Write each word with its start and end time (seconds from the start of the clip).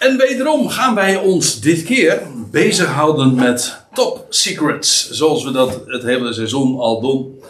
En 0.00 0.16
wederom 0.16 0.68
gaan 0.68 0.94
wij 0.94 1.16
ons 1.16 1.60
dit 1.60 1.82
keer 1.82 2.22
bezighouden 2.50 3.34
met 3.34 3.84
top 3.92 4.26
secrets. 4.28 5.10
Zoals 5.10 5.44
we 5.44 5.50
dat 5.50 5.82
het 5.86 6.02
hele 6.02 6.32
seizoen 6.32 6.78
al 6.78 7.00
doen. 7.00 7.40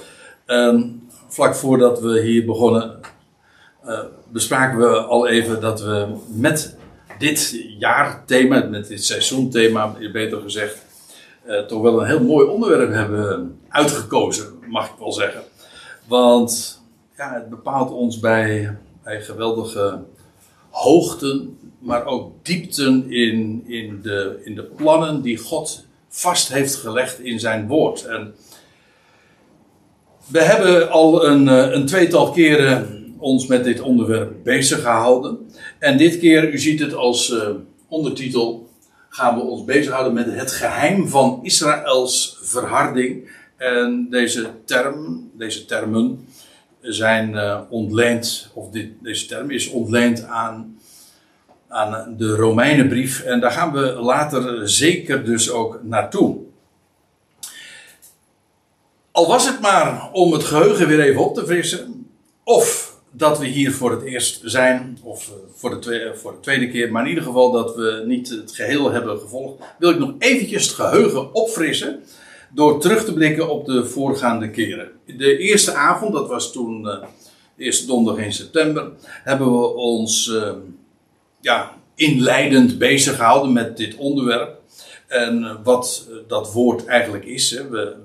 Ehm, 0.46 0.82
vlak 1.28 1.54
voordat 1.54 2.00
we 2.00 2.20
hier 2.20 2.44
begonnen, 2.44 3.00
uh, 3.86 3.98
bespraken 4.28 4.78
we 4.78 4.86
al 4.86 5.28
even 5.28 5.60
dat 5.60 5.80
we 5.80 6.06
met 6.26 6.76
dit 7.18 7.64
jaarthema, 7.78 8.64
met 8.64 8.88
dit 8.88 9.04
seizoenthema, 9.04 9.94
beter 10.12 10.40
gezegd, 10.40 10.78
uh, 11.46 11.60
toch 11.60 11.82
wel 11.82 12.00
een 12.00 12.06
heel 12.06 12.22
mooi 12.22 12.46
onderwerp 12.46 12.92
hebben 12.92 13.58
uitgekozen, 13.68 14.58
mag 14.68 14.86
ik 14.86 14.98
wel 14.98 15.12
zeggen. 15.12 15.42
Want 16.06 16.80
ja, 17.16 17.34
het 17.34 17.48
bepaalt 17.48 17.90
ons 17.90 18.18
bij, 18.18 18.76
bij 19.02 19.22
geweldige 19.22 19.98
hoogten, 20.70 21.58
maar 21.80 22.04
ook 22.04 22.32
diepten 22.42 23.10
in, 23.10 23.64
in, 23.66 24.00
de, 24.02 24.40
in 24.44 24.54
de 24.54 24.62
plannen 24.62 25.22
die 25.22 25.36
God 25.36 25.86
vast 26.08 26.52
heeft 26.52 26.74
gelegd 26.74 27.20
in 27.20 27.40
zijn 27.40 27.66
woord. 27.66 28.04
En 28.04 28.34
we 30.26 30.42
hebben 30.42 30.90
al 30.90 31.26
een, 31.26 31.48
eh, 31.48 31.72
een 31.72 31.86
tweetal 31.86 32.30
keren 32.30 33.00
ons 33.18 33.46
met 33.46 33.64
dit 33.64 33.80
onderwerp 33.80 34.32
bezig 34.42 34.82
gehouden. 34.82 35.38
En 35.78 35.96
dit 35.96 36.18
keer, 36.18 36.52
u 36.52 36.58
ziet 36.58 36.80
het 36.80 36.94
als 36.94 37.30
uh, 37.30 37.48
ondertitel, 37.88 38.68
gaan 39.08 39.34
we 39.34 39.40
ons 39.40 39.64
bezighouden 39.64 40.12
met 40.12 40.26
het 40.34 40.52
geheim 40.52 41.08
van 41.08 41.40
Israëls 41.42 42.38
verharding. 42.42 43.30
En 43.56 44.06
deze 44.10 44.50
term, 44.64 45.30
deze 45.34 45.64
termen 45.64 46.26
zijn 46.80 47.30
uh, 47.30 47.60
ontleend, 47.68 48.50
of 48.54 48.70
dit, 48.70 48.88
deze 49.02 49.26
term 49.26 49.50
is 49.50 49.68
ontleend 49.68 50.24
aan, 50.24 50.78
aan 51.70 52.14
de 52.18 52.36
Romeinenbrief. 52.36 53.20
En 53.20 53.40
daar 53.40 53.50
gaan 53.50 53.72
we 53.72 53.80
later 53.80 54.68
zeker 54.68 55.24
dus 55.24 55.50
ook 55.50 55.80
naartoe. 55.82 56.36
Al 59.12 59.28
was 59.28 59.46
het 59.46 59.60
maar 59.60 60.10
om 60.12 60.32
het 60.32 60.44
geheugen 60.44 60.88
weer 60.88 61.00
even 61.00 61.24
op 61.24 61.34
te 61.34 61.46
frissen, 61.46 62.06
of 62.44 62.98
dat 63.10 63.38
we 63.38 63.46
hier 63.46 63.72
voor 63.72 63.90
het 63.90 64.02
eerst 64.02 64.40
zijn, 64.44 64.98
of 65.02 65.28
eh, 65.28 65.34
voor 65.54 65.70
de, 65.70 65.78
tweede, 65.78 66.16
voor 66.16 66.32
de 66.32 66.40
tweede 66.40 66.70
keer, 66.70 66.92
maar 66.92 67.02
in 67.02 67.08
ieder 67.08 67.24
geval 67.24 67.52
dat 67.52 67.76
we 67.76 68.02
niet 68.06 68.28
het 68.28 68.52
geheel 68.52 68.90
hebben 68.90 69.18
gevolgd, 69.18 69.62
wil 69.78 69.90
ik 69.90 69.98
nog 69.98 70.14
eventjes 70.18 70.66
het 70.66 70.74
geheugen 70.74 71.34
opfrissen 71.34 72.02
door 72.54 72.80
terug 72.80 73.04
te 73.04 73.12
blikken 73.12 73.50
op 73.50 73.66
de 73.66 73.84
voorgaande 73.84 74.50
keren. 74.50 74.90
De 75.06 75.38
eerste 75.38 75.74
avond, 75.74 76.12
dat 76.12 76.28
was 76.28 76.52
toen, 76.52 76.84
uh, 76.84 77.02
eerste 77.56 77.86
donderdag 77.86 78.24
in 78.24 78.32
september, 78.32 78.90
hebben 79.02 79.52
we 79.52 79.74
ons 79.74 80.32
ja, 81.40 81.72
inleidend 81.94 82.78
bezig 82.78 83.16
gehouden 83.16 83.52
met 83.52 83.76
dit 83.76 83.96
onderwerp. 83.96 84.58
En 85.06 85.62
wat 85.62 86.08
dat 86.28 86.52
woord 86.52 86.84
eigenlijk 86.84 87.24
is. 87.24 87.50
Hè. 87.50 87.68
We, 87.68 87.96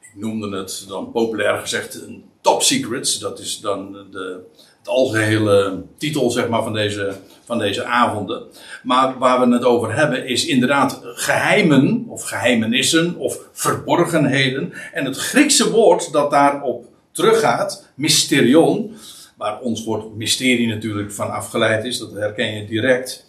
ik 0.00 0.10
noemde 0.14 0.56
het 0.56 0.84
dan 0.88 1.10
populair 1.12 1.58
gezegd 1.58 1.94
een 1.94 2.24
top 2.40 2.62
secrets. 2.62 3.18
Dat 3.18 3.38
is 3.38 3.60
dan 3.60 3.92
de, 4.10 4.40
het 4.78 4.88
algehele 4.88 5.82
titel 5.98 6.30
zeg 6.30 6.48
maar, 6.48 6.62
van, 6.62 6.72
deze, 6.72 7.14
van 7.44 7.58
deze 7.58 7.84
avonden. 7.84 8.42
Maar 8.82 9.18
waar 9.18 9.48
we 9.48 9.54
het 9.54 9.64
over 9.64 9.94
hebben 9.94 10.26
is 10.26 10.46
inderdaad 10.46 11.00
geheimen 11.02 12.04
of 12.08 12.22
geheimenissen 12.22 13.16
of 13.16 13.38
verborgenheden. 13.52 14.72
En 14.92 15.04
het 15.04 15.16
Griekse 15.16 15.70
woord 15.70 16.12
dat 16.12 16.30
daarop 16.30 16.84
teruggaat, 17.12 17.88
mysterion, 17.94 18.96
waar 19.42 19.60
ons 19.60 19.84
woord 19.84 20.16
mysterie 20.16 20.68
natuurlijk 20.68 21.12
van 21.12 21.30
afgeleid 21.30 21.84
is, 21.84 21.98
dat 21.98 22.12
herken 22.12 22.54
je 22.54 22.66
direct. 22.66 23.26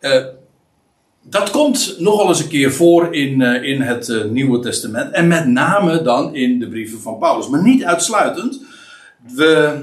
Uh, 0.00 0.24
dat 1.22 1.50
komt 1.50 1.96
nogal 1.98 2.28
eens 2.28 2.42
een 2.42 2.48
keer 2.48 2.72
voor 2.72 3.14
in, 3.14 3.40
uh, 3.40 3.62
in 3.62 3.80
het 3.80 4.08
uh, 4.08 4.24
Nieuwe 4.24 4.58
Testament. 4.58 5.12
En 5.12 5.28
met 5.28 5.46
name 5.46 6.02
dan 6.02 6.34
in 6.34 6.58
de 6.58 6.68
brieven 6.68 7.00
van 7.00 7.18
Paulus. 7.18 7.48
Maar 7.48 7.62
niet 7.62 7.84
uitsluitend. 7.84 8.60
We 9.34 9.80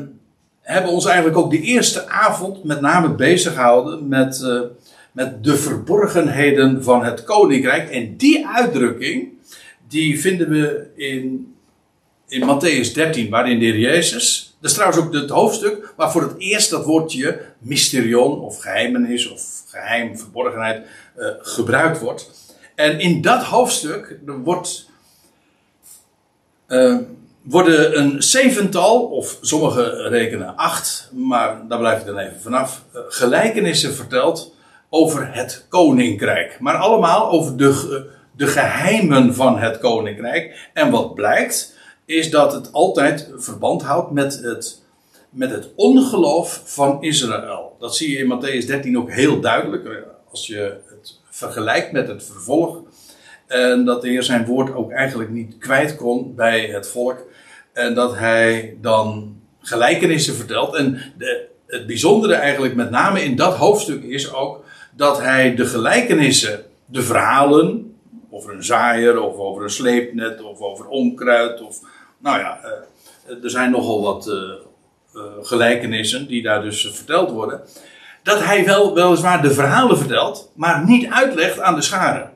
hebben 0.62 0.92
ons 0.92 1.06
eigenlijk 1.06 1.38
ook 1.38 1.52
de 1.52 1.62
eerste 1.62 2.08
avond 2.08 2.64
met 2.64 2.82
name 2.82 3.16
bezig 3.16 3.54
gehouden 3.54 4.08
met, 4.08 4.46
met 5.12 5.44
de 5.44 5.56
verborgenheden 5.56 6.84
van 6.84 7.04
het 7.04 7.24
koninkrijk. 7.24 7.90
En 7.90 8.18
die 8.18 8.48
uitdrukking, 8.48 9.28
die 9.88 10.20
vinden 10.20 10.50
we 10.50 10.88
in, 10.96 11.54
in 12.28 12.42
Matthäus 12.42 12.94
13, 12.94 13.30
waarin 13.30 13.60
de 13.60 13.66
heer 13.66 13.80
Jezus 13.80 14.49
dat 14.60 14.70
is 14.70 14.76
trouwens 14.78 15.02
ook 15.02 15.14
het 15.14 15.30
hoofdstuk 15.30 15.94
waar 15.96 16.12
voor 16.12 16.22
het 16.22 16.34
eerst 16.38 16.70
dat 16.70 16.86
woordje 16.86 17.42
mysterion 17.60 18.40
of 18.40 18.62
geheimenis 18.62 19.30
of 19.30 19.64
geheim, 19.68 20.18
verborgenheid 20.18 20.86
uh, 21.18 21.28
gebruikt 21.40 22.00
wordt. 22.00 22.30
En 22.76 23.00
in 23.00 23.22
dat 23.22 23.44
hoofdstuk 23.44 24.20
wordt, 24.44 24.90
uh, 26.68 26.98
worden 27.42 28.00
een 28.00 28.24
zevental, 28.24 29.06
of 29.06 29.38
sommigen 29.42 30.10
rekenen 30.10 30.56
acht, 30.56 31.10
maar 31.14 31.68
daar 31.68 31.80
blijf 31.80 32.00
ik 32.00 32.06
dan 32.06 32.18
even 32.18 32.42
vanaf, 32.42 32.84
uh, 32.96 33.02
gelijkenissen 33.08 33.94
verteld 33.94 34.56
over 34.90 35.34
het 35.34 35.66
koninkrijk. 35.70 36.60
Maar 36.60 36.76
allemaal 36.76 37.30
over 37.30 37.58
de, 37.58 38.06
de 38.36 38.48
geheimen 38.48 39.36
van 39.36 39.60
het 39.60 39.78
koninkrijk. 39.78 40.70
En 40.74 40.92
wat 40.92 41.16
blijkt, 41.16 41.78
is 42.10 42.30
dat 42.30 42.54
het 42.54 42.74
altijd 42.74 43.30
verband 43.38 43.82
houdt 43.82 44.12
met 44.12 44.40
het, 44.44 44.82
met 45.30 45.52
het 45.52 45.70
ongeloof 45.76 46.62
van 46.66 47.04
Israël. 47.04 47.76
Dat 47.80 47.96
zie 47.96 48.12
je 48.12 48.18
in 48.18 48.34
Matthäus 48.34 48.66
13 48.66 48.98
ook 48.98 49.12
heel 49.12 49.40
duidelijk, 49.40 49.86
eh, 49.86 49.96
als 50.30 50.48
je 50.48 50.78
het 50.90 51.20
vergelijkt 51.30 51.92
met 51.92 52.08
het 52.08 52.24
vervolg. 52.24 52.82
En 53.48 53.86
dat 53.86 54.02
de 54.02 54.08
Heer 54.08 54.24
zijn 54.24 54.46
woord 54.46 54.74
ook 54.74 54.92
eigenlijk 54.92 55.30
niet 55.30 55.58
kwijt 55.58 55.96
kon 55.96 56.36
bij 56.36 56.66
het 56.66 56.88
volk. 56.88 57.18
En 57.74 57.94
dat 57.94 58.16
hij 58.16 58.78
dan 58.82 59.36
gelijkenissen 59.62 60.36
vertelt. 60.36 60.76
En 60.76 61.02
de, 61.18 61.46
het 61.68 61.88
bijzondere 61.88 62.34
eigenlijk 62.34 62.76
met 62.76 62.90
name 62.90 63.24
in 63.24 63.36
dat 63.36 63.56
hoofdstuk 63.56 64.04
is 64.04 64.34
ook 64.34 64.64
dat 64.96 65.20
hij 65.20 65.56
de 65.56 65.66
gelijkenissen, 65.66 66.64
de 66.86 67.02
verhalen, 67.02 67.94
over 68.30 68.54
een 68.54 68.64
zaaier 68.64 69.22
of 69.22 69.38
over 69.38 69.64
een 69.64 69.70
sleepnet 69.70 70.42
of 70.42 70.60
over 70.60 70.88
onkruid 70.88 71.62
of 71.62 71.80
nou 72.20 72.40
ja, 72.40 72.60
uh, 73.30 73.44
er 73.44 73.50
zijn 73.50 73.72
nogal 73.72 74.02
wat 74.02 74.28
uh, 74.28 74.34
uh, 75.16 75.22
gelijkenissen 75.42 76.28
die 76.28 76.42
daar 76.42 76.62
dus 76.62 76.92
verteld 76.94 77.32
worden. 77.32 77.62
Dat 78.24 78.44
hij 78.44 78.66
wel 78.66 78.94
weliswaar 78.94 79.42
de 79.42 79.52
verhalen 79.52 79.98
vertelt, 79.98 80.52
maar 80.56 80.86
niet 80.86 81.10
uitlegt 81.10 81.60
aan 81.60 81.76
de 81.76 81.82
scharen. 81.82 82.32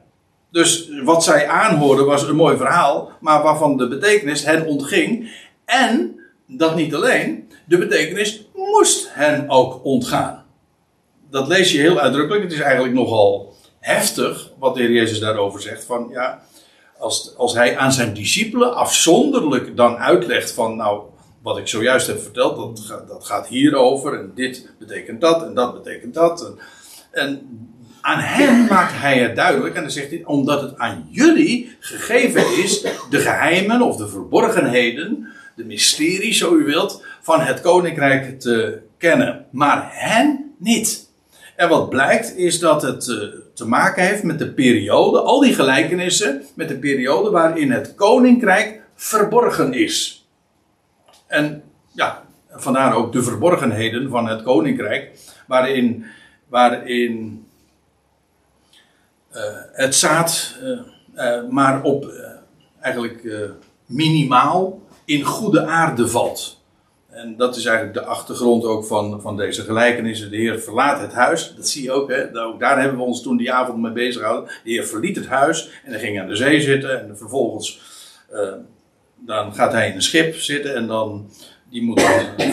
Dus 0.52 0.90
wat 1.04 1.24
zij 1.24 1.48
aanhoorden 1.48 2.06
was 2.06 2.24
een 2.24 2.36
mooi 2.36 2.58
verhaal, 2.58 3.12
maar 3.20 3.44
waarvan 3.44 3.78
de 3.78 3.88
betekenis 3.88 4.46
hen 4.46 4.66
ontging. 4.66 5.32
En 5.66 6.20
dat 6.48 6.76
niet 6.76 6.96
alleen, 6.96 7.50
de 7.66 7.78
betekenis 7.78 8.48
moest 8.54 9.14
hen 9.14 9.50
ook 9.50 9.86
ontgaan. 9.86 10.46
Dat 11.30 11.48
lees 11.48 11.72
je 11.72 11.80
heel 11.80 12.00
uitdrukkelijk. 12.00 12.44
Het 12.44 12.54
is 12.54 12.60
eigenlijk 12.60 12.94
nogal 12.94 13.56
heftig 13.80 14.50
wat 14.60 14.76
de 14.76 14.82
heer 14.82 14.92
Jezus 14.92 15.20
daarover 15.20 15.62
zegt. 15.62 15.86
Van 15.86 16.08
ja, 16.12 16.42
als, 17.04 17.34
als 17.38 17.54
hij 17.54 17.78
aan 17.78 17.92
zijn 17.92 18.14
discipelen 18.14 18.76
afzonderlijk 18.76 19.78
dan 19.78 19.98
uitlegt 19.98 20.52
van, 20.52 20.76
nou, 20.76 21.02
wat 21.42 21.58
ik 21.58 21.68
zojuist 21.68 22.08
heb 22.08 22.22
verteld, 22.22 22.56
dat, 22.88 23.08
dat 23.08 23.26
gaat 23.26 23.48
hierover 23.48 24.20
en 24.20 24.32
dit 24.36 24.70
betekent 24.80 25.22
dat 25.22 25.44
en 25.44 25.54
dat 25.54 25.84
betekent 25.84 26.14
dat. 26.14 26.54
En, 27.12 27.42
aan 28.02 28.20
hen 28.20 28.66
maakt 28.66 28.94
hij 28.96 29.18
het 29.18 29.36
duidelijk 29.36 29.76
en 29.76 29.82
dan 29.82 29.92
zegt 29.92 30.10
hij, 30.10 30.24
omdat 30.26 30.62
het 30.62 30.78
aan 30.78 31.08
jullie 31.10 31.76
gegeven 31.80 32.64
is, 32.64 32.82
de 33.10 33.20
geheimen 33.20 33.82
of 33.82 33.96
de 33.96 34.08
verborgenheden, 34.08 35.28
de 35.56 35.66
mysterie, 35.66 36.34
zo 36.34 36.56
u 36.56 36.64
wilt, 36.64 37.06
van 37.22 37.42
het 37.42 37.62
koninkrijk 37.62 38.40
te 38.40 38.80
kennen, 38.98 39.46
maar 39.52 39.90
hen 39.92 40.56
niet. 40.58 41.12
En 41.56 41.70
wat 41.70 41.90
blijkt 41.90 42.38
is 42.38 42.60
dat 42.60 42.82
het 42.82 43.10
eh, 43.10 43.18
te 43.54 43.68
maken 43.68 44.04
heeft 44.04 44.24
met 44.24 44.40
de 44.40 44.52
periode, 44.52 45.20
al 45.20 45.40
die 45.40 45.54
gelijkenissen, 45.54 46.44
met 46.56 46.68
de 46.68 46.78
periode 46.78 47.30
waarin 47.30 47.72
het 47.72 47.96
koninkrijk 47.96 48.82
verborgen 48.96 49.74
is. 49.74 50.26
En 51.28 51.64
ja, 51.92 52.24
vandaar 52.50 52.96
ook 52.96 53.12
de 53.12 53.24
verborgenheden 53.24 54.10
van 54.10 54.28
het 54.28 54.44
koninkrijk, 54.44 55.12
waarin, 55.48 56.06
waarin 56.48 57.46
uh, 59.32 59.42
het 59.72 59.96
zaad 59.96 60.56
uh, 61.16 61.50
maar 61.50 61.84
op 61.84 62.12
eigenlijk 62.80 63.28
minimaal 63.86 64.82
in 65.06 65.24
goede 65.24 65.66
aarde 65.66 66.08
valt. 66.08 66.63
En 67.14 67.38
dat 67.38 67.56
is 67.56 67.66
eigenlijk 67.66 67.98
de 67.98 68.06
achtergrond 68.06 68.66
ook 68.66 68.86
van, 68.86 69.22
van 69.22 69.38
deze 69.38 69.62
gelijkenissen. 69.62 70.32
De 70.32 70.38
Heer 70.38 70.60
verlaat 70.60 71.00
het 71.00 71.14
huis. 71.14 71.54
Dat 71.56 71.68
zie 71.68 71.84
je 71.84 71.92
ook. 71.92 72.10
Hè? 72.10 72.44
Ook 72.44 72.60
daar 72.60 72.80
hebben 72.80 72.98
we 72.98 73.04
ons 73.04 73.22
toen 73.22 73.38
die 73.38 73.52
avond 73.52 73.82
mee 73.82 73.92
bezig 73.92 74.22
gehouden. 74.22 74.50
De 74.64 74.72
Heer 74.72 74.86
verliet 74.86 75.16
het 75.16 75.28
huis 75.28 75.70
en 75.84 75.92
hij 75.92 76.00
ging 76.00 76.20
aan 76.20 76.28
de 76.28 76.36
zee 76.36 76.62
zitten. 76.62 77.02
En 77.02 77.18
vervolgens 77.18 77.82
uh, 78.34 78.54
dan 79.16 79.54
gaat 79.54 79.72
hij 79.72 79.90
in 79.90 79.96
een 79.96 80.02
schip 80.02 80.36
zitten. 80.36 80.76
En 80.76 80.88
dan 80.88 81.30
die 81.70 81.84
moet 81.84 82.02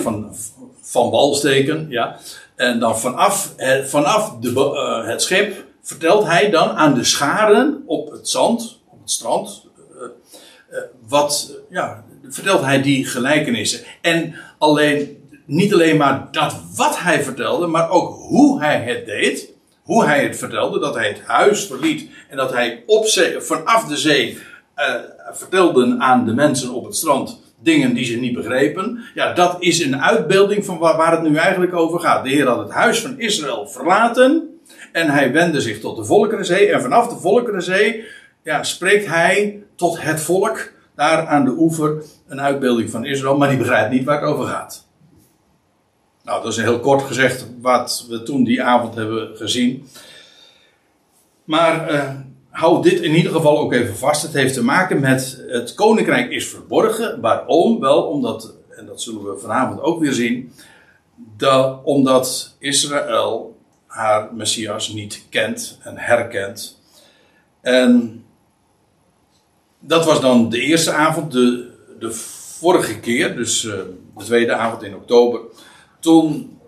van, 0.02 0.34
van 0.80 1.10
wal 1.10 1.34
steken. 1.34 1.86
Ja. 1.88 2.18
En 2.54 2.78
dan 2.78 2.98
vanaf, 2.98 3.54
vanaf 3.84 4.36
de, 4.40 4.50
uh, 4.50 5.08
het 5.08 5.22
schip, 5.22 5.64
vertelt 5.82 6.24
hij 6.24 6.50
dan 6.50 6.70
aan 6.70 6.94
de 6.94 7.04
scharen 7.04 7.82
op 7.86 8.10
het 8.10 8.28
zand, 8.28 8.80
op 8.86 9.00
het 9.00 9.10
strand, 9.10 9.66
uh, 10.70 10.78
wat, 11.08 11.56
ja, 11.68 12.04
vertelt 12.30 12.64
hij 12.64 12.82
die 12.82 13.06
gelijkenissen. 13.06 13.80
En 14.00 14.34
alleen, 14.58 15.16
niet 15.46 15.72
alleen 15.72 15.96
maar 15.96 16.28
dat 16.30 16.60
wat 16.76 16.98
hij 16.98 17.22
vertelde, 17.22 17.66
maar 17.66 17.90
ook 17.90 18.16
hoe 18.16 18.60
hij 18.60 18.82
het 18.82 19.06
deed. 19.06 19.48
Hoe 19.82 20.04
hij 20.04 20.22
het 20.22 20.38
vertelde, 20.38 20.78
dat 20.78 20.94
hij 20.94 21.08
het 21.08 21.20
huis 21.26 21.66
verliet 21.66 22.10
en 22.28 22.36
dat 22.36 22.52
hij 22.52 22.82
op 22.86 23.06
vanaf 23.38 23.84
de 23.84 23.96
zee 23.96 24.38
uh, 24.76 24.94
vertelde 25.32 25.96
aan 25.98 26.24
de 26.24 26.34
mensen 26.34 26.74
op 26.74 26.84
het 26.84 26.96
strand 26.96 27.40
dingen 27.62 27.94
die 27.94 28.04
ze 28.04 28.16
niet 28.16 28.34
begrepen. 28.34 29.04
Ja, 29.14 29.32
dat 29.32 29.56
is 29.58 29.84
een 29.84 30.02
uitbeelding 30.02 30.64
van 30.64 30.78
waar, 30.78 30.96
waar, 30.96 31.12
het 31.12 31.22
nu 31.22 31.36
eigenlijk 31.36 31.74
over 31.74 32.00
gaat. 32.00 32.24
De 32.24 32.30
Heer 32.30 32.46
had 32.46 32.58
het 32.58 32.70
huis 32.70 33.00
van 33.00 33.18
Israël 33.18 33.68
verlaten 33.68 34.60
en 34.92 35.10
hij 35.10 35.32
wendde 35.32 35.60
zich 35.60 35.80
tot 35.80 35.96
de 35.96 36.04
Volkerenzee. 36.04 36.72
En 36.72 36.80
vanaf 36.80 37.08
de 37.08 37.20
Volkerenzee 37.20 38.04
ja, 38.42 38.62
spreekt 38.62 39.06
hij 39.06 39.62
tot 39.76 40.02
het 40.02 40.20
volk 40.20 40.72
daar 41.00 41.26
aan 41.26 41.44
de 41.44 41.54
oever 41.58 42.02
een 42.26 42.40
uitbeelding 42.40 42.90
van 42.90 43.04
Israël, 43.04 43.36
maar 43.36 43.48
die 43.48 43.58
begrijpt 43.58 43.90
niet 43.90 44.04
waar 44.04 44.20
het 44.20 44.30
over 44.30 44.46
gaat. 44.46 44.86
Nou, 46.24 46.42
dat 46.42 46.52
is 46.52 46.58
heel 46.58 46.80
kort 46.80 47.02
gezegd 47.02 47.46
wat 47.60 48.06
we 48.08 48.22
toen 48.22 48.44
die 48.44 48.62
avond 48.62 48.94
hebben 48.94 49.36
gezien. 49.36 49.88
Maar 51.44 51.92
uh, 51.92 52.10
hou 52.50 52.82
dit 52.82 53.00
in 53.00 53.14
ieder 53.14 53.32
geval 53.32 53.58
ook 53.58 53.72
even 53.72 53.96
vast. 53.96 54.22
Het 54.22 54.32
heeft 54.32 54.54
te 54.54 54.64
maken 54.64 55.00
met 55.00 55.44
het 55.48 55.74
koninkrijk 55.74 56.30
is 56.30 56.48
verborgen. 56.48 57.20
Waarom? 57.20 57.80
Wel 57.80 58.02
omdat, 58.02 58.54
en 58.76 58.86
dat 58.86 59.02
zullen 59.02 59.24
we 59.24 59.38
vanavond 59.38 59.80
ook 59.80 60.00
weer 60.00 60.12
zien, 60.12 60.52
dat, 61.36 61.80
omdat 61.84 62.56
Israël 62.58 63.56
haar 63.86 64.34
Messias 64.34 64.88
niet 64.88 65.24
kent 65.28 65.78
en 65.82 65.98
herkent. 65.98 66.80
En 67.60 68.24
dat 69.90 70.04
was 70.04 70.20
dan 70.20 70.48
de 70.48 70.60
eerste 70.60 70.92
avond, 70.92 71.32
de, 71.32 71.68
de 71.98 72.12
vorige 72.58 73.00
keer, 73.00 73.36
dus 73.36 73.64
uh, 73.64 73.72
de 74.16 74.24
tweede 74.24 74.54
avond 74.54 74.82
in 74.82 74.94
oktober. 74.94 75.40
Toen 76.00 76.58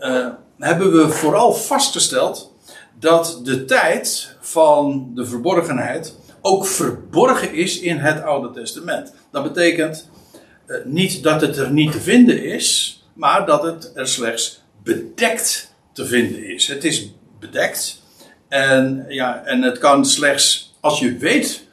uh, 0.00 0.26
hebben 0.58 0.92
we 0.92 1.08
vooral 1.08 1.52
vastgesteld 1.52 2.54
dat 2.98 3.40
de 3.44 3.64
tijd 3.64 4.36
van 4.40 5.10
de 5.14 5.26
verborgenheid 5.26 6.16
ook 6.40 6.66
verborgen 6.66 7.54
is 7.54 7.80
in 7.80 7.96
het 7.96 8.22
Oude 8.22 8.60
Testament. 8.60 9.14
Dat 9.30 9.42
betekent 9.42 10.08
uh, 10.66 10.76
niet 10.84 11.22
dat 11.22 11.40
het 11.40 11.56
er 11.56 11.70
niet 11.70 11.92
te 11.92 12.00
vinden 12.00 12.44
is, 12.44 13.02
maar 13.12 13.46
dat 13.46 13.62
het 13.62 13.92
er 13.94 14.08
slechts 14.08 14.62
bedekt 14.82 15.74
te 15.92 16.06
vinden 16.06 16.44
is. 16.54 16.66
Het 16.66 16.84
is 16.84 17.12
bedekt 17.40 18.02
en, 18.48 19.04
ja, 19.08 19.44
en 19.44 19.62
het 19.62 19.78
kan 19.78 20.04
slechts 20.04 20.76
als 20.80 20.98
je 20.98 21.16
weet 21.16 21.66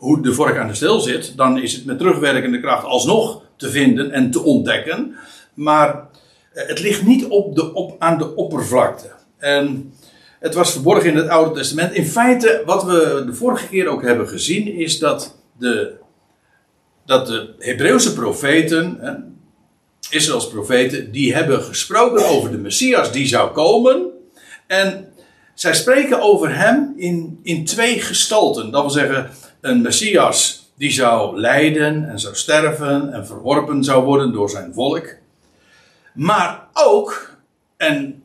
hoe 0.00 0.22
de 0.22 0.34
vork 0.34 0.56
aan 0.56 0.68
de 0.68 0.74
stil 0.74 1.00
zit, 1.00 1.36
dan 1.36 1.58
is 1.58 1.72
het 1.72 1.84
met 1.84 1.98
terugwerkende 1.98 2.60
kracht 2.60 2.84
alsnog 2.84 3.42
te 3.56 3.70
vinden 3.70 4.10
en 4.10 4.30
te 4.30 4.42
ontdekken. 4.42 5.14
Maar 5.54 5.94
uh, 6.54 6.66
het 6.66 6.80
ligt 6.80 7.06
niet 7.06 7.24
op 7.24 7.54
de, 7.54 7.74
op, 7.74 7.96
aan 7.98 8.18
de 8.18 8.34
oppervlakte. 8.34 9.10
En 9.38 9.92
het 10.38 10.54
was 10.54 10.72
verborgen 10.72 11.10
in 11.10 11.16
het 11.16 11.28
Oude 11.28 11.54
Testament. 11.54 11.92
In 11.92 12.06
feite, 12.06 12.62
wat 12.66 12.84
we 12.84 13.22
de 13.26 13.34
vorige 13.34 13.68
keer 13.68 13.86
ook 13.88 14.02
hebben 14.02 14.28
gezien, 14.28 14.74
is 14.74 14.98
dat 14.98 15.36
de, 15.58 15.92
dat 17.06 17.26
de 17.26 17.54
Hebreeuwse 17.58 18.12
profeten, 18.12 18.98
hè, 19.00 19.12
profeten, 20.50 21.12
die 21.12 21.34
hebben 21.34 21.62
gesproken 21.62 22.28
over 22.28 22.50
de 22.50 22.58
Messias 22.58 23.12
die 23.12 23.26
zou 23.26 23.50
komen. 23.50 24.06
En 24.66 25.12
zij 25.54 25.74
spreken 25.74 26.20
over 26.20 26.56
hem 26.56 26.94
in, 26.96 27.40
in 27.42 27.64
twee 27.64 28.00
gestalten. 28.00 28.70
Dat 28.70 28.80
wil 28.80 28.90
zeggen, 28.90 29.30
een 29.60 29.80
Messias 29.80 30.70
die 30.76 30.90
zou 30.90 31.40
lijden 31.40 32.08
en 32.08 32.18
zou 32.18 32.34
sterven 32.34 33.12
en 33.12 33.26
verworpen 33.26 33.84
zou 33.84 34.04
worden 34.04 34.32
door 34.32 34.50
zijn 34.50 34.74
volk. 34.74 35.14
Maar 36.14 36.66
ook, 36.72 37.36
en 37.76 38.22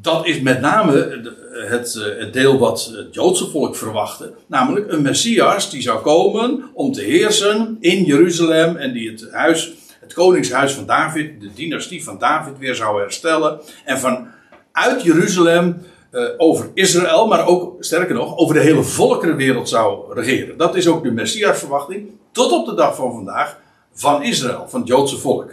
dat 0.00 0.26
is 0.26 0.40
met 0.40 0.60
name 0.60 1.22
het, 1.68 1.94
het 2.18 2.32
deel 2.32 2.58
wat 2.58 2.92
het 2.96 3.14
Joodse 3.14 3.50
volk 3.50 3.76
verwachtte, 3.76 4.32
namelijk 4.46 4.92
een 4.92 5.02
Messias 5.02 5.70
die 5.70 5.82
zou 5.82 6.02
komen 6.02 6.70
om 6.72 6.92
te 6.92 7.02
heersen 7.02 7.76
in 7.80 8.04
Jeruzalem 8.04 8.76
en 8.76 8.92
die 8.92 9.10
het 9.10 9.28
huis, 9.32 9.72
het 10.00 10.12
koningshuis 10.12 10.72
van 10.72 10.86
David, 10.86 11.40
de 11.40 11.52
dynastie 11.54 12.04
van 12.04 12.18
David 12.18 12.58
weer 12.58 12.74
zou 12.74 13.00
herstellen 13.00 13.60
en 13.84 13.98
vanuit 13.98 15.02
Jeruzalem 15.02 15.82
uh, 16.14 16.28
over 16.36 16.70
Israël, 16.74 17.26
maar 17.26 17.46
ook, 17.46 17.84
sterker 17.84 18.14
nog, 18.14 18.36
over 18.36 18.54
de 18.54 18.60
hele 18.60 18.82
volkerenwereld 18.82 19.68
zou 19.68 20.14
regeren. 20.14 20.56
Dat 20.56 20.76
is 20.76 20.88
ook 20.88 21.02
de 21.02 21.10
Messiasverwachting, 21.10 22.10
tot 22.32 22.52
op 22.52 22.66
de 22.66 22.74
dag 22.74 22.96
van 22.96 23.12
vandaag, 23.12 23.58
van 23.92 24.22
Israël, 24.22 24.64
van 24.68 24.80
het 24.80 24.88
Joodse 24.88 25.18
volk. 25.18 25.50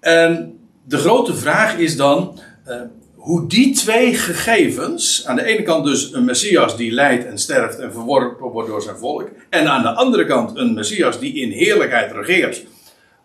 En 0.00 0.58
de 0.84 0.96
grote 0.96 1.34
vraag 1.34 1.76
is 1.76 1.96
dan, 1.96 2.38
uh, 2.68 2.80
hoe 3.14 3.46
die 3.46 3.74
twee 3.74 4.14
gegevens, 4.14 5.26
aan 5.26 5.36
de 5.36 5.44
ene 5.44 5.62
kant 5.62 5.84
dus 5.84 6.12
een 6.12 6.24
Messias 6.24 6.76
die 6.76 6.92
lijdt 6.92 7.26
en 7.26 7.38
sterft 7.38 7.78
en 7.78 7.92
verworpen 7.92 8.50
wordt 8.50 8.68
door 8.68 8.82
zijn 8.82 8.96
volk, 8.96 9.28
en 9.50 9.68
aan 9.68 9.82
de 9.82 9.94
andere 9.94 10.26
kant 10.26 10.56
een 10.56 10.74
Messias 10.74 11.18
die 11.18 11.34
in 11.34 11.50
heerlijkheid 11.50 12.12
regeert, 12.12 12.64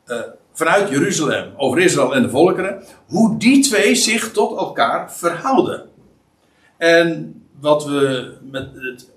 uh, 0.08 0.18
vanuit 0.54 0.90
Jeruzalem 0.90 1.54
over 1.58 1.80
Israël 1.80 2.16
en 2.16 2.22
de 2.22 2.30
volkeren, 2.30 2.84
hoe 3.08 3.38
die 3.38 3.64
twee 3.64 3.96
zich 3.96 4.32
tot 4.32 4.58
elkaar 4.58 5.14
verhouden. 5.14 5.90
En 6.82 7.42
wat 7.60 7.86
we 7.86 8.34
met 8.52 8.70
het 8.74 9.10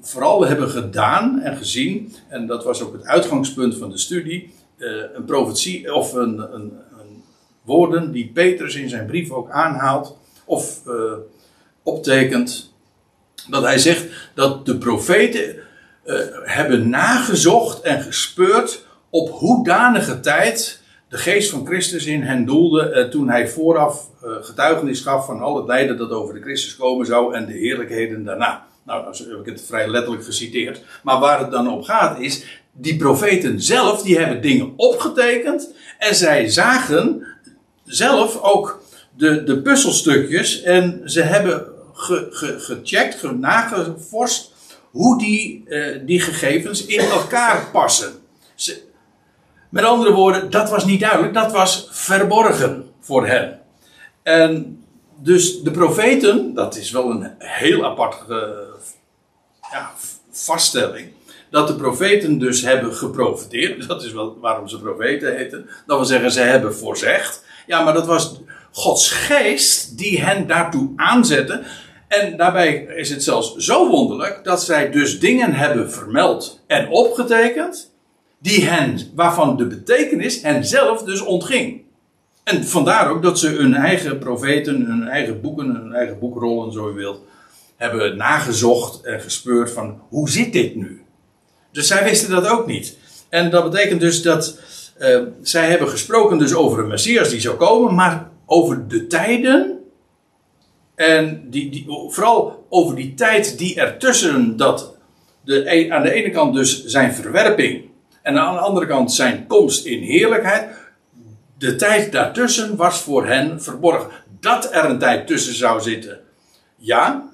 vooral 0.00 0.46
hebben 0.46 0.68
gedaan 0.68 1.40
en 1.40 1.56
gezien, 1.56 2.14
en 2.28 2.46
dat 2.46 2.64
was 2.64 2.82
ook 2.82 2.92
het 2.92 3.06
uitgangspunt 3.06 3.76
van 3.76 3.90
de 3.90 3.98
studie, 3.98 4.52
uh, 4.78 5.02
een 5.14 5.24
profetie 5.24 5.94
of 5.94 6.12
een, 6.12 6.38
een, 6.38 6.72
een, 7.00 7.22
woorden 7.62 8.12
die 8.12 8.30
Petrus 8.34 8.74
in 8.74 8.88
zijn 8.88 9.06
brief 9.06 9.30
ook 9.30 9.50
aanhaalt 9.50 10.18
of 10.44 10.80
uh, 10.86 11.12
optekent. 11.82 12.72
Dat 13.48 13.62
hij 13.62 13.78
zegt 13.78 14.30
dat 14.34 14.66
de 14.66 14.78
profeten 14.78 15.56
uh, 16.04 16.16
hebben 16.42 16.88
nagezocht 16.88 17.80
en 17.80 18.02
gespeurd 18.02 18.86
op 19.10 19.30
hoedanige 19.30 20.20
tijd 20.20 20.81
de 21.12 21.18
geest 21.18 21.50
van 21.50 21.66
Christus 21.66 22.06
in 22.06 22.22
hen 22.22 22.44
doelde 22.44 22.92
uh, 22.94 23.10
toen 23.10 23.28
hij 23.28 23.48
vooraf 23.48 24.08
uh, 24.24 24.30
getuigenis 24.40 25.00
gaf 25.00 25.26
van 25.26 25.40
al 25.40 25.56
het 25.56 25.66
lijden 25.66 25.96
dat 25.96 26.10
over 26.10 26.34
de 26.34 26.40
Christus 26.40 26.76
komen 26.76 27.06
zou 27.06 27.34
en 27.34 27.46
de 27.46 27.52
heerlijkheden 27.52 28.24
daarna. 28.24 28.66
Nou, 28.82 29.04
dan 29.04 29.28
heb 29.28 29.38
ik 29.38 29.46
het 29.46 29.62
vrij 29.66 29.88
letterlijk 29.88 30.24
geciteerd. 30.24 30.80
Maar 31.02 31.18
waar 31.18 31.38
het 31.38 31.50
dan 31.50 31.70
op 31.70 31.82
gaat 31.82 32.20
is, 32.20 32.44
die 32.72 32.96
profeten 32.96 33.60
zelf, 33.60 34.02
die 34.02 34.18
hebben 34.18 34.42
dingen 34.42 34.72
opgetekend 34.76 35.74
en 35.98 36.14
zij 36.14 36.48
zagen 36.48 37.26
zelf 37.84 38.40
ook 38.42 38.82
de, 39.16 39.42
de 39.42 39.62
puzzelstukjes 39.62 40.62
en 40.62 41.00
ze 41.04 41.22
hebben 41.22 41.66
ge, 41.92 42.28
ge, 42.30 42.58
gecheckt, 42.60 43.14
ge, 43.14 43.32
nagevorst 43.32 44.52
hoe 44.90 45.18
die, 45.18 45.64
uh, 45.66 45.98
die 46.06 46.20
gegevens 46.20 46.86
in 46.86 47.00
elkaar 47.00 47.68
passen. 47.72 48.12
Ze, 48.54 48.90
met 49.72 49.84
andere 49.84 50.12
woorden, 50.12 50.50
dat 50.50 50.70
was 50.70 50.84
niet 50.84 51.00
duidelijk, 51.00 51.34
dat 51.34 51.52
was 51.52 51.88
verborgen 51.90 52.90
voor 53.00 53.26
hen. 53.26 53.60
En 54.22 54.78
dus 55.16 55.62
de 55.62 55.70
profeten, 55.70 56.54
dat 56.54 56.76
is 56.76 56.90
wel 56.90 57.10
een 57.10 57.30
heel 57.38 57.84
aparte 57.84 58.66
ja, 59.70 59.90
vaststelling. 60.30 61.08
Dat 61.50 61.68
de 61.68 61.74
profeten 61.74 62.38
dus 62.38 62.62
hebben 62.62 62.94
geprofiteerd. 62.94 63.86
Dat 63.88 64.04
is 64.04 64.12
wel 64.12 64.38
waarom 64.40 64.68
ze 64.68 64.80
profeten 64.80 65.36
heten. 65.36 65.68
Dat 65.86 65.96
wil 65.96 66.06
zeggen, 66.06 66.30
ze 66.30 66.40
hebben 66.40 66.74
voorzegd. 66.74 67.44
Ja, 67.66 67.82
maar 67.82 67.94
dat 67.94 68.06
was 68.06 68.40
Gods 68.72 69.10
geest 69.10 69.98
die 69.98 70.22
hen 70.22 70.46
daartoe 70.46 70.92
aanzette. 70.96 71.62
En 72.08 72.36
daarbij 72.36 72.74
is 72.96 73.10
het 73.10 73.22
zelfs 73.22 73.56
zo 73.56 73.88
wonderlijk 73.88 74.44
dat 74.44 74.62
zij 74.62 74.90
dus 74.90 75.20
dingen 75.20 75.54
hebben 75.54 75.92
vermeld 75.92 76.60
en 76.66 76.88
opgetekend 76.88 77.91
die 78.42 78.64
hen, 78.64 78.98
waarvan 79.14 79.56
de 79.56 79.66
betekenis 79.66 80.42
hen 80.42 80.64
zelf 80.64 81.02
dus 81.02 81.20
ontging. 81.20 81.80
En 82.44 82.64
vandaar 82.64 83.10
ook 83.10 83.22
dat 83.22 83.38
ze 83.38 83.48
hun 83.48 83.74
eigen 83.74 84.18
profeten, 84.18 84.84
hun 84.84 85.08
eigen 85.08 85.40
boeken, 85.40 85.74
hun 85.74 85.92
eigen 85.92 86.18
boekrollen, 86.18 86.72
zo 86.72 86.88
je 86.88 86.94
wilt, 86.94 87.20
hebben 87.76 88.16
nagezocht 88.16 89.04
en 89.04 89.20
gespeurd 89.20 89.70
van 89.70 90.00
hoe 90.08 90.30
zit 90.30 90.52
dit 90.52 90.74
nu? 90.74 91.02
Dus 91.72 91.86
zij 91.86 92.04
wisten 92.04 92.30
dat 92.30 92.48
ook 92.48 92.66
niet. 92.66 92.96
En 93.28 93.50
dat 93.50 93.70
betekent 93.70 94.00
dus 94.00 94.22
dat 94.22 94.58
uh, 95.00 95.20
zij 95.42 95.68
hebben 95.68 95.88
gesproken 95.88 96.38
dus 96.38 96.54
over 96.54 96.78
een 96.78 96.88
Messias 96.88 97.28
die 97.28 97.40
zou 97.40 97.56
komen, 97.56 97.94
maar 97.94 98.30
over 98.46 98.88
de 98.88 99.06
tijden 99.06 99.78
en 100.94 101.46
die, 101.50 101.70
die, 101.70 101.86
vooral 102.08 102.66
over 102.68 102.96
die 102.96 103.14
tijd 103.14 103.58
die 103.58 103.80
ertussen 103.80 104.56
dat 104.56 104.96
de, 105.44 105.86
aan 105.90 106.02
de 106.02 106.12
ene 106.12 106.30
kant 106.30 106.54
dus 106.54 106.84
zijn 106.84 107.14
verwerping 107.14 107.90
en 108.22 108.38
aan 108.38 108.54
de 108.54 108.60
andere 108.60 108.86
kant 108.86 109.12
zijn 109.12 109.46
komst 109.46 109.84
in 109.84 110.02
heerlijkheid. 110.02 110.68
De 111.58 111.76
tijd 111.76 112.12
daartussen 112.12 112.76
was 112.76 113.00
voor 113.00 113.26
hen 113.26 113.62
verborgen. 113.62 114.10
Dat 114.40 114.74
er 114.74 114.84
een 114.84 114.98
tijd 114.98 115.26
tussen 115.26 115.54
zou 115.54 115.80
zitten, 115.80 116.20
ja, 116.76 117.30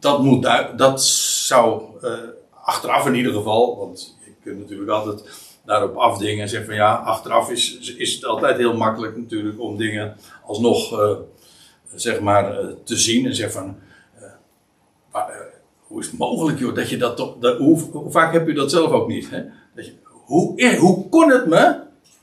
dat, 0.00 0.22
moet, 0.22 0.48
dat 0.76 1.04
zou 1.04 1.82
uh, 2.02 2.10
achteraf 2.64 3.06
in 3.06 3.14
ieder 3.14 3.32
geval, 3.32 3.76
want 3.76 4.16
je 4.24 4.32
kunt 4.42 4.58
natuurlijk 4.58 4.90
altijd 4.90 5.22
daarop 5.64 5.96
afdingen 5.96 6.42
en 6.42 6.48
zeggen 6.48 6.68
van 6.68 6.76
ja, 6.76 6.94
achteraf 6.94 7.50
is, 7.50 7.78
is 7.96 8.14
het 8.14 8.24
altijd 8.24 8.56
heel 8.56 8.76
makkelijk 8.76 9.16
natuurlijk 9.16 9.60
om 9.60 9.76
dingen 9.76 10.16
alsnog 10.44 11.00
uh, 11.00 11.10
zeg 11.94 12.20
maar 12.20 12.62
uh, 12.62 12.70
te 12.84 12.96
zien 12.96 13.26
en 13.26 13.34
zeggen 13.34 13.54
van 13.54 13.76
hoe 15.94 16.00
is 16.00 16.06
het 16.08 16.18
mogelijk 16.18 16.58
joh, 16.58 16.74
dat 16.74 16.88
je 16.88 16.96
dat 16.96 17.16
toch, 17.16 17.56
hoe, 17.58 18.10
vaak 18.10 18.32
heb 18.32 18.46
je 18.46 18.54
dat 18.54 18.70
zelf 18.70 18.90
ook 18.90 19.08
niet? 19.08 19.30
Hè? 19.30 19.42
Dat 19.74 19.86
je, 19.86 19.92
hoe, 20.24 20.76
hoe 20.76 21.08
kon 21.08 21.30
het 21.30 21.46
me 21.46 21.76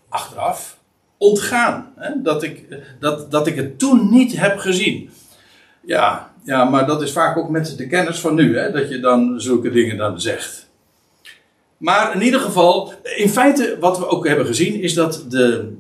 achteraf 0.10 0.78
ontgaan? 1.18 1.94
Hè? 1.96 2.22
Dat, 2.22 2.44
ik, 2.44 2.66
dat, 3.00 3.32
dat 3.32 3.48
ik 3.48 3.56
het 3.56 3.80
toen 3.80 4.10
niet 4.10 4.38
heb 4.38 4.58
gezien. 4.58 5.10
Ja, 5.86 6.34
ja, 6.44 6.64
maar 6.64 6.86
dat 6.86 7.02
is 7.02 7.12
vaak 7.12 7.38
ook 7.38 7.50
met 7.50 7.78
de 7.78 7.88
kennis 7.88 8.20
van 8.20 8.36
nu, 8.36 8.58
hè? 8.58 8.72
dat 8.72 8.90
je 8.90 9.00
dan 9.00 9.42
zulke 9.42 9.70
dingen 9.70 9.98
dan 9.98 10.22
zegt. 10.22 10.70
Maar 11.78 12.16
in 12.16 12.22
ieder 12.22 12.40
geval, 12.40 12.94
in 13.16 13.30
feite, 13.30 13.78
wat 13.80 13.98
we 13.98 14.08
ook 14.08 14.28
hebben 14.28 14.46
gezien, 14.46 14.82
is 14.82 14.94
dat, 14.94 15.26
de, 15.30 15.74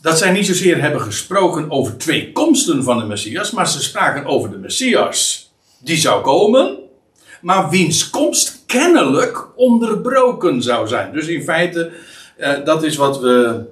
dat 0.00 0.18
zij 0.18 0.32
niet 0.32 0.46
zozeer 0.46 0.80
hebben 0.80 1.00
gesproken 1.00 1.70
over 1.70 1.96
twee 1.96 2.32
komsten 2.32 2.84
van 2.84 2.98
de 2.98 3.04
Messias, 3.04 3.50
maar 3.50 3.68
ze 3.68 3.82
spraken 3.82 4.26
over 4.26 4.50
de 4.50 4.58
Messias 4.58 5.50
die 5.78 5.96
zou 5.96 6.22
komen, 6.22 6.78
maar 7.40 7.70
wiens 7.70 8.10
komst 8.10 8.62
kennelijk 8.66 9.46
onderbroken 9.56 10.62
zou 10.62 10.88
zijn. 10.88 11.12
Dus 11.12 11.26
in 11.26 11.42
feite, 11.42 11.90
uh, 12.38 12.64
dat 12.64 12.82
is 12.82 12.96
wat 12.96 13.20
we 13.20 13.64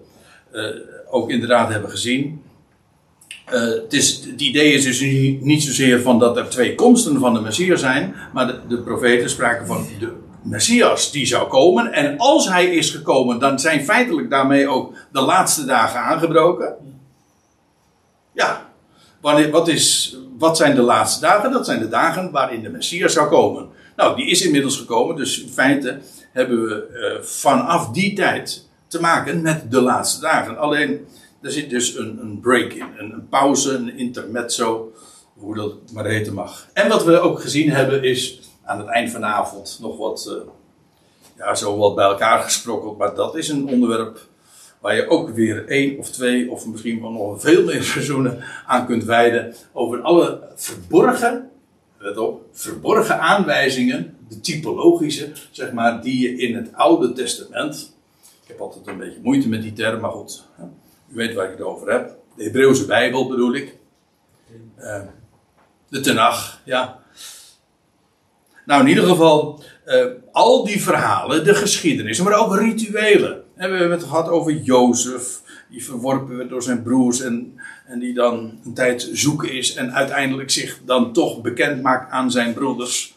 uh, 0.52 0.64
ook 1.10 1.30
inderdaad 1.30 1.68
hebben 1.68 1.90
gezien. 1.90 2.42
Uh, 3.48 3.60
het, 3.60 3.92
is, 3.92 4.24
het 4.30 4.40
idee 4.40 4.72
is 4.72 4.84
dus 4.84 5.00
niet 5.40 5.62
zozeer 5.62 6.00
van 6.00 6.18
dat 6.18 6.36
er 6.36 6.48
twee 6.48 6.74
komsten 6.74 7.20
van 7.20 7.34
de 7.34 7.40
Messias 7.40 7.80
zijn, 7.80 8.14
maar 8.32 8.46
de, 8.46 8.60
de 8.68 8.78
profeten 8.78 9.30
spraken 9.30 9.66
van 9.66 9.86
de 9.98 10.12
Messias 10.42 11.12
die 11.12 11.26
zou 11.26 11.48
komen. 11.48 11.92
En 11.92 12.18
als 12.18 12.48
hij 12.48 12.66
is 12.66 12.90
gekomen, 12.90 13.38
dan 13.38 13.58
zijn 13.58 13.84
feitelijk 13.84 14.30
daarmee 14.30 14.68
ook 14.68 14.94
de 15.12 15.20
laatste 15.20 15.64
dagen 15.64 16.00
aangebroken. 16.00 16.74
Ja, 18.32 18.70
wanneer, 19.20 19.50
wat, 19.50 19.68
is, 19.68 20.16
wat 20.38 20.56
zijn 20.56 20.74
de 20.74 20.82
laatste 20.82 21.20
dagen? 21.20 21.50
Dat 21.50 21.66
zijn 21.66 21.80
de 21.80 21.88
dagen 21.88 22.30
waarin 22.30 22.62
de 22.62 22.68
Messias 22.68 23.12
zou 23.12 23.28
komen. 23.28 23.68
Nou, 23.96 24.16
die 24.16 24.30
is 24.30 24.42
inmiddels 24.42 24.78
gekomen, 24.78 25.16
dus 25.16 25.42
in 25.42 25.48
feite 25.48 25.98
hebben 26.32 26.64
we 26.64 26.88
uh, 27.18 27.22
vanaf 27.22 27.90
die 27.90 28.12
tijd 28.12 28.68
te 28.86 29.00
maken 29.00 29.42
met 29.42 29.70
de 29.70 29.80
laatste 29.80 30.20
dagen. 30.20 30.58
Alleen, 30.58 31.06
er 31.42 31.50
zit 31.50 31.70
dus 31.70 31.96
een, 31.96 32.18
een 32.20 32.40
break 32.40 32.72
in, 32.72 32.86
een, 32.96 33.26
pauze, 33.28 33.74
een 33.74 33.98
intermezzo, 33.98 34.92
hoe 35.34 35.54
dat 35.54 35.74
maar 35.92 36.06
heten 36.06 36.34
mag. 36.34 36.66
En 36.72 36.88
wat 36.88 37.04
we 37.04 37.20
ook 37.20 37.40
gezien 37.40 37.70
hebben 37.70 38.02
is 38.02 38.40
aan 38.64 38.78
het 38.78 38.88
eind 38.88 39.10
van 39.10 39.20
de 39.20 39.26
avond 39.26 39.78
nog 39.80 39.96
wat, 39.96 40.26
uh, 40.30 40.48
ja, 41.36 41.54
zo 41.54 41.76
wat 41.76 41.94
bij 41.94 42.04
elkaar 42.04 42.42
gesprokkeld, 42.42 42.98
maar 42.98 43.14
dat 43.14 43.36
is 43.36 43.48
een 43.48 43.68
onderwerp 43.68 44.18
waar 44.80 44.94
je 44.94 45.08
ook 45.08 45.30
weer 45.30 45.68
één 45.68 45.98
of 45.98 46.10
twee 46.10 46.50
of 46.50 46.66
misschien 46.66 47.00
wel 47.00 47.10
nog 47.10 47.40
veel 47.40 47.64
meer 47.64 47.82
seizoenen 47.94 48.44
aan 48.66 48.86
kunt 48.86 49.04
wijden 49.04 49.54
over 49.72 50.00
alle 50.00 50.48
verborgen, 50.54 51.50
let 51.98 52.16
op, 52.16 52.44
verborgen 52.52 53.20
aanwijzingen, 53.20 54.16
de 54.28 54.40
typologische, 54.40 55.32
zeg 55.50 55.72
maar, 55.72 56.02
die 56.02 56.20
je 56.20 56.36
in 56.36 56.56
het 56.56 56.72
Oude 56.72 57.12
Testament, 57.12 57.96
ik 58.42 58.48
heb 58.48 58.60
altijd 58.60 58.86
een 58.86 58.98
beetje 58.98 59.20
moeite 59.22 59.48
met 59.48 59.62
die 59.62 59.72
term, 59.72 60.00
maar 60.00 60.10
goed, 60.10 60.44
u 61.08 61.14
weet 61.14 61.34
waar 61.34 61.44
ik 61.44 61.58
het 61.58 61.66
over 61.66 61.92
heb, 61.92 62.16
de 62.36 62.44
Hebreeuwse 62.44 62.86
Bijbel 62.86 63.28
bedoel 63.28 63.54
ik, 63.54 63.76
uh, 64.78 65.00
de 65.88 66.00
Tenach, 66.00 66.60
ja. 66.64 66.98
Nou, 68.64 68.82
in 68.82 68.88
ieder 68.88 69.04
geval, 69.04 69.62
uh, 69.86 70.06
al 70.32 70.64
die 70.64 70.82
verhalen, 70.82 71.44
de 71.44 71.54
geschiedenissen, 71.54 72.24
maar 72.24 72.38
ook 72.38 72.56
rituelen. 72.56 73.44
En 73.56 73.70
we 73.70 73.76
hebben 73.76 73.98
het 73.98 74.06
gehad 74.06 74.28
over 74.28 74.52
Jozef, 74.52 75.42
die 75.68 75.84
verworpen 75.84 76.36
werd 76.36 76.48
door 76.48 76.62
zijn 76.62 76.82
broers 76.82 77.20
en, 77.20 77.60
en 77.86 77.98
die 77.98 78.14
dan 78.14 78.58
een 78.64 78.74
tijd 78.74 79.10
zoeken 79.12 79.52
is 79.52 79.74
en 79.74 79.94
uiteindelijk 79.94 80.50
zich 80.50 80.80
dan 80.84 81.12
toch 81.12 81.40
bekend 81.40 81.82
maakt 81.82 82.10
aan 82.10 82.30
zijn 82.30 82.54
broeders. 82.54 83.14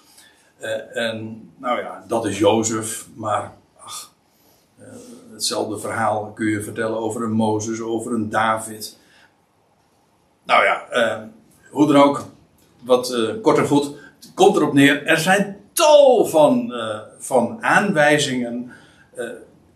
Uh, 0.61 0.97
en 0.97 1.49
nou 1.57 1.79
ja, 1.79 2.03
dat 2.07 2.25
is 2.25 2.37
Jozef, 2.37 3.07
maar 3.13 3.53
ach, 3.77 4.13
uh, 4.79 4.85
hetzelfde 5.31 5.79
verhaal 5.79 6.31
kun 6.31 6.47
je 6.47 6.63
vertellen 6.63 6.97
over 6.97 7.23
een 7.23 7.31
Mozes, 7.31 7.81
over 7.81 8.13
een 8.13 8.29
David. 8.29 8.97
Nou 10.43 10.63
ja, 10.63 10.85
uh, 10.91 11.23
hoe 11.71 11.87
dan 11.87 12.03
ook, 12.03 12.25
wat 12.79 13.15
kort 13.41 13.57
en 13.57 13.67
goed, 13.67 13.85
het 14.19 14.31
komt 14.33 14.55
erop 14.55 14.73
neer, 14.73 15.05
er 15.05 15.17
zijn 15.17 15.57
tal 15.73 16.25
van, 16.25 16.73
van 17.19 17.63
aanwijzingen 17.63 18.71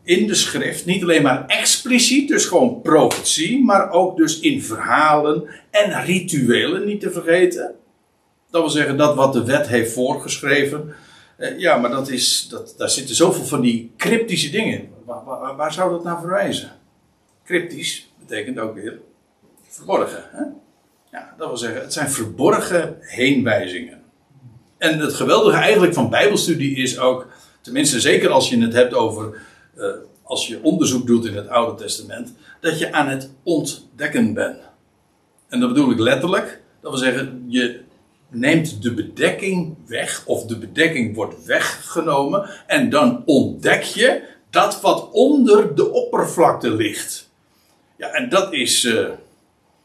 in 0.03 0.27
de 0.27 0.35
schrift, 0.35 0.85
niet 0.85 1.03
alleen 1.03 1.21
maar 1.21 1.45
expliciet, 1.47 2.27
dus 2.27 2.45
gewoon 2.45 2.81
profetie, 2.81 3.63
maar 3.63 3.91
ook 3.91 4.17
dus 4.17 4.39
in 4.39 4.63
verhalen 4.63 5.47
en 5.71 6.03
rituelen 6.03 6.85
niet 6.85 7.01
te 7.01 7.11
vergeten. 7.11 7.75
Dat 8.49 8.61
wil 8.61 8.69
zeggen 8.69 8.97
dat 8.97 9.15
wat 9.15 9.33
de 9.33 9.43
wet 9.43 9.67
heeft 9.67 9.93
voorgeschreven. 9.93 10.95
Eh, 11.37 11.59
ja, 11.59 11.77
maar 11.77 11.89
dat 11.89 12.09
is, 12.09 12.47
dat, 12.49 12.73
daar 12.77 12.89
zitten 12.89 13.15
zoveel 13.15 13.45
van 13.45 13.61
die 13.61 13.91
cryptische 13.97 14.49
dingen 14.49 14.73
in. 14.73 14.89
Waar, 15.05 15.23
waar, 15.23 15.55
waar 15.55 15.73
zou 15.73 15.91
dat 15.91 16.03
nou 16.03 16.19
verwijzen? 16.19 16.71
Cryptisch 17.45 18.11
betekent 18.19 18.59
ook 18.59 18.75
weer 18.75 18.99
verborgen. 19.67 20.23
Hè? 20.31 20.43
Ja, 21.11 21.33
dat 21.37 21.47
wil 21.47 21.57
zeggen, 21.57 21.81
het 21.81 21.93
zijn 21.93 22.09
verborgen 22.09 22.97
heenwijzingen. 22.99 24.01
En 24.77 24.99
het 24.99 25.13
geweldige 25.13 25.57
eigenlijk 25.57 25.93
van 25.93 26.09
Bijbelstudie 26.09 26.75
is 26.75 26.99
ook, 26.99 27.27
tenminste 27.61 27.99
zeker 27.99 28.29
als 28.29 28.49
je 28.49 28.61
het 28.61 28.73
hebt 28.73 28.93
over 28.93 29.41
uh, 29.77 29.85
als 30.23 30.47
je 30.47 30.63
onderzoek 30.63 31.07
doet 31.07 31.25
in 31.25 31.35
het 31.35 31.47
Oude 31.47 31.83
Testament, 31.83 32.33
dat 32.61 32.79
je 32.79 32.93
aan 32.93 33.07
het 33.07 33.29
ontdekken 33.43 34.33
bent. 34.33 34.59
En 35.47 35.59
dat 35.59 35.69
bedoel 35.73 35.91
ik 35.91 35.99
letterlijk. 35.99 36.61
Dat 36.81 36.91
wil 36.91 36.99
zeggen, 36.99 37.45
je 37.47 37.81
neemt 38.29 38.81
de 38.81 38.93
bedekking 38.93 39.75
weg, 39.85 40.23
of 40.25 40.45
de 40.45 40.57
bedekking 40.57 41.15
wordt 41.15 41.45
weggenomen, 41.45 42.49
en 42.67 42.89
dan 42.89 43.23
ontdek 43.25 43.83
je 43.83 44.23
dat 44.49 44.81
wat 44.81 45.09
onder 45.11 45.75
de 45.75 45.91
oppervlakte 45.91 46.71
ligt. 46.71 47.29
Ja, 47.97 48.11
en 48.11 48.29
dat 48.29 48.53
is, 48.53 48.83
uh, 48.83 49.09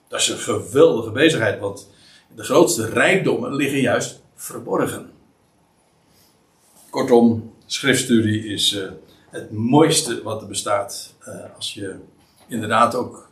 dat 0.09 0.21
is 0.21 0.29
een 0.29 0.39
geweldige 0.39 1.11
bezigheid, 1.11 1.61
want 1.61 1.91
de 2.35 2.43
grootste 2.43 2.89
rijkdommen 2.89 3.55
liggen 3.55 3.81
juist 3.81 4.23
verborgen. 4.35 5.11
Kortom, 6.91 7.53
schriftstudie 7.67 8.45
is. 8.45 8.73
Uh, 8.73 8.91
het 9.31 9.53
mooiste 9.53 10.23
wat 10.23 10.41
er 10.41 10.49
bestaat. 10.49 11.15
Uh, 11.29 11.35
als 11.57 11.75
je 11.75 11.97
inderdaad 12.49 12.95
ook 12.95 13.29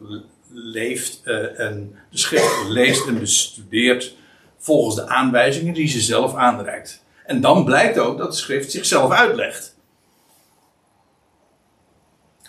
leeft 0.52 1.20
uh, 1.24 1.60
en 1.60 1.98
de 2.10 2.18
schrift 2.18 2.68
leest 2.68 3.06
en 3.06 3.18
bestudeert 3.18 4.14
volgens 4.58 4.94
de 4.94 5.08
aanwijzingen 5.08 5.74
die 5.74 5.88
ze 5.88 6.00
zelf 6.00 6.34
aanreikt. 6.34 7.02
En 7.24 7.40
dan 7.40 7.64
blijkt 7.64 7.98
ook 7.98 8.18
dat 8.18 8.30
de 8.30 8.36
schrift 8.36 8.70
zichzelf 8.70 9.10
uitlegt. 9.10 9.74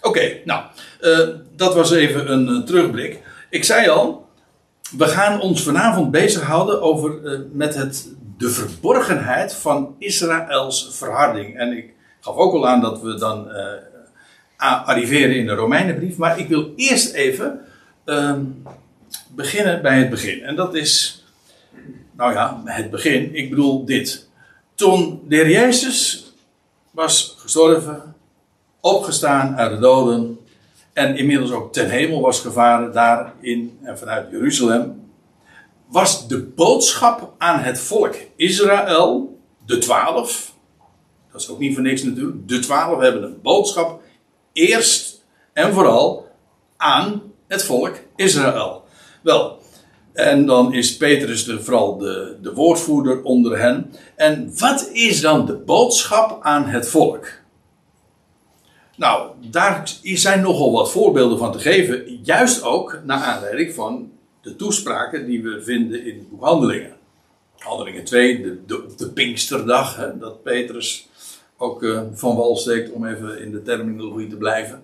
Oké, 0.01 0.41
nou, 0.45 0.65
uh, 1.01 1.29
dat 1.55 1.73
was 1.73 1.91
even 1.91 2.31
een 2.31 2.65
terugblik. 2.65 3.21
Ik 3.49 3.63
zei 3.63 3.89
al, 3.89 4.29
we 4.97 5.07
gaan 5.07 5.41
ons 5.41 5.63
vanavond 5.63 6.11
bezighouden 6.11 6.81
over, 6.81 7.19
met 7.51 7.75
het, 7.75 8.09
de 8.37 8.49
verborgenheid 8.49 9.53
van 9.53 9.95
Israëls 9.97 10.89
verharding. 10.91 11.57
En 11.57 11.77
ik 11.77 11.93
gaf 12.27 12.35
ook 12.35 12.53
al 12.53 12.67
aan 12.67 12.81
dat 12.81 13.01
we 13.01 13.15
dan 13.15 13.47
uh, 13.47 14.87
arriveren 14.87 15.35
in 15.35 15.45
de 15.45 15.53
Romeinenbrief. 15.53 16.17
Maar 16.17 16.39
ik 16.39 16.47
wil 16.47 16.73
eerst 16.75 17.13
even 17.13 17.59
uh, 18.05 18.35
beginnen 19.35 19.81
bij 19.81 19.97
het 19.97 20.09
begin. 20.09 20.41
En 20.41 20.55
dat 20.55 20.75
is, 20.75 21.23
nou 22.11 22.33
ja, 22.33 22.61
het 22.65 22.89
begin. 22.89 23.35
Ik 23.35 23.49
bedoel 23.49 23.85
dit. 23.85 24.29
Toen 24.75 25.21
de 25.27 25.35
Jezus 25.35 26.31
was 26.91 27.35
gestorven, 27.39 28.15
opgestaan 28.79 29.55
uit 29.55 29.71
de 29.71 29.79
doden 29.79 30.39
en 30.93 31.17
inmiddels 31.17 31.51
ook 31.51 31.73
ten 31.73 31.89
hemel 31.89 32.21
was 32.21 32.39
gevaren 32.39 32.93
daarin 32.93 33.77
en 33.83 33.97
vanuit 33.97 34.31
Jeruzalem, 34.31 35.09
was 35.87 36.27
de 36.27 36.43
boodschap 36.43 37.33
aan 37.37 37.59
het 37.59 37.79
volk 37.79 38.15
Israël, 38.35 39.39
de 39.65 39.77
twaalf, 39.77 40.55
dat 41.37 41.45
is 41.45 41.53
ook 41.53 41.61
niet 41.61 41.73
voor 41.73 41.83
niks 41.83 42.03
natuurlijk. 42.03 42.47
De 42.47 42.59
twaalf 42.59 42.99
hebben 43.01 43.23
een 43.23 43.41
boodschap 43.41 44.01
eerst 44.53 45.23
en 45.53 45.73
vooral 45.73 46.27
aan 46.77 47.21
het 47.47 47.63
volk 47.63 47.95
Israël. 48.15 48.83
Wel, 49.23 49.59
en 50.13 50.45
dan 50.45 50.73
is 50.73 50.97
Petrus 50.97 51.45
de, 51.45 51.61
vooral 51.63 51.97
de, 51.97 52.37
de 52.41 52.53
woordvoerder 52.53 53.23
onder 53.23 53.59
hen. 53.59 53.93
En 54.15 54.51
wat 54.57 54.89
is 54.91 55.21
dan 55.21 55.45
de 55.45 55.55
boodschap 55.55 56.43
aan 56.43 56.65
het 56.65 56.89
volk? 56.89 57.27
Nou, 58.95 59.31
daar 59.51 59.91
zijn 60.01 60.41
nogal 60.41 60.71
wat 60.71 60.91
voorbeelden 60.91 61.37
van 61.37 61.51
te 61.51 61.59
geven. 61.59 62.19
Juist 62.23 62.63
ook 62.63 63.01
naar 63.05 63.21
aanleiding 63.21 63.73
van 63.73 64.11
de 64.41 64.55
toespraken 64.55 65.25
die 65.25 65.43
we 65.43 65.63
vinden 65.63 66.05
in 66.05 66.17
het 66.17 66.29
boek 66.29 66.43
Handelingen. 66.43 66.95
Handelingen 67.57 68.03
2, 68.03 68.41
de, 68.41 68.85
de, 68.97 69.09
Pinksterdag, 69.09 70.11
dat 70.19 70.43
Petrus 70.43 71.07
ook 71.57 71.83
uh, 71.83 72.01
van 72.13 72.35
wal 72.35 72.55
steekt, 72.55 72.91
om 72.91 73.05
even 73.05 73.41
in 73.41 73.51
de 73.51 73.61
terminologie 73.61 74.27
te 74.27 74.35
blijven. 74.35 74.81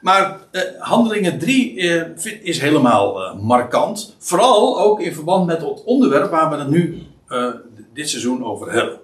Maar 0.00 0.38
uh, 0.52 0.62
Handelingen 0.78 1.38
3 1.38 1.74
uh, 1.74 2.02
is 2.42 2.60
helemaal 2.60 3.36
markant. 3.36 4.16
Vooral 4.18 4.80
ook 4.80 5.00
in 5.00 5.14
verband 5.14 5.46
met 5.46 5.60
het 5.60 5.84
onderwerp 5.84 6.30
waar 6.30 6.50
we 6.50 6.56
het 6.56 6.68
nu 6.68 7.02
dit 7.92 8.08
seizoen 8.08 8.44
over 8.44 8.72
hebben. 8.72 8.98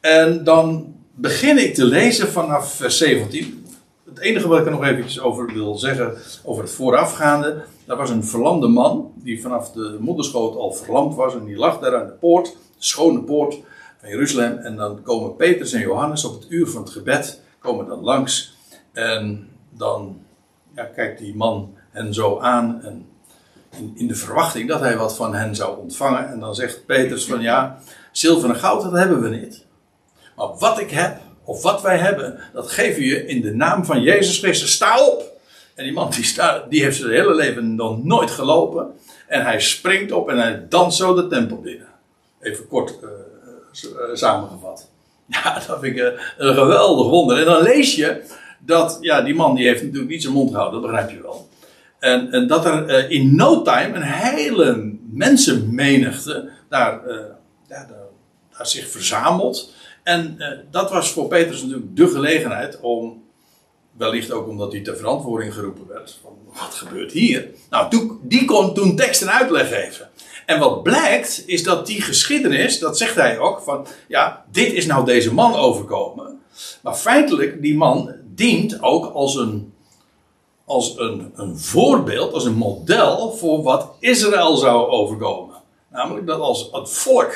En 0.00 0.44
dan 0.44 0.94
begin 1.14 1.58
ik 1.58 1.74
te 1.74 1.84
lezen 1.84 2.28
vanaf 2.28 2.74
vers 2.74 2.98
17. 2.98 3.66
Het 4.04 4.18
enige 4.18 4.48
wat 4.48 4.58
ik 4.58 4.64
er 4.64 4.70
nog 4.70 4.84
eventjes 4.84 5.20
over 5.20 5.52
wil 5.52 5.74
zeggen, 5.74 6.14
over 6.44 6.62
het 6.62 6.72
voorafgaande. 6.72 7.64
Daar 7.84 7.96
was 7.96 8.10
een 8.10 8.24
verlamde 8.24 8.68
man, 8.68 9.12
die 9.14 9.42
vanaf 9.42 9.72
de 9.72 9.96
moederschoot 10.00 10.56
al 10.56 10.72
verlamd 10.72 11.14
was. 11.14 11.34
En 11.34 11.44
die 11.44 11.56
lag 11.56 11.78
daar 11.78 11.96
aan 11.96 12.06
de 12.06 12.12
poort, 12.12 12.46
de 12.46 12.84
schone 12.84 13.22
poort 13.22 13.58
van 14.00 14.08
Jeruzalem. 14.08 14.58
En 14.58 14.76
dan 14.76 15.02
komen 15.02 15.36
Petrus 15.36 15.72
en 15.72 15.80
Johannes 15.80 16.24
op 16.24 16.40
het 16.40 16.50
uur 16.50 16.66
van 16.66 16.82
het 16.82 16.90
gebed, 16.90 17.40
komen 17.58 17.86
dan 17.86 18.00
langs. 18.00 18.56
En 18.92 19.48
dan 19.70 20.20
ja, 20.74 20.84
kijkt 20.84 21.18
die 21.18 21.36
man 21.36 21.74
hen 21.90 22.14
zo 22.14 22.38
aan. 22.38 22.82
En 22.82 23.06
in, 23.76 23.92
in 23.94 24.06
de 24.06 24.14
verwachting 24.14 24.68
dat 24.68 24.80
hij 24.80 24.96
wat 24.96 25.16
van 25.16 25.34
hen 25.34 25.54
zou 25.54 25.78
ontvangen. 25.78 26.28
En 26.28 26.40
dan 26.40 26.54
zegt 26.54 26.86
Petrus 26.86 27.24
van 27.24 27.40
ja, 27.40 27.78
zilver 28.12 28.48
en 28.48 28.56
goud, 28.56 28.82
dat 28.82 28.92
hebben 28.92 29.20
we 29.20 29.28
niet. 29.28 29.64
Maar 30.36 30.54
wat 30.58 30.80
ik 30.80 30.90
heb, 30.90 31.20
of 31.44 31.62
wat 31.62 31.82
wij 31.82 31.98
hebben, 31.98 32.40
dat 32.52 32.70
geven 32.70 33.02
je 33.02 33.26
in 33.26 33.40
de 33.40 33.54
naam 33.54 33.84
van 33.84 34.02
Jezus 34.02 34.38
Christus. 34.38 34.72
Sta 34.72 35.06
op! 35.06 35.36
En 35.74 35.84
die 35.84 35.92
man 35.92 36.10
die, 36.10 36.24
staat, 36.24 36.70
die 36.70 36.82
heeft 36.82 36.96
zijn 36.96 37.10
hele 37.10 37.34
leven 37.34 37.74
nog 37.74 38.04
nooit 38.04 38.30
gelopen. 38.30 38.92
En 39.26 39.42
hij 39.42 39.60
springt 39.60 40.12
op 40.12 40.28
en 40.28 40.36
hij 40.36 40.66
danst 40.68 40.96
zo 40.96 41.14
de 41.14 41.26
tempel 41.26 41.60
binnen. 41.60 41.88
Even 42.40 42.68
kort 42.68 42.94
uh, 43.02 43.08
samengevat. 44.12 44.88
Ja, 45.30 45.54
dat 45.66 45.78
vind 45.80 45.96
ik 45.96 46.02
uh, 46.02 46.20
een 46.38 46.54
geweldig 46.54 47.08
wonder. 47.08 47.38
En 47.38 47.44
dan 47.44 47.62
lees 47.62 47.94
je 47.94 48.22
dat, 48.58 48.98
ja, 49.00 49.22
die 49.22 49.34
man 49.34 49.54
die 49.54 49.66
heeft 49.66 49.82
natuurlijk 49.82 50.10
niet 50.10 50.22
zijn 50.22 50.34
mond 50.34 50.50
gehouden, 50.50 50.80
dat 50.80 50.90
begrijp 50.90 51.10
je 51.10 51.22
wel. 51.22 51.48
En, 51.98 52.32
en 52.32 52.46
dat 52.46 52.64
er 52.64 53.10
in 53.10 53.36
no 53.36 53.62
time 53.62 53.94
een 53.94 54.02
hele 54.02 54.94
mensenmenigte 55.10 56.50
daar, 56.68 57.00
daar, 57.68 57.86
zich 58.62 58.88
verzamelt. 58.88 59.74
En 60.02 60.38
dat 60.70 60.90
was 60.90 61.12
voor 61.12 61.28
Petrus 61.28 61.62
natuurlijk 61.62 61.96
de 61.96 62.08
gelegenheid 62.08 62.80
om, 62.80 63.22
wellicht 63.98 64.30
ook 64.30 64.48
omdat 64.48 64.72
hij 64.72 64.80
ter 64.80 64.96
verantwoording 64.96 65.54
geroepen 65.54 65.86
werd, 65.86 66.18
van 66.22 66.32
wat 66.46 66.74
gebeurt 66.74 67.12
hier? 67.12 67.48
Nou, 67.70 68.10
die 68.22 68.44
kon 68.44 68.74
toen 68.74 68.96
tekst 68.96 69.22
en 69.22 69.30
uitleg 69.30 69.68
geven. 69.68 70.07
En 70.48 70.58
wat 70.58 70.82
blijkt, 70.82 71.42
is 71.46 71.62
dat 71.62 71.86
die 71.86 72.02
geschiedenis, 72.02 72.78
dat 72.78 72.98
zegt 72.98 73.14
hij 73.14 73.38
ook, 73.38 73.60
van 73.60 73.86
ja, 74.06 74.44
dit 74.50 74.72
is 74.72 74.86
nou 74.86 75.04
deze 75.04 75.34
man 75.34 75.54
overkomen. 75.54 76.42
Maar 76.82 76.94
feitelijk, 76.94 77.62
die 77.62 77.76
man 77.76 78.14
dient 78.24 78.82
ook 78.82 79.14
als 79.14 79.34
een, 79.36 79.74
als 80.64 80.98
een, 80.98 81.32
een 81.34 81.58
voorbeeld, 81.58 82.32
als 82.32 82.44
een 82.44 82.54
model 82.54 83.32
voor 83.32 83.62
wat 83.62 83.90
Israël 84.00 84.56
zou 84.56 84.88
overkomen. 84.88 85.56
Namelijk 85.90 86.26
dat 86.26 86.40
als 86.40 86.68
het 86.72 86.90
volk 86.90 87.34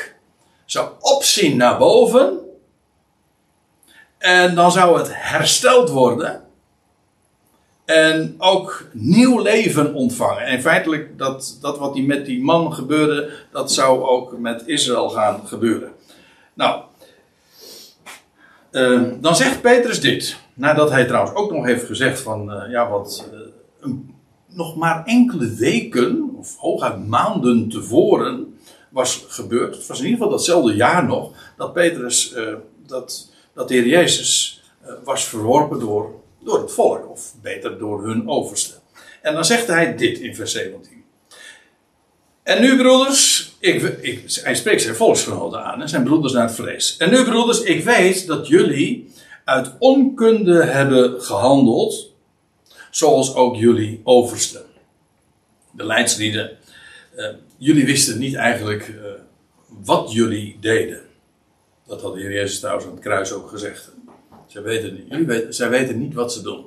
zou 0.65 0.89
opzien 1.01 1.57
naar 1.57 1.79
boven, 1.79 2.39
en 4.19 4.55
dan 4.55 4.73
zou 4.73 4.99
het 4.99 5.09
hersteld 5.11 5.89
worden. 5.89 6.45
En 7.85 8.35
ook 8.39 8.85
nieuw 8.93 9.43
leven 9.43 9.95
ontvangen. 9.95 10.43
En 10.43 10.61
feitelijk, 10.61 11.19
dat, 11.19 11.59
dat 11.61 11.79
wat 11.79 11.95
die 11.95 12.07
met 12.07 12.27
die 12.27 12.43
man 12.43 12.75
gebeurde, 12.75 13.31
dat 13.51 13.73
zou 13.73 14.03
ook 14.03 14.39
met 14.39 14.63
Israël 14.67 15.09
gaan 15.09 15.41
gebeuren. 15.47 15.93
Nou, 16.55 16.83
uh, 18.71 19.03
dan 19.21 19.37
zegt 19.37 19.61
Petrus 19.61 20.01
dit. 20.01 20.37
Nadat 20.55 20.91
hij 20.91 21.05
trouwens 21.05 21.37
ook 21.37 21.53
nog 21.53 21.65
heeft 21.65 21.87
gezegd 21.87 22.21
van, 22.21 22.53
uh, 22.53 22.71
ja, 22.71 22.91
wat 22.91 23.29
uh, 23.33 23.41
een, 23.81 24.15
nog 24.47 24.77
maar 24.77 25.05
enkele 25.05 25.55
weken, 25.55 26.35
of 26.39 26.57
hooguit 26.57 27.07
maanden 27.09 27.69
tevoren, 27.69 28.59
was 28.89 29.25
gebeurd. 29.29 29.75
Het 29.75 29.87
was 29.87 29.99
in 29.99 30.05
ieder 30.05 30.19
geval 30.19 30.37
datzelfde 30.37 30.75
jaar 30.75 31.07
nog, 31.07 31.33
dat 31.57 31.73
Petrus 31.73 32.35
dat 32.87 33.31
dat 33.55 33.69
de 33.69 33.75
Heer 33.75 33.87
Jezus 33.87 34.63
was 35.05 35.25
verworpen 35.25 35.79
door, 35.79 36.22
door 36.45 36.61
het 36.61 36.73
volk, 36.73 37.11
of 37.11 37.35
beter 37.43 37.79
door 37.79 38.07
hun 38.07 38.29
overste. 38.29 38.75
En 39.23 39.35
dan 39.35 39.45
zegt 39.45 39.67
hij 39.67 39.97
dit 39.97 40.19
in 40.19 40.35
vers 40.35 40.53
17. 40.53 41.05
En 42.43 42.61
nu, 42.61 42.77
broeders, 42.77 43.53
ik, 43.59 43.83
ik, 43.83 44.41
hij 44.43 44.55
spreekt 44.55 44.83
zijn 44.83 44.95
volksgenoten 44.95 45.65
aan, 45.65 45.89
zijn 45.89 46.05
broeders 46.05 46.33
naar 46.33 46.47
het 46.47 46.55
vlees. 46.55 46.97
En 46.97 47.11
nu, 47.11 47.25
broeders, 47.25 47.63
ik 47.63 47.85
weet 47.85 48.27
dat 48.27 48.47
jullie 48.47 49.13
uit 49.45 49.73
onkunde 49.79 50.65
hebben 50.65 51.23
gehandeld, 51.23 52.13
zoals 52.91 53.35
ook 53.35 53.57
jullie 53.57 54.01
oversten. 54.05 54.65
De 55.71 55.85
leidslieden, 55.85 56.59
uh, 57.17 57.27
jullie 57.57 57.85
wisten 57.85 58.19
niet 58.19 58.35
eigenlijk 58.35 58.89
uh, 58.89 59.05
wat 59.67 60.13
jullie 60.13 60.57
deden. 60.61 61.01
Dat 61.87 62.03
had 62.03 62.15
de 62.15 62.21
Heer 62.21 62.33
Jezus 62.33 62.59
trouwens 62.59 62.87
aan 62.87 62.93
het 62.93 63.03
kruis 63.03 63.33
ook 63.33 63.49
gezegd. 63.49 63.93
Zij 64.53 64.63
weten, 64.63 65.07
niet, 65.09 65.55
zij 65.55 65.69
weten 65.69 65.99
niet 65.99 66.15
wat 66.15 66.33
ze 66.33 66.43
doen. 66.43 66.67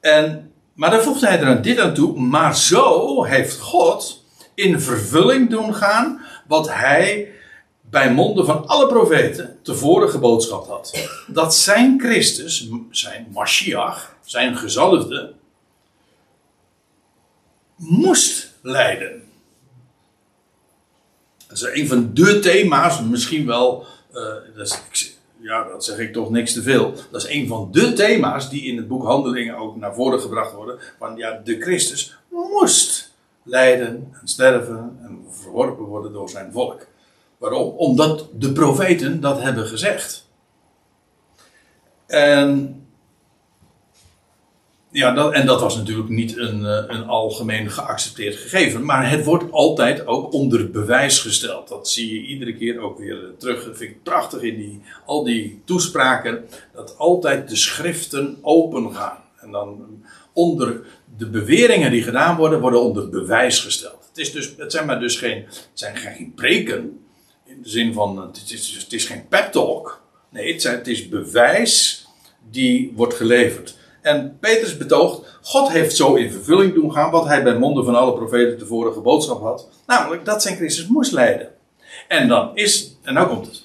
En, 0.00 0.52
maar 0.74 0.90
dan 0.90 1.00
voegt 1.00 1.20
hij 1.20 1.40
er 1.40 1.62
dit 1.62 1.78
aan 1.78 1.94
toe. 1.94 2.20
Maar 2.20 2.56
zo 2.56 3.22
heeft 3.24 3.58
God 3.58 4.24
in 4.54 4.80
vervulling 4.80 5.50
doen 5.50 5.74
gaan 5.74 6.24
wat 6.46 6.68
hij 6.68 7.32
bij 7.80 8.12
monden 8.12 8.46
van 8.46 8.66
alle 8.66 8.86
profeten 8.86 9.58
tevoren 9.62 10.10
geboodschapt 10.10 10.68
had. 10.68 11.08
Dat 11.26 11.54
zijn 11.54 12.00
Christus, 12.00 12.70
zijn 12.90 13.26
Mashiach, 13.32 14.16
zijn 14.24 14.56
gezalfde, 14.56 15.32
moest 17.76 18.52
lijden. 18.62 19.22
Dat 21.46 21.56
is 21.56 21.80
een 21.80 21.88
van 21.88 22.14
de 22.14 22.38
thema's, 22.38 23.00
misschien 23.00 23.46
wel 23.46 23.86
uh, 24.14 24.34
dat 24.56 24.80
is, 24.90 25.13
ja, 25.44 25.64
dat 25.64 25.84
zeg 25.84 25.98
ik 25.98 26.12
toch 26.12 26.30
niks 26.30 26.52
te 26.52 26.62
veel. 26.62 26.94
Dat 27.10 27.22
is 27.24 27.30
een 27.30 27.48
van 27.48 27.68
de 27.72 27.92
thema's 27.92 28.50
die 28.50 28.62
in 28.62 28.76
het 28.76 28.88
boek 28.88 29.04
Handelingen 29.04 29.56
ook 29.56 29.76
naar 29.76 29.94
voren 29.94 30.20
gebracht 30.20 30.54
worden. 30.54 30.78
Van 30.98 31.16
ja, 31.16 31.40
de 31.44 31.60
Christus 31.60 32.16
moest 32.28 33.12
lijden 33.42 34.10
en 34.20 34.28
sterven 34.28 34.98
en 35.02 35.24
verworpen 35.30 35.84
worden 35.84 36.12
door 36.12 36.28
zijn 36.28 36.52
volk. 36.52 36.86
Waarom? 37.38 37.68
Omdat 37.76 38.28
de 38.32 38.52
profeten 38.52 39.20
dat 39.20 39.40
hebben 39.40 39.66
gezegd. 39.66 40.28
En 42.06 42.83
ja, 44.94 45.12
dat, 45.12 45.32
en 45.32 45.46
dat 45.46 45.60
was 45.60 45.76
natuurlijk 45.76 46.08
niet 46.08 46.36
een, 46.36 46.64
eh, 46.64 46.84
een 46.86 47.06
algemeen 47.06 47.70
geaccepteerd 47.70 48.36
gegeven. 48.36 48.84
Maar 48.84 49.10
het 49.10 49.24
wordt 49.24 49.52
altijd 49.52 50.06
ook 50.06 50.32
onder 50.32 50.70
bewijs 50.70 51.18
gesteld. 51.18 51.68
Dat 51.68 51.88
zie 51.88 52.14
je 52.14 52.26
iedere 52.26 52.56
keer 52.56 52.78
ook 52.80 52.98
weer 52.98 53.24
eh, 53.24 53.30
terug. 53.38 53.64
Dat 53.64 53.76
vind 53.76 53.90
ik 53.90 54.02
prachtig 54.02 54.42
in 54.42 54.56
die, 54.56 54.82
al 55.06 55.24
die 55.24 55.62
toespraken. 55.64 56.44
Dat 56.72 56.98
altijd 56.98 57.48
de 57.48 57.56
schriften 57.56 58.38
open 58.42 58.94
gaan. 58.94 59.18
En 59.40 59.50
dan 59.50 59.86
onder 60.32 60.80
de 61.16 61.26
beweringen 61.26 61.90
die 61.90 62.02
gedaan 62.02 62.36
worden, 62.36 62.60
worden 62.60 62.82
onder 62.82 63.08
bewijs 63.08 63.60
gesteld. 63.60 64.08
Het, 64.08 64.18
is 64.18 64.32
dus, 64.32 64.54
het 64.56 64.72
zijn 64.72 64.86
maar 64.86 65.00
dus 65.00 65.16
geen, 65.16 65.44
het 65.46 65.70
zijn 65.72 65.96
geen 65.96 66.32
preken. 66.34 67.04
In 67.44 67.62
de 67.62 67.68
zin 67.68 67.92
van, 67.92 68.26
het 68.26 68.50
is, 68.50 68.76
het 68.82 68.92
is 68.92 69.04
geen 69.04 69.28
pep 69.28 69.52
talk. 69.52 70.02
Nee, 70.30 70.52
het, 70.52 70.62
het 70.62 70.86
is 70.86 71.08
bewijs 71.08 72.06
die 72.50 72.92
wordt 72.94 73.14
geleverd. 73.14 73.82
En 74.04 74.36
Petrus 74.40 74.76
betoogt, 74.76 75.38
God 75.42 75.68
heeft 75.68 75.96
zo 75.96 76.14
in 76.14 76.30
vervulling 76.30 76.74
doen 76.74 76.92
gaan 76.92 77.10
wat 77.10 77.26
hij 77.26 77.42
bij 77.42 77.58
monden 77.58 77.84
van 77.84 77.94
alle 77.94 78.12
profeten 78.12 78.58
tevoren 78.58 78.92
geboodschap 78.92 79.40
had. 79.40 79.68
Namelijk 79.86 80.24
dat 80.24 80.42
zijn 80.42 80.56
Christus 80.56 80.86
moest 80.86 81.12
leiden. 81.12 81.48
En 82.08 82.28
dan 82.28 82.50
is, 82.54 82.96
en 83.02 83.14
nou 83.14 83.28
komt 83.28 83.46
het. 83.46 83.62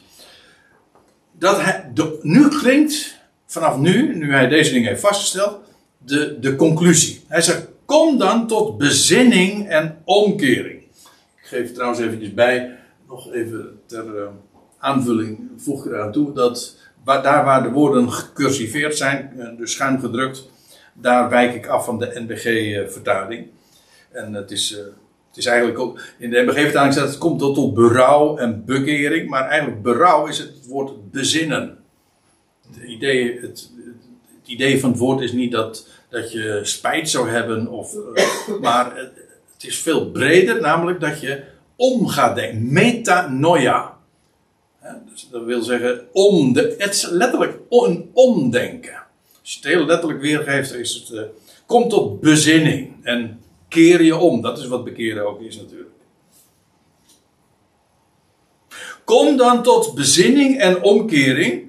Dat 1.32 1.62
hij, 1.62 1.92
nu 2.22 2.48
klinkt, 2.48 3.18
vanaf 3.46 3.78
nu, 3.78 4.16
nu 4.16 4.32
hij 4.32 4.48
deze 4.48 4.72
dingen 4.72 4.90
heeft 4.90 5.02
vastgesteld, 5.02 5.58
de, 5.98 6.40
de 6.40 6.56
conclusie. 6.56 7.24
Hij 7.28 7.42
zegt, 7.42 7.68
kom 7.86 8.18
dan 8.18 8.48
tot 8.48 8.78
bezinning 8.78 9.70
en 9.70 10.02
omkering. 10.04 10.82
Ik 11.36 11.46
geef 11.46 11.74
trouwens 11.74 12.02
eventjes 12.02 12.34
bij, 12.34 12.78
nog 13.08 13.34
even 13.34 13.80
ter 13.86 14.06
uh, 14.06 14.28
aanvulling, 14.78 15.50
voeg 15.58 15.86
ik 15.86 15.92
eraan 15.92 16.12
toe, 16.12 16.34
dat 16.34 16.76
daar 17.04 17.46
waar 17.46 17.64
de 17.64 17.72
woorden 17.72 18.12
gecursiveerd 18.12 18.98
zijn, 18.98 19.34
eh, 19.38 19.58
dus 19.58 19.72
schuin 19.72 20.00
gedrukt, 20.00 20.50
daar 20.94 21.30
wijk 21.30 21.54
ik 21.54 21.68
af 21.68 21.86
van 21.86 22.00
de 22.00 22.12
NBG-vertaling. 22.28 23.48
En 24.12 24.34
het 24.34 24.52
is, 24.52 24.72
uh, 24.72 24.78
het 25.28 25.38
is 25.38 25.46
eigenlijk 25.46 25.80
ook, 25.80 26.02
in 26.18 26.30
de 26.30 26.42
NBG-vertaling 26.42 26.94
staat 26.94 27.08
het 27.08 27.18
komt 27.18 27.40
tot, 27.40 27.56
tot 27.56 27.74
berouw 27.74 28.38
en 28.38 28.66
bekering, 28.66 29.30
maar 29.30 29.48
eigenlijk 29.48 29.82
berouw 29.82 30.28
is 30.28 30.38
het 30.38 30.68
woord 30.68 31.12
bezinnen. 31.12 31.78
Het 32.74 32.84
idee, 32.84 33.40
het, 33.42 33.72
het 34.40 34.48
idee 34.48 34.80
van 34.80 34.90
het 34.90 35.00
woord 35.00 35.22
is 35.22 35.32
niet 35.32 35.52
dat, 35.52 35.88
dat 36.10 36.32
je 36.32 36.60
spijt 36.64 37.10
zou 37.10 37.30
hebben, 37.30 37.68
of, 37.68 37.94
uh, 37.94 38.60
maar 38.62 38.96
het, 38.96 39.12
is 39.64 39.80
veel 39.80 40.12
breder, 40.12 40.62
namelijk 40.62 41.00
dat 41.00 41.22
je 41.22 41.44
om 41.76 42.08
gaat 42.08 42.36
denken. 42.36 42.74
Metanoia. 42.74 43.98
Dus 45.12 45.28
dat 45.32 45.44
wil 45.44 45.62
zeggen, 45.62 46.08
om 46.12 46.54
de, 46.54 46.76
het 46.78 46.94
is 46.94 47.10
letterlijk 47.10 47.60
een 47.70 48.10
omdenken. 48.14 49.04
Als 49.42 49.54
je 49.54 49.60
het 49.60 49.68
heel 49.68 49.86
letterlijk 49.86 50.22
weergeeft, 50.22 50.74
is 50.74 50.94
het, 50.94 51.10
uh, 51.10 51.22
kom 51.66 51.90
tot 51.90 52.20
bezinning 52.20 53.06
en 53.06 53.40
keer 53.68 54.04
je 54.04 54.18
om. 54.18 54.42
Dat 54.42 54.58
is 54.58 54.68
wat 54.68 54.84
bekeren 54.84 55.28
ook 55.28 55.42
is 55.42 55.58
natuurlijk. 55.58 55.90
Kom 59.04 59.38
dan 59.38 59.64
tot 59.64 59.94
bezinning 59.94 60.60
en 60.60 60.84
omkering. 60.84 61.68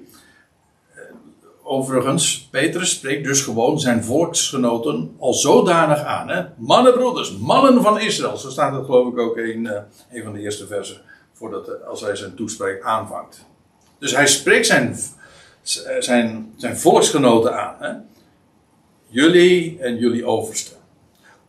Overigens, 1.63 2.47
Petrus 2.51 2.89
spreekt 2.89 3.23
dus 3.23 3.41
gewoon 3.41 3.79
zijn 3.79 4.03
volksgenoten 4.03 5.15
al 5.19 5.33
zodanig 5.33 6.03
aan. 6.03 6.29
Hè? 6.29 6.43
Mannen, 6.57 6.93
broeders, 6.93 7.37
mannen 7.37 7.81
van 7.81 7.99
Israël. 7.99 8.37
Zo 8.37 8.49
staat 8.49 8.73
het 8.73 8.85
geloof 8.85 9.13
ik 9.13 9.19
ook 9.19 9.37
in 9.37 9.65
uh, 9.65 9.71
een 10.11 10.23
van 10.23 10.33
de 10.33 10.39
eerste 10.39 10.67
versen. 10.67 11.01
Voordat, 11.41 11.69
uh, 11.69 11.87
als 11.87 12.01
hij 12.01 12.15
zijn 12.15 12.35
toespreek 12.35 12.83
aanvangt. 12.83 13.45
Dus 13.99 14.15
hij 14.15 14.27
spreekt 14.27 14.65
zijn, 14.65 14.97
zijn, 15.99 16.53
zijn 16.57 16.77
volksgenoten 16.77 17.59
aan. 17.59 17.75
Hè? 17.79 17.93
Jullie 19.07 19.79
en 19.79 19.97
jullie 19.97 20.25
oversten. 20.25 20.77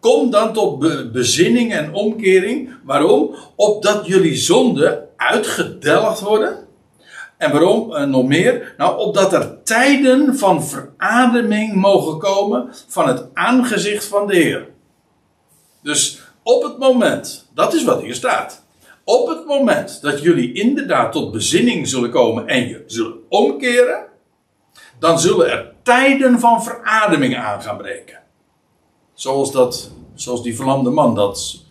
Kom 0.00 0.31
dan 0.31 0.52
tot 0.52 0.78
be 0.78 1.11
bezinning 1.12 1.72
en 1.72 1.92
omkering. 1.92 2.74
Waarom? 2.85 3.35
Opdat 3.57 4.07
jullie 4.07 4.37
zonden 4.37 5.09
uitgedelgd 5.16 6.20
worden. 6.20 6.66
En 7.37 7.50
waarom 7.50 7.92
uh, 7.92 8.02
nog 8.02 8.26
meer? 8.26 8.74
Nou, 8.76 8.98
opdat 8.98 9.33
er 9.33 9.62
tijden 9.62 10.38
van 10.38 10.64
verademing 10.64 11.74
mogen 11.74 12.18
komen 12.18 12.68
van 12.88 13.09
het 13.09 13.24
aangezicht 13.35 14.05
van 14.05 14.26
de 14.26 14.35
Heer. 14.35 14.68
Dus 15.83 16.22
op 16.42 16.62
het 16.62 16.78
moment, 16.78 17.48
dat 17.55 17.74
is 17.74 17.85
wat 17.85 18.00
hier 18.00 18.14
staat. 18.14 18.62
Op 19.04 19.28
het 19.28 19.46
moment 19.46 20.02
dat 20.02 20.22
jullie 20.22 20.52
inderdaad 20.52 21.12
tot 21.12 21.32
bezinning 21.32 21.88
zullen 21.88 22.10
komen 22.10 22.46
en 22.46 22.68
je 22.68 22.84
zullen 22.86 23.18
omkeren, 23.28 24.06
dan 24.98 25.20
zullen 25.20 25.50
er 25.50 25.72
tijden 25.82 26.40
van 26.40 26.62
verademing 26.62 27.36
aan 27.36 27.62
gaan 27.62 27.76
breken. 27.76 28.22
Zoals, 29.14 29.52
dat, 29.52 29.90
zoals 30.14 30.42
die 30.42 30.56
verlamde 30.56 30.90
man 30.90 31.14
dat 31.14 31.64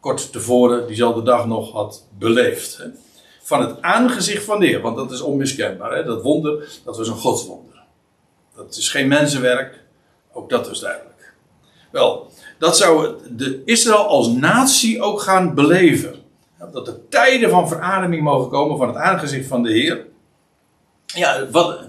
kort 0.00 0.32
tevoren, 0.32 0.86
diezelfde 0.86 1.22
dag 1.22 1.46
nog 1.46 1.72
had 1.72 2.06
beleefd. 2.18 2.76
Hè? 2.76 2.84
Van 3.42 3.60
het 3.60 3.82
aangezicht 3.82 4.44
van 4.44 4.60
de 4.60 4.80
want 4.80 4.96
dat 4.96 5.12
is 5.12 5.20
onmiskenbaar. 5.20 5.92
Hè? 5.92 6.04
Dat 6.04 6.22
wonder, 6.22 6.80
dat 6.84 6.96
was 6.96 7.08
een 7.08 7.14
godswonder. 7.14 7.82
Dat 8.56 8.76
is 8.76 8.88
geen 8.88 9.08
mensenwerk, 9.08 9.84
ook 10.32 10.50
dat 10.50 10.70
is 10.70 10.78
duidelijk. 10.78 11.34
Wel, 11.90 12.30
dat 12.58 12.76
zou 12.76 13.14
de 13.30 13.62
Israël 13.64 14.06
als 14.06 14.28
natie 14.28 15.02
ook 15.02 15.20
gaan 15.20 15.54
beleven. 15.54 16.21
Dat 16.72 16.88
er 16.88 17.08
tijden 17.08 17.50
van 17.50 17.68
verademing 17.68 18.22
mogen 18.22 18.50
komen 18.50 18.76
van 18.76 18.88
het 18.88 18.96
aangezicht 18.96 19.48
van 19.48 19.62
de 19.62 19.72
Heer. 19.72 20.06
Ja, 21.06 21.48
wat, 21.50 21.80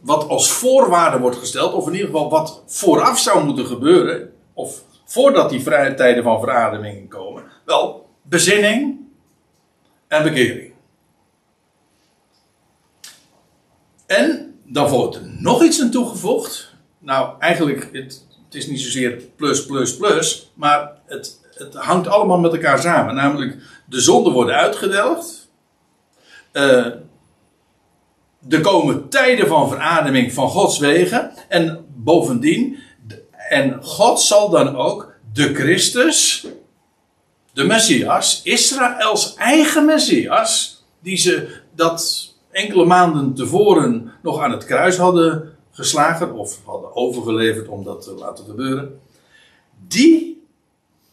wat 0.00 0.28
als 0.28 0.50
voorwaarde 0.50 1.18
wordt 1.18 1.36
gesteld, 1.36 1.72
of 1.72 1.86
in 1.86 1.92
ieder 1.92 2.06
geval 2.06 2.30
wat 2.30 2.62
vooraf 2.66 3.18
zou 3.18 3.44
moeten 3.44 3.66
gebeuren, 3.66 4.32
of 4.52 4.82
voordat 5.04 5.50
die 5.50 5.62
vrije 5.62 5.94
tijden 5.94 6.22
van 6.22 6.40
verademing 6.40 7.08
komen, 7.08 7.44
wel 7.64 8.08
bezinning 8.22 8.98
en 10.08 10.22
bekering. 10.22 10.72
En 14.06 14.58
dan 14.64 14.88
wordt 14.88 15.16
er 15.16 15.22
nog 15.38 15.62
iets 15.62 15.80
aan 15.80 15.90
toegevoegd. 15.90 16.74
Nou, 16.98 17.40
eigenlijk, 17.40 17.88
het, 17.92 18.26
het 18.44 18.54
is 18.54 18.66
niet 18.66 18.80
zozeer 18.80 19.22
plus, 19.36 19.66
plus, 19.66 19.96
plus, 19.96 20.50
maar 20.54 20.92
het, 21.06 21.39
het 21.60 21.74
hangt 21.74 22.08
allemaal 22.08 22.38
met 22.38 22.52
elkaar 22.52 22.78
samen. 22.78 23.14
Namelijk, 23.14 23.56
de 23.84 24.00
zonden 24.00 24.32
worden 24.32 24.54
uitgedelgd. 24.54 25.50
Uh, 26.52 26.86
er 28.48 28.60
komen 28.60 29.08
tijden 29.08 29.46
van 29.46 29.68
verademing 29.68 30.32
van 30.32 30.48
Gods 30.48 30.78
wegen. 30.78 31.32
En 31.48 31.84
bovendien, 31.94 32.78
en 33.48 33.78
God 33.82 34.20
zal 34.20 34.50
dan 34.50 34.76
ook 34.76 35.12
de 35.32 35.54
Christus, 35.54 36.46
de 37.52 37.64
Messias, 37.64 38.40
Israëls 38.44 39.34
eigen 39.34 39.84
Messias, 39.84 40.82
die 41.02 41.16
ze 41.16 41.60
dat 41.74 42.28
enkele 42.50 42.84
maanden 42.84 43.34
tevoren 43.34 44.12
nog 44.22 44.40
aan 44.40 44.50
het 44.50 44.64
kruis 44.64 44.96
hadden 44.96 45.56
geslagen 45.70 46.32
of 46.32 46.58
hadden 46.64 46.96
overgeleverd 46.96 47.68
om 47.68 47.84
dat 47.84 48.02
te 48.02 48.12
laten 48.12 48.44
gebeuren. 48.44 49.00
Die 49.88 50.39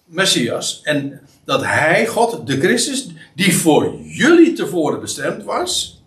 Messias 0.08 0.82
en 0.84 1.22
dat 1.46 1.64
hij, 1.64 2.08
God, 2.08 2.48
de 2.48 2.60
Christus, 2.60 3.08
die 3.36 3.58
voor 3.58 4.00
jullie 4.02 4.54
tevoren 4.54 5.00
bestemd 5.00 5.44
was, 5.44 6.02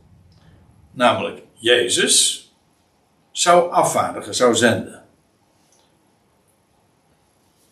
namelijk 0.93 1.43
Jezus, 1.55 2.45
zou 3.33 3.73
afvaardigen, 3.73 4.35
zou 4.35 4.55
zenden. 4.55 5.03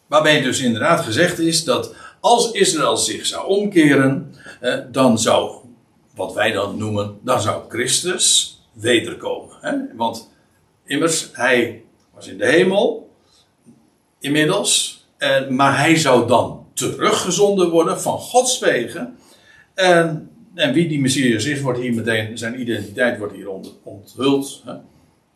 Waarbij 0.07 0.41
dus 0.41 0.61
inderdaad 0.61 1.01
gezegd 1.01 1.39
is 1.39 1.65
dat 1.65 1.95
als 2.21 2.51
Israël 2.51 2.97
zich 2.97 3.27
zou 3.27 3.47
omkeren, 3.47 4.35
eh, 4.61 4.79
dan 4.91 5.19
zou, 5.19 5.57
wat 6.15 6.35
wij 6.35 6.53
dan 6.53 6.79
noemen, 6.79 7.19
dan 7.23 7.41
zou 7.41 7.63
Christus 7.69 8.59
wederkomen. 8.73 9.91
Want 9.97 10.31
immers, 10.85 11.29
hij 11.33 11.85
was 12.15 12.27
in 12.27 12.39
de 12.39 12.47
hemel, 12.47 13.11
inmiddels, 14.21 14.88
maar 15.49 15.79
hij 15.79 15.97
zou 15.97 16.27
dan 16.27 16.67
teruggezonden 16.75 17.71
worden 17.71 18.01
van 18.01 18.19
Gods 18.19 18.59
wegen. 18.59 19.19
En, 19.75 20.31
en 20.55 20.73
wie 20.73 20.89
die 20.89 21.01
Messias 21.01 21.45
is, 21.45 21.61
wordt 21.61 21.79
hier 21.79 21.95
meteen, 21.95 22.39
zijn 22.39 22.61
identiteit 22.61 23.19
wordt 23.19 23.35
hier 23.35 23.51
onthuld. 23.83 24.63
Hè? 24.65 24.73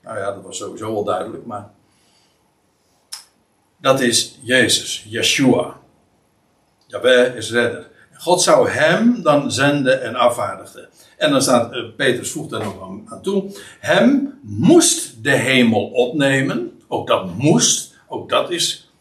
Nou 0.02 0.18
ja, 0.18 0.32
dat 0.32 0.42
was 0.42 0.56
sowieso 0.56 0.94
al 0.94 1.04
duidelijk, 1.04 1.46
maar 1.46 1.70
dat 3.80 4.00
is 4.00 4.38
Jezus, 4.42 5.06
Yeshua. 5.08 5.80
Jaweh 6.86 7.36
is 7.36 7.50
redder. 7.50 7.90
God 8.14 8.42
zou 8.42 8.68
hem 8.68 9.22
dan 9.22 9.52
zenden 9.52 10.02
en 10.02 10.14
afvaardigen. 10.14 10.88
En 11.16 11.30
dan 11.30 11.42
staat, 11.42 11.74
uh, 11.74 11.84
Petrus 11.96 12.30
voegt 12.30 12.52
er 12.52 12.58
nog 12.58 12.82
aan, 12.82 13.02
aan, 13.08 13.22
toe. 13.22 13.50
Hem 13.80 14.38
moest 14.42 15.24
de 15.24 15.30
hemel 15.30 15.84
opnemen. 15.84 16.80
Ook 16.88 17.06
dat 17.06 17.36
moest. 17.36 17.94
Ook 18.08 18.28
dat 18.28 18.50
is 18.50 18.91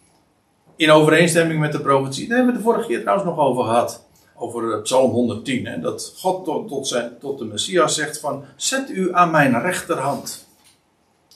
in 0.82 0.92
overeenstemming 0.92 1.60
met 1.60 1.72
de 1.72 1.82
profetie. 1.82 2.28
Daar 2.28 2.38
hebben 2.38 2.56
we 2.56 2.62
de 2.62 2.66
vorige 2.66 2.88
keer 2.88 3.02
trouwens 3.02 3.28
nog 3.28 3.38
over 3.38 3.64
gehad. 3.64 4.06
Over 4.36 4.64
uh, 4.64 4.82
Psalm 4.82 5.12
110. 5.12 5.66
Hè, 5.66 5.80
dat 5.80 6.14
God 6.18 6.46
tot, 6.46 6.68
tot, 6.68 6.88
zijn, 6.88 7.18
tot 7.20 7.40
de 7.40 7.46
Messias 7.46 7.96
zegt 7.96 8.20
van... 8.20 8.44
Zet 8.56 8.90
u 8.90 9.14
aan 9.14 9.32
mijn 9.32 9.62
rechterhand. 9.62 10.48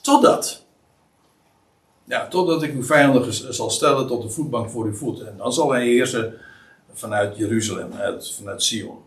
Totdat. 0.00 0.64
Ja, 2.04 2.28
totdat 2.28 2.62
ik 2.62 2.74
uw 2.74 2.82
vijanden 2.82 3.54
zal 3.54 3.70
stellen 3.70 4.06
tot 4.06 4.22
de 4.22 4.30
voetbank 4.30 4.70
voor 4.70 4.84
uw 4.84 4.94
voeten. 4.94 5.26
En 5.26 5.36
dan 5.36 5.52
zal 5.52 5.72
hij 5.72 5.84
heersen 5.84 6.34
vanuit 6.92 7.36
Jeruzalem, 7.36 7.92
uit, 7.92 8.34
vanuit 8.36 8.62
Sion. 8.62 8.98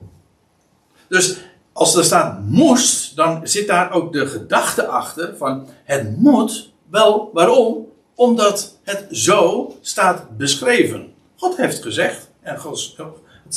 Dus 1.08 1.38
als 1.74 1.96
er 1.96 2.04
staat 2.04 2.42
moest, 2.46 3.16
dan 3.16 3.48
zit 3.48 3.68
daar 3.68 3.92
ook 3.92 4.14
de 4.14 4.28
gedachte 4.28 4.88
achter 4.88 5.38
van 5.38 5.68
het 5.84 6.18
moet 6.18 6.72
wel. 6.90 7.30
Waarom? 7.34 7.89
Omdat 8.20 8.78
het 8.84 9.06
zo 9.12 9.74
staat 9.82 10.38
beschreven. 10.38 11.14
God 11.36 11.58
heeft 11.58 11.82
gezegd, 11.82 12.30
en 12.42 12.60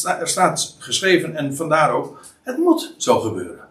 er 0.05 0.29
staat 0.29 0.77
geschreven 0.79 1.37
en 1.37 1.57
vandaar 1.57 1.93
ook, 1.93 2.21
het 2.43 2.57
moet 2.57 2.95
zo 2.97 3.21
gebeuren. 3.21 3.69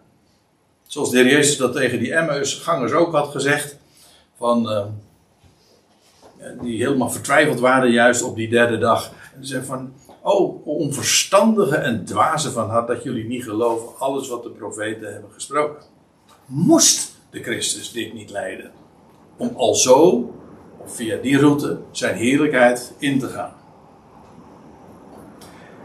Zoals 0.86 1.10
de 1.10 1.16
Heer 1.16 1.30
Jezus 1.30 1.56
dat 1.56 1.72
tegen 1.72 1.98
die 1.98 2.14
Emmaus-gangers 2.14 2.92
ook 2.92 3.12
had 3.12 3.30
gezegd, 3.30 3.76
van... 4.36 4.70
Uh, 4.72 4.84
die 6.62 6.82
helemaal 6.84 7.10
vertwijfeld 7.10 7.60
waren 7.60 7.90
juist 7.90 8.22
op 8.22 8.36
die 8.36 8.48
derde 8.48 8.78
dag. 8.78 9.12
En 9.36 9.46
ze 9.46 9.64
van, 9.64 9.92
oh, 10.22 10.66
onverstandige 10.66 11.76
en 11.76 12.04
dwaze 12.04 12.50
van 12.50 12.70
hart 12.70 12.88
dat 12.88 13.02
jullie 13.02 13.24
niet 13.24 13.44
geloven 13.44 13.98
alles 13.98 14.28
wat 14.28 14.42
de 14.42 14.50
profeten 14.50 15.12
hebben 15.12 15.32
gesproken. 15.32 15.82
Moest 16.46 17.10
de 17.30 17.42
Christus 17.42 17.92
dit 17.92 18.12
niet 18.12 18.30
leiden? 18.30 18.70
Om 19.36 19.52
al 19.56 19.74
zo, 19.74 20.30
via 20.86 21.16
die 21.16 21.38
route, 21.38 21.78
zijn 21.90 22.16
heerlijkheid 22.16 22.94
in 22.98 23.18
te 23.18 23.28
gaan. 23.28 23.52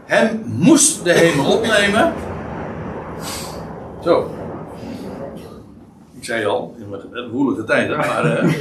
Hem 0.04 0.42
moest 0.46 1.04
de 1.04 1.12
hemel 1.12 1.52
opnemen. 1.52 2.14
Zo. 4.02 4.34
Ik 6.14 6.24
zei 6.24 6.46
al, 6.46 6.76
in 6.78 6.92
een 7.12 7.30
woelige 7.30 7.64
tijd, 7.64 7.96
maar. 7.96 8.44
Uh, 8.44 8.54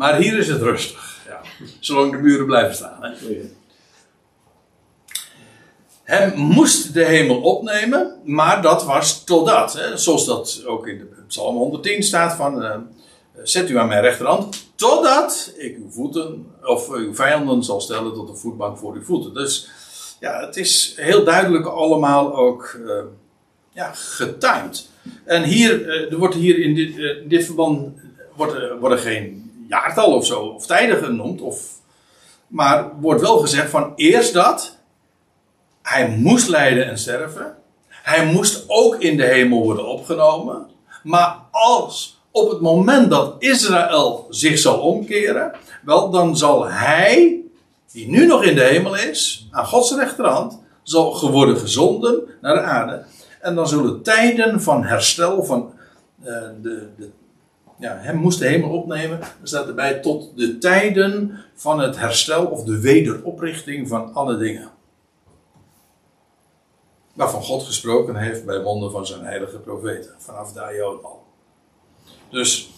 Maar 0.00 0.16
hier 0.16 0.38
is 0.38 0.48
het 0.48 0.62
rustig. 0.62 1.18
Ja. 1.26 1.40
Zolang 1.80 2.12
de 2.12 2.18
muren 2.18 2.46
blijven 2.46 2.74
staan. 2.74 2.98
Hè. 3.00 3.10
Hem 6.10 6.38
moest 6.38 6.94
de 6.94 7.04
hemel 7.04 7.40
opnemen, 7.40 8.20
maar 8.24 8.62
dat 8.62 8.84
was 8.84 9.24
totdat. 9.24 9.82
Zoals 9.94 10.26
dat 10.26 10.62
ook 10.66 10.86
in 10.86 10.98
de 10.98 11.06
Psalm 11.26 11.56
110 11.56 12.02
staat 12.02 12.34
van... 12.34 12.62
Uh, 12.62 12.76
zet 13.42 13.70
u 13.70 13.78
aan 13.78 13.88
mijn 13.88 14.02
rechterhand, 14.02 14.66
totdat 14.74 15.52
ik 15.56 15.76
uw 15.76 15.90
voeten, 15.90 16.46
of 16.62 16.90
uw 16.90 17.14
vijanden 17.14 17.64
zal 17.64 17.80
stellen 17.80 18.14
tot 18.14 18.28
een 18.28 18.36
voetbank 18.36 18.78
voor 18.78 18.94
uw 18.94 19.02
voeten. 19.02 19.34
Dus 19.34 19.70
ja, 20.20 20.46
het 20.46 20.56
is 20.56 20.92
heel 20.96 21.24
duidelijk 21.24 21.66
allemaal 21.66 22.36
ook 22.36 22.78
uh, 22.78 22.92
ja, 23.72 23.90
getimed. 23.94 24.88
En 25.24 25.42
hier, 25.42 25.80
uh, 25.80 26.12
er 26.12 26.18
wordt 26.18 26.34
hier 26.34 26.58
in 26.58 26.74
dit, 26.74 26.96
dit 27.28 27.44
verband 27.44 27.88
wordt, 28.36 28.78
worden 28.80 28.98
geen 28.98 29.52
jaartal 29.68 30.14
of 30.14 30.26
zo, 30.26 30.40
of 30.40 30.66
tijden 30.66 31.04
genoemd, 31.04 31.40
of, 31.40 31.62
maar 32.46 33.00
wordt 33.00 33.20
wel 33.20 33.38
gezegd 33.38 33.70
van 33.70 33.92
eerst 33.96 34.32
dat, 34.32 34.78
hij 35.82 36.08
moest 36.08 36.48
lijden 36.48 36.86
en 36.86 36.98
sterven, 36.98 37.56
hij 37.88 38.26
moest 38.26 38.64
ook 38.66 39.00
in 39.00 39.16
de 39.16 39.24
hemel 39.24 39.62
worden 39.62 39.86
opgenomen, 39.86 40.66
maar 41.02 41.36
als 41.50 42.20
op 42.30 42.50
het 42.50 42.60
moment 42.60 43.10
dat 43.10 43.34
Israël 43.38 44.26
zich 44.30 44.58
zal 44.58 44.78
omkeren, 44.78 45.52
wel 45.82 46.10
dan 46.10 46.36
zal 46.36 46.68
hij, 46.68 47.40
die 47.92 48.08
nu 48.08 48.26
nog 48.26 48.44
in 48.44 48.54
de 48.54 48.64
hemel 48.64 48.96
is, 48.96 49.48
aan 49.50 49.66
Gods 49.66 49.94
rechterhand, 49.94 50.60
zal 50.82 51.30
worden 51.30 51.56
gezonden 51.56 52.20
naar 52.40 52.54
de 52.54 52.60
aarde. 52.60 53.04
En 53.40 53.54
dan 53.54 53.68
zullen 53.68 54.02
tijden 54.02 54.62
van 54.62 54.84
herstel, 54.84 55.44
van 55.44 55.72
uh, 56.24 56.26
de, 56.62 56.88
de, 56.96 57.10
ja, 57.78 57.96
hem 58.00 58.16
moest 58.16 58.38
de 58.38 58.46
hemel 58.46 58.70
opnemen. 58.70 59.20
Er 59.20 59.28
staat 59.42 59.68
erbij 59.68 59.94
tot 59.94 60.36
de 60.36 60.58
tijden 60.58 61.38
van 61.54 61.80
het 61.80 61.98
herstel 61.98 62.46
of 62.46 62.64
de 62.64 62.80
wederoprichting 62.80 63.88
van 63.88 64.14
alle 64.14 64.36
dingen. 64.36 64.70
Waarvan 67.14 67.42
God 67.42 67.62
gesproken 67.62 68.16
heeft 68.16 68.44
bij 68.44 68.62
monden 68.62 68.90
van 68.90 69.06
zijn 69.06 69.24
heilige 69.24 69.58
profeten. 69.58 70.14
Vanaf 70.18 70.56
al. 70.56 71.24
Dus 72.30 72.70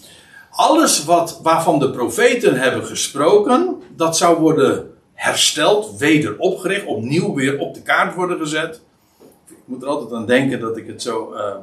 alles 0.51 1.05
wat, 1.05 1.41
waarvan 1.43 1.79
de 1.79 1.91
profeten 1.91 2.61
hebben 2.61 2.85
gesproken, 2.85 3.83
dat 3.97 4.17
zou 4.17 4.41
worden 4.41 4.95
hersteld, 5.15 5.99
weder 5.99 6.39
opgericht, 6.39 6.87
opnieuw 6.87 7.35
weer 7.35 7.59
op 7.59 7.75
de 7.75 7.83
kaart 7.83 8.15
worden 8.15 8.39
gezet. 8.39 8.81
Ik 9.49 9.57
moet 9.65 9.83
er 9.83 9.89
altijd 9.89 10.13
aan 10.13 10.27
denken 10.27 10.61
dat 10.61 10.77
ik 10.77 10.87
het 10.87 11.03
zo, 11.03 11.35
uh, 11.35 11.55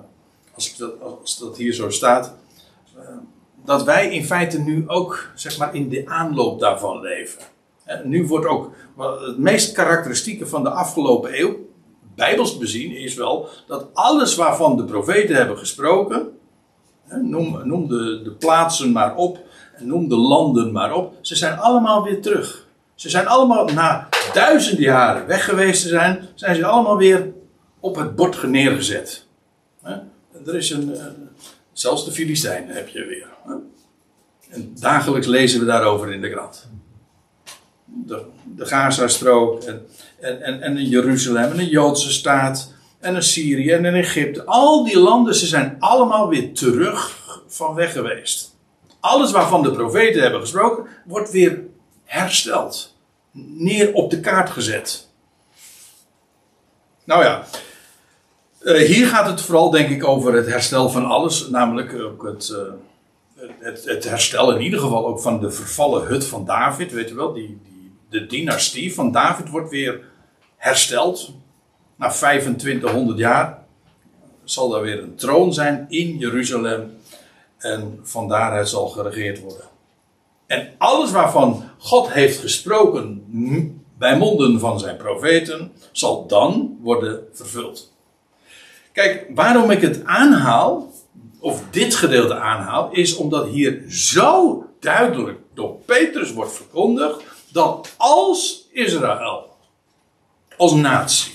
als, 0.55 0.77
dat, 0.77 0.91
als 1.21 1.37
dat 1.37 1.57
hier 1.57 1.73
zo 1.73 1.89
staat, 1.89 2.35
uh, 2.97 3.01
dat 3.65 3.83
wij 3.83 4.13
in 4.13 4.25
feite 4.25 4.59
nu 4.59 4.83
ook, 4.87 5.29
zeg 5.35 5.57
maar, 5.57 5.75
in 5.75 5.89
de 5.89 6.07
aanloop 6.07 6.59
daarvan 6.59 7.01
leven. 7.01 7.41
En 7.83 8.09
nu 8.09 8.27
wordt 8.27 8.45
ook, 8.45 8.71
het 8.97 9.37
meest 9.37 9.71
karakteristieke 9.71 10.47
van 10.47 10.63
de 10.63 10.69
afgelopen 10.69 11.39
eeuw, 11.39 11.68
bijbels 12.19 12.57
bezien, 12.57 12.91
is 12.91 13.13
wel 13.15 13.49
dat 13.67 13.87
alles 13.93 14.35
waarvan 14.35 14.77
de 14.77 14.83
profeten 14.83 15.35
hebben 15.35 15.57
gesproken, 15.57 16.39
Noem, 17.17 17.67
noem 17.67 17.87
de, 17.87 18.21
de 18.23 18.31
plaatsen 18.31 18.91
maar 18.91 19.15
op. 19.15 19.47
Noem 19.79 20.09
de 20.09 20.15
landen 20.15 20.71
maar 20.71 20.93
op. 20.93 21.13
Ze 21.21 21.35
zijn 21.35 21.59
allemaal 21.59 22.03
weer 22.03 22.21
terug. 22.21 22.67
Ze 22.95 23.09
zijn 23.09 23.27
allemaal 23.27 23.65
na 23.65 24.09
duizenden 24.33 24.83
jaren 24.83 25.27
weg 25.27 25.45
geweest 25.45 25.81
te 25.81 25.87
zijn. 25.87 26.27
Zijn 26.35 26.55
ze 26.55 26.65
allemaal 26.65 26.97
weer 26.97 27.31
op 27.79 27.95
het 27.95 28.15
bord 28.15 28.43
neergezet. 28.43 29.25
Er 30.45 30.55
is 30.55 30.69
een, 30.69 30.95
zelfs 31.73 32.05
de 32.05 32.11
Filistijnen 32.11 32.75
heb 32.75 32.87
je 32.87 33.05
weer. 33.05 33.27
En 34.49 34.71
dagelijks 34.79 35.27
lezen 35.27 35.59
we 35.59 35.65
daarover 35.65 36.13
in 36.13 36.21
de 36.21 36.29
krant. 36.29 36.69
De, 37.85 38.21
de 38.55 38.65
Gaza-strook 38.65 39.63
en, 40.21 40.41
en, 40.41 40.61
en 40.61 40.85
Jeruzalem 40.85 41.51
en 41.51 41.57
de 41.57 41.69
Joodse 41.69 42.11
staat 42.11 42.73
en 42.99 43.15
in 43.15 43.23
Syrië 43.23 43.71
en 43.71 43.85
in 43.85 43.95
Egypte. 43.95 44.45
Al 44.45 44.83
die 44.83 44.99
landen, 44.99 45.35
ze 45.35 45.45
zijn 45.45 45.75
allemaal 45.79 46.29
weer 46.29 46.53
terug 46.53 47.17
van 47.47 47.75
weg 47.75 47.91
geweest. 47.91 48.57
Alles 48.99 49.31
waarvan 49.31 49.61
de 49.61 49.71
profeten 49.71 50.21
hebben 50.21 50.39
gesproken, 50.41 50.85
wordt 51.05 51.31
weer 51.31 51.61
hersteld. 52.03 52.97
Neer 53.31 53.93
op 53.93 54.09
de 54.09 54.19
kaart 54.19 54.49
gezet. 54.49 55.07
Nou 57.03 57.23
ja, 57.23 57.45
eh, 58.59 58.87
hier 58.87 59.07
gaat 59.07 59.25
het 59.25 59.41
vooral 59.41 59.69
denk 59.69 59.89
ik 59.89 60.07
over 60.07 60.33
het 60.33 60.47
herstel 60.47 60.89
van 60.89 61.05
alles. 61.05 61.49
Namelijk 61.49 61.93
ook 61.93 62.23
het, 62.23 62.49
eh, 62.49 63.47
het, 63.59 63.85
het 63.85 64.03
herstel 64.03 64.55
in 64.55 64.61
ieder 64.61 64.79
geval 64.79 65.07
ook 65.07 65.19
van 65.19 65.39
de 65.39 65.51
vervallen 65.51 66.07
hut 66.07 66.25
van 66.25 66.45
David. 66.45 66.91
Weet 66.91 67.09
je 67.09 67.15
wel, 67.15 67.33
die, 67.33 67.59
die, 67.63 67.91
de 68.09 68.25
dynastie 68.25 68.93
van 68.93 69.11
David 69.11 69.49
wordt 69.49 69.69
weer 69.69 70.08
hersteld 70.59 71.33
na 71.95 72.09
2500 72.09 73.17
jaar 73.17 73.63
zal 74.43 74.75
er 74.75 74.81
weer 74.81 75.03
een 75.03 75.15
troon 75.15 75.53
zijn 75.53 75.85
in 75.89 76.17
Jeruzalem. 76.17 76.97
En 77.57 77.99
van 78.03 78.27
daaruit 78.27 78.69
zal 78.69 78.87
geregeerd 78.87 79.41
worden. 79.41 79.65
En 80.45 80.69
alles 80.77 81.11
waarvan 81.11 81.63
God 81.77 82.11
heeft 82.11 82.39
gesproken 82.39 83.23
bij 83.97 84.17
monden 84.17 84.59
van 84.59 84.79
zijn 84.79 84.97
profeten, 84.97 85.71
zal 85.91 86.27
dan 86.27 86.77
worden 86.81 87.23
vervuld. 87.33 87.93
Kijk, 88.91 89.27
waarom 89.35 89.71
ik 89.71 89.81
het 89.81 90.05
aanhaal, 90.05 90.91
of 91.39 91.63
dit 91.71 91.95
gedeelte 91.95 92.35
aanhaal, 92.35 92.91
is 92.91 93.15
omdat 93.15 93.47
hier 93.47 93.83
zo 93.89 94.63
duidelijk 94.79 95.39
door 95.53 95.75
Petrus 95.85 96.33
wordt 96.33 96.53
verkondigd 96.53 97.23
dat 97.51 97.93
als 97.97 98.67
Israël, 98.71 99.48
als 100.59 100.73
natie, 100.73 101.33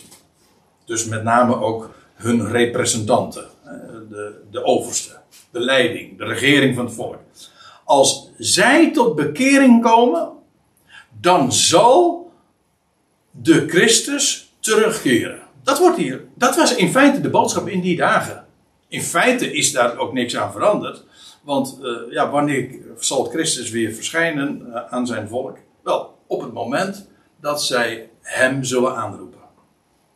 dus 0.85 1.05
met 1.05 1.23
name 1.23 1.61
ook 1.61 1.95
hun 2.15 2.49
representanten, 2.51 3.45
de, 4.09 4.41
de 4.51 4.65
overste, 4.65 5.17
de 5.51 5.61
leiding, 5.61 6.19
de 6.19 6.25
regering 6.25 6.75
van 6.75 6.85
het 6.85 6.95
volk. 6.95 7.19
Als 7.85 8.31
zij 8.39 8.93
tot 8.93 9.15
bekering 9.15 9.83
komen, 9.83 10.33
dan 11.21 11.53
zal 11.53 12.31
de 13.31 13.69
Christus 13.69 14.55
terugkeren. 14.61 15.43
Dat 15.63 15.79
wordt 15.79 15.97
hier. 15.97 16.25
Dat 16.35 16.57
was 16.57 16.75
in 16.75 16.91
feite 16.91 17.21
de 17.21 17.31
boodschap 17.31 17.69
in 17.69 17.81
die 17.81 17.97
dagen. 17.97 18.47
In 18.89 19.03
feite 19.03 19.53
is 19.53 19.73
daar 19.73 19.99
ook 19.99 20.13
niks 20.13 20.37
aan 20.37 20.53
veranderd. 20.53 21.05
Want 21.43 21.79
uh, 21.83 22.13
ja, 22.13 22.31
wanneer 22.31 22.79
zal 22.99 23.25
Christus 23.25 23.71
weer 23.71 23.93
verschijnen 23.93 24.67
uh, 24.67 24.93
aan 24.93 25.07
zijn 25.07 25.29
volk? 25.29 25.59
Wel, 25.83 26.19
op 26.27 26.41
het 26.41 26.53
moment 26.53 27.09
dat 27.41 27.63
zij 27.63 28.11
hem 28.25 28.65
zullen 28.65 28.97
aanroepen. 28.97 29.41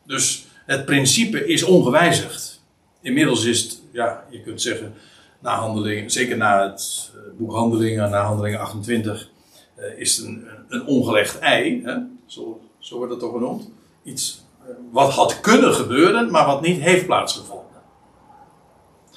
Dus 0.07 0.47
het 0.67 0.85
principe 0.85 1.47
is 1.47 1.63
ongewijzigd. 1.63 2.63
Inmiddels 3.01 3.45
is 3.45 3.63
het, 3.63 3.83
ja, 3.91 4.25
je 4.31 4.41
kunt 4.41 4.63
zeggen, 4.63 4.95
na 5.39 5.59
handelingen, 5.59 6.11
zeker 6.11 6.37
na 6.37 6.71
het 6.71 7.11
eh, 7.15 7.21
boek 7.39 7.53
Handelingen, 7.53 8.11
na 8.11 8.23
Handelingen 8.23 8.61
28, 8.61 9.29
uh, 9.79 9.85
is 9.99 10.17
het 10.17 10.27
een, 10.27 10.49
een 10.69 10.87
ongelegd 10.87 11.39
ei. 11.39 11.83
Hè? 11.85 11.97
Zo, 12.27 12.61
zo 12.79 12.97
wordt 12.97 13.13
het 13.13 13.21
toch 13.21 13.33
genoemd. 13.33 13.71
Iets 14.05 14.45
uh, 14.63 14.75
wat 14.91 15.13
had 15.13 15.41
kunnen 15.41 15.75
gebeuren, 15.75 16.31
maar 16.31 16.47
wat 16.47 16.63
niet 16.63 16.81
heeft 16.81 17.07
plaatsgevonden. 17.07 17.67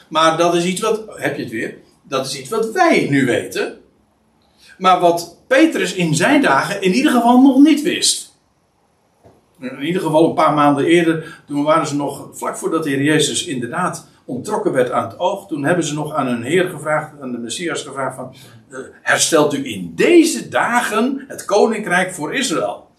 Maar 0.10 0.38
dat 0.38 0.56
is 0.56 0.66
iets 0.66 0.82
wat, 0.82 1.04
heb 1.08 1.36
je 1.36 1.44
het 1.44 1.52
weer, 1.52 1.78
dat 2.04 2.26
is 2.26 2.40
iets 2.40 2.50
wat 2.50 2.72
wij 2.72 3.08
nu 3.10 3.26
weten. 3.26 3.80
Maar 4.78 5.00
wat 5.00 5.38
Petrus 5.48 5.94
in 5.94 6.16
zijn 6.16 6.42
dagen 6.42 6.82
in 6.82 6.94
ieder 6.94 7.12
geval 7.12 7.42
nog 7.42 7.58
niet 7.58 7.82
wist. 7.82 8.31
In 9.62 9.82
ieder 9.82 10.02
geval 10.02 10.28
een 10.28 10.34
paar 10.34 10.54
maanden 10.54 10.86
eerder, 10.86 11.42
toen 11.48 11.64
waren 11.64 11.88
ze 11.88 11.96
nog, 11.96 12.30
vlak 12.32 12.58
voordat 12.58 12.84
de 12.84 12.90
Heer 12.90 13.04
Jezus 13.04 13.46
inderdaad 13.46 14.08
ontrokken 14.26 14.72
werd 14.72 14.92
aan 14.92 15.10
het 15.10 15.20
oog, 15.20 15.48
toen 15.48 15.64
hebben 15.64 15.86
ze 15.86 15.94
nog 15.94 16.14
aan 16.14 16.28
hun 16.28 16.44
Heer 16.44 16.70
gevraagd, 16.70 17.22
aan 17.22 17.32
de 17.32 17.38
Messias 17.38 17.84
gevraagd 17.84 18.16
van, 18.16 18.36
uh, 18.70 18.80
herstelt 19.02 19.54
u 19.54 19.66
in 19.66 19.92
deze 19.96 20.50
dagen 20.50 21.26
het 21.28 21.46
koninkrijk 21.46 22.14
voor 22.14 22.34
Israël? 22.34 22.90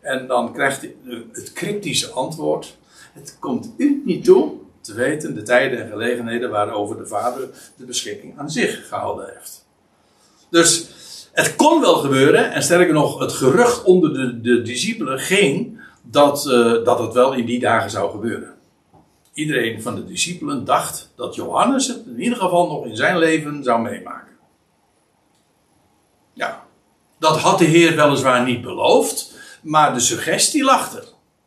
En 0.00 0.26
dan 0.26 0.52
krijgt 0.52 0.80
hij 0.80 0.94
het 1.32 1.52
cryptische 1.52 2.10
antwoord, 2.10 2.78
het 3.12 3.36
komt 3.38 3.74
u 3.76 4.02
niet 4.04 4.24
toe 4.24 4.52
te 4.80 4.94
weten 4.94 5.34
de 5.34 5.42
tijden 5.42 5.82
en 5.82 5.88
gelegenheden 5.88 6.50
waarover 6.50 6.96
de 6.96 7.06
Vader 7.06 7.48
de 7.76 7.84
beschikking 7.84 8.38
aan 8.38 8.50
zich 8.50 8.88
gehouden 8.88 9.26
heeft. 9.34 9.66
Dus 10.50 10.88
het 11.32 11.56
kon 11.56 11.80
wel 11.80 11.94
gebeuren, 11.94 12.52
en 12.52 12.62
sterker 12.62 12.94
nog, 12.94 13.18
het 13.18 13.32
gerucht 13.32 13.84
onder 13.84 14.12
de, 14.12 14.40
de 14.40 14.62
discipelen 14.62 15.18
ging 15.18 15.79
dat, 16.10 16.46
uh, 16.46 16.84
dat 16.84 16.98
het 16.98 17.12
wel 17.12 17.32
in 17.32 17.46
die 17.46 17.60
dagen 17.60 17.90
zou 17.90 18.10
gebeuren. 18.10 18.54
Iedereen 19.32 19.82
van 19.82 19.94
de 19.94 20.04
discipelen 20.04 20.64
dacht 20.64 21.12
dat 21.16 21.34
Johannes 21.34 21.86
het 21.86 22.02
in 22.06 22.20
ieder 22.20 22.38
geval 22.38 22.66
nog 22.66 22.84
in 22.84 22.96
zijn 22.96 23.18
leven 23.18 23.62
zou 23.62 23.82
meemaken. 23.82 24.36
Ja, 26.32 26.64
dat 27.18 27.38
had 27.38 27.58
de 27.58 27.64
Heer 27.64 27.96
weliswaar 27.96 28.44
niet 28.44 28.62
beloofd, 28.62 29.38
maar 29.62 29.94
de 29.94 30.00
suggestie 30.00 30.64
lag 30.64 30.96
er. 30.96 31.04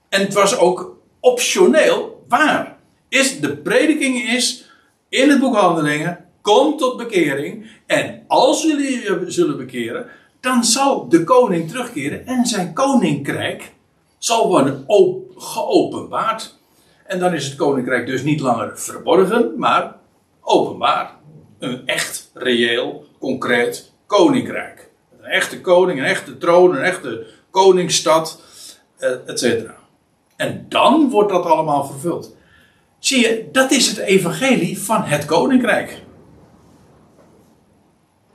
En 0.09 0.21
het 0.21 0.33
was 0.33 0.57
ook 0.57 0.97
optioneel 1.19 2.25
waar. 2.27 2.77
Is, 3.09 3.39
de 3.39 3.57
prediking 3.57 4.29
is 4.29 4.71
in 5.09 5.29
het 5.29 5.39
boek 5.39 5.55
Handelingen, 5.55 6.25
kom 6.41 6.77
tot 6.77 6.97
bekering. 6.97 7.71
En 7.85 8.23
als 8.27 8.63
jullie 8.63 9.31
zullen 9.31 9.57
bekeren, 9.57 10.07
dan 10.39 10.63
zal 10.63 11.09
de 11.09 11.23
koning 11.23 11.69
terugkeren 11.69 12.25
en 12.25 12.45
zijn 12.45 12.73
koninkrijk 12.73 13.72
zal 14.23 14.47
worden 14.47 14.85
geopenbaard. 15.35 16.59
En 17.05 17.19
dan 17.19 17.33
is 17.33 17.45
het 17.45 17.55
koninkrijk 17.55 18.05
dus 18.05 18.23
niet 18.23 18.39
langer 18.39 18.79
verborgen, 18.79 19.53
maar 19.57 19.95
openbaar. 20.41 21.15
Een 21.59 21.87
echt, 21.87 22.31
reëel 22.33 23.05
concreet 23.19 23.93
koninkrijk. 24.05 24.89
Een 25.19 25.25
echte 25.25 25.61
koning, 25.61 25.99
een 25.99 26.05
echte 26.05 26.37
troon, 26.37 26.75
een 26.75 26.83
echte 26.83 27.25
koningsstad, 27.49 28.41
eh, 28.97 29.09
et 29.25 29.39
cetera. 29.39 29.75
En 30.35 30.65
dan 30.69 31.09
wordt 31.09 31.31
dat 31.31 31.45
allemaal 31.45 31.85
vervuld. 31.85 32.35
Zie 32.99 33.19
je, 33.19 33.49
dat 33.51 33.71
is 33.71 33.87
het 33.87 33.97
evangelie 33.97 34.79
van 34.79 35.03
het 35.03 35.25
koninkrijk. 35.25 36.01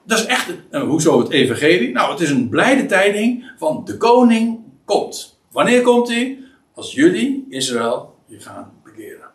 Dat 0.04 0.18
is 0.18 0.26
echt, 0.26 0.54
en 0.70 0.80
hoezo 0.80 1.18
het 1.18 1.30
evangelie? 1.30 1.92
Nou, 1.92 2.10
het 2.10 2.20
is 2.20 2.30
een 2.30 2.48
blijde 2.48 2.86
tijding 2.86 3.52
van 3.58 3.84
de 3.84 3.96
koning 3.96 4.60
komt. 4.84 5.37
Wanneer 5.58 5.82
komt 5.82 6.08
hij? 6.08 6.38
Als 6.74 6.92
jullie, 6.92 7.46
Israël, 7.48 8.14
je 8.26 8.40
gaan 8.40 8.72
bekeren. 8.84 9.28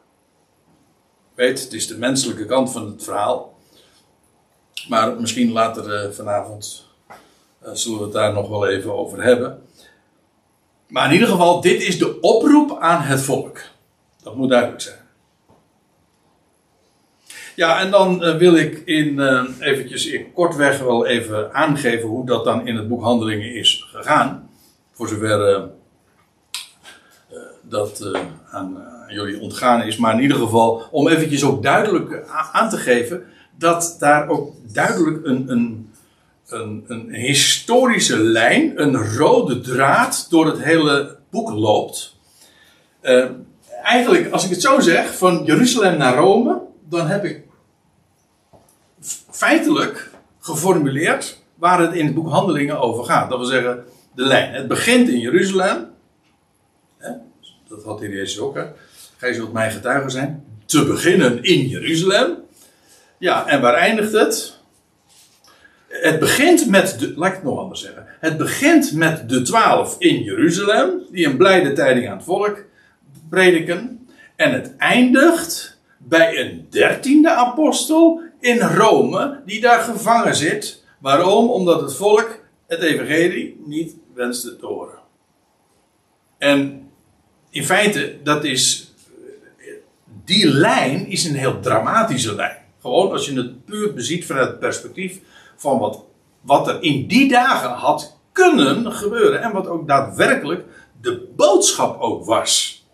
Weet, 1.34 1.64
het 1.64 1.74
is 1.74 1.88
de 1.88 1.98
menselijke 1.98 2.46
kant 2.46 2.72
van 2.72 2.86
het 2.86 3.04
verhaal. 3.04 3.58
Maar 4.88 5.20
misschien 5.20 5.52
later 5.52 6.06
uh, 6.06 6.12
vanavond 6.12 6.88
uh, 7.64 7.70
zullen 7.74 7.98
we 7.98 8.04
het 8.04 8.14
daar 8.14 8.34
nog 8.34 8.50
wel 8.50 8.68
even 8.68 8.94
over 8.94 9.24
hebben. 9.24 9.62
Maar 10.88 11.08
in 11.08 11.14
ieder 11.14 11.28
geval, 11.28 11.62
dit 11.62 11.82
is 11.82 12.00
de 12.00 12.20
oproep 12.20 12.78
aan 12.80 13.02
het 13.02 13.22
volk. 13.22 13.62
Dat 14.22 14.36
moet 14.36 14.50
duidelijk 14.50 14.82
zijn. 14.82 15.00
Ja, 17.56 17.80
en 17.80 17.92
dan 17.92 18.24
uh, 18.24 18.36
wil 18.36 18.56
ik 18.56 18.78
in, 18.86 19.14
uh, 19.14 19.44
eventjes 19.60 20.06
in 20.06 20.34
kortweg 20.34 20.80
wel 20.80 21.06
even 21.06 21.54
aangeven 21.54 22.10
hoe 22.10 22.26
dat 22.26 22.44
dan 22.44 22.68
in 22.68 22.76
het 22.76 22.88
boek 22.88 23.02
Handelingen 23.02 23.56
is 23.56 23.88
gegaan. 23.92 24.50
Voor 24.92 25.08
zover 25.08 25.72
dat 27.74 28.12
aan 28.52 28.78
jullie 29.08 29.40
ontgaan 29.40 29.84
is. 29.84 29.98
Maar 29.98 30.14
in 30.14 30.22
ieder 30.22 30.38
geval 30.38 30.84
om 30.92 31.08
eventjes 31.08 31.44
ook 31.44 31.64
duidelijk 31.64 32.24
aan 32.52 32.70
te 32.70 32.78
geven 32.78 33.24
dat 33.58 33.96
daar 34.00 34.28
ook 34.28 34.54
duidelijk 34.74 35.26
een, 35.26 35.52
een, 35.52 35.90
een, 36.48 36.84
een 36.88 37.14
historische 37.14 38.18
lijn, 38.18 38.82
een 38.82 39.16
rode 39.16 39.60
draad 39.60 40.28
door 40.30 40.46
het 40.46 40.64
hele 40.64 41.18
boek 41.30 41.52
loopt. 41.52 42.16
eigenlijk, 43.84 44.32
als 44.32 44.44
ik 44.44 44.50
het 44.50 44.62
zo 44.62 44.80
zeg, 44.80 45.18
van 45.18 45.44
Jeruzalem 45.46 45.98
naar 45.98 46.16
Rome, 46.16 46.62
dan 46.90 47.08
heb 47.08 47.26
ik 47.26 47.44
feitelijk 49.30 50.12
geformuleerd 50.40 51.42
waar 51.56 51.80
het 51.80 51.94
in 51.94 52.06
het 52.06 52.16
boek 52.16 52.30
Handelingen 52.30 52.80
over 52.80 53.04
gaat. 53.04 53.30
Dat 53.30 53.40
wil 53.40 53.48
zeggen, 53.48 53.86
de 54.16 54.24
lijn. 54.24 54.54
Het 54.54 54.68
begint 54.68 55.10
in 55.10 55.20
Jeruzalem. 55.20 55.92
Dat 57.76 57.84
had 57.84 58.00
hier 58.00 58.10
Jezus 58.10 58.40
ook. 58.40 58.56
Hè? 58.56 58.64
Gij 59.18 59.34
zult 59.34 59.54
mijn 59.54 59.72
getuige 59.72 60.10
zijn. 60.10 60.44
Te 60.66 60.86
beginnen 60.86 61.44
in 61.44 61.68
Jeruzalem. 61.68 62.38
Ja, 63.18 63.48
en 63.48 63.62
waar 63.62 63.74
eindigt 63.74 64.12
het? 64.12 64.60
Het 65.88 66.20
begint 66.20 66.70
met 66.70 67.00
de, 67.00 67.14
laat 67.16 67.30
ik 67.30 67.36
het 67.36 67.44
nog 67.44 67.60
anders 67.60 67.82
zeggen. 67.82 68.06
Het 68.20 68.38
begint 68.38 68.94
met 68.94 69.30
de 69.30 69.42
twaalf 69.42 69.96
in 70.00 70.24
Jeruzalem, 70.24 71.02
die 71.12 71.26
een 71.26 71.38
blijde 71.38 71.74
tijding 71.74 72.10
aan 72.10 72.16
het 72.16 72.26
volk 72.26 72.64
prediken. 73.30 74.08
En 74.36 74.54
het 74.54 74.76
eindigt 74.78 75.80
bij 75.98 76.40
een 76.40 76.68
dertiende 76.70 77.30
apostel 77.30 78.22
in 78.40 78.60
Rome, 78.60 79.42
die 79.46 79.62
daar 79.62 79.80
gevangen 79.80 80.36
zit. 80.36 80.84
Waarom? 81.00 81.50
Omdat 81.50 81.82
het 81.82 81.96
volk 81.96 82.40
het 82.68 82.80
evangelie 82.80 83.62
niet 83.66 83.96
wenste 84.14 84.56
te 84.56 84.66
horen. 84.66 85.00
En 86.38 86.83
in 87.54 87.66
feite, 87.66 88.16
dat 88.24 88.44
is. 88.44 88.92
Die 90.26 90.48
lijn 90.48 91.08
is 91.08 91.26
een 91.26 91.36
heel 91.36 91.60
dramatische 91.60 92.36
lijn. 92.36 92.58
Gewoon 92.82 93.12
als 93.12 93.26
je 93.26 93.36
het 93.36 93.66
puur 93.66 93.94
beziet 93.94 94.26
vanuit 94.26 94.48
het 94.48 94.60
perspectief 94.60 95.20
van 95.56 95.80
wat, 95.80 96.04
wat 96.42 96.68
er 96.68 96.84
in 96.84 97.08
die 97.08 97.30
dagen 97.30 97.70
had 97.70 98.18
kunnen 98.32 98.92
gebeuren. 98.92 99.42
En 99.42 99.52
wat 99.52 99.68
ook 99.68 99.88
daadwerkelijk 99.88 100.66
de 101.02 101.32
boodschap 101.36 102.02
ook 102.02 102.26
was. 102.26 102.86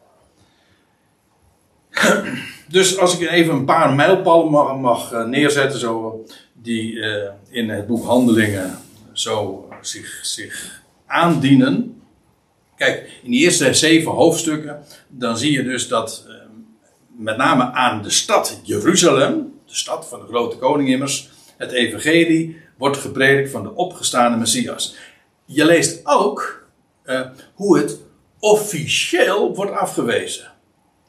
Dus 2.67 2.97
als 2.97 3.19
ik 3.19 3.29
even 3.29 3.53
een 3.53 3.65
paar 3.65 3.93
mijlpalen 3.93 4.79
mag, 4.79 5.11
eh, 5.11 5.25
neerzetten, 5.25 5.79
zo, 5.79 6.25
die 6.53 6.93
uh, 6.93 7.29
in 7.49 7.69
het 7.69 7.87
boek 7.87 8.05
Handelingen 8.05 8.77
zo 9.13 9.67
zich, 9.81 10.19
zich 10.21 10.83
aandienen. 11.05 11.98
Kijk, 12.79 13.19
in 13.23 13.31
die 13.31 13.39
eerste 13.39 13.73
zeven 13.73 14.11
hoofdstukken, 14.11 14.83
dan 15.07 15.37
zie 15.37 15.51
je 15.51 15.63
dus 15.63 15.87
dat 15.87 16.25
uh, 16.27 16.33
met 17.17 17.37
name 17.37 17.63
aan 17.71 18.03
de 18.03 18.09
stad 18.09 18.59
Jeruzalem, 18.63 19.53
de 19.65 19.75
stad 19.75 20.07
van 20.07 20.19
de 20.19 20.25
grote 20.25 20.57
koning 20.57 20.89
immers, 20.89 21.29
het 21.57 21.71
evangelie 21.71 22.57
wordt 22.77 22.97
gepredikt 22.97 23.51
van 23.51 23.63
de 23.63 23.75
opgestane 23.75 24.37
Messias. 24.37 24.95
Je 25.45 25.65
leest 25.65 26.01
ook 26.03 26.67
hoe 27.53 27.77
het 27.77 27.99
officieel 28.39 29.55
wordt 29.55 29.71
afgewezen. 29.71 30.51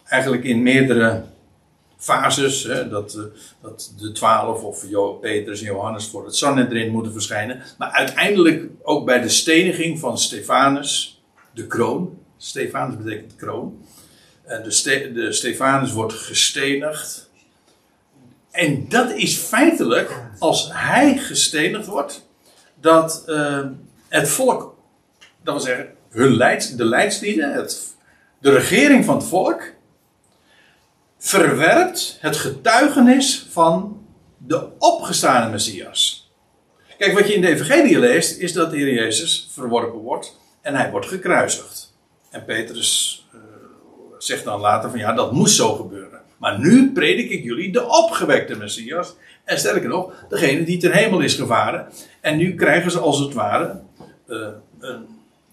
Eigenlijk 0.04 0.44
in 0.44 0.62
meerdere 0.62 1.24
fases. 1.96 2.62
Hè, 2.62 2.88
dat, 2.88 3.14
eh, 3.14 3.22
dat 3.62 3.94
de 3.98 4.12
twaalf 4.12 4.62
of 4.62 4.84
Petrus 5.20 5.60
en 5.60 5.66
Johannes 5.66 6.06
voor 6.06 6.24
het 6.24 6.36
Sanhedrin 6.36 6.90
moeten 6.90 7.12
verschijnen. 7.12 7.62
Maar 7.78 7.90
uiteindelijk 7.90 8.70
ook 8.82 9.04
bij 9.06 9.20
de 9.20 9.28
steniging 9.28 9.98
van 9.98 10.18
Stefanus, 10.18 11.19
de 11.52 11.66
kroon. 11.66 12.18
Stefanus 12.36 12.96
betekent 12.96 13.36
kroon. 13.36 13.84
En 14.44 14.62
de, 14.62 14.70
Ste 14.70 15.12
de 15.12 15.32
Stefanus 15.32 15.92
wordt 15.92 16.12
gestenigd. 16.12 17.30
En 18.50 18.88
dat 18.88 19.10
is 19.10 19.36
feitelijk, 19.36 20.22
als 20.38 20.70
hij 20.72 21.16
gestenigd 21.16 21.86
wordt, 21.86 22.28
dat 22.80 23.22
uh, 23.26 23.66
het 24.08 24.28
volk, 24.28 24.76
dat 25.42 25.54
wil 25.54 25.62
zeggen, 25.62 25.94
hun 26.10 26.36
leids, 26.36 26.76
de 26.76 26.84
leidslieden, 26.84 27.52
het, 27.52 27.94
de 28.38 28.50
regering 28.50 29.04
van 29.04 29.16
het 29.16 29.24
volk, 29.24 29.62
verwerpt 31.18 32.16
het 32.20 32.36
getuigenis 32.36 33.46
van 33.50 34.04
de 34.38 34.68
opgestane 34.78 35.50
Messias. 35.50 36.30
Kijk, 36.98 37.12
wat 37.12 37.28
je 37.28 37.34
in 37.34 37.40
de 37.40 37.48
Evangelie 37.48 37.98
leest, 37.98 38.38
is 38.38 38.52
dat 38.52 38.70
de 38.70 38.76
Heer 38.76 38.92
Jezus 38.92 39.48
verworpen 39.52 39.98
wordt 39.98 40.38
en 40.60 40.74
hij 40.74 40.90
wordt 40.90 41.06
gekruisigd. 41.06 41.92
En 42.30 42.44
Petrus 42.44 43.26
uh, 43.34 43.40
zegt 44.18 44.44
dan 44.44 44.60
later 44.60 44.90
van 44.90 44.98
ja, 44.98 45.12
dat 45.12 45.32
moest 45.32 45.56
zo 45.56 45.74
gebeuren. 45.74 46.20
Maar 46.36 46.58
nu 46.58 46.92
predik 46.92 47.30
ik 47.30 47.42
jullie 47.44 47.72
de 47.72 47.86
opgewekte 47.86 48.56
Messias. 48.56 49.14
En 49.44 49.58
sterker 49.58 49.88
nog, 49.88 50.12
degene 50.28 50.64
die 50.64 50.78
ten 50.78 50.92
hemel 50.92 51.20
is 51.20 51.34
gevaren. 51.34 51.88
En 52.20 52.36
nu 52.36 52.54
krijgen 52.54 52.90
ze 52.90 52.98
als 52.98 53.18
het 53.18 53.32
ware. 53.32 53.80
Uh, 54.28 54.48
een, 54.80 55.06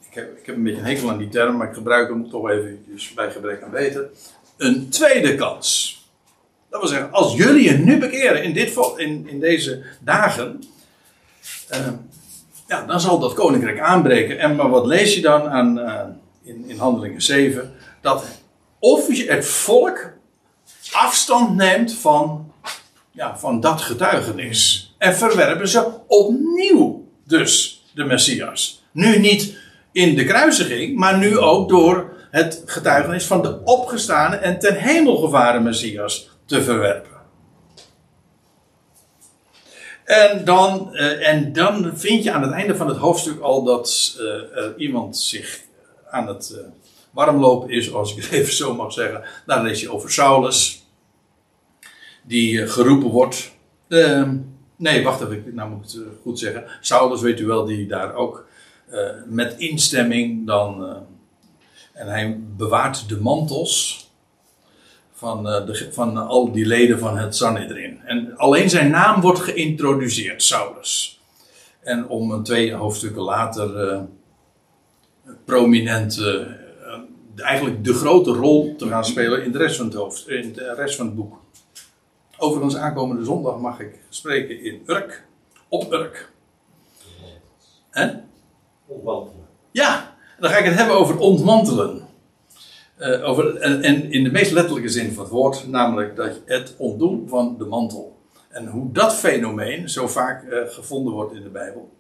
ik, 0.10 0.13
heb, 0.13 0.38
ik 0.38 0.46
heb 0.46 0.56
een 0.56 0.63
beetje 0.63 0.80
een 0.80 0.86
hekel 0.86 1.10
aan 1.10 1.17
die 1.17 1.30
term, 1.30 1.58
maar 1.58 1.67
ik 1.67 1.74
gebruik 1.74 2.10
hem 2.10 2.30
toch 2.30 2.50
even 2.50 2.86
bij 3.15 3.32
gebrek 3.32 3.62
aan 3.62 3.72
weten 3.72 4.12
een 4.58 4.89
tweede 4.89 5.36
kans. 5.36 5.96
Dat 6.70 6.80
wil 6.80 6.89
zeggen, 6.89 7.12
als 7.12 7.36
jullie 7.36 7.63
je 7.63 7.78
nu 7.78 7.98
bekeren 7.98 8.43
in, 8.43 8.54
dit, 8.54 8.76
in, 8.96 9.28
in 9.28 9.39
deze 9.39 9.84
dagen, 10.00 10.63
uh, 11.72 11.88
ja, 12.67 12.86
dan 12.86 13.01
zal 13.01 13.19
dat 13.19 13.34
koninkrijk 13.34 13.80
aanbreken. 13.80 14.39
En 14.39 14.56
maar 14.56 14.69
wat 14.69 14.86
lees 14.86 15.15
je 15.15 15.21
dan 15.21 15.49
aan, 15.49 15.77
uh, 15.77 16.01
in, 16.43 16.63
in 16.67 16.77
Handelingen 16.77 17.21
7? 17.21 17.73
Dat 18.01 18.25
het 18.80 19.45
volk 19.45 20.13
afstand 20.91 21.56
neemt 21.56 21.93
van, 21.93 22.51
ja, 23.12 23.38
van 23.38 23.60
dat 23.60 23.82
getuigenis. 23.82 24.95
En 24.97 25.15
verwerpen 25.15 25.67
ze 25.67 25.88
opnieuw 26.08 27.06
dus 27.23 27.84
de 27.93 28.03
Messias. 28.03 28.84
Nu 28.91 29.19
niet 29.19 29.58
in 29.91 30.15
de 30.15 30.25
kruisiging, 30.25 30.97
maar 30.97 31.17
nu 31.17 31.38
ook 31.38 31.69
door 31.69 32.15
het 32.32 32.63
getuigenis 32.65 33.25
van 33.25 33.41
de 33.41 33.63
opgestane 33.63 34.36
en 34.36 34.60
ten 34.60 34.75
hemel 34.75 35.17
gevaren 35.17 35.63
Messias 35.63 36.30
te 36.45 36.63
verwerpen. 36.63 37.16
En 40.08 40.45
dan, 40.45 40.89
uh, 40.93 41.28
en 41.28 41.53
dan 41.53 41.97
vind 41.97 42.24
je 42.24 42.32
aan 42.32 42.41
het 42.41 42.51
einde 42.51 42.76
van 42.76 42.88
het 42.88 42.97
hoofdstuk 42.97 43.39
al 43.39 43.64
dat 43.64 44.18
uh, 44.20 44.66
iemand 44.78 45.18
zich 45.18 45.62
aan 46.10 46.28
het 46.28 46.60
warmlopen 47.12 47.70
is, 47.70 47.93
als 47.93 48.16
ik 48.16 48.24
het 48.24 48.32
even 48.39 48.53
zo 48.53 48.74
mag 48.74 48.93
zeggen. 48.93 49.24
Dan 49.45 49.64
lees 49.64 49.82
je 49.82 49.91
over 49.91 50.12
Saulus, 50.12 50.86
die 52.24 52.68
geroepen 52.68 53.10
wordt. 53.10 53.51
Ehm, 53.88 54.38
nee, 54.76 55.03
wacht 55.03 55.22
even, 55.22 55.43
nou 55.53 55.70
moet 55.70 55.93
ik 55.93 55.99
het 55.99 56.08
goed 56.22 56.39
zeggen. 56.39 56.66
Saulus, 56.82 57.22
weet 57.22 57.39
u 57.39 57.45
wel, 57.45 57.66
die 57.66 57.88
daar 57.88 58.14
ook 58.14 58.47
met 59.26 59.55
instemming 59.58 60.47
dan 60.47 61.05
en 61.93 62.08
hij 62.08 62.39
bewaart 62.58 63.10
de 63.10 63.20
mantels 63.20 64.07
van, 65.18 65.47
uh, 65.47 65.65
de, 65.65 65.89
van 65.91 66.18
al 66.18 66.51
die 66.51 66.65
leden 66.65 66.99
van 66.99 67.18
het 67.18 67.36
Sanhedrin. 67.36 68.01
En 68.05 68.38
alleen 68.38 68.70
zijn 68.70 68.91
naam 68.91 69.22
wordt 69.22 69.39
geïntroduceerd, 69.39 70.43
Saulus. 70.43 71.22
En 71.80 72.07
om 72.07 72.32
een 72.32 72.43
twee 72.43 72.74
hoofdstukken 72.74 73.22
later 73.22 73.93
uh, 73.93 74.01
prominent, 75.45 76.18
uh, 76.18 76.47
eigenlijk 77.36 77.84
de 77.84 77.93
grote 77.93 78.32
rol 78.32 78.76
te 78.76 78.88
gaan 78.88 79.05
spelen 79.05 79.43
in 79.43 79.51
de 79.51 79.57
rest 79.57 79.76
van 79.76 79.86
het, 79.86 79.95
hoofd, 79.95 80.30
in 80.30 80.53
de 80.53 80.74
rest 80.74 80.95
van 80.95 81.05
het 81.05 81.15
boek. 81.15 81.41
Overigens, 82.38 82.76
aankomende 82.76 83.26
zondag 83.26 83.59
mag 83.59 83.80
ik 83.80 83.99
spreken 84.09 84.63
in 84.63 84.82
Urk 84.86 85.26
op 85.68 85.93
Urk. 85.93 86.32
Hè? 87.89 88.11
Ontmantelen. 88.86 89.45
Ja, 89.72 90.15
dan 90.39 90.49
ga 90.49 90.57
ik 90.57 90.65
het 90.65 90.76
hebben 90.76 90.95
over 90.95 91.18
ontmantelen. 91.18 92.07
Eh, 92.98 93.30
over, 93.30 93.56
en, 93.56 94.12
in 94.12 94.24
de 94.24 94.32
meest 94.32 94.52
letterlijke 94.52 94.89
zin 94.89 95.14
van 95.14 95.24
het 95.24 95.34
woord, 95.34 95.68
namelijk 95.68 96.16
dat 96.16 96.41
het 96.45 96.76
ontdoen 96.78 97.28
van 97.30 97.56
de 97.58 97.66
mantel. 97.66 98.18
En 98.50 98.68
hoe 98.68 98.91
dat 98.91 99.16
fenomeen 99.16 99.89
zo 99.89 100.08
vaak 100.08 100.43
eh, 100.43 100.60
gevonden 100.68 101.14
wordt 101.14 101.34
in 101.34 101.43
de 101.43 101.50
Bijbel. 101.50 101.95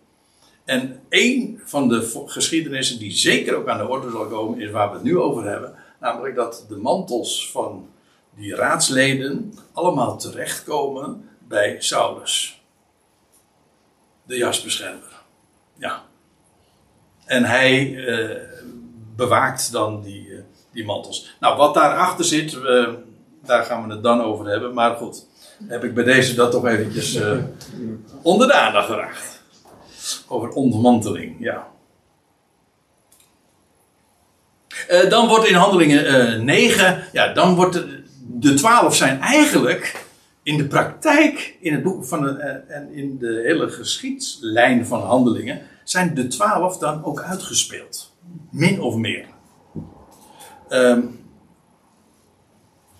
En 0.65 0.99
één 1.09 1.61
van 1.63 1.87
de 1.87 2.23
geschiedenissen 2.25 2.99
die 2.99 3.11
zeker 3.11 3.55
ook 3.55 3.67
aan 3.67 3.77
de 3.77 3.87
orde 3.87 4.11
zal 4.11 4.27
komen, 4.27 4.59
is 4.59 4.71
waar 4.71 4.89
we 4.89 4.93
het 4.93 5.03
nu 5.03 5.17
over 5.17 5.43
hebben. 5.43 5.75
Namelijk 5.99 6.35
dat 6.35 6.65
de 6.69 6.75
mantels 6.75 7.51
van 7.51 7.89
die 8.35 8.55
raadsleden 8.55 9.53
allemaal 9.71 10.17
terechtkomen 10.17 11.29
bij 11.47 11.75
Saulus. 11.79 12.61
De 14.23 14.37
jasbeschermer. 14.37 15.23
Ja. 15.73 16.03
En 17.25 17.43
hij 17.43 18.05
eh, 18.05 18.41
bewaakt 19.15 19.71
dan 19.71 20.01
die, 20.01 20.26
die 20.77 20.85
mantels. 20.85 21.35
Nou, 21.39 21.57
wat 21.57 21.73
daarachter 21.73 22.25
zit, 22.25 22.53
eh, 22.53 22.87
daar 23.45 23.63
gaan 23.63 23.87
we 23.87 23.93
het 23.93 24.03
dan 24.03 24.21
over 24.21 24.45
hebben. 24.45 24.73
Maar 24.73 24.95
goed, 24.95 25.25
heb 25.67 25.83
ik 25.83 25.93
bij 25.93 26.03
deze 26.03 26.35
dat 26.35 26.51
toch 26.51 26.67
eventjes 26.67 27.15
eh, 27.15 27.37
onder 28.21 28.47
de 28.47 28.53
aandacht 28.53 28.87
geraakt. 28.87 29.41
Over 30.27 30.49
ontmanteling, 30.49 31.35
ja. 31.39 31.67
Eh, 34.87 35.09
dan 35.09 35.27
wordt 35.27 35.47
in 35.47 35.55
handelingen 35.55 36.05
eh 36.05 36.41
9, 36.41 37.03
ja, 37.11 37.33
dan 37.33 37.55
wordt 37.55 37.73
de, 37.73 38.03
de 38.27 38.53
12 38.53 38.95
zijn 38.95 39.21
eigenlijk 39.21 40.05
in 40.43 40.57
de 40.57 40.67
praktijk, 40.67 41.57
in 41.59 41.73
het 41.73 41.83
boek 41.83 42.05
van 42.05 42.39
eh, 42.39 42.75
en 42.75 42.93
in 42.93 43.17
de 43.17 43.41
hele 43.45 43.69
geschiedslijn 43.69 44.85
van 44.85 45.01
handelingen, 45.01 45.61
zijn 45.83 46.13
de 46.13 46.27
12 46.27 46.77
dan 46.77 47.03
ook 47.03 47.21
uitgespeeld. 47.21 48.15
Min 48.51 48.81
of 48.81 48.95
meer. 48.95 49.25
Ehm, 50.69 51.01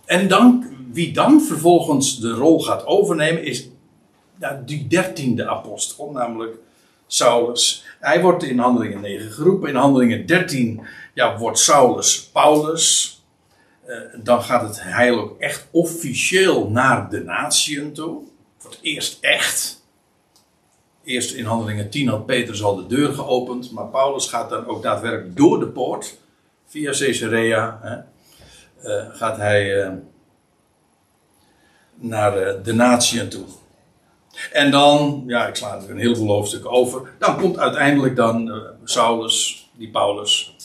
en 0.06 0.28
dan, 0.28 0.66
wie 0.92 1.14
dan 1.14 1.42
vervolgens 1.42 2.20
de 2.20 2.32
rol 2.32 2.62
gaat 2.62 2.86
overnemen, 2.86 3.44
is 3.44 3.70
die 4.66 4.88
dertiende 4.88 5.48
apostel, 5.48 6.12
namelijk 6.12 6.58
Saulus. 7.08 7.86
Hij 8.00 8.22
wordt 8.22 8.44
in 8.44 8.60
handelingen 8.60 9.02
9 9.02 9.32
geroepen. 9.32 9.70
In 9.70 9.76
handelingen 9.76 10.26
13 10.26 10.82
ja, 11.14 11.38
wordt 11.38 11.60
Saulus 11.60 12.30
Paulus. 12.30 13.16
Eh, 13.86 13.98
dan 14.24 14.42
gaat 14.42 14.62
het 14.62 14.84
heil 14.84 15.20
ook 15.20 15.40
echt 15.40 15.68
officieel 15.72 16.70
naar 16.70 17.10
de 17.10 17.24
natieën 17.24 17.94
toe. 17.94 18.22
Voor 18.58 18.72
het 18.72 18.80
eerst 18.82 19.18
echt. 19.22 19.86
Eerst 21.04 21.34
in 21.34 21.46
handelingen 21.46 21.90
10 21.90 22.08
had 22.08 22.26
Petrus 22.26 22.64
al 22.64 22.76
de 22.76 22.88
deur 22.88 23.14
geopend. 23.14 23.72
Maar 23.72 23.86
Paulus 23.86 24.28
gaat 24.28 24.50
dan 24.50 24.66
ook 24.66 24.84
daadwerkelijk 24.84 25.38
door 25.38 25.60
de 25.60 25.68
poort. 25.68 26.18
Via 26.70 26.92
Caesarea. 26.92 27.80
Hè, 27.82 27.96
eh, 28.82 29.06
gaat 29.10 29.38
hij 29.38 29.84
eh, 29.84 29.92
naar 31.96 32.38
eh, 32.38 32.64
de 32.64 32.74
natieën 32.74 33.30
toe. 33.30 33.46
En 34.52 34.72
dan, 34.72 35.24
ja, 35.28 35.48
ik 35.48 35.56
sla 35.56 35.76
er 35.76 35.90
een 35.90 35.98
heel 35.98 36.16
veel 36.16 36.28
hoofdstukken 36.28 36.72
over. 36.72 37.14
Dan 37.20 37.38
komt 37.38 37.58
uiteindelijk 37.58 38.16
dan 38.16 38.62
Saulus, 38.84 39.70
die 39.78 39.90
Paulus, 39.90 40.56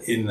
in, 0.00 0.30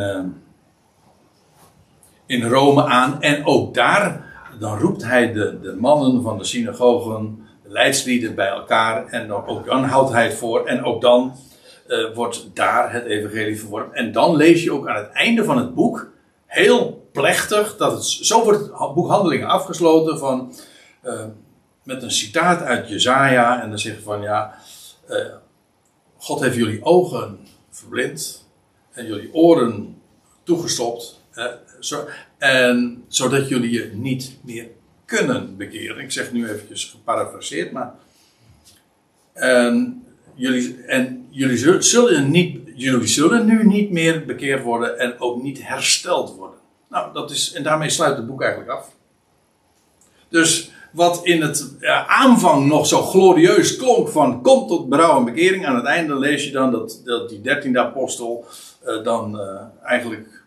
in 2.26 2.43
Rome 2.43 2.86
aan. 2.86 3.22
En 3.22 3.45
ook 3.45 3.74
daar, 3.74 4.34
dan 4.59 4.80
roept 4.80 5.03
hij 5.03 5.34
de, 5.34 5.59
de 5.59 5.76
mannen 5.80 6.22
van 6.22 6.38
de 6.38 6.43
synagogen, 6.43 7.47
de 7.63 7.69
leidslieden 7.69 8.36
bij 8.36 8.47
elkaar. 8.47 9.05
En 9.07 9.28
dan, 9.28 9.45
ook 9.45 9.65
dan 9.65 9.84
houdt 9.84 10.11
hij 10.11 10.24
het 10.24 10.34
voor. 10.34 10.65
En 10.65 10.84
ook 10.84 11.01
dan 11.01 11.36
eh, 11.91 12.13
wordt 12.13 12.49
daar 12.53 12.93
het 12.93 13.05
evangelie 13.05 13.59
verworpen. 13.59 13.95
En 13.95 14.11
dan 14.11 14.35
lees 14.35 14.63
je 14.63 14.73
ook 14.73 14.87
aan 14.87 15.03
het 15.03 15.11
einde 15.11 15.43
van 15.43 15.57
het 15.57 15.75
boek, 15.75 16.11
heel 16.45 17.09
plechtig, 17.11 17.77
dat 17.77 17.91
het, 17.91 18.05
zo 18.05 18.43
wordt 18.43 18.59
het 18.59 18.93
boek 18.93 19.07
Handelingen 19.07 19.47
afgesloten 19.47 20.17
van... 20.17 20.53
eh, 21.01 21.25
met 21.83 22.03
een 22.03 22.11
citaat 22.11 22.61
uit 22.61 22.89
Jezaja 22.89 23.61
en 23.61 23.69
dan 23.69 23.79
zeggen 23.79 24.03
van 24.03 24.21
ja, 24.21 24.57
eh, 25.07 25.17
God 26.17 26.39
heeft 26.39 26.55
jullie 26.55 26.83
ogen 26.83 27.39
verblind 27.69 28.47
en 28.91 29.05
jullie 29.05 29.33
oren 29.33 30.01
toegestopt, 30.43 31.21
zo, 31.79 32.07
en, 32.37 33.03
zodat 33.07 33.47
jullie 33.47 33.71
je 33.71 33.91
niet 33.93 34.37
meer 34.43 34.67
kunnen 35.05 35.57
bekeren. 35.57 36.03
Ik 36.03 36.11
zeg 36.11 36.31
nu 36.31 36.49
eventjes 36.49 36.85
geparafraseerd, 36.85 37.71
maar 37.71 37.93
en 39.33 40.03
jullie, 40.36 40.84
en 40.84 41.27
jullie 41.29 41.84
zullen, 41.84 42.32
niet, 42.32 42.59
jullie 42.75 43.07
zullen 43.07 43.45
nu 43.45 43.65
niet 43.65 43.91
meer 43.91 44.25
bekeerd 44.25 44.63
worden 44.63 44.99
en 44.99 45.19
ook 45.19 45.43
niet 45.43 45.67
hersteld 45.67 46.36
worden. 46.36 46.59
Nou, 46.89 47.13
dat 47.13 47.32
is, 47.32 47.53
en 47.53 47.63
daarmee 47.63 47.89
sluit 47.89 48.17
het 48.17 48.27
boek 48.27 48.41
eigenlijk 48.41 48.71
af. 48.71 48.89
Dus 50.29 50.71
wat 50.91 51.19
in 51.23 51.41
het 51.41 51.75
aanvang 52.07 52.67
nog 52.67 52.88
zo 52.88 53.01
glorieus 53.01 53.77
klonk 53.77 54.09
van 54.09 54.41
kom 54.41 54.67
tot 54.67 54.89
berouw 54.89 55.17
en 55.17 55.25
bekering. 55.25 55.65
Aan 55.65 55.75
het 55.75 55.86
einde 55.86 56.15
lees 56.15 56.45
je 56.45 56.51
dan 56.51 56.71
dat, 56.71 57.01
dat 57.03 57.29
die 57.29 57.41
dertiende 57.41 57.79
apostel 57.79 58.45
eh, 58.84 59.03
dan 59.03 59.39
eh, 59.39 59.61
eigenlijk 59.84 60.43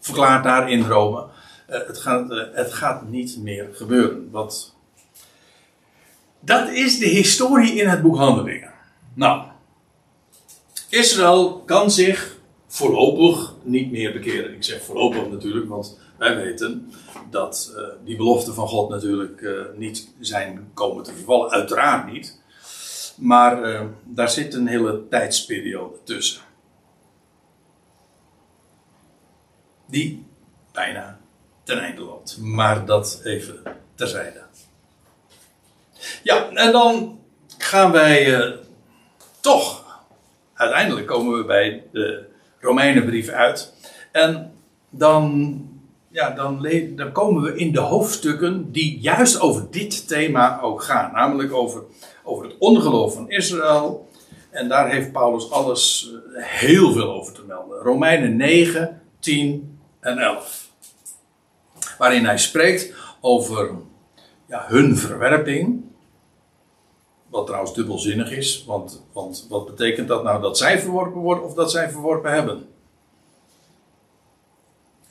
verklaart 0.00 0.44
daar 0.44 0.70
in 0.70 0.86
Rome. 0.86 1.26
eh, 1.66 1.86
het, 1.86 1.98
gaat, 1.98 2.28
het 2.52 2.72
gaat 2.72 3.08
niet 3.08 3.38
meer 3.42 3.68
gebeuren. 3.72 4.28
Wat... 4.30 4.74
Dat 6.40 6.68
is 6.68 6.98
de 6.98 7.08
historie 7.08 7.74
in 7.74 7.88
het 7.88 8.02
boek 8.02 8.16
Handelingen. 8.16 8.70
Nou, 9.14 9.46
Israël 10.88 11.62
kan 11.66 11.90
zich 11.90 12.36
voorlopig 12.66 13.54
niet 13.62 13.90
meer 13.90 14.12
bekeren. 14.12 14.54
Ik 14.54 14.64
zeg 14.64 14.82
voorlopig 14.82 15.28
natuurlijk, 15.28 15.68
want 15.68 15.98
wij 16.18 16.36
weten 16.36 16.92
dat 17.30 17.72
uh, 17.76 17.82
die 18.04 18.16
beloften 18.16 18.54
van 18.54 18.68
God 18.68 18.88
natuurlijk 18.88 19.40
uh, 19.40 19.62
niet 19.76 20.12
zijn 20.20 20.70
komen 20.74 21.04
te 21.04 21.12
vervallen. 21.12 21.50
Uiteraard 21.50 22.12
niet. 22.12 22.40
Maar 23.16 23.72
uh, 23.72 23.82
daar 24.04 24.30
zit 24.30 24.54
een 24.54 24.66
hele 24.66 25.08
tijdsperiode 25.08 25.96
tussen. 26.04 26.42
Die 29.86 30.26
bijna 30.72 31.20
ten 31.64 31.78
einde 31.78 32.00
loopt. 32.00 32.38
Maar 32.38 32.86
dat 32.86 33.20
even 33.24 33.62
terzijde. 33.94 34.42
Ja, 36.22 36.50
en 36.50 36.72
dan 36.72 37.20
gaan 37.58 37.92
wij 37.92 38.58
toch. 39.40 39.84
Uiteindelijk 40.54 41.06
komen 41.06 41.38
we 41.38 41.44
bij 41.44 41.84
de 41.92 42.24
Romeinenbrief 42.60 43.28
uit. 43.28 43.72
En 44.12 44.52
dan 44.90 45.60
ja, 46.10 46.30
dan, 46.30 46.68
dan, 46.96 47.12
komen 47.12 47.42
we 47.42 47.56
in 47.56 47.72
de 47.72 47.80
hoofdstukken 47.80 48.72
die 48.72 49.00
juist 49.00 49.40
over 49.40 49.70
dit 49.70 50.08
thema 50.08 50.60
ook 50.60 50.82
gaan. 50.82 51.12
Namelijk 51.12 51.52
over, 51.52 51.82
over 52.24 52.44
het 52.44 52.54
ongeloof 52.58 53.14
van 53.14 53.30
Israël. 53.30 54.08
En 54.50 54.68
daar 54.68 54.90
heeft 54.90 55.12
Paulus 55.12 55.50
alles 55.50 56.12
heel 56.34 56.92
veel 56.92 57.12
over 57.12 57.32
te 57.32 57.42
melden. 57.46 57.78
Romeinen 57.78 58.36
9, 58.36 59.02
10 59.18 59.78
en 60.00 60.18
11. 60.18 60.68
Waarin 61.98 62.24
hij 62.24 62.38
spreekt 62.38 62.94
over 63.20 63.70
ja, 64.46 64.64
hun 64.68 64.96
verwerping. 64.96 65.84
Wat 67.30 67.46
trouwens 67.46 67.74
dubbelzinnig 67.74 68.30
is. 68.30 68.64
Want, 68.66 69.02
want 69.12 69.46
wat 69.48 69.66
betekent 69.66 70.08
dat 70.08 70.22
nou 70.22 70.40
dat 70.40 70.58
zij 70.58 70.80
verworpen 70.80 71.20
worden 71.20 71.44
of 71.44 71.54
dat 71.54 71.70
zij 71.70 71.90
verworpen 71.90 72.32
hebben? 72.32 72.68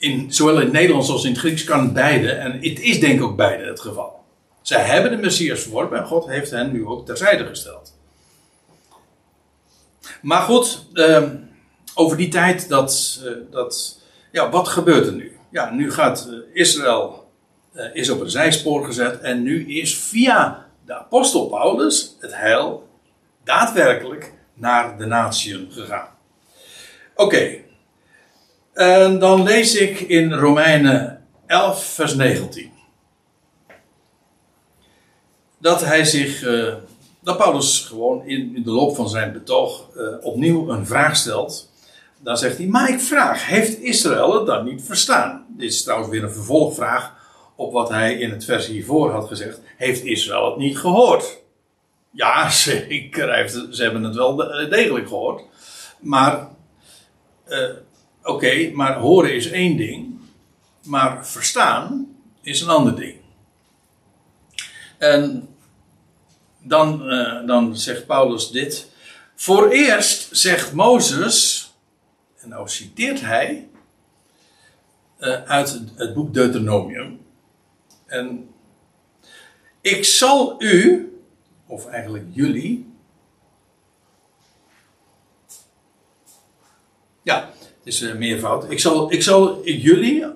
in, 0.00 0.32
zowel 0.32 0.54
in 0.54 0.60
het 0.60 0.72
Nederlands 0.72 1.10
als 1.10 1.24
in 1.24 1.30
het 1.30 1.40
Grieks 1.40 1.64
kan 1.64 1.92
beide. 1.92 2.30
En 2.30 2.52
het 2.52 2.80
is 2.80 3.00
denk 3.00 3.14
ik 3.14 3.22
ook 3.22 3.36
beide 3.36 3.64
het 3.64 3.80
geval. 3.80 4.24
Zij 4.62 4.82
hebben 4.82 5.10
de 5.10 5.16
Messias 5.16 5.60
verworpen 5.60 5.98
en 5.98 6.06
God 6.06 6.26
heeft 6.26 6.50
hen 6.50 6.72
nu 6.72 6.86
ook 6.86 7.06
terzijde 7.06 7.46
gesteld. 7.46 7.98
Maar 10.22 10.42
goed, 10.42 10.86
eh, 10.92 11.24
over 11.94 12.16
die 12.16 12.28
tijd, 12.28 12.68
dat, 12.68 13.20
uh, 13.24 13.32
dat, 13.50 14.00
ja, 14.32 14.50
wat 14.50 14.68
gebeurt 14.68 15.06
er 15.06 15.12
nu? 15.12 15.36
Ja, 15.50 15.70
nu 15.70 15.92
gaat 15.92 16.28
uh, 16.30 16.38
Israël 16.52 17.28
is 17.92 18.10
op 18.10 18.20
een 18.20 18.30
zijspoor 18.30 18.84
gezet 18.84 19.20
en 19.20 19.42
nu 19.42 19.76
is 19.76 19.98
via 19.98 20.66
de 20.90 20.96
apostel 20.96 21.46
Paulus 21.46 22.16
het 22.20 22.34
heil 22.34 22.88
daadwerkelijk 23.44 24.32
naar 24.54 24.98
de 24.98 25.06
natieën 25.06 25.68
gegaan. 25.72 26.08
Oké, 27.14 27.58
dan 29.18 29.42
lees 29.42 29.74
ik 29.74 30.00
in 30.00 30.32
Romeinen 30.32 31.26
11, 31.46 31.84
vers 31.84 32.14
19. 32.14 32.72
Dat 35.58 35.84
hij 35.84 36.04
zich, 36.04 36.42
uh, 36.42 36.74
dat 37.20 37.36
Paulus 37.36 37.80
gewoon 37.80 38.24
in, 38.24 38.62
de 38.64 38.70
loop 38.70 38.96
van 38.96 39.08
zijn 39.08 39.32
betoog 39.32 39.88
uh, 39.96 40.04
opnieuw 40.20 40.70
een 40.70 40.86
vraag 40.86 41.16
stelt. 41.16 41.70
Dan 42.18 42.36
zegt 42.36 42.56
hij, 42.56 42.66
maar 42.66 42.88
ik 42.88 43.00
vraag, 43.00 43.46
heeft 43.46 43.78
Israël 43.78 44.34
het 44.34 44.46
dan 44.46 44.64
niet 44.64 44.82
verstaan? 44.82 45.46
Dit 45.48 45.70
is 45.70 45.82
trouwens 45.82 46.10
weer 46.10 46.22
een 46.22 46.32
vervolgvraag 46.32 47.19
op 47.60 47.72
wat 47.72 47.88
hij 47.88 48.18
in 48.18 48.30
het 48.30 48.44
vers 48.44 48.66
hiervoor 48.66 49.10
had 49.10 49.28
gezegd. 49.28 49.60
Heeft 49.76 50.04
Israël 50.04 50.44
het 50.44 50.56
niet 50.56 50.78
gehoord? 50.78 51.38
Ja, 52.10 52.50
zeker. 52.68 53.48
Ze 53.48 53.82
hebben 53.82 54.02
het 54.02 54.14
wel 54.14 54.36
degelijk 54.68 55.08
gehoord. 55.08 55.42
Maar, 56.00 56.48
uh, 57.48 57.68
oké, 58.22 58.70
maar 58.70 58.98
horen 58.98 59.34
is 59.34 59.50
één 59.50 59.76
ding. 59.76 60.18
Maar 60.84 61.26
verstaan 61.26 62.16
is 62.42 62.60
een 62.60 62.68
ander 62.68 62.96
ding. 62.96 63.16
En 64.98 65.48
dan, 66.58 67.12
uh, 67.12 67.46
dan 67.46 67.76
zegt 67.76 68.06
Paulus 68.06 68.50
dit. 68.50 68.90
Voor 69.34 69.68
eerst 69.68 70.28
zegt 70.36 70.72
Mozes, 70.72 71.70
en 72.38 72.48
nou 72.48 72.68
citeert 72.68 73.20
hij 73.20 73.68
uh, 75.18 75.42
uit 75.42 75.80
het 75.96 76.14
boek 76.14 76.34
Deuteronomium. 76.34 77.28
En 78.10 78.54
ik 79.80 80.04
zal 80.04 80.62
u, 80.62 81.08
of 81.66 81.86
eigenlijk 81.86 82.26
jullie. 82.30 82.94
Ja, 87.22 87.50
het 87.56 87.78
is 87.82 88.02
uh, 88.02 88.14
meervoud. 88.14 88.70
Ik 88.70 88.80
zal, 88.80 89.12
ik 89.12 89.22
zal 89.22 89.64
jullie 89.64 90.26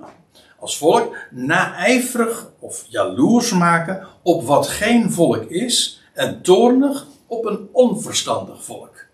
als 0.59 0.79
volk 0.79 1.17
naijverig 1.31 2.51
of 2.59 2.85
jaloers 2.89 3.53
maken 3.53 4.09
op 4.23 4.45
wat 4.45 4.69
geen 4.69 5.13
volk 5.13 5.45
is 5.45 6.03
en 6.13 6.43
toornig 6.43 7.07
op 7.27 7.45
een 7.45 7.69
onverstandig 7.73 8.65
volk. 8.65 9.07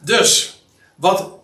Dus, 0.00 0.62
wat, 0.96 1.39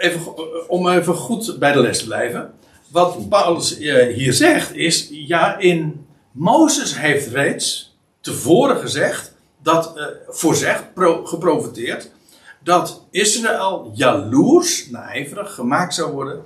even, 0.00 0.68
om 0.68 0.88
even 0.88 1.14
goed 1.14 1.58
bij 1.58 1.72
de 1.72 1.80
les 1.80 1.98
te 1.98 2.04
blijven. 2.04 2.54
Wat 2.88 3.28
Paulus 3.28 3.78
eh, 3.78 4.14
hier 4.14 4.32
zegt 4.32 4.74
is, 4.74 5.08
ja, 5.10 5.58
in 5.58 6.06
Mozes 6.32 6.98
heeft 6.98 7.26
reeds 7.26 7.96
tevoren 8.20 8.76
gezegd, 8.76 9.34
dat, 9.62 9.92
uh, 9.96 10.04
voorzegd, 10.28 10.94
pro, 10.94 11.24
geprofiteerd, 11.24 12.10
dat 12.62 13.06
Israël 13.10 13.90
jaloers, 13.94 14.90
naijverig 14.90 15.54
gemaakt 15.54 15.94
zou 15.94 16.12
worden. 16.12 16.42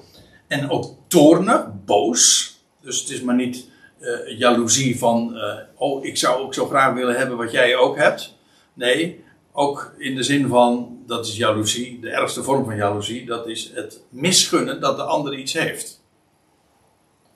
En 0.48 0.70
ook 0.70 0.94
toornig, 1.08 1.66
boos. 1.84 2.52
Dus 2.80 3.00
het 3.00 3.10
is 3.10 3.22
maar 3.22 3.34
niet 3.34 3.68
uh, 4.00 4.38
jaloezie 4.38 4.98
van, 4.98 5.38
oh, 5.76 6.04
ik 6.04 6.16
zou 6.16 6.42
ook 6.42 6.54
zo 6.54 6.66
graag 6.66 6.94
willen 6.94 7.16
hebben 7.16 7.36
wat 7.36 7.52
jij 7.52 7.76
ook 7.76 7.96
hebt. 7.96 8.34
Nee, 8.74 9.23
ook 9.56 9.94
in 9.98 10.14
de 10.14 10.22
zin 10.22 10.48
van, 10.48 10.98
dat 11.06 11.26
is 11.26 11.36
jaloezie, 11.36 12.00
de 12.00 12.10
ergste 12.10 12.42
vorm 12.42 12.64
van 12.64 12.76
jaloezie, 12.76 13.26
dat 13.26 13.46
is 13.48 13.70
het 13.74 14.00
misgunnen 14.08 14.80
dat 14.80 14.96
de 14.96 15.02
ander 15.02 15.38
iets 15.38 15.52
heeft. 15.52 16.02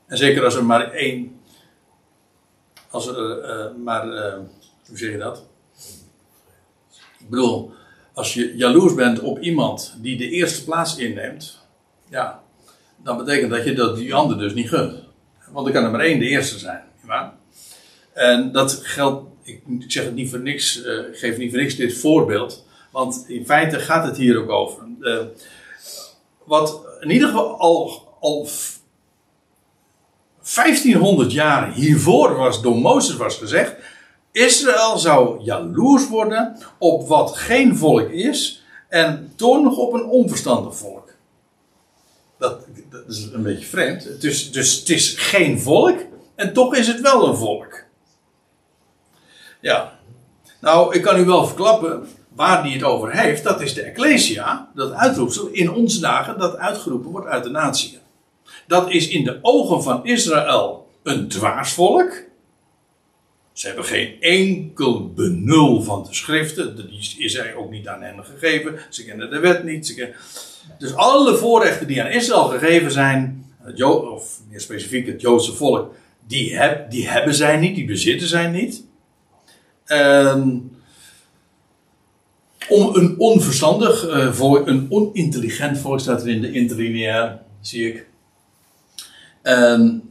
En 0.07 0.17
zeker 0.17 0.45
als 0.45 0.55
er 0.55 0.65
maar 0.65 0.93
één, 0.93 1.41
als 2.91 3.07
er 3.07 3.17
uh, 3.17 3.85
maar, 3.85 4.07
hoe 4.87 4.99
zeg 4.99 5.11
je 5.11 5.19
dat? 5.19 5.47
Ik 7.19 7.29
bedoel, 7.29 7.73
als 8.13 8.35
je 8.35 8.57
jaloers 8.57 8.95
bent 8.95 9.21
op 9.21 9.41
iemand 9.41 9.95
die 9.99 10.17
de 10.17 10.31
eerste 10.31 10.65
plaats 10.65 10.97
inneemt, 10.97 11.59
ja, 12.09 12.43
dan 12.97 13.17
betekent 13.17 13.51
dat 13.51 13.65
je 13.65 13.75
dat 13.75 13.97
die 13.97 14.15
ander 14.15 14.39
dus 14.39 14.55
niet 14.55 14.69
gunt. 14.69 14.95
Want 15.51 15.67
er 15.67 15.73
kan 15.73 15.85
er 15.85 15.91
maar 15.91 16.01
één 16.01 16.19
de 16.19 16.29
eerste 16.29 16.59
zijn. 16.59 16.83
Ja? 17.07 17.39
En 18.13 18.53
dat 18.53 18.73
geldt, 18.73 19.29
ik 19.49 19.63
zeg 19.87 20.05
het 20.05 20.15
niet 20.15 20.31
voor 20.31 20.41
niks, 20.41 20.77
ik 20.83 21.19
geef 21.19 21.37
niet 21.37 21.51
voor 21.51 21.61
niks 21.61 21.77
dit 21.77 21.99
voorbeeld, 21.99 22.67
want 22.93 23.25
in 23.29 23.47
feite 23.47 23.79
gaat 23.79 24.05
het 24.05 24.17
hier 24.17 24.43
ook 24.43 24.51
over. 24.51 24.83
Uh, 25.01 25.19
wat 26.45 26.81
in 27.01 27.11
ieder 27.11 27.29
geval 27.29 27.59
al, 27.59 28.03
al 28.21 28.49
1500 30.55 31.33
jaar 31.33 31.73
hiervoor 31.73 32.37
was 32.37 32.63
door 32.63 32.77
Mozes 32.77 33.17
was 33.17 33.37
gezegd, 33.37 33.75
Israël 34.33 34.99
zou 34.99 35.43
jaloers 35.43 36.09
worden 36.09 36.57
op 36.79 37.09
wat 37.09 37.37
geen 37.37 37.77
volk 37.77 38.11
is 38.11 38.63
en 38.89 39.33
toornig 39.37 39.77
op 39.77 39.93
een 39.93 40.05
onverstandig 40.05 40.77
volk. 40.77 41.09
Dat, 42.39 42.67
is 43.09 43.29
een 43.33 43.43
beetje 43.43 43.67
vreemd. 43.67 44.21
Dus 44.21 44.45
het 44.79 44.89
is 44.89 45.15
geen 45.17 45.61
volk 45.61 45.99
en 46.35 46.53
toch 46.53 46.75
is 46.77 46.87
het 46.87 47.01
wel 47.01 47.29
een 47.29 47.37
volk. 47.37 47.85
Ja. 49.61 49.99
Nou, 50.61 50.95
ik 50.95 51.03
kan 51.03 51.21
u 51.21 51.25
wel 51.25 51.47
verklappen 51.47 52.09
waar 52.29 52.63
die 52.63 52.73
het 52.73 52.83
over 52.83 53.13
heeft. 53.13 53.45
Dat 53.45 53.61
is 53.61 53.75
de 53.75 53.83
Ecclesia, 53.83 54.71
dat 54.75 54.93
uitroepsel 54.93 55.47
in 55.47 55.71
onze 55.71 56.01
dagen 56.01 56.39
dat 56.39 56.57
uitgeroepen 56.57 57.11
wordt 57.11 57.27
uit 57.27 57.45
de 57.45 57.51
natie. 57.51 57.99
Dat 58.67 58.91
is 58.91 59.09
in 59.09 59.25
de 59.25 59.39
ogen 59.43 59.83
van 59.83 60.07
Israël 60.07 60.91
een 61.03 61.29
dwaasvolk. 61.29 62.27
Ze 63.53 63.67
hebben 63.67 63.85
geen 63.85 64.21
enkel 64.21 65.13
benul 65.13 65.83
van 65.83 66.03
de 66.03 66.15
schriften. 66.15 66.77
Die 66.77 67.15
is 67.19 67.37
hij 67.37 67.55
ook 67.55 67.71
niet 67.71 67.89
aan 67.89 68.03
hen 68.03 68.25
gegeven. 68.25 68.79
Ze 68.91 69.05
kennen 69.05 69.31
de 69.31 69.39
wet 69.39 69.65
niet. 69.65 70.09
Dus 70.79 70.95
alle 70.95 71.37
voorrechten 71.37 71.87
die 71.87 72.03
aan 72.03 72.11
Israël 72.11 72.49
gegeven 72.49 72.93
zijn, 72.93 73.47
of 73.85 74.41
meer 74.49 74.61
specifiek 74.61 75.07
het 75.07 75.21
Joodse 75.21 75.53
volk, 75.53 75.95
die, 76.27 76.57
heb, 76.57 76.91
die 76.91 77.09
hebben 77.09 77.35
zij 77.35 77.57
niet, 77.57 77.75
die 77.75 77.85
bezitten 77.87 78.29
zij 78.29 78.47
niet. 78.47 78.87
Um, 79.89 80.77
om 82.69 82.95
een 82.95 83.15
onverstandig 83.19 84.07
uh, 84.09 84.33
volk, 84.33 84.67
een 84.67 84.87
onintelligent 84.91 85.79
volk 85.79 86.01
staat 86.01 86.23
er 86.23 86.29
in 86.29 86.41
de 86.41 86.53
interlineair, 86.53 87.39
zie 87.61 87.89
ik. 87.89 88.07
Um, 89.43 90.03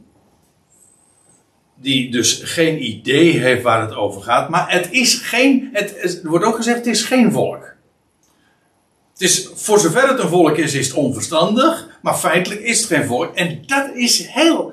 die 1.80 2.10
dus 2.10 2.40
geen 2.44 2.84
idee 2.84 3.38
heeft 3.38 3.62
waar 3.62 3.80
het 3.80 3.94
over 3.94 4.22
gaat. 4.22 4.48
Maar 4.48 4.72
het 4.72 4.88
is 4.90 5.14
geen, 5.14 5.68
het, 5.72 6.20
wordt 6.22 6.44
ook 6.44 6.56
gezegd, 6.56 6.76
het 6.76 6.86
is 6.86 7.02
geen 7.02 7.32
volk. 7.32 7.76
Het 9.12 9.20
is, 9.20 9.48
voor 9.54 9.78
zover 9.78 10.08
het 10.08 10.18
een 10.18 10.28
volk 10.28 10.56
is, 10.56 10.74
is 10.74 10.86
het 10.86 10.96
onverstandig. 10.96 11.98
Maar 12.02 12.14
feitelijk 12.14 12.60
is 12.60 12.78
het 12.78 12.86
geen 12.86 13.06
volk. 13.06 13.34
En 13.34 13.62
dat 13.66 13.94
is 13.94 14.26
heel 14.26 14.72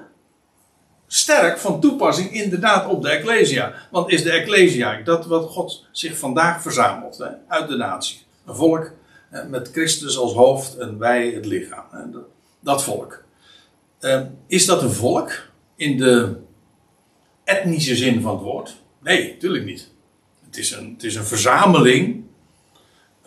sterk 1.16 1.58
van 1.58 1.80
toepassing 1.80 2.32
inderdaad 2.32 2.88
op 2.88 3.02
de 3.02 3.10
Ecclesia. 3.10 3.74
Want 3.92 4.12
is 4.12 4.24
de 4.24 4.32
Ecclesia 4.32 5.02
dat 5.02 5.26
wat 5.26 5.50
God 5.50 5.86
zich 5.92 6.18
vandaag 6.18 6.62
verzamelt 6.62 7.18
hè, 7.18 7.30
uit 7.48 7.68
de 7.68 7.76
natie. 7.76 8.20
Een 8.46 8.56
volk 8.56 8.94
met 9.50 9.70
Christus 9.72 10.18
als 10.18 10.34
hoofd 10.34 10.78
en 10.78 10.98
wij 10.98 11.30
het 11.30 11.46
lichaam. 11.46 11.86
Hè, 11.92 12.02
dat, 12.60 12.84
volk. 12.84 13.24
Uh, 14.00 14.22
is 14.48 14.66
dat 14.66 14.82
een 14.82 14.92
volk 14.92 15.32
in 15.76 15.98
de 15.98 16.36
etnische 17.44 17.96
zin 17.96 18.22
van 18.22 18.34
het 18.34 18.44
woord. 18.44 18.76
Nee, 19.02 19.34
natuurlijk 19.34 19.66
niet. 19.66 19.92
Het 20.46 20.58
is 20.58 20.72
een, 20.72 20.92
het 20.94 21.04
is 21.04 21.16
een 21.16 21.26
verzameling 21.26 22.24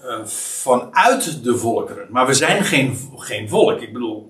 uh, 0.04 0.24
vanuit 0.24 1.44
de 1.44 1.56
volkeren. 1.56 2.06
Maar 2.10 2.26
we 2.26 2.34
zijn 2.34 2.64
geen, 2.64 2.96
geen 3.16 3.48
volk. 3.48 3.80
Ik 3.80 3.92
bedoel, 3.92 4.27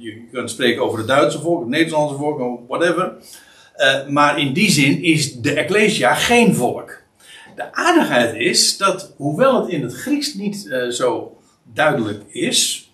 je 0.00 0.28
kunt 0.32 0.50
spreken 0.50 0.82
over 0.82 0.98
het 0.98 1.06
Duitse 1.06 1.40
volk, 1.40 1.60
het 1.60 1.68
Nederlandse 1.68 2.16
volk, 2.16 2.60
whatever. 2.68 3.12
Uh, 3.76 4.06
maar 4.06 4.38
in 4.38 4.52
die 4.52 4.70
zin 4.70 5.02
is 5.02 5.32
de 5.34 5.52
Ecclesia 5.54 6.14
geen 6.14 6.54
volk. 6.54 7.00
De 7.56 7.72
aardigheid 7.72 8.34
is 8.34 8.76
dat, 8.76 9.14
hoewel 9.16 9.60
het 9.60 9.70
in 9.70 9.82
het 9.82 9.94
Grieks 9.94 10.34
niet 10.34 10.86
zo 10.90 11.36
duidelijk 11.72 12.22
is, 12.28 12.90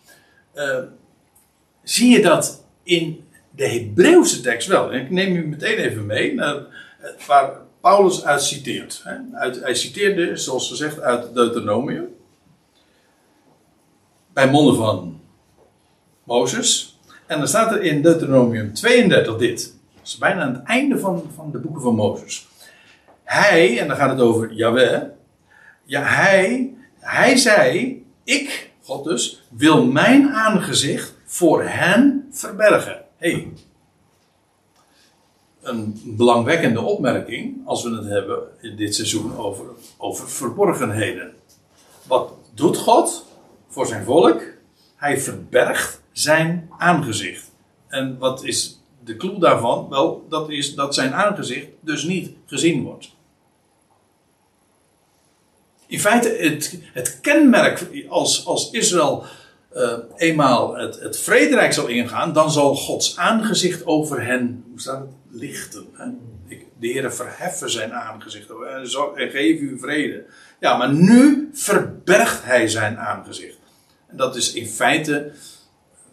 zie 1.82 2.10
je 2.10 2.22
dat 2.22 2.64
in 2.82 3.24
de 3.50 3.68
Hebreeuwse 3.68 4.40
tekst 4.40 4.68
wel. 4.68 4.92
En 4.92 5.00
ik 5.00 5.10
neem 5.10 5.36
u 5.36 5.46
meteen 5.46 5.78
even 5.78 6.06
mee 6.06 6.34
naar 6.34 6.66
waar 7.26 7.52
Paulus 7.80 8.24
uit 8.24 8.42
citeert. 8.42 9.04
Uit, 9.32 9.60
hij 9.60 9.74
citeerde, 9.74 10.36
zoals 10.36 10.68
gezegd, 10.68 11.00
uit 11.00 11.34
Deuteronomium. 11.34 12.06
Bij 14.32 14.50
monden 14.50 14.76
van 14.76 15.17
Mozes. 16.28 16.98
En 17.26 17.38
dan 17.38 17.48
staat 17.48 17.72
er 17.72 17.82
in 17.82 18.02
Deuteronomium 18.02 18.74
32 18.74 19.36
dit. 19.36 19.74
Dat 19.94 20.06
is 20.06 20.18
bijna 20.18 20.42
aan 20.42 20.54
het 20.54 20.62
einde 20.62 20.98
van, 20.98 21.30
van 21.34 21.50
de 21.50 21.58
boeken 21.58 21.82
van 21.82 21.94
Mozes. 21.94 22.48
Hij, 23.24 23.78
en 23.80 23.88
dan 23.88 23.96
gaat 23.96 24.10
het 24.10 24.20
over 24.20 24.52
Yahweh. 24.52 25.02
Ja, 25.84 26.02
hij, 26.02 26.74
hij 26.98 27.36
zei, 27.36 28.04
ik, 28.24 28.70
God 28.82 29.04
dus, 29.04 29.42
wil 29.48 29.84
mijn 29.84 30.28
aangezicht 30.28 31.14
voor 31.24 31.62
hen 31.62 32.28
verbergen 32.30 33.06
hey, 33.18 33.52
een 35.60 36.00
belangwekkende 36.04 36.80
opmerking 36.80 37.66
als 37.66 37.82
we 37.84 37.90
het 37.90 38.06
hebben 38.06 38.38
in 38.60 38.76
dit 38.76 38.94
seizoen 38.94 39.36
over, 39.36 39.64
over 39.96 40.28
verborgenheden. 40.28 41.32
Wat 42.06 42.32
doet 42.54 42.76
God 42.76 43.26
voor 43.68 43.86
zijn 43.86 44.04
volk? 44.04 44.42
Hij 44.98 45.20
verbergt 45.20 46.00
zijn 46.12 46.70
aangezicht. 46.78 47.50
En 47.88 48.18
wat 48.18 48.44
is 48.44 48.80
de 49.04 49.16
clue 49.16 49.38
daarvan? 49.38 49.88
Wel, 49.88 50.26
dat 50.28 50.50
is 50.50 50.74
dat 50.74 50.94
zijn 50.94 51.12
aangezicht 51.12 51.66
dus 51.80 52.02
niet 52.02 52.30
gezien 52.46 52.82
wordt. 52.82 53.16
In 55.86 56.00
feite, 56.00 56.28
het, 56.28 56.78
het 56.92 57.20
kenmerk 57.20 57.86
als, 58.08 58.46
als 58.46 58.70
Israël 58.70 59.24
uh, 59.76 59.92
eenmaal 60.16 60.76
het, 60.76 61.00
het 61.00 61.18
vrederijk 61.18 61.72
zal 61.72 61.86
ingaan, 61.86 62.32
dan 62.32 62.50
zal 62.50 62.74
Gods 62.74 63.16
aangezicht 63.16 63.86
over 63.86 64.24
hen, 64.24 64.64
hoe 64.70 64.80
staat 64.80 65.00
het? 65.00 65.10
lichten. 65.30 65.86
Hè? 65.92 66.06
Ik, 66.46 66.66
de 66.78 66.86
Heer 66.86 67.12
verheffen 67.12 67.70
zijn 67.70 67.92
aangezicht 67.92 68.48
en, 68.48 68.82
en 69.14 69.30
geef 69.30 69.60
u 69.60 69.78
vrede. 69.78 70.24
Ja, 70.60 70.76
maar 70.76 70.92
nu 70.92 71.50
verbergt 71.52 72.44
hij 72.44 72.68
zijn 72.68 72.98
aangezicht. 72.98 73.57
En 74.08 74.16
dat 74.16 74.36
is 74.36 74.52
in 74.52 74.66
feite 74.66 75.32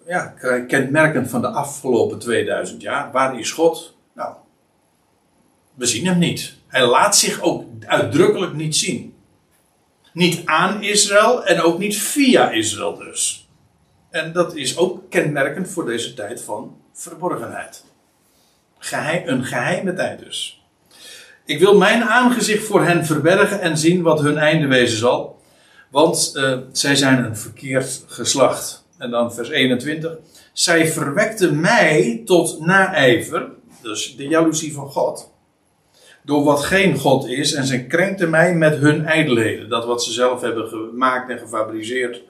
ja, 0.07 0.33
kenmerkend 0.67 1.29
van 1.29 1.41
de 1.41 1.47
afgelopen 1.47 2.19
2000 2.19 2.81
jaar. 2.81 3.11
Waar 3.11 3.39
is 3.39 3.51
God? 3.51 3.97
Nou, 4.13 4.35
we 5.73 5.85
zien 5.85 6.05
hem 6.05 6.17
niet. 6.17 6.55
Hij 6.67 6.85
laat 6.85 7.17
zich 7.17 7.41
ook 7.41 7.63
uitdrukkelijk 7.85 8.53
niet 8.53 8.75
zien. 8.75 9.15
Niet 10.13 10.45
aan 10.45 10.83
Israël 10.83 11.45
en 11.45 11.61
ook 11.61 11.79
niet 11.79 11.97
via 11.97 12.51
Israël 12.51 12.97
dus. 12.97 13.49
En 14.09 14.33
dat 14.33 14.55
is 14.55 14.77
ook 14.77 15.09
kenmerkend 15.09 15.69
voor 15.69 15.85
deze 15.85 16.13
tijd 16.13 16.41
van 16.41 16.77
verborgenheid. 16.93 17.83
Een 19.25 19.45
geheime 19.45 19.93
tijd 19.93 20.19
dus. 20.19 20.63
Ik 21.45 21.59
wil 21.59 21.77
mijn 21.77 22.03
aangezicht 22.03 22.65
voor 22.65 22.83
hen 22.83 23.05
verbergen 23.05 23.61
en 23.61 23.77
zien 23.77 24.01
wat 24.01 24.21
hun 24.21 24.37
einde 24.37 24.67
wezen 24.67 24.97
zal. 24.97 25.34
Want 25.95 26.31
uh, 26.35 26.57
zij 26.71 26.95
zijn 26.95 27.23
een 27.23 27.37
verkeerd 27.37 28.03
geslacht. 28.07 28.85
En 28.97 29.11
dan 29.11 29.33
vers 29.33 29.49
21. 29.49 30.17
Zij 30.53 30.87
verwekte 30.87 31.51
mij 31.51 32.21
tot 32.25 32.59
naijver. 32.59 33.49
Dus 33.81 34.15
de 34.15 34.27
jaloezie 34.27 34.73
van 34.73 34.89
God. 34.89 35.31
Door 36.23 36.43
wat 36.43 36.63
geen 36.63 36.97
God 36.97 37.27
is. 37.27 37.53
En 37.53 37.65
zij 37.65 37.85
krenkte 37.85 38.27
mij 38.27 38.55
met 38.55 38.75
hun 38.77 39.05
ijdelheden. 39.05 39.69
Dat 39.69 39.85
wat 39.85 40.03
ze 40.03 40.11
zelf 40.11 40.41
hebben 40.41 40.67
gemaakt 40.67 41.29
en 41.29 41.39
gefabriceerd. 41.39 42.21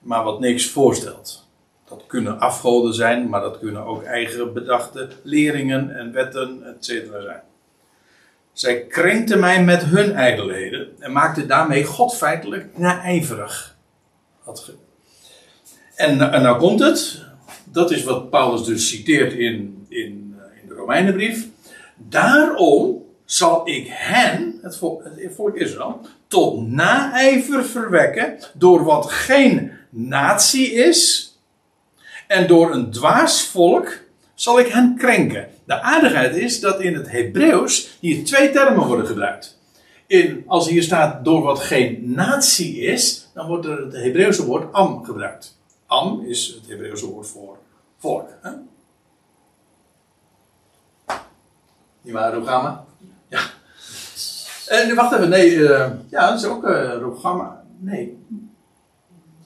Maar 0.00 0.24
wat 0.24 0.40
niks 0.40 0.66
voorstelt. 0.66 1.48
Dat 1.88 2.04
kunnen 2.06 2.38
afgoden 2.38 2.94
zijn. 2.94 3.28
Maar 3.28 3.40
dat 3.40 3.58
kunnen 3.58 3.84
ook 3.84 4.02
eigen 4.02 4.52
bedachte 4.52 5.08
leringen 5.22 5.96
en 5.96 6.12
wetten, 6.12 6.62
et 6.62 6.84
cetera 6.84 7.20
zijn. 7.20 7.42
Zij 8.54 8.84
krenkte 8.86 9.36
mij 9.36 9.64
met 9.64 9.84
hun 9.84 10.12
ijdelheden 10.12 10.88
en 10.98 11.12
maakte 11.12 11.46
daarmee 11.46 11.84
God 11.84 12.16
feitelijk 12.16 12.78
naijverig. 12.78 13.76
En, 15.94 16.32
en 16.32 16.42
nou 16.42 16.58
komt 16.58 16.80
het, 16.80 17.22
dat 17.64 17.90
is 17.90 18.04
wat 18.04 18.30
Paulus 18.30 18.64
dus 18.64 18.88
citeert 18.88 19.32
in, 19.32 19.86
in, 19.88 20.36
eh, 20.38 20.62
in 20.62 20.68
de 20.68 20.74
Romeinenbrief. 20.74 21.46
Daarom 21.96 23.02
zal 23.24 23.68
ik 23.68 23.86
hen, 23.90 24.58
het 24.62 24.76
volk, 24.76 25.04
het 25.04 25.34
volk 25.34 25.56
Israël, 25.56 26.00
tot 26.28 26.68
naijver 26.68 27.64
verwekken 27.64 28.38
door 28.54 28.84
wat 28.84 29.10
geen 29.10 29.72
natie 29.90 30.72
is 30.72 31.32
en 32.26 32.46
door 32.46 32.74
een 32.74 32.90
dwaas 32.90 33.46
volk 33.46 34.03
zal 34.34 34.58
ik 34.58 34.66
hen 34.66 34.96
krenken. 34.96 35.48
De 35.64 35.80
aardigheid 35.80 36.36
is 36.36 36.60
dat 36.60 36.80
in 36.80 36.94
het 36.94 37.10
Hebreeuws 37.10 37.96
hier 38.00 38.24
twee 38.24 38.50
termen 38.50 38.86
worden 38.86 39.06
gebruikt. 39.06 39.58
In, 40.06 40.44
als 40.46 40.68
hier 40.68 40.82
staat 40.82 41.24
door 41.24 41.42
wat 41.42 41.60
geen 41.60 42.02
natie 42.04 42.80
is, 42.80 43.28
dan 43.34 43.46
wordt 43.46 43.66
het 43.66 43.92
Hebreeuwse 43.92 44.44
woord 44.44 44.72
am 44.72 45.04
gebruikt. 45.04 45.58
Am 45.86 46.24
is 46.26 46.46
het 46.46 46.68
Hebreeuwse 46.68 47.06
woord 47.06 47.26
voor 47.26 47.58
volk. 47.98 48.28
Hè? 48.42 48.50
Niet 52.02 52.12
waar, 52.12 52.32
Rogama? 52.32 52.84
Ja. 53.28 53.40
En 54.66 54.94
wacht 54.94 55.14
even, 55.14 55.28
nee, 55.28 55.50
uh, 55.50 55.86
ja, 56.08 56.30
dat 56.30 56.38
is 56.38 56.44
ook 56.44 56.64
uh, 56.64 56.94
Rogama. 57.00 57.64
Nee, 57.78 58.18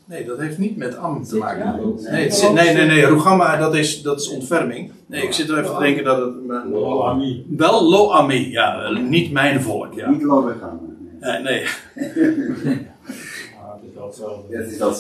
Nee, 0.09 0.25
dat 0.25 0.39
heeft 0.39 0.59
niet 0.59 0.77
met 0.77 0.97
am 0.97 1.25
te 1.25 1.37
maken. 1.37 1.95
Nee, 2.11 2.31
zit, 2.31 2.53
nee, 2.53 2.75
nee, 2.75 2.87
nee. 2.87 3.07
Rugama, 3.07 3.57
dat 3.57 3.75
is, 3.75 4.03
dat 4.03 4.21
is 4.21 4.29
ontferming. 4.29 4.91
Nee, 5.07 5.23
ik 5.23 5.33
zit 5.33 5.49
er 5.49 5.59
even 5.59 5.75
te 5.75 5.81
denken 5.81 6.05
dat 6.05 6.19
het. 6.19 6.35
Lo-ami. 6.71 7.45
Wel 7.49 7.89
lo-ami, 7.89 8.51
ja. 8.51 8.91
Niet 8.91 9.33
mijn 9.33 9.63
volk, 9.63 9.95
ja. 9.95 10.11
Niet 10.11 10.23
lo-Rugama. 10.23 10.79
Nee, 11.21 11.39
nee. 11.39 11.65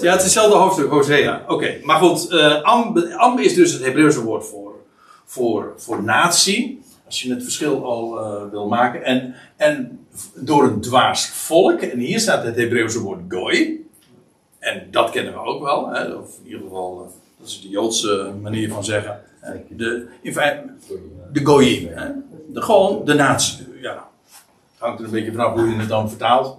Ja, 0.00 0.11
het 0.11 0.18
is 0.18 0.24
hetzelfde 0.24 0.56
hoofdstuk, 0.56 0.90
Hosea. 0.90 1.44
Oké, 1.48 1.74
maar 1.82 2.00
goed. 2.00 2.32
Uh, 2.32 2.62
am, 2.62 2.98
am 3.16 3.38
is 3.38 3.54
dus 3.54 3.72
het 3.72 3.84
Hebreeuwse 3.84 4.22
woord 4.22 4.46
voor, 4.46 4.72
voor, 5.24 5.72
voor 5.76 6.02
natie. 6.02 6.80
Als 7.06 7.22
je 7.22 7.30
het 7.30 7.42
verschil 7.42 7.84
al 7.84 8.18
uh, 8.18 8.50
wil 8.50 8.66
maken. 8.66 9.04
En, 9.04 9.34
en 9.56 9.98
door 10.34 10.64
een 10.64 10.80
dwaas 10.80 11.28
volk. 11.28 11.80
En 11.80 11.98
hier 11.98 12.20
staat 12.20 12.44
het 12.44 12.56
Hebreeuwse 12.56 13.00
woord 13.00 13.20
goy. 13.28 13.80
En 14.59 14.88
dat 14.90 15.11
kennen 15.11 15.32
we 15.32 15.38
ook 15.38 15.62
wel, 15.62 15.88
hè? 15.88 16.12
of 16.12 16.38
in 16.38 16.44
ieder 16.44 16.62
geval, 16.62 17.04
eh, 17.04 17.11
dat 17.38 17.48
is 17.48 17.61
de 17.61 17.68
Joodse 17.68 18.32
manier 18.40 18.68
van 18.68 18.84
zeggen. 18.84 19.20
De, 19.68 20.09
in 20.20 20.32
feite, 20.32 20.70
de 21.32 21.44
Goyim, 21.44 21.88
hè? 21.92 22.11
De, 22.52 22.62
gewoon 22.62 23.04
de 23.04 23.14
natie. 23.14 23.66
Ja. 23.80 24.09
Het 24.72 24.78
hangt 24.78 24.98
er 24.98 25.04
een 25.04 25.11
beetje 25.11 25.32
vanaf 25.32 25.52
hoe 25.52 25.68
je 25.68 25.76
het 25.76 25.88
dan 25.88 26.09
vertaalt. 26.09 26.59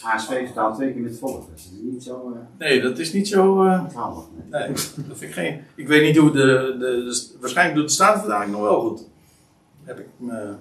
HSV 0.00 0.44
vertaalt 0.44 0.74
twee 0.74 0.92
keer 0.92 1.02
met 1.02 1.18
volk. 1.18 1.48
Dat 1.48 1.58
is 1.58 1.70
niet 1.72 2.02
zo. 2.02 2.32
Uh... 2.34 2.38
Nee, 2.58 2.80
dat 2.80 2.98
is 2.98 3.12
niet 3.12 3.28
zo. 3.28 3.64
Uh... 3.64 3.82
nee. 3.82 4.60
nee, 4.60 4.68
dat 4.68 5.18
vind 5.18 5.20
ik 5.20 5.32
geen. 5.32 5.64
Ik 5.74 5.88
weet 5.88 6.02
niet 6.02 6.16
hoe 6.16 6.30
de. 6.30 6.76
de, 6.78 6.86
de 6.86 7.36
waarschijnlijk 7.40 7.78
doet 7.78 7.88
de 7.88 7.94
Statenvertaling 7.94 8.52
nog 8.52 8.60
wel 8.60 8.80
goed. 8.80 9.06
Heb 9.84 9.98
ik 9.98 10.06
me. 10.16 10.54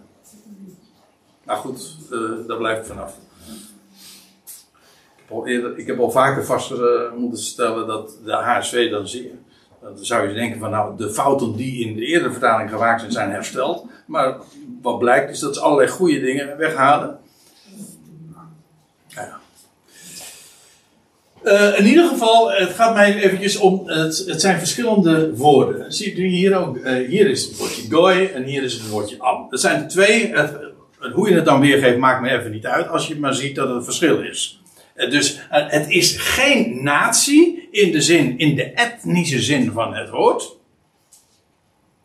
Nou 1.46 1.60
goed, 1.60 1.96
uh, 2.12 2.48
daar 2.48 2.58
blijf 2.58 2.80
ik 2.80 2.86
vanaf 2.86 3.18
ik 5.76 5.88
heb 5.88 6.00
al 6.00 6.12
vaker 6.12 6.46
vast 6.46 6.72
uh, 6.72 6.80
moeten 7.18 7.40
stellen 7.40 7.88
dat 7.88 8.18
de 8.26 8.32
HSV 8.32 8.92
dan 8.92 9.08
zie 9.08 9.32
Dan 9.82 9.98
zou 10.06 10.28
je 10.28 10.34
denken 10.34 10.60
van 10.60 10.72
nou, 10.72 10.98
de 10.98 11.10
fouten 11.10 11.56
die 11.56 11.86
in 11.88 11.96
de 11.96 12.06
eerdere 12.06 12.32
vertaling 12.32 12.70
gemaakt 12.70 13.00
zijn, 13.00 13.12
zijn 13.12 13.32
hersteld. 13.32 13.86
Maar 14.06 14.38
wat 14.82 15.00
blijkt 15.00 15.30
is 15.30 15.40
dat 15.40 15.56
ze 15.56 15.62
allerlei 15.62 15.90
goede 15.90 16.20
dingen 16.20 16.58
weghalen. 16.58 17.20
Ja. 19.08 19.40
Uh, 21.44 21.80
in 21.80 21.86
ieder 21.86 22.08
geval, 22.08 22.52
het 22.52 22.70
gaat 22.70 22.94
mij 22.94 23.16
eventjes 23.16 23.58
om, 23.58 23.88
het, 23.88 24.24
het 24.28 24.42
zijn 24.42 24.58
verschillende 24.58 25.36
woorden. 25.36 25.94
Zie 25.94 26.22
je 26.22 26.28
hier 26.28 26.58
ook, 26.58 26.78
uh, 26.78 27.08
hier 27.08 27.30
is 27.30 27.46
het 27.46 27.58
woordje 27.58 27.90
goy 27.90 28.32
en 28.34 28.44
hier 28.44 28.64
is 28.64 28.74
het 28.74 28.90
woordje 28.90 29.20
am. 29.20 29.48
Dat 29.50 29.60
zijn 29.60 29.80
de 29.80 29.86
twee, 29.86 30.34
hoe 31.14 31.30
je 31.30 31.36
het 31.36 31.46
dan 31.46 31.60
weergeeft 31.60 31.98
maakt 31.98 32.22
me 32.22 32.30
even 32.30 32.52
niet 32.52 32.66
uit, 32.66 32.90
als 32.90 33.08
je 33.08 33.20
maar 33.20 33.34
ziet 33.34 33.56
dat 33.56 33.70
er 33.70 33.76
een 33.76 33.84
verschil 33.84 34.22
is. 34.22 34.62
Eh, 34.98 35.10
dus 35.10 35.40
eh, 35.50 35.70
het 35.70 35.90
is 35.90 36.18
geen 36.18 36.84
natie 36.84 37.68
in 37.72 37.92
de 37.92 38.02
zin, 38.02 38.38
in 38.38 38.56
de 38.56 38.64
etnische 38.64 39.42
zin 39.42 39.72
van 39.72 39.94
het 39.96 40.10
woord. 40.10 40.58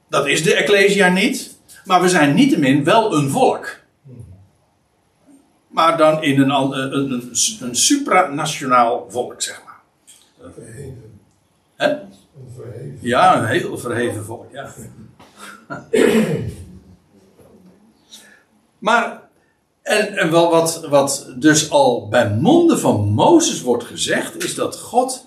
Dat 0.09 0.26
is 0.26 0.43
de 0.43 0.55
Ecclesia 0.55 1.09
niet. 1.09 1.59
Maar 1.84 2.01
we 2.01 2.09
zijn 2.09 2.34
niettemin 2.34 2.84
wel 2.84 3.14
een 3.16 3.30
volk. 3.30 3.80
Maar 5.68 5.97
dan 5.97 6.22
in 6.22 6.40
een, 6.40 6.51
een, 6.51 7.12
een, 7.12 7.32
een 7.61 7.76
supranationaal 7.76 9.07
volk, 9.11 9.43
zeg 9.43 9.62
maar. 9.64 9.80
Een 10.40 10.53
verheven. 10.53 11.20
Hè? 11.76 11.90
Een 11.90 12.09
verheven. 12.57 12.99
Ja, 13.01 13.38
een 13.38 13.47
heel 13.47 13.78
verheven 13.78 14.24
volk, 14.24 14.53
ja. 14.53 14.72
maar 18.78 19.22
en, 19.83 20.16
en 20.16 20.30
wat, 20.30 20.87
wat 20.89 21.33
dus 21.37 21.70
al 21.70 22.09
bij 22.09 22.30
monden 22.30 22.78
van 22.78 23.01
Mozes 23.01 23.62
wordt 23.62 23.85
gezegd, 23.85 24.45
is 24.45 24.55
dat 24.55 24.78
God 24.78 25.26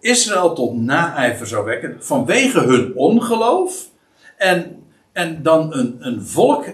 Israël 0.00 0.54
tot 0.54 0.76
naijver 0.76 1.46
zou 1.46 1.64
wekken 1.64 1.96
vanwege 1.98 2.60
hun 2.60 2.92
ongeloof. 2.94 3.88
En, 4.36 4.84
en 5.12 5.42
dan 5.42 5.74
een, 5.74 5.96
een 6.00 6.26
volk 6.26 6.64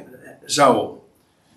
zou. 0.45 0.93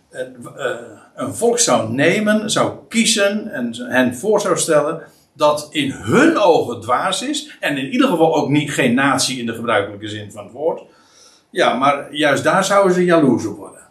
Een, 0.09 0.36
eh, 0.57 1.30
volk 1.30 1.59
zou 1.59 1.91
nemen, 1.91 2.51
zou 2.51 2.74
kiezen 2.89 3.51
en 3.51 3.76
hen 3.76 4.15
voor 4.15 4.41
zou 4.41 4.57
stellen 4.57 5.01
dat 5.34 5.68
in 5.72 5.91
hun 5.91 6.38
ogen 6.38 6.82
dwaas 6.82 7.22
is. 7.22 7.57
En 7.59 7.78
in 7.78 7.89
ieder 7.91 8.07
geval 8.07 8.36
ook 8.36 8.49
niet, 8.49 8.72
geen 8.72 8.93
natie 8.93 9.39
in 9.39 9.45
de 9.45 9.53
gebruikelijke 9.53 10.07
zin 10.07 10.32
van 10.32 10.43
het 10.43 10.53
woord. 10.53 10.82
Ja, 11.49 11.74
maar 11.74 12.13
juist 12.13 12.43
daar 12.43 12.63
zouden 12.63 12.93
ze 12.93 13.03
jaloers 13.03 13.45
op 13.45 13.57
worden 13.57 13.87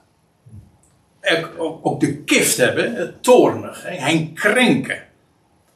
ook 1.59 2.01
de 2.01 2.17
kift 2.17 2.57
hebben, 2.57 3.15
toornig, 3.21 3.83
hen 3.87 4.33
krenken. 4.35 5.03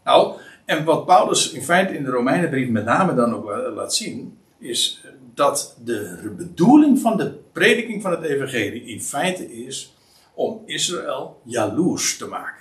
Nou, 0.05 0.39
en 0.65 0.85
wat 0.85 1.07
Paulus 1.07 1.51
in 1.51 1.63
feite 1.63 1.95
in 1.97 2.05
de 2.05 2.11
Romeinenbrief 2.11 2.69
met 2.69 2.85
name 2.85 3.15
dan 3.15 3.35
ook 3.35 3.75
laat 3.75 3.95
zien, 3.95 4.39
is 4.59 5.05
dat 5.35 5.77
de 5.85 6.33
bedoeling 6.37 6.99
van 6.99 7.17
de 7.17 7.31
prediking 7.53 8.03
van 8.03 8.11
het 8.11 8.23
evangelie 8.23 8.85
in 8.85 9.03
feite 9.03 9.65
is 9.65 9.95
om 10.35 10.63
Israël 10.67 11.41
jaloers 11.45 12.17
te 12.17 12.27
maken. 12.27 12.61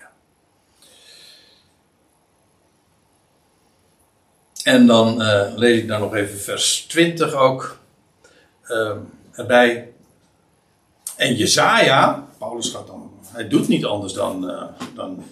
En 4.64 4.88
dan 4.88 5.22
uh, 5.22 5.52
lees 5.56 5.82
ik 5.82 5.88
dan 5.88 6.00
nog 6.00 6.16
even 6.16 6.40
vers 6.40 6.86
20 6.86 7.34
ook 7.34 7.80
uh, 8.68 8.96
erbij. 9.32 9.94
En 11.20 11.36
Jezaja, 11.36 12.28
Paulus 12.38 12.70
gaat 12.70 12.88
dan, 12.88 13.12
hij 13.32 13.48
doet 13.48 13.68
niet 13.68 13.86
anders 13.86 14.14
dan, 14.14 14.50
uh, 14.50 14.64
dan 14.96 15.24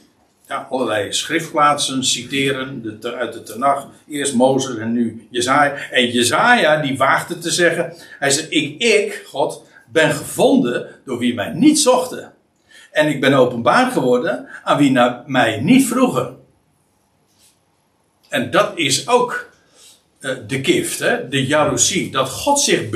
ja, 0.47 0.67
allerlei 0.69 1.13
schriftplaatsen 1.13 2.05
citeren 2.05 2.99
de, 3.01 3.13
uit 3.13 3.33
de 3.33 3.43
Tenach. 3.43 3.87
Eerst 4.07 4.33
Mozes 4.33 4.77
en 4.77 4.91
nu 4.91 5.27
Jezaja. 5.29 5.73
En 5.91 6.11
Jezaja 6.11 6.81
die 6.81 6.97
waagde 6.97 7.37
te 7.37 7.51
zeggen, 7.51 7.93
hij 8.19 8.29
zei, 8.29 8.47
ik, 8.47 8.81
ik, 8.81 9.23
God, 9.25 9.63
ben 9.91 10.11
gevonden 10.11 10.87
door 11.05 11.17
wie 11.17 11.33
mij 11.33 11.53
niet 11.53 11.79
zochten. 11.79 12.33
En 12.91 13.07
ik 13.07 13.21
ben 13.21 13.33
openbaar 13.33 13.91
geworden 13.91 14.47
aan 14.63 14.77
wie 14.77 14.91
naar 14.91 15.23
mij 15.25 15.59
niet 15.61 15.87
vroegen. 15.87 16.37
En 18.29 18.51
dat 18.51 18.71
is 18.75 19.07
ook 19.07 19.49
uh, 20.19 20.31
de 20.47 20.63
gift, 20.63 20.99
hè? 20.99 21.27
de 21.27 21.45
jaloezie. 21.45 22.11
Dat 22.11 22.29
God 22.29 22.59
zich 22.59 22.89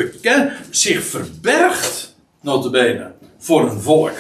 zich 0.70 1.04
verbergt, 1.04 2.11
notabene, 2.42 3.12
voor 3.38 3.62
een 3.62 3.82
volk. 3.82 4.18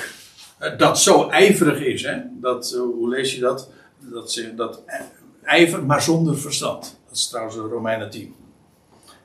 Uh, 0.62 0.78
dat 0.78 1.00
zo 1.00 1.30
ijverig 1.30 1.80
is. 1.80 2.04
Hè? 2.04 2.18
Dat, 2.32 2.74
uh, 2.76 2.82
hoe 2.82 3.10
lees 3.10 3.36
je 3.36 3.40
dat? 3.40 3.70
Dat, 4.00 4.42
dat 4.56 4.84
ijver, 5.44 5.84
maar 5.84 6.02
zonder 6.02 6.38
verstand. 6.38 7.00
Dat 7.08 7.18
is 7.18 7.28
trouwens 7.28 7.56
Romeinen 7.56 8.10
10. 8.10 8.36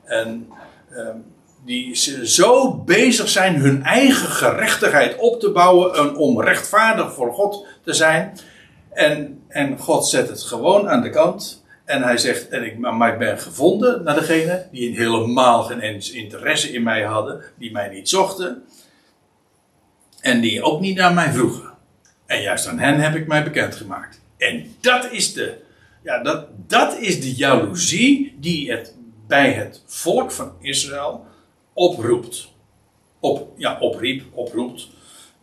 En 0.03 0.47
ehm, 0.89 1.17
die 1.65 1.95
zo 2.25 2.73
bezig 2.73 3.29
zijn 3.29 3.55
hun 3.55 3.83
eigen 3.83 4.29
gerechtigheid 4.29 5.17
op 5.17 5.39
te 5.39 5.51
bouwen 5.51 5.95
en 5.95 6.15
om 6.15 6.41
rechtvaardig 6.41 7.13
voor 7.13 7.33
God 7.33 7.65
te 7.83 7.93
zijn. 7.93 8.37
En, 8.91 9.43
en 9.47 9.77
God 9.77 10.07
zet 10.07 10.29
het 10.29 10.41
gewoon 10.41 10.89
aan 10.89 11.01
de 11.01 11.09
kant. 11.09 11.65
En 11.85 12.01
hij 12.01 12.17
zegt, 12.17 12.49
en 12.49 12.63
ik, 12.63 12.77
maar 12.77 13.13
ik 13.13 13.19
ben 13.19 13.39
gevonden 13.39 14.03
naar 14.03 14.15
degene 14.15 14.67
die 14.71 14.95
helemaal 14.97 15.63
geen 15.63 16.01
interesse 16.13 16.73
in 16.73 16.83
mij 16.83 17.03
hadden, 17.03 17.41
die 17.57 17.71
mij 17.71 17.89
niet 17.89 18.09
zochten. 18.09 18.63
En 20.27 20.41
die 20.41 20.61
ook 20.61 20.79
niet 20.79 20.95
naar 20.95 21.13
mij 21.13 21.31
vroegen. 21.31 21.69
En 22.25 22.41
juist 22.41 22.67
aan 22.67 22.79
hen 22.79 22.99
heb 22.99 23.15
ik 23.15 23.27
mij 23.27 23.43
bekendgemaakt. 23.43 24.21
En 24.37 24.75
dat 24.81 25.11
is 25.11 25.33
de, 25.33 25.57
ja, 26.03 26.23
dat, 26.23 26.47
dat 26.67 26.97
is 26.99 27.21
de 27.21 27.35
jaloezie 27.35 28.35
die 28.39 28.71
het 28.71 28.95
bij 29.27 29.51
het 29.51 29.83
volk 29.85 30.31
van 30.31 30.51
Israël 30.61 31.25
oproept. 31.73 32.51
Op, 33.19 33.53
ja, 33.57 33.79
opriep, 33.79 34.23
oproept. 34.31 34.87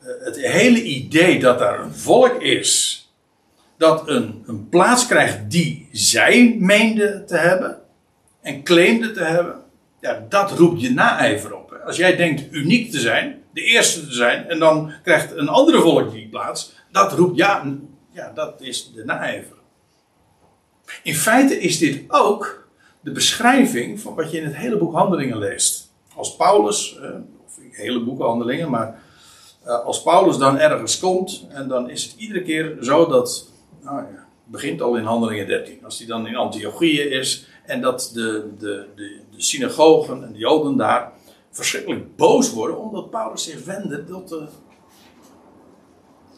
Uh, 0.03 0.09
het 0.24 0.37
hele 0.37 0.82
idee 0.82 1.41
dat 1.41 1.61
er 1.61 1.80
een 1.80 1.95
volk 1.95 2.43
is 2.43 3.03
dat 3.78 4.09
een, 4.09 4.45
een 4.47 4.68
plaats 4.68 5.07
krijgt 5.07 5.51
die 5.51 5.89
zij 5.93 6.57
meende 6.59 7.24
te 7.24 7.37
hebben 7.37 7.78
en 8.43 8.62
claimde 8.62 9.11
te 9.11 9.24
hebben, 9.24 9.62
ja, 10.01 10.26
dat 10.28 10.51
roept 10.51 10.80
je 10.80 10.91
naijver 10.91 11.57
op. 11.57 11.80
Als 11.87 11.97
jij 11.97 12.16
denkt 12.16 12.53
uniek 12.53 12.91
te 12.91 13.01
zijn, 13.01 13.43
de 13.55 13.63
eerste 13.63 14.07
te 14.07 14.15
zijn, 14.15 14.49
en 14.49 14.59
dan 14.59 14.93
krijgt 15.03 15.37
een 15.37 15.49
andere 15.49 15.81
volk 15.81 16.13
die 16.13 16.29
plaats, 16.29 16.73
dat 16.93 17.13
roept 17.13 17.37
ja, 17.37 17.77
ja 18.11 18.33
dat 18.35 18.61
is 18.61 18.93
de 18.95 19.05
naijver. 19.05 19.57
In 21.03 21.15
feite 21.15 21.61
is 21.61 21.79
dit 21.79 22.05
ook 22.09 22.69
de 23.01 23.13
beschrijving 23.13 24.01
van 24.01 24.15
wat 24.15 24.31
je 24.31 24.39
in 24.39 24.45
het 24.45 24.57
hele 24.57 24.77
boek 24.77 24.95
Handelingen 24.95 25.39
leest. 25.39 25.93
Als 26.15 26.37
Paulus, 26.37 26.99
eh, 26.99 27.11
of 27.47 27.59
in 27.59 27.69
hele 27.71 28.01
boeken 28.01 28.25
Handelingen, 28.25 28.71
maar 28.71 29.03
eh, 29.65 29.85
als 29.85 30.03
Paulus 30.03 30.37
dan 30.37 30.59
ergens 30.59 30.99
komt, 30.99 31.47
en 31.49 31.69
dan 31.69 31.91
is 31.91 32.05
het 32.05 32.15
iedere 32.17 32.43
keer 32.43 32.77
zo 32.81 33.07
dat 33.07 33.51
nou 33.83 33.97
ja, 33.97 34.27
begint 34.45 34.83
al 34.83 34.97
in 34.97 35.05
Handelingen 35.05 35.47
13. 35.47 35.85
Als 35.85 35.99
hij 35.99 36.07
dan 36.07 36.27
in 36.27 36.37
Antiochië 36.37 37.01
is 37.01 37.47
en 37.65 37.81
dat 37.81 38.11
de, 38.15 38.51
de, 38.59 38.87
de, 38.95 39.21
de 39.31 39.43
synagogen 39.43 40.25
en 40.25 40.33
de 40.33 40.39
Joden 40.39 40.77
daar 40.77 41.13
verschrikkelijk 41.55 42.17
boos 42.17 42.53
worden 42.53 42.79
omdat 42.79 43.11
Paulus 43.11 43.45
zich 43.45 43.65
wendde 43.65 44.05
tot 44.05 44.29
de, 44.29 44.47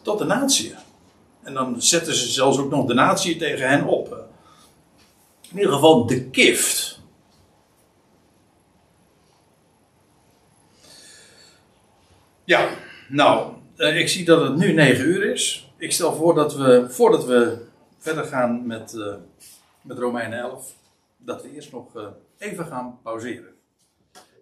tot 0.01 0.19
de 0.19 0.25
natie. 0.25 0.75
En 1.43 1.53
dan 1.53 1.81
zetten 1.81 2.15
ze 2.15 2.27
zelfs 2.27 2.57
ook 2.57 2.69
nog 2.69 2.85
de 2.85 2.93
natie 2.93 3.37
tegen 3.37 3.69
hen 3.69 3.85
op. 3.85 4.25
In 5.51 5.57
ieder 5.57 5.73
geval 5.73 6.05
de 6.05 6.29
kift. 6.29 6.99
Ja, 12.43 12.69
nou, 13.09 13.53
eh, 13.75 13.99
ik 13.99 14.09
zie 14.09 14.25
dat 14.25 14.41
het 14.41 14.55
nu 14.55 14.73
9 14.73 15.05
uur 15.05 15.31
is 15.31 15.67
ik 15.77 15.91
stel 15.91 16.13
voor 16.13 16.35
dat 16.35 16.55
we, 16.55 16.85
voordat 16.89 17.25
we 17.25 17.65
verder 17.97 18.23
gaan 18.23 18.67
met, 18.67 18.93
uh, 18.93 19.15
met 19.81 19.97
Romeinen 19.97 20.39
11, 20.39 20.75
dat 21.17 21.41
we 21.41 21.51
eerst 21.51 21.71
nog 21.71 21.95
uh, 21.95 22.07
even 22.37 22.65
gaan 22.65 22.99
pauzeren. 23.03 23.55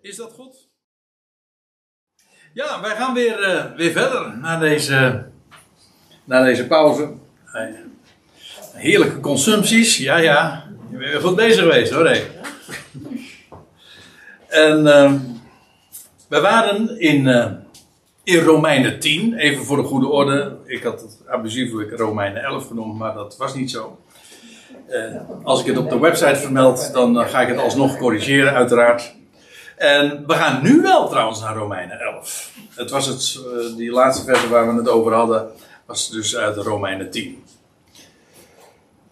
Is 0.02 0.16
dat 0.16 0.34
goed? 0.34 0.65
Ja, 2.56 2.82
wij 2.82 2.96
gaan 2.96 3.14
weer, 3.14 3.40
uh, 3.40 3.66
weer 3.76 3.92
verder 3.92 4.38
naar 4.42 4.60
deze, 4.60 5.26
naar 6.24 6.44
deze 6.44 6.68
pauze. 6.68 7.14
Heerlijke 8.74 9.20
consumpties, 9.20 9.98
ja, 9.98 10.18
ja. 10.18 10.64
Je 10.92 10.98
bent 10.98 11.12
weer 11.12 11.22
goed 11.22 11.36
bezig 11.36 11.62
geweest 11.62 11.92
hoor. 11.92 12.06
Hey. 12.06 12.28
En 14.48 14.88
ehm, 14.88 15.20
we 16.28 16.40
waren 16.40 17.00
in 17.00 17.28
in 18.24 18.44
Romeinen 18.44 19.00
10, 19.00 19.34
even 19.34 19.66
voor 19.66 19.78
de 19.78 19.84
goede 19.84 20.08
orde. 20.08 20.58
Ik 20.66 20.84
had 20.84 21.02
het 21.02 21.18
abusieflijk 21.28 21.98
Romeinen 21.98 22.44
11 22.44 22.68
genoemd, 22.68 22.98
maar 22.98 23.14
dat 23.14 23.38
was 23.38 23.56
niet 23.56 23.72
zo. 23.72 24.00
Uh, 24.90 25.16
als 25.44 25.60
ik 25.60 25.66
het 25.66 25.78
op 25.78 25.90
de 25.90 26.00
website 26.00 26.36
vermeld, 26.36 26.94
dan 26.94 27.18
uh, 27.18 27.28
ga 27.28 27.42
ik 27.42 27.48
het 27.48 27.58
alsnog 27.58 27.98
corrigeren, 27.98 28.54
uiteraard. 28.54 29.16
En 29.76 30.24
we 30.28 30.34
gaan 30.34 30.64
nu 30.64 30.82
wel 30.82 31.10
trouwens 31.10 31.42
naar 31.42 31.56
Romeinen 31.56 32.00
11. 32.00 32.52
Het 32.76 32.90
was 32.90 33.08
het, 33.08 33.40
uh, 33.46 33.78
die 33.78 33.92
laatste 33.92 34.26
verse 34.26 34.50
waar 34.50 34.74
we 34.74 34.80
het 34.80 34.90
over 34.90 35.14
hadden, 35.14 35.52
was 35.86 36.10
dus 36.10 36.36
uit 36.36 36.58
Romeinen 36.58 37.12
10. 37.12 37.44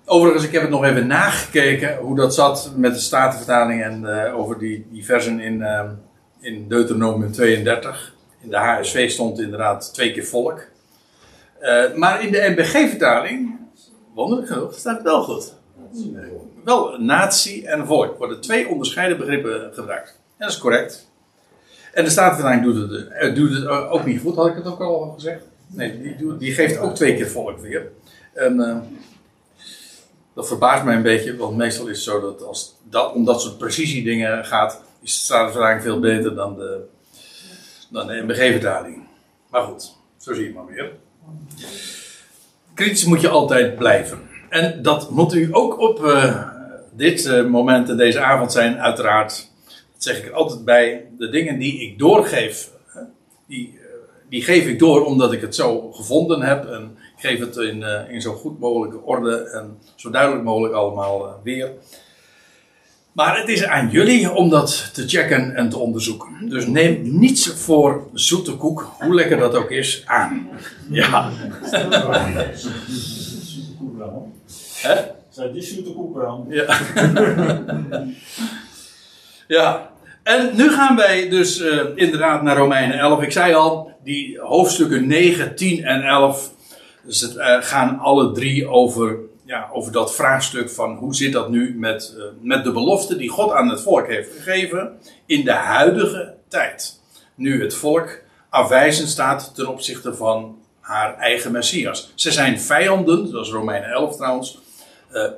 Overigens, 0.06 0.44
ik 0.44 0.52
heb 0.52 0.62
het 0.62 0.72
nog 0.72 0.84
even 0.84 1.08
nagekeken 1.08 1.98
hoe 1.98 2.16
dat 2.16 2.36
zat 2.36 2.72
met 2.76 2.94
de 2.94 3.00
Statenvertaling 3.00 3.84
en 3.84 4.08
over 4.34 4.60
die, 4.60 4.88
die 4.92 5.06
versen 5.06 5.40
in, 5.40 5.66
in 6.42 6.68
Deuteronomium 6.68 7.32
32. 7.32 8.14
In 8.42 8.50
de 8.50 8.58
HSV 8.58 9.12
stond 9.12 9.40
inderdaad 9.40 9.94
twee 9.94 10.14
keer 10.14 10.26
volk. 10.26 10.72
Uh, 11.64 11.94
maar 11.96 12.24
in 12.24 12.32
de 12.32 12.54
NBG-vertaling, 12.56 13.60
wonderlijk 14.14 14.48
genoeg, 14.52 14.74
staat 14.74 14.96
het 14.96 15.04
wel 15.04 15.24
goed. 15.24 15.54
Wel 16.64 16.98
natie 17.00 17.68
en 17.68 17.88
volk 17.88 18.18
worden 18.18 18.42
twee 18.42 18.68
onderscheiden 18.68 19.18
begrippen 19.18 19.72
gebruikt. 19.74 20.22
Dat 20.44 20.52
is 20.52 20.58
correct. 20.58 21.10
En 21.94 22.04
de 22.04 22.10
Statenvertaling 22.10 22.64
doet 22.64 22.90
het, 22.92 23.10
uh, 23.22 23.36
doet 23.36 23.52
het 23.52 23.68
ook 23.68 24.06
niet 24.06 24.22
goed, 24.22 24.36
had 24.36 24.48
ik 24.48 24.56
het 24.56 24.66
ook 24.66 24.80
al 24.80 25.12
gezegd? 25.16 25.44
Nee, 25.68 26.02
die, 26.02 26.38
die 26.38 26.54
geeft 26.54 26.78
ook 26.78 26.96
twee 26.96 27.16
keer 27.16 27.28
volk 27.28 27.60
weer. 27.60 27.92
En 28.34 28.56
uh, 28.60 28.78
dat 30.34 30.48
verbaast 30.48 30.84
mij 30.84 30.96
een 30.96 31.02
beetje, 31.02 31.38
want 31.38 31.58
meestal 31.58 31.88
is 31.88 31.96
het 31.96 32.06
zo 32.06 32.22
dat 32.22 32.44
als 32.44 32.76
dat 32.90 33.14
om 33.14 33.26
dat 33.26 33.42
soort 33.42 33.58
precisiedingen 33.58 34.46
gaat, 34.46 34.82
is 35.02 35.18
de 35.18 35.24
Statenvertaling 35.24 35.82
veel 35.82 36.00
beter 36.00 36.36
dan 36.36 36.56
de, 36.56 36.82
dan 37.90 38.08
de 38.08 38.22
MBG-vertaling. 38.22 39.08
Maar 39.50 39.62
goed, 39.62 39.96
zo 40.18 40.34
zie 40.34 40.44
je 40.44 40.54
maar 40.54 40.66
weer. 40.66 40.92
Kritisch 42.74 43.06
moet 43.06 43.22
je 43.22 43.30
altijd 43.30 43.76
blijven. 43.76 44.20
En 44.50 44.82
dat 44.82 45.10
moet 45.10 45.34
u 45.34 45.48
ook 45.52 45.80
op 45.80 46.02
dit 46.92 47.48
moment 47.50 47.90
en 47.90 47.98
deze 47.98 48.20
avond 48.20 48.52
zijn, 48.52 48.80
uiteraard. 48.80 49.52
Zeg 50.04 50.18
ik 50.18 50.26
er 50.26 50.34
altijd 50.34 50.66
bij. 50.66 51.06
De 51.18 51.30
dingen 51.30 51.60
die 51.60 51.82
ik 51.82 52.00
doorgeef, 52.00 52.70
die, 53.48 53.74
uh, 53.74 53.82
die 54.30 54.44
geef 54.44 54.66
ik 54.66 54.80
door 54.80 55.06
omdat 55.06 55.34
ik 55.34 55.42
het 55.42 55.56
zo 55.56 55.92
gevonden 55.92 56.42
heb. 56.42 56.66
En 56.66 56.98
ik 57.18 57.30
geef 57.30 57.40
het 57.40 57.56
in, 57.56 57.84
in 58.10 58.22
zo 58.22 58.34
goed 58.34 58.60
mogelijke 58.60 59.02
orde 59.02 59.38
en 59.38 59.78
zo 59.96 60.10
duidelijk 60.10 60.44
mogelijk 60.44 60.74
allemaal 60.74 61.40
weer. 61.44 61.72
Maar 63.14 63.38
het 63.38 63.50
is 63.50 63.66
aan 63.66 63.90
jullie 63.90 64.32
om 64.32 64.50
dat 64.50 64.90
te 64.94 65.08
checken 65.08 65.56
en 65.56 65.70
te 65.70 65.78
onderzoeken. 65.78 66.50
Dus 66.50 66.68
neem 66.68 67.20
niets 67.20 67.48
voor 67.48 68.08
zoete 68.14 68.56
koek, 68.56 68.96
hoe 69.00 69.16
lekker 69.16 69.38
dat 69.38 69.56
ook 69.56 69.72
is, 69.72 70.04
aan. 70.06 70.50
Ja. 70.90 71.32
Hè? 74.82 74.96
Zijn 75.30 75.54
die 75.54 75.62
zoete 75.62 75.94
koek 75.94 76.16
wel? 76.16 76.48
Ja. 76.50 76.80
ja. 79.48 79.93
En 80.24 80.56
nu 80.56 80.72
gaan 80.72 80.96
wij 80.96 81.30
dus 81.30 81.60
uh, 81.60 81.84
inderdaad 81.96 82.42
naar 82.42 82.58
Romeinen 82.58 83.00
11. 83.00 83.22
Ik 83.22 83.32
zei 83.32 83.54
al, 83.54 83.92
die 84.04 84.40
hoofdstukken 84.40 85.08
9, 85.08 85.56
10 85.56 85.84
en 85.84 86.04
11 86.04 86.52
dus 87.06 87.22
het, 87.22 87.36
uh, 87.36 87.58
gaan 87.60 88.00
alle 88.00 88.32
drie 88.32 88.68
over 88.68 89.18
ja, 89.46 89.70
over 89.72 89.92
dat 89.92 90.16
vraagstuk 90.16 90.70
van 90.70 90.96
hoe 90.96 91.16
zit 91.16 91.34
dat 91.34 91.50
nu 91.50 91.76
met, 91.78 92.16
uh, 92.18 92.24
met 92.42 92.64
de 92.64 92.72
belofte 92.72 93.16
die 93.16 93.30
God 93.30 93.52
aan 93.52 93.70
het 93.70 93.82
volk 93.82 94.08
heeft 94.08 94.32
gegeven 94.36 94.92
in 95.26 95.46
de 95.46 95.52
huidige 95.52 96.34
tijd. 96.48 97.00
Nu 97.36 97.62
het 97.62 97.74
volk 97.74 98.22
afwijzend 98.50 99.10
staat 99.10 99.56
ten 99.56 99.68
opzichte 99.68 100.14
van 100.14 100.58
haar 100.80 101.18
eigen 101.18 101.52
Messias. 101.52 102.12
Ze 102.16 102.32
zijn 102.32 102.60
vijanden, 102.60 103.32
dat 103.32 103.46
is 103.46 103.52
Romeinen 103.52 103.90
11 103.90 104.16
trouwens, 104.16 104.60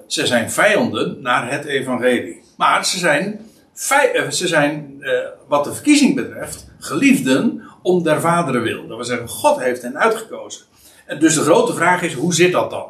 ze 0.08 0.26
zijn 0.26 0.52
vijanden 0.52 1.22
naar 1.22 1.52
het 1.52 1.66
evangelie. 1.66 2.42
Maar 2.58 2.86
ze 2.86 2.98
zijn, 2.98 3.50
ze 3.76 4.48
zijn 4.48 5.04
wat 5.48 5.64
de 5.64 5.74
verkiezing 5.74 6.16
betreft, 6.16 6.68
geliefden 6.80 7.62
om 7.82 8.04
der 8.04 8.22
vaderen 8.22 8.62
wil. 8.62 8.88
Dat 8.88 8.96
wil 8.96 9.06
zeggen, 9.06 9.28
God 9.28 9.60
heeft 9.60 9.82
hen 9.82 10.00
uitgekozen. 10.00 10.66
En 11.06 11.20
dus 11.20 11.36
de 11.36 11.42
grote 11.42 11.74
vraag 11.74 12.02
is, 12.02 12.14
hoe 12.14 12.34
zit 12.34 12.52
dat 12.52 12.70
dan? 12.70 12.88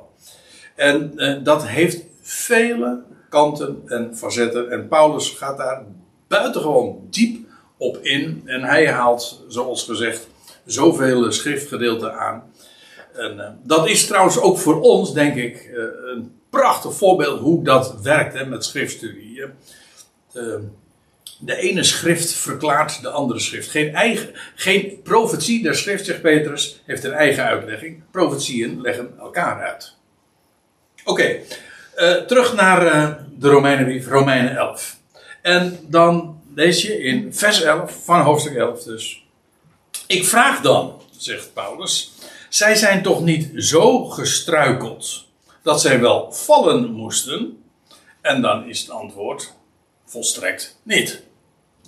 En 0.76 1.12
uh, 1.16 1.44
dat 1.44 1.68
heeft 1.68 2.04
vele 2.22 3.04
kanten 3.30 3.82
en 3.86 4.18
facetten. 4.18 4.72
En 4.72 4.88
Paulus 4.88 5.30
gaat 5.30 5.58
daar 5.58 5.84
buitengewoon 6.28 7.08
diep 7.10 7.48
op 7.78 7.98
in. 7.98 8.42
En 8.46 8.64
hij 8.64 8.92
haalt, 8.92 9.44
zoals 9.48 9.84
gezegd, 9.84 10.28
zoveel 10.66 11.32
schriftgedeelten 11.32 12.20
aan. 12.20 12.44
En, 13.14 13.60
dat 13.64 13.88
is 13.88 14.06
trouwens 14.08 14.40
ook 14.40 14.58
voor 14.58 14.82
ons, 14.82 15.14
denk 15.14 15.36
ik, 15.36 15.72
een 16.06 16.32
prachtig 16.50 16.94
voorbeeld 16.94 17.40
hoe 17.40 17.64
dat 17.64 17.96
werkt 18.02 18.34
hè, 18.34 18.46
met 18.46 18.66
schriftstudie. 18.66 19.44
Uh, 20.36 20.56
de 21.40 21.56
ene 21.56 21.84
schrift 21.84 22.34
verklaart 22.34 23.02
de 23.02 23.10
andere 23.10 23.40
schrift. 23.40 23.70
Geen, 23.70 23.94
eigen, 23.94 24.34
geen 24.56 25.02
profetie 25.04 25.64
der 25.64 25.76
schrift, 25.76 26.06
zegt 26.06 26.22
Petrus, 26.22 26.82
heeft 26.86 27.04
een 27.04 27.14
eigen 27.14 27.44
uitlegging. 27.44 28.04
Profetieën 28.12 28.82
leggen 28.82 29.14
elkaar 29.20 29.64
uit. 29.64 29.96
Oké, 31.04 31.42
okay, 31.96 32.26
terug 32.28 32.54
naar 32.54 32.80
de 33.38 33.50
Romeinenbrief, 33.50 34.08
Romeinen 34.08 34.56
11. 34.56 34.98
En 35.42 35.80
dan 35.88 36.42
lees 36.56 36.82
je 36.82 37.04
in 37.04 37.34
vers 37.34 37.62
11 37.62 38.04
van 38.04 38.22
hoofdstuk 38.22 38.56
11 38.56 38.84
dus. 38.84 39.26
Ik 40.08 40.26
vraag 40.26 40.62
dan, 40.62 41.02
zegt 41.18 41.54
Paulus, 41.54 42.14
zij 42.50 42.76
zijn 42.76 43.02
toch 43.02 43.22
niet 43.22 43.52
zo 43.56 44.06
gestruikeld 44.06 45.26
dat 45.64 45.82
zij 45.82 46.00
wel 46.00 46.32
vallen 46.32 46.92
moesten? 46.92 47.64
En 48.22 48.42
dan 48.42 48.68
is 48.68 48.80
het 48.80 48.90
antwoord 48.90 49.54
volstrekt 50.16 50.80
niet. 50.84 51.24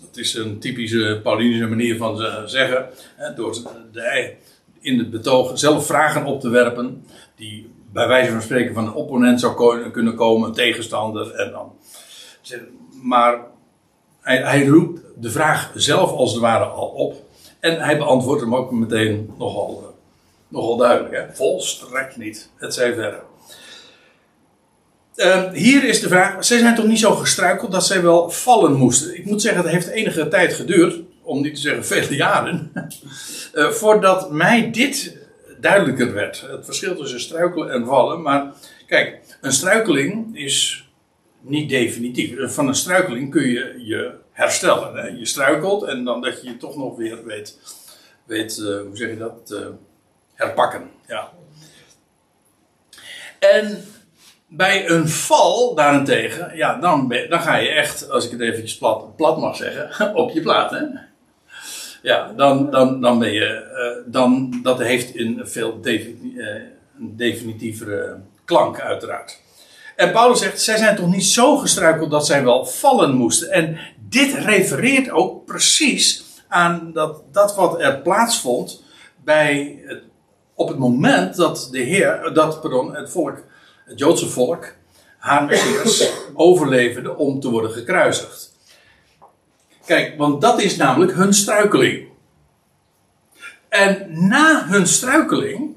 Dat 0.01 0.17
is 0.17 0.34
een 0.34 0.59
typische 0.59 1.19
Paulinische 1.23 1.67
manier 1.67 1.97
van 1.97 2.17
zeggen. 2.49 2.89
Door 3.36 3.57
de, 3.91 4.34
in 4.80 4.99
het 4.99 5.09
betoog 5.09 5.59
zelf 5.59 5.86
vragen 5.86 6.25
op 6.25 6.41
te 6.41 6.49
werpen. 6.49 7.05
Die 7.36 7.69
bij 7.91 8.07
wijze 8.07 8.32
van 8.32 8.41
spreken 8.41 8.73
van 8.73 8.86
een 8.86 8.93
opponent 8.93 9.39
zou 9.39 9.91
kunnen 9.91 10.15
komen, 10.15 10.47
een 10.47 10.53
tegenstander. 10.53 11.32
En 11.32 11.51
dan. 11.51 11.75
Maar 13.01 13.39
hij, 14.21 14.38
hij 14.38 14.65
roept 14.65 15.01
de 15.15 15.32
vraag 15.32 15.71
zelf 15.75 16.11
als 16.11 16.32
het 16.32 16.41
ware 16.41 16.65
al 16.65 16.88
op. 16.88 17.15
En 17.59 17.80
hij 17.80 17.97
beantwoordt 17.97 18.41
hem 18.41 18.55
ook 18.55 18.71
meteen 18.71 19.34
nogal, 19.38 19.95
nogal 20.47 20.78
duidelijk. 20.78 21.30
Volstrekt 21.36 22.17
niet. 22.17 22.49
Het 22.55 22.73
zij 22.73 22.93
verder. 22.93 23.23
Uh, 25.18 25.51
hier 25.51 25.84
is 25.84 25.99
de 25.99 26.07
vraag: 26.07 26.45
zij 26.45 26.57
zijn 26.57 26.76
toch 26.76 26.86
niet 26.86 26.99
zo 26.99 27.15
gestruikeld 27.15 27.72
dat 27.72 27.86
zij 27.86 28.01
wel 28.01 28.30
vallen 28.30 28.74
moesten? 28.74 29.18
Ik 29.18 29.26
moet 29.26 29.41
zeggen, 29.41 29.63
het 29.63 29.72
heeft 29.72 29.88
enige 29.88 30.28
tijd 30.28 30.53
geduurd, 30.53 30.99
om 31.22 31.41
niet 31.41 31.55
te 31.55 31.61
zeggen 31.61 31.86
vele 31.86 32.15
jaren, 32.15 32.72
uh, 33.53 33.70
voordat 33.80 34.32
mij 34.32 34.72
dit 34.72 35.18
duidelijker 35.59 36.13
werd. 36.13 36.41
Het 36.41 36.65
verschil 36.65 36.95
tussen 36.95 37.20
struikelen 37.20 37.72
en 37.72 37.86
vallen. 37.86 38.22
Maar 38.22 38.53
kijk, 38.88 39.38
een 39.41 39.51
struikeling 39.51 40.38
is 40.38 40.88
niet 41.41 41.70
definitief. 41.70 42.53
Van 42.53 42.68
een 42.68 42.76
struikeling 42.76 43.32
kun 43.32 43.49
je 43.49 43.82
je 43.86 44.11
herstellen. 44.32 44.95
Hè? 44.95 45.07
Je 45.07 45.26
struikelt 45.26 45.84
en 45.84 46.03
dan 46.03 46.22
dat 46.22 46.41
je 46.41 46.47
je 46.49 46.57
toch 46.57 46.76
nog 46.76 46.97
weer 46.97 47.26
weet, 47.26 47.57
weet 48.26 48.57
uh, 48.57 48.82
hoe 48.82 48.97
zeg 48.97 49.09
je 49.09 49.18
dat, 49.18 49.61
herpakken. 50.34 50.89
Ja. 51.07 51.32
En 53.39 53.84
bij 54.48 54.89
een 54.89 55.10
val 55.10 55.76
daarentegen, 55.76 56.56
ja, 56.56 56.80
dan, 56.80 57.16
dan 57.30 57.41
ga 57.41 57.56
je 57.56 57.70
echt, 57.70 58.10
als 58.10 58.26
ik 58.26 58.32
het 58.32 58.41
eventjes 58.41 58.78
plat, 58.78 59.16
plat 59.16 59.38
mag 59.38 59.56
zeggen, 59.56 60.16
op 60.16 60.32
je 60.32 60.41
plaat. 60.41 60.72
Hè? 60.72 60.82
Ja, 62.02 62.34
dan, 62.36 62.72
dan, 62.72 63.02
dan 63.02 63.20
ben 63.20 63.32
je, 63.32 63.66
uh, 64.06 64.14
dan, 64.14 64.60
dat 64.64 64.80
heeft 64.80 65.20
een 65.20 65.39
veel 65.43 65.82
defini 65.82 66.41
definitievere 67.00 68.20
klank 68.45 68.80
uiteraard. 68.80 69.41
En 69.95 70.12
Paulus 70.12 70.39
zegt, 70.39 70.62
zij 70.62 70.78
zijn 70.78 70.95
toch 70.95 71.08
niet 71.08 71.26
zo 71.26 71.58
gestruikeld 71.58 72.12
dat 72.12 72.26
zij 72.26 72.43
wel 72.43 72.66
vallen 72.66 73.16
moesten. 73.16 73.52
En 73.52 73.78
dit 74.10 74.34
refereert 74.34 75.10
ook 75.10 75.45
precies 75.45 76.24
aan 76.48 76.91
dat, 76.93 77.24
dat 77.32 77.56
wat 77.56 77.80
er 77.80 77.98
plaatsvond 77.98 78.84
bij 79.24 79.80
op 80.54 80.68
het 80.68 80.78
moment 80.78 81.36
dat 81.36 81.68
de 81.72 81.80
Heer, 81.80 82.32
dat, 82.34 82.62
pardon, 82.62 82.95
het 82.95 83.10
volk, 83.10 83.43
het 83.88 84.00
Joodse 84.00 84.30
volk, 84.30 84.74
haar 85.18 85.46
Messias 85.46 86.12
overleverde 86.34 87.16
om 87.16 87.40
te 87.40 87.50
worden 87.50 87.72
gekruisigd. 87.72 88.56
Kijk, 89.86 90.18
want 90.18 90.42
dat 90.42 90.62
is 90.62 90.76
namelijk 90.76 91.14
hun 91.14 91.34
struikeling. 91.34 92.08
En 93.70 94.08
na 94.28 94.66
hun 94.68 94.88
struikeling 94.88 95.76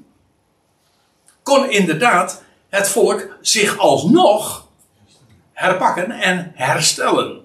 kon 1.43 1.69
inderdaad 1.69 2.43
het 2.69 2.89
volk 2.89 3.37
zich 3.41 3.77
alsnog 3.77 4.67
herpakken 5.53 6.11
en 6.11 6.51
herstellen. 6.55 7.41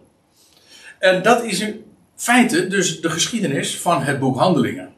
En 0.99 1.23
dat 1.23 1.45
is 1.45 1.61
in 1.61 1.85
feite 2.17 2.67
dus 2.67 3.01
de 3.01 3.11
geschiedenis 3.11 3.81
van 3.81 4.03
het 4.03 4.19
boek 4.19 4.37
Handelingen. 4.37 4.95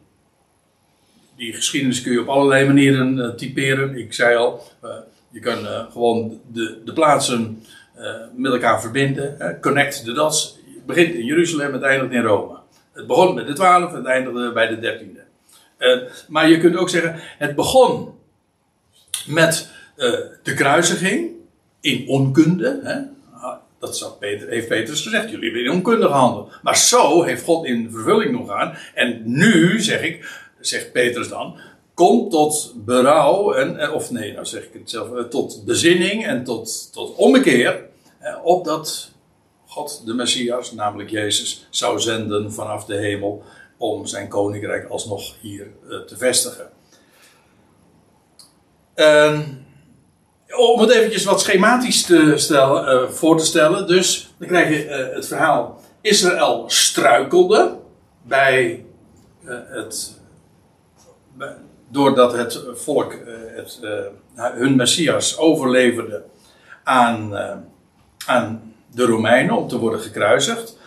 Die 1.37 1.53
geschiedenis 1.53 2.03
kun 2.03 2.12
je 2.12 2.21
op 2.21 2.29
allerlei 2.29 2.66
manieren 2.66 3.16
uh, 3.16 3.29
typeren. 3.29 3.99
Ik 3.99 4.12
zei 4.12 4.37
al, 4.37 4.62
uh, 4.85 4.91
je 5.31 5.41
kan 5.41 5.59
uh, 5.59 5.91
gewoon 5.91 6.41
de, 6.53 6.81
de 6.85 6.93
plaatsen 6.93 7.62
met 8.35 8.53
elkaar 8.53 8.81
verbinden. 8.81 9.59
connect 9.61 10.05
the 10.05 10.12
dots. 10.12 10.59
Het 10.74 10.87
begint 10.87 11.14
in 11.14 11.24
Jeruzalem, 11.24 11.72
het 11.72 11.83
eindigt 11.83 12.12
in 12.12 12.22
Rome. 12.22 12.59
Het 12.93 13.07
begon 13.07 13.35
met 13.35 13.47
de 13.47 13.53
twaalf, 13.53 13.93
het 13.93 14.05
eindigde 14.05 14.53
bij 14.53 14.66
de 14.68 14.79
dertiende. 14.79 15.20
maar 16.29 16.49
je 16.49 16.59
kunt 16.59 16.76
ook 16.76 16.89
zeggen, 16.89 17.14
het 17.18 17.55
begon 17.55 18.14
met 19.26 19.70
de 20.43 20.55
kruisiging 20.55 21.31
in 21.81 22.09
onkunde. 22.09 22.81
Hè? 22.83 23.01
Dat 23.79 23.97
zou 23.97 24.12
Peter, 24.12 24.49
heeft 24.49 24.68
Petrus 24.68 25.03
gezegd. 25.03 25.31
Jullie 25.31 25.45
hebben 25.45 25.64
in 25.64 25.70
onkundige 25.70 26.12
handel. 26.12 26.51
Maar 26.62 26.76
zo 26.76 27.22
heeft 27.22 27.45
God 27.45 27.66
in 27.66 27.91
vervulling 27.91 28.33
nog 28.33 28.51
aan. 28.51 28.76
En 28.95 29.22
nu, 29.24 29.81
zeg 29.81 30.03
ik, 30.03 30.47
zegt 30.61 30.93
Petrus 30.93 31.29
dan, 31.29 31.57
kom 31.99 32.28
tot 32.28 32.72
berouw. 32.76 33.53
En, 33.53 33.92
of 33.92 34.11
nee, 34.11 34.32
nou 34.32 34.46
zeg 34.46 34.62
ik 34.62 34.72
het 34.72 34.90
zelf. 34.90 35.12
Eh, 35.12 35.22
tot 35.22 35.64
bezinning 35.64 36.26
en 36.26 36.44
tot, 36.44 36.92
tot 36.92 37.14
ommekeer. 37.14 37.84
Eh, 38.18 38.36
opdat 38.42 39.11
God 39.66 40.03
de 40.05 40.14
Messias, 40.14 40.72
namelijk 40.72 41.11
Jezus, 41.11 41.66
zou 41.70 42.01
zenden 42.01 42.53
vanaf 42.53 42.84
de 42.84 42.94
hemel. 42.94 43.42
Om 43.76 44.07
zijn 44.07 44.28
koninkrijk 44.28 44.88
alsnog 44.88 45.34
hier 45.40 45.66
eh, 45.90 45.99
te 45.99 46.16
vestigen. 46.16 46.70
Uh, 48.96 49.40
om 50.57 50.80
het 50.80 50.90
eventjes 50.90 51.24
wat 51.24 51.40
schematisch 51.40 52.03
te 52.03 52.32
stellen, 52.36 53.14
voor 53.14 53.38
te 53.38 53.44
stellen. 53.44 53.86
Dus 53.86 54.34
dan 54.38 54.49
krijg 54.49 54.68
je 54.68 54.88
het 55.14 55.26
verhaal. 55.26 55.80
Israël 56.01 56.64
struikelde 56.66 57.76
bij 58.22 58.84
het. 59.44 60.16
Doordat 61.89 62.32
het 62.32 62.62
volk 62.74 63.14
het, 63.55 63.80
hun 64.34 64.76
messias 64.76 65.39
overleverde 65.39 66.24
aan, 66.84 67.36
aan 68.26 68.74
de 68.95 69.07
Romeinen 69.07 69.57
om 69.57 69.68
te 69.68 69.78
worden 69.78 70.01
gekruisigd. 70.01 70.78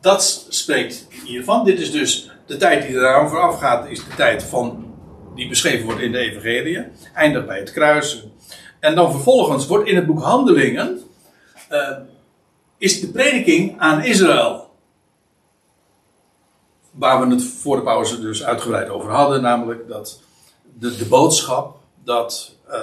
Dat 0.00 0.46
spreekt 0.48 1.06
hiervan. 1.24 1.64
Dit 1.64 1.78
is 1.78 1.92
dus 1.92 2.30
de 2.46 2.56
tijd 2.56 2.86
die 2.86 2.96
eraan 2.96 3.28
vooraf 3.28 3.58
gaat, 3.58 3.88
is 3.88 4.04
de 4.04 4.14
tijd 4.16 4.42
van, 4.42 4.94
die 5.34 5.48
beschreven 5.48 5.84
wordt 5.84 6.00
in 6.00 6.12
de 6.12 6.18
Evangelie. 6.18 6.86
Eindigt 7.14 7.46
bij 7.46 7.58
het 7.58 7.72
kruis, 7.72 8.26
en 8.80 8.94
dan 8.94 9.10
vervolgens 9.10 9.66
wordt 9.66 9.88
in 9.88 9.96
het 9.96 10.06
boek 10.06 10.22
Handelingen. 10.22 11.00
Is 12.78 13.00
de 13.00 13.08
prediking 13.08 13.80
aan 13.80 14.04
Israël. 14.04 14.70
Waar 16.90 17.20
we 17.20 17.34
het 17.34 17.44
voor 17.44 17.76
de 17.76 17.82
pauze 17.82 18.20
dus 18.20 18.44
uitgebreid 18.44 18.88
over 18.88 19.10
hadden. 19.10 19.42
Namelijk 19.42 19.88
dat 19.88 20.20
de, 20.78 21.06
boodschap 21.08 21.76
dat 22.04 22.56
uh, 22.68 22.74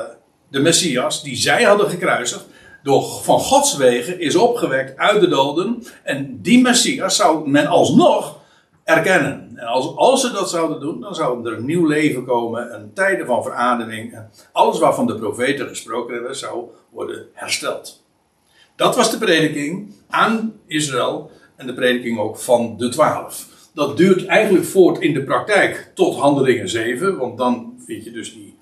de 0.50 0.60
Messias, 0.60 1.24
die 1.24 1.36
zij 1.36 1.64
hadden 1.64 1.90
gekruisigd. 1.90 2.46
Door 2.84 3.04
van 3.04 3.40
Gods 3.40 3.78
wegen 3.78 4.20
is 4.20 4.36
opgewekt 4.36 4.98
uit 4.98 5.22
de 5.22 5.28
doden. 5.28 5.84
En 6.04 6.42
die 6.42 6.62
Messias 6.62 7.16
zou 7.16 7.50
men 7.50 7.68
alsnog 7.68 8.38
erkennen. 8.84 9.52
En 9.56 9.68
als, 9.68 9.96
als 9.96 10.22
ze 10.22 10.32
dat 10.32 10.50
zouden 10.50 10.80
doen, 10.80 11.02
dan 11.02 11.16
zou 11.16 11.46
er 11.46 11.58
een 11.58 11.66
nieuw 11.66 11.86
leven 11.86 12.26
komen, 12.26 12.74
een 12.74 12.94
tijden 12.94 13.26
van 13.26 13.44
verademing. 13.44 14.14
En 14.14 14.32
alles 14.52 14.80
waarvan 14.80 15.08
de 15.08 15.16
profeten 15.16 15.68
gesproken 15.68 16.14
hebben, 16.14 16.36
zou 16.36 16.64
worden 16.90 17.26
hersteld. 17.34 18.04
Dat 18.76 18.96
was 18.96 19.12
de 19.12 19.18
prediking 19.18 19.94
aan 20.10 20.54
Israël 20.68 21.32
en 21.56 21.68
de 21.68 21.74
prediking 21.74 22.20
ook 22.20 22.38
van 22.38 22.78
de 22.78 22.90
twaalf. 22.90 23.48
Dat 23.74 23.98
duurt 23.98 24.26
eigenlijk 24.26 24.66
voort 24.66 25.00
in 25.00 25.14
de 25.14 25.24
praktijk 25.24 25.92
tot 25.94 26.16
handelingen 26.16 26.70
7, 26.70 27.18
want 27.18 27.38
dan 27.38 27.67
vind 27.88 28.04
je 28.04 28.12
dus 28.12 28.34
die, 28.34 28.58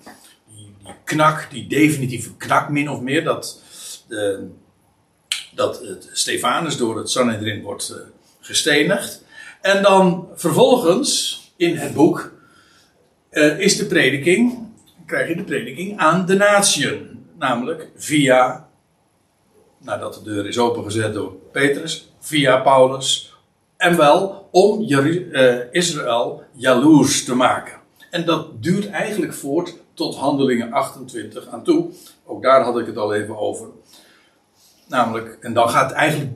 die, 0.46 0.74
die 0.82 0.94
knak, 1.04 1.48
die 1.50 1.66
definitieve 1.66 2.36
knak 2.36 2.68
min 2.68 2.90
of 2.90 3.00
meer, 3.00 3.24
dat, 3.24 3.62
de, 4.08 4.48
dat 5.54 5.80
het 5.80 6.08
Stefanus 6.12 6.76
door 6.76 6.98
het 6.98 7.10
Sanhedrin 7.10 7.62
wordt 7.62 7.90
uh, 7.90 7.96
gestenigd. 8.40 9.24
En 9.60 9.82
dan 9.82 10.28
vervolgens 10.34 11.40
in 11.56 11.76
het 11.76 11.94
boek 11.94 12.32
uh, 13.30 13.58
is 13.58 13.76
de 13.76 13.86
prediking, 13.86 14.68
krijg 15.06 15.28
je 15.28 15.36
de 15.36 15.44
prediking 15.44 15.98
aan 15.98 16.26
de 16.26 16.34
natieën. 16.34 17.24
Namelijk 17.38 17.90
via, 17.96 18.68
nadat 19.78 20.14
de 20.14 20.22
deur 20.22 20.46
is 20.46 20.58
opengezet 20.58 21.14
door 21.14 21.32
Petrus, 21.52 22.08
via 22.20 22.60
Paulus, 22.60 23.34
En 23.76 23.96
wel 23.96 24.48
om 24.50 24.92
eh, 24.92 25.72
Israël 25.72 26.44
jaloers 26.52 27.24
te 27.24 27.34
maken. 27.34 27.80
En 28.16 28.24
dat 28.24 28.62
duurt 28.62 28.90
eigenlijk 28.90 29.34
voort 29.34 29.74
tot 29.94 30.16
handelingen 30.16 30.72
28 30.72 31.48
aan 31.48 31.64
toe. 31.64 31.90
Ook 32.24 32.42
daar 32.42 32.62
had 32.62 32.78
ik 32.78 32.86
het 32.86 32.96
al 32.96 33.14
even 33.14 33.38
over. 33.38 33.68
Namelijk, 34.86 35.38
en 35.40 35.52
dan 35.52 35.68
gaat 35.68 35.92
eigenlijk 35.92 36.32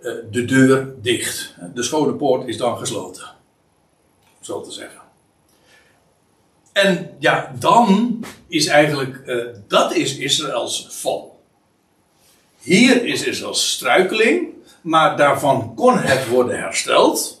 eh, 0.00 0.12
de 0.30 0.44
deur 0.44 0.94
dicht. 1.00 1.54
De 1.74 1.82
schone 1.82 2.14
poort 2.14 2.48
is 2.48 2.56
dan 2.56 2.78
gesloten. 2.78 3.22
Om 4.38 4.44
zo 4.44 4.60
te 4.60 4.72
zeggen. 4.72 5.00
En 6.72 7.16
ja, 7.18 7.54
dan 7.58 8.20
is 8.48 8.66
eigenlijk, 8.66 9.16
eh, 9.26 9.46
dat 9.68 9.94
is 9.94 10.16
Israëls 10.16 10.86
val. 10.90 11.40
Hier 12.58 13.04
is 13.04 13.24
Israëls 13.24 13.70
struikeling, 13.70 14.48
maar 14.80 15.16
daarvan 15.16 15.74
kon 15.74 15.98
het 15.98 16.28
worden 16.28 16.58
hersteld. 16.58 17.37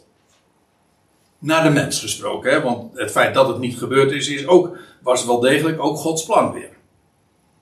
Naar 1.38 1.62
de 1.62 1.70
mens 1.70 2.00
gesproken, 2.00 2.50
hè? 2.50 2.60
want 2.60 2.98
het 2.98 3.10
feit 3.10 3.34
dat 3.34 3.48
het 3.48 3.58
niet 3.58 3.78
gebeurd 3.78 4.10
is, 4.10 4.28
is 4.28 4.46
ook, 4.46 4.76
was 5.02 5.26
wel 5.26 5.40
degelijk 5.40 5.82
ook 5.82 5.96
Gods 5.96 6.24
plan 6.24 6.52
weer. 6.52 6.70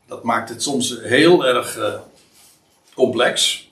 Dat 0.07 0.23
maakt 0.23 0.49
het 0.49 0.63
soms 0.63 0.99
heel 1.03 1.47
erg 1.47 1.79
eh, 1.79 1.95
complex. 2.95 3.65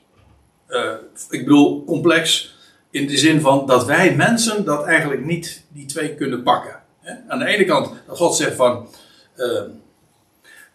Eh, 0.67 0.93
ik 1.31 1.45
bedoel 1.45 1.85
complex 1.85 2.55
in 2.91 3.07
de 3.07 3.17
zin 3.17 3.41
van 3.41 3.67
dat 3.67 3.85
wij 3.85 4.15
mensen 4.15 4.65
dat 4.65 4.85
eigenlijk 4.85 5.25
niet 5.25 5.65
die 5.69 5.87
twee 5.87 6.15
kunnen 6.15 6.43
pakken. 6.43 6.83
Hè? 7.01 7.15
Aan 7.29 7.39
de 7.39 7.47
ene 7.47 7.65
kant, 7.65 7.91
dat 8.07 8.17
God 8.17 8.37
zegt 8.37 8.55
van, 8.55 8.89
eh, 9.35 9.63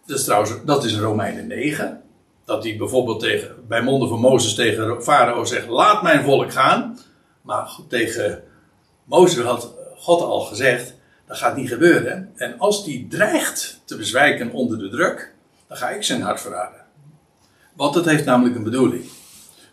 dat 0.06 0.18
is 0.18 0.24
trouwens, 0.24 0.52
dat 0.66 0.84
is 0.84 0.98
Romeinen 0.98 1.48
9. 1.48 2.02
Dat 2.46 2.64
hij 2.64 2.78
bijvoorbeeld 2.78 3.20
tegen, 3.20 3.56
bij 3.68 3.82
monden 3.82 4.10
van 4.10 4.20
Mozes 4.20 4.56
tegen 4.56 5.04
Farao 5.04 5.46
zegt, 5.46 5.68
laat 5.68 6.02
mijn 6.02 6.24
volk 6.24 6.52
gaan. 6.52 7.00
Maar 7.42 7.70
tegen 7.88 8.44
Mozes 9.10 9.44
had 9.44 9.74
God 9.96 10.22
al 10.22 10.42
gezegd, 10.42 10.94
dat 11.28 11.38
gaat 11.38 11.56
niet 11.56 11.70
gebeuren. 11.70 12.32
En 12.36 12.60
als 12.60 12.86
die 12.86 13.08
dreigt 13.08 13.82
te 13.86 13.98
bezwijken 13.98 14.52
onder 14.52 14.78
de 14.78 14.90
druk, 14.90 15.34
dan 15.68 15.78
ga 15.78 15.90
ik 15.90 16.04
zijn 16.04 16.22
hart 16.22 16.42
verraden. 16.42 16.86
Want 17.76 17.96
het 17.96 18.06
heeft 18.06 18.26
namelijk 18.26 18.56
een 18.56 18.64
bedoeling. 18.64 19.10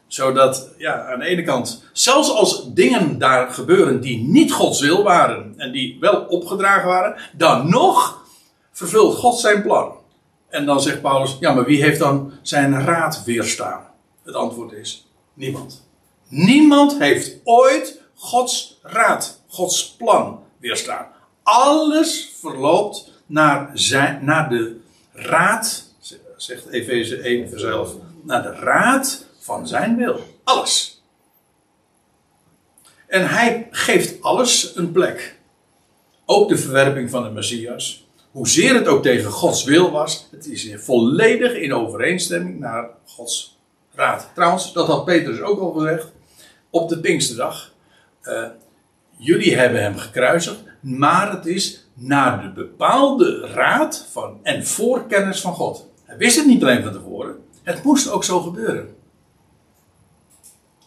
Zodat, 0.06 0.70
ja, 0.78 1.12
aan 1.12 1.18
de 1.18 1.26
ene 1.26 1.42
kant, 1.42 1.84
zelfs 1.92 2.30
als 2.30 2.72
dingen 2.72 3.18
daar 3.18 3.52
gebeuren 3.52 4.00
die 4.00 4.18
niet 4.18 4.52
Gods 4.52 4.80
wil 4.80 5.02
waren 5.02 5.54
en 5.56 5.72
die 5.72 5.96
wel 6.00 6.24
opgedragen 6.24 6.88
waren, 6.88 7.16
dan 7.36 7.70
nog 7.70 8.24
vervult 8.72 9.16
God 9.16 9.38
zijn 9.38 9.62
plan. 9.62 9.92
En 10.48 10.66
dan 10.66 10.80
zegt 10.80 11.00
Paulus, 11.00 11.36
ja, 11.40 11.52
maar 11.52 11.64
wie 11.64 11.82
heeft 11.82 11.98
dan 11.98 12.32
zijn 12.42 12.84
raad 12.84 13.24
weerstaan? 13.24 13.86
Het 14.24 14.34
antwoord 14.34 14.72
is 14.72 15.08
niemand. 15.34 15.88
Niemand 16.28 16.98
heeft 16.98 17.36
ooit 17.44 18.04
Gods 18.16 18.78
raad, 18.82 19.40
Gods 19.48 19.94
plan 19.98 20.42
weerstaan. 20.58 21.06
Alles 21.42 22.32
verloopt 22.40 23.12
naar, 23.26 23.70
zijn, 23.74 24.24
naar 24.24 24.48
de 24.48 24.80
raad, 25.12 25.94
zegt 26.36 26.66
Efeze 26.66 27.16
1 27.16 27.48
vers 27.48 27.62
11, 27.62 27.94
naar 28.22 28.42
de 28.42 28.52
raad 28.52 29.26
van 29.38 29.68
zijn 29.68 29.96
wil. 29.96 30.20
Alles. 30.44 31.02
En 33.06 33.28
hij 33.28 33.68
geeft 33.70 34.22
alles 34.22 34.76
een 34.76 34.92
plek. 34.92 35.38
Ook 36.24 36.48
de 36.48 36.58
verwerping 36.58 37.10
van 37.10 37.22
de 37.22 37.30
Messias. 37.30 38.06
Hoezeer 38.30 38.74
het 38.74 38.86
ook 38.86 39.02
tegen 39.02 39.30
Gods 39.30 39.64
wil 39.64 39.90
was, 39.90 40.26
het 40.30 40.46
is 40.46 40.70
volledig 40.76 41.52
in 41.52 41.74
overeenstemming 41.74 42.58
naar 42.58 42.88
Gods 43.06 43.58
raad. 43.94 44.30
Trouwens, 44.34 44.72
dat 44.72 44.86
had 44.86 45.04
Petrus 45.04 45.40
ook 45.40 45.60
al 45.60 45.72
gezegd 45.72 46.12
op 46.70 46.88
de 46.88 47.00
Pinksterdag. 47.00 47.74
Uh, 48.28 48.46
jullie 49.16 49.56
hebben 49.56 49.82
hem 49.82 49.96
gekruisigd, 49.96 50.62
maar 50.80 51.32
het 51.32 51.46
is 51.46 51.86
naar 51.94 52.42
de 52.42 52.48
bepaalde 52.48 53.40
raad 53.40 54.08
van, 54.10 54.40
en 54.42 54.66
voorkennis 54.66 55.40
van 55.40 55.52
God. 55.52 55.86
Hij 56.04 56.16
wist 56.16 56.36
het 56.36 56.46
niet 56.46 56.62
alleen 56.62 56.82
van 56.82 56.92
tevoren, 56.92 57.36
het 57.62 57.82
moest 57.82 58.10
ook 58.10 58.24
zo 58.24 58.40
gebeuren. 58.40 58.94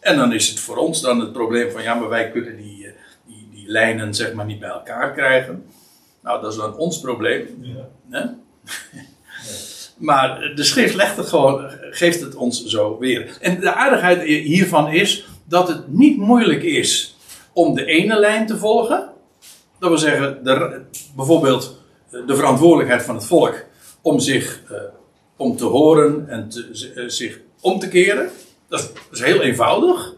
En 0.00 0.16
dan 0.16 0.32
is 0.32 0.48
het 0.48 0.60
voor 0.60 0.76
ons 0.76 1.00
dan 1.00 1.20
het 1.20 1.32
probleem 1.32 1.70
van 1.70 1.82
ja, 1.82 1.94
maar 1.94 2.08
wij 2.08 2.30
kunnen 2.30 2.56
die, 2.56 2.86
die, 3.26 3.48
die 3.52 3.68
lijnen 3.68 4.14
zeg 4.14 4.32
maar 4.32 4.46
niet 4.46 4.60
bij 4.60 4.68
elkaar 4.68 5.12
krijgen. 5.12 5.64
Nou, 6.20 6.40
dat 6.42 6.52
is 6.52 6.58
dan 6.58 6.76
ons 6.76 7.00
probleem. 7.00 7.46
Ja. 8.10 8.34
Maar 10.00 10.52
de 10.54 10.64
schrift 10.64 10.94
legt 10.94 11.16
het 11.16 11.26
gewoon, 11.26 11.70
geeft 11.90 12.20
het 12.20 12.34
ons 12.34 12.64
zo 12.64 12.98
weer. 12.98 13.36
En 13.40 13.60
de 13.60 13.74
aardigheid 13.74 14.22
hiervan 14.22 14.92
is 14.92 15.28
dat 15.44 15.68
het 15.68 15.88
niet 15.88 16.16
moeilijk 16.16 16.62
is 16.62 17.16
om 17.52 17.74
de 17.74 17.84
ene 17.84 18.18
lijn 18.18 18.46
te 18.46 18.58
volgen. 18.58 19.08
Dat 19.78 19.88
wil 19.88 19.98
zeggen, 19.98 20.44
de, 20.44 20.80
bijvoorbeeld 21.16 21.78
de 22.10 22.36
verantwoordelijkheid 22.36 23.02
van 23.02 23.14
het 23.14 23.24
volk 23.24 23.64
om 24.02 24.20
zich 24.20 24.62
uh, 24.70 24.78
om 25.36 25.56
te 25.56 25.64
horen 25.64 26.28
en 26.28 26.48
te, 26.48 26.92
uh, 26.96 27.08
zich 27.08 27.40
om 27.60 27.78
te 27.78 27.88
keren. 27.88 28.30
Dat 28.68 28.92
is 29.12 29.20
heel 29.20 29.42
eenvoudig. 29.42 30.14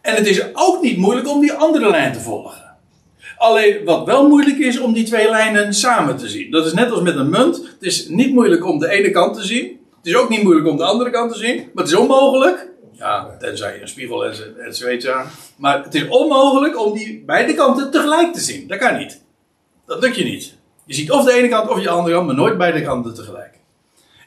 En 0.00 0.14
het 0.14 0.26
is 0.26 0.44
ook 0.52 0.82
niet 0.82 0.96
moeilijk 0.96 1.28
om 1.28 1.40
die 1.40 1.52
andere 1.52 1.90
lijn 1.90 2.12
te 2.12 2.20
volgen. 2.20 2.68
Alleen 3.36 3.84
wat 3.84 4.06
wel 4.06 4.28
moeilijk 4.28 4.58
is 4.58 4.80
om 4.80 4.92
die 4.92 5.04
twee 5.04 5.30
lijnen 5.30 5.74
samen 5.74 6.16
te 6.16 6.28
zien. 6.28 6.50
Dat 6.50 6.66
is 6.66 6.72
net 6.72 6.90
als 6.90 7.00
met 7.00 7.16
een 7.16 7.30
munt. 7.30 7.56
Het 7.56 7.82
is 7.82 8.08
niet 8.08 8.32
moeilijk 8.32 8.64
om 8.64 8.78
de 8.78 8.88
ene 8.88 9.10
kant 9.10 9.36
te 9.36 9.42
zien. 9.42 9.80
Het 9.96 10.06
is 10.06 10.16
ook 10.16 10.28
niet 10.28 10.42
moeilijk 10.42 10.66
om 10.66 10.76
de 10.76 10.84
andere 10.84 11.10
kant 11.10 11.32
te 11.32 11.38
zien. 11.38 11.56
Maar 11.56 11.84
het 11.84 11.92
is 11.92 11.98
onmogelijk. 11.98 12.68
Ja, 13.00 13.36
tenzij 13.38 13.80
een 13.80 13.88
spiegel 13.88 14.26
en 14.26 15.14
aan. 15.14 15.26
Maar 15.56 15.84
het 15.84 15.94
is 15.94 16.08
onmogelijk 16.08 16.78
om 16.78 16.92
die 16.92 17.22
beide 17.26 17.54
kanten 17.54 17.90
tegelijk 17.90 18.32
te 18.32 18.40
zien. 18.40 18.66
Dat 18.68 18.78
kan 18.78 18.96
niet. 18.96 19.22
Dat 19.86 20.00
lukt 20.02 20.16
je 20.16 20.24
niet. 20.24 20.56
Je 20.84 20.94
ziet 20.94 21.10
of 21.10 21.24
de 21.24 21.32
ene 21.32 21.48
kant 21.48 21.70
of 21.70 21.82
de 21.82 21.88
andere 21.88 22.14
kant, 22.14 22.26
maar 22.26 22.34
nooit 22.34 22.58
beide 22.58 22.82
kanten 22.82 23.14
tegelijk. 23.14 23.58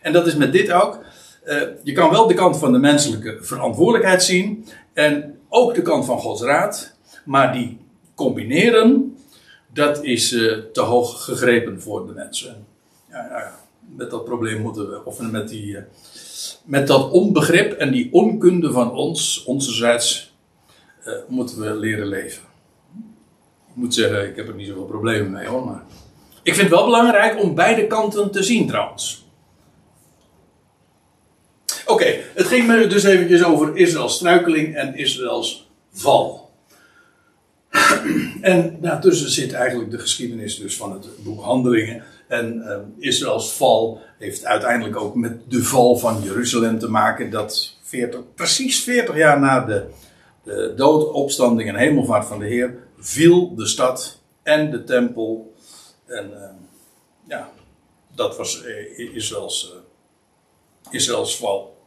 En 0.02 0.14
dat 0.14 0.28
is 0.28 0.36
met 0.36 0.52
dit 0.52 0.72
ook. 0.72 1.00
Uh, 1.46 1.62
je 1.84 1.92
kan 1.92 2.10
wel 2.10 2.28
de 2.28 2.34
kant 2.34 2.58
van 2.58 2.72
de 2.72 2.78
menselijke 2.78 3.38
verantwoordelijkheid 3.42 4.24
zien. 4.24 4.68
En 4.94 5.40
ook 5.50 5.74
de 5.76 5.82
kant 5.82 6.06
van 6.06 6.20
Gods 6.20 6.42
raad. 6.42 6.96
Maar 7.26 7.54
die 7.54 7.78
combineren, 8.16 9.18
dat 9.74 10.04
is 10.04 10.32
uh, 10.32 10.58
te 10.74 10.82
hoog 10.82 11.24
gegrepen 11.24 11.82
voor 11.82 12.06
de 12.06 12.14
mensen. 12.14 12.66
Ja, 13.10 13.28
ja. 13.32 13.60
Met 13.96 14.10
dat 14.10 14.26
probleem 14.26 14.62
moeten 14.62 14.90
we, 14.90 15.06
of 15.06 15.20
met, 15.20 15.50
die, 15.50 15.66
uh, 15.66 15.80
met 16.66 16.88
dat 16.88 17.12
onbegrip 17.12 17.72
en 17.72 17.92
die 17.92 18.10
onkunde 18.12 18.72
van 18.72 18.92
ons, 18.92 19.44
onzerzijds, 19.44 20.34
uh, 21.08 21.14
moeten 21.28 21.60
we 21.60 21.76
leren 21.76 22.08
leven. 22.08 22.44
Ik 23.70 23.80
moet 23.80 23.94
zeggen, 23.94 24.30
ik 24.30 24.36
heb 24.36 24.48
er 24.48 24.56
niet 24.56 24.68
zoveel 24.68 24.86
problemen 24.86 25.32
mee 25.32 25.48
hoor, 25.48 25.66
maar 25.66 25.84
ik 26.44 26.56
vind 26.56 26.70
het 26.70 26.78
wel 26.78 26.86
belangrijk 26.86 27.42
om 27.42 27.56
beide 27.56 27.88
kanten 27.88 28.32
te 28.32 28.44
zien 28.44 28.68
trouwens. 28.68 29.26
Oké, 31.86 32.06
het 32.34 32.48
ging 32.48 32.68
me 32.68 32.88
dus 32.88 33.04
eventjes 33.04 33.44
over 33.44 33.78
Israëls 33.78 34.16
struikeling 34.16 34.76
en 34.76 34.96
Israëls 34.96 35.70
val. 35.92 36.52
En 38.42 38.78
daartussen 38.82 39.30
zit 39.30 39.54
eigenlijk 39.54 39.92
de 39.92 40.00
geschiedenis 40.00 40.60
dus 40.60 40.76
van 40.78 40.92
het 40.94 41.24
boek 41.24 41.42
Handelingen. 41.42 42.04
En 42.34 42.56
uh, 42.56 42.78
Israëls 42.98 43.54
val 43.54 44.02
heeft 44.18 44.46
uiteindelijk 44.46 44.96
ook 44.96 45.16
met 45.16 45.52
de 45.52 45.64
val 45.64 45.98
van 45.98 46.22
Jeruzalem 46.22 46.80
te 46.80 46.90
maken. 46.90 47.30
Dat 47.30 47.78
40, 47.82 48.34
precies 48.36 48.84
40 48.84 49.16
jaar 49.16 49.40
na 49.40 49.60
de, 49.60 49.90
de 50.44 50.74
dood, 50.76 51.12
opstanding 51.12 51.70
en 51.70 51.76
hemelvaart 51.76 52.28
van 52.28 52.40
de 52.40 52.46
Heer 52.46 52.78
viel 52.98 53.56
de 53.56 53.68
stad 53.68 54.22
en 54.44 54.72
de 54.72 54.84
tempel. 54.84 55.54
En 56.06 56.32
uh, 56.32 56.50
ja, 57.28 57.52
dat 58.16 58.38
was 58.38 58.64
uh, 58.64 59.16
Israëls 60.90 61.38
val. 61.38 61.78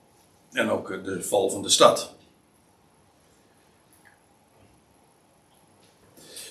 En 0.52 0.70
ook 0.70 1.04
de 1.04 1.22
val 1.22 1.50
van 1.50 1.62
de 1.62 1.68
stad. 1.68 2.14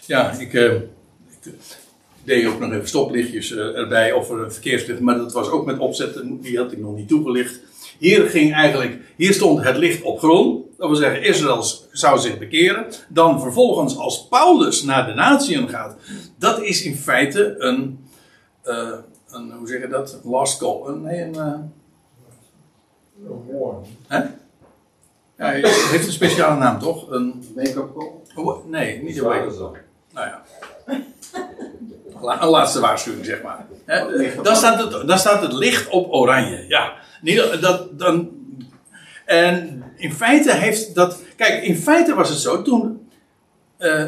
Ja, 0.05 0.31
ik, 0.31 0.53
uh, 0.53 0.73
ik, 1.41 1.53
deed 2.25 2.45
ook 2.45 2.59
nog 2.59 2.71
even 2.71 2.87
stoplichtjes 2.87 3.51
uh, 3.51 3.77
erbij 3.77 4.11
of 4.11 4.29
er 4.29 4.43
een 4.43 4.51
verkeerslicht, 4.51 4.99
maar 4.99 5.17
dat 5.17 5.33
was 5.33 5.49
ook 5.49 5.65
met 5.65 5.77
opzet, 5.77 6.21
die 6.41 6.57
had 6.57 6.71
ik 6.71 6.79
nog 6.79 6.95
niet 6.95 7.07
toegelicht. 7.07 7.59
Hier 7.97 8.21
ging 8.29 8.53
eigenlijk, 8.53 8.97
hier 9.15 9.33
stond 9.33 9.63
het 9.63 9.77
licht 9.77 10.01
op 10.01 10.19
grond. 10.19 10.65
Dat 10.77 10.87
wil 10.87 10.97
zeggen, 10.97 11.23
Israël 11.23 11.63
zou 11.91 12.19
zich 12.19 12.37
bekeren. 12.37 12.85
Dan 13.09 13.41
vervolgens, 13.41 13.97
als 13.97 14.27
Paulus 14.27 14.83
naar 14.83 15.05
de 15.05 15.13
natieën 15.13 15.69
gaat, 15.69 15.95
dat 16.37 16.61
is 16.61 16.83
in 16.83 16.95
feite 16.95 17.55
een, 17.57 17.99
uh, 18.65 18.91
een 19.29 19.51
hoe 19.51 19.67
zeg 19.67 19.81
je 19.81 19.87
dat? 19.87 20.19
Last 20.23 20.59
call. 20.59 20.81
Een, 20.85 21.01
nee, 21.01 21.21
een. 21.21 21.71
Hè? 24.07 24.17
Ja, 25.37 25.51
het 25.51 25.89
heeft 25.91 26.05
een 26.05 26.11
speciale 26.11 26.59
naam 26.59 26.79
toch? 26.79 27.09
Een 27.09 27.43
make-up 27.55 27.93
call? 27.95 28.11
Oh, 28.35 28.65
nee, 28.65 29.03
niet 29.03 29.17
een 29.17 29.23
wake-up 29.23 29.57
call. 29.57 29.71
Nou 30.13 30.27
ja. 30.27 30.43
Een 32.21 32.49
laatste 32.49 32.79
waarschuwing, 32.79 33.25
zeg 33.25 33.41
maar. 33.41 33.65
dan, 34.43 34.55
staat 34.55 34.79
het, 34.79 35.07
dan 35.07 35.19
staat 35.19 35.41
het 35.41 35.53
licht 35.53 35.89
op 35.89 36.13
oranje. 36.13 36.65
Ja. 36.67 36.93
Dat, 37.59 37.99
dan, 37.99 38.29
En 39.25 39.83
in 39.95 40.13
feite 40.13 40.53
heeft 40.53 40.95
dat. 40.95 41.21
Kijk, 41.35 41.63
in 41.63 41.77
feite 41.77 42.13
was 42.13 42.29
het 42.29 42.39
zo 42.39 42.61
toen 42.61 43.09
eh, 43.77 44.05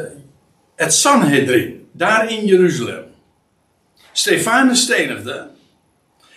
het 0.76 0.94
Sanhedrin, 0.94 1.88
daar 1.92 2.30
in 2.30 2.44
Jeruzalem, 2.44 3.04
Stefanus 4.12 4.82
stenigde, 4.82 5.48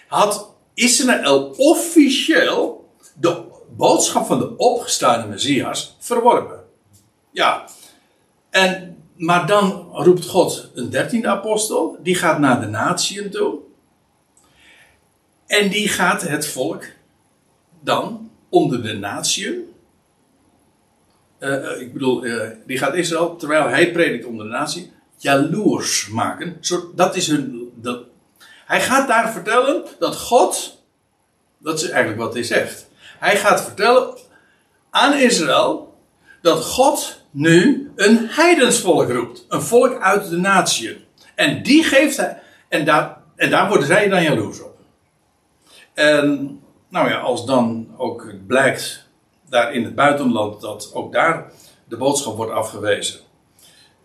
had 0.07 0.53
Israël 0.73 1.53
officieel 1.57 2.89
de 3.19 3.43
boodschap 3.75 4.25
van 4.25 4.39
de 4.39 4.55
opgestaande 4.57 5.27
Messias 5.27 5.95
verworpen. 5.99 6.59
Ja, 7.31 7.65
en, 8.49 9.00
maar 9.21 9.47
dan 9.47 9.89
roept 9.91 10.25
God 10.25 10.69
een 10.73 10.89
dertiende 10.89 11.27
apostel, 11.27 11.97
die 12.03 12.15
gaat 12.15 12.39
naar 12.39 12.59
de 12.59 12.67
natieën 12.67 13.29
toe. 13.29 13.59
En 15.47 15.69
die 15.69 15.87
gaat 15.87 16.21
het 16.21 16.47
volk 16.47 16.83
dan 17.79 18.31
onder 18.49 18.83
de 18.83 18.93
natieën. 18.93 19.73
Uh, 21.39 21.81
ik 21.81 21.93
bedoel, 21.93 22.25
uh, 22.25 22.49
die 22.65 22.77
gaat 22.77 22.95
Israël, 22.95 23.35
terwijl 23.35 23.67
hij 23.67 23.91
predikt 23.91 24.25
onder 24.25 24.45
de 24.45 24.51
natie, 24.51 24.91
jaloers 25.17 26.07
maken. 26.07 26.61
Dat 26.95 27.15
is 27.15 27.27
hun. 27.27 27.71
Dat, 27.75 28.03
hij 28.65 28.81
gaat 28.81 29.07
daar 29.07 29.31
vertellen 29.31 29.85
dat 29.99 30.17
God. 30.17 30.83
Dat 31.57 31.81
is 31.81 31.89
eigenlijk 31.89 32.21
wat 32.21 32.33
hij 32.33 32.43
zegt. 32.43 32.87
Hij 33.19 33.37
gaat 33.37 33.63
vertellen 33.63 34.17
aan 34.89 35.13
Israël 35.13 35.97
dat 36.41 36.65
God 36.65 37.20
nu 37.31 37.91
een 37.95 38.27
heidensvolk 38.29 39.09
roept. 39.09 39.45
Een 39.47 39.61
volk 39.61 40.01
uit 40.01 40.29
de 40.29 40.37
natie. 40.37 41.05
En 41.35 41.63
die 41.63 41.83
geeft 41.83 42.17
hij. 42.17 42.41
En 42.67 42.85
daar, 42.85 43.17
en 43.35 43.49
daar 43.49 43.67
worden 43.67 43.87
zij 43.87 44.09
dan 44.09 44.23
jaloers 44.23 44.61
op. 44.61 44.77
En 45.93 46.59
nou 46.89 47.09
ja, 47.09 47.19
als 47.19 47.45
dan 47.45 47.87
ook 47.97 48.33
blijkt 48.47 49.07
daar 49.49 49.73
in 49.73 49.83
het 49.83 49.95
buitenland 49.95 50.61
dat 50.61 50.91
ook 50.93 51.13
daar 51.13 51.51
de 51.87 51.97
boodschap 51.97 52.35
wordt 52.35 52.51
afgewezen. 52.51 53.19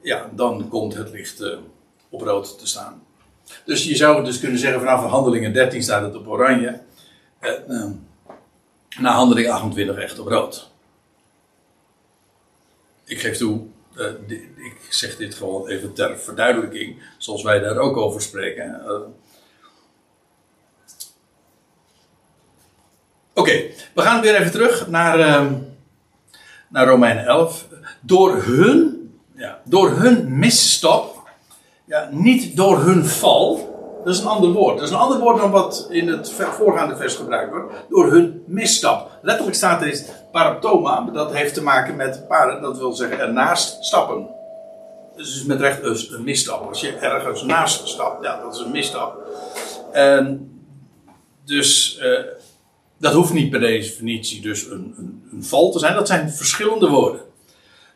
Ja, 0.03 0.31
dan 0.33 0.68
komt 0.68 0.95
het 0.95 1.11
licht 1.11 1.41
uh, 1.41 1.59
op 2.09 2.20
rood 2.20 2.59
te 2.59 2.66
staan. 2.66 3.03
Dus 3.64 3.85
je 3.85 3.97
zou 3.97 4.24
dus 4.24 4.41
kunnen 4.41 4.59
zeggen 4.59 4.81
vanaf 4.81 5.05
handelingen 5.05 5.53
13 5.53 5.83
staat 5.83 6.03
het 6.03 6.16
op 6.16 6.29
oranje. 6.29 6.81
Uh, 7.41 7.85
na 8.99 9.12
handeling 9.12 9.49
28 9.49 9.97
echt 9.97 10.18
op 10.18 10.27
rood. 10.27 10.70
Ik 13.07 13.20
geef 13.20 13.36
toe, 13.36 13.61
uh, 13.96 14.07
ik 14.57 14.76
zeg 14.88 15.16
dit 15.16 15.34
gewoon 15.34 15.68
even 15.68 15.92
ter 15.92 16.18
verduidelijking, 16.18 17.02
zoals 17.18 17.42
wij 17.42 17.59
daar 17.59 17.78
ook 17.78 17.96
over 17.96 18.20
spreken. 18.22 18.82
Uh, 18.86 19.00
Oké, 23.34 23.52
we 23.94 24.02
gaan 24.02 24.20
weer 24.20 24.34
even 24.34 24.50
terug 24.52 24.88
naar, 24.88 25.18
uh, 25.18 25.52
naar 26.68 26.86
Romeinen 26.86 27.24
11. 27.26 27.66
Door 28.00 28.42
hun, 28.42 29.11
ja, 29.34 29.61
door 29.64 29.90
hun 29.90 30.38
misstap, 30.38 31.28
ja, 31.84 32.09
niet 32.12 32.57
door 32.57 32.78
hun 32.78 33.04
val, 33.04 33.76
dat 34.04 34.14
is 34.14 34.20
een 34.20 34.26
ander 34.26 34.52
woord. 34.52 34.76
Dat 34.76 34.86
is 34.86 34.92
een 34.92 35.00
ander 35.00 35.18
woord 35.18 35.36
dan 35.38 35.50
wat 35.50 35.86
in 35.90 36.09
het 36.09 36.32
voorgaande 36.32 36.96
vers 36.96 37.14
gebruikt 37.14 37.50
wordt. 37.50 37.72
Door 37.88 38.11
hun 38.11 38.42
misstap. 38.46 39.11
Letterlijk 39.22 39.57
staat 39.57 39.82
er 39.82 39.88
paraptoma. 40.37 41.11
Dat 41.12 41.32
heeft 41.32 41.55
te 41.55 41.62
maken 41.62 41.97
met 41.97 42.28
paren. 42.28 42.62
Dat 42.62 42.78
wil 42.78 42.93
zeggen 42.93 43.18
ernaast 43.18 43.84
stappen. 43.84 44.26
Dus 45.16 45.45
met 45.45 45.61
recht 45.61 45.82
een 45.82 46.24
misstap. 46.24 46.68
Als 46.68 46.80
je 46.80 46.97
ergens 46.97 47.43
naast 47.43 47.89
stapt. 47.89 48.24
Ja, 48.24 48.41
dat 48.41 48.55
is 48.55 48.61
een 48.61 48.70
misstap. 48.70 49.16
En 49.93 50.51
dus 51.45 51.99
uh, 52.03 52.20
dat 52.99 53.12
hoeft 53.12 53.32
niet 53.32 53.51
per 53.51 53.61
definitie 53.61 54.41
dus 54.41 54.64
een, 54.64 54.95
een, 54.99 55.28
een 55.32 55.45
val 55.45 55.70
te 55.70 55.78
zijn. 55.78 55.95
Dat 55.95 56.07
zijn 56.07 56.30
verschillende 56.30 56.89
woorden. 56.89 57.20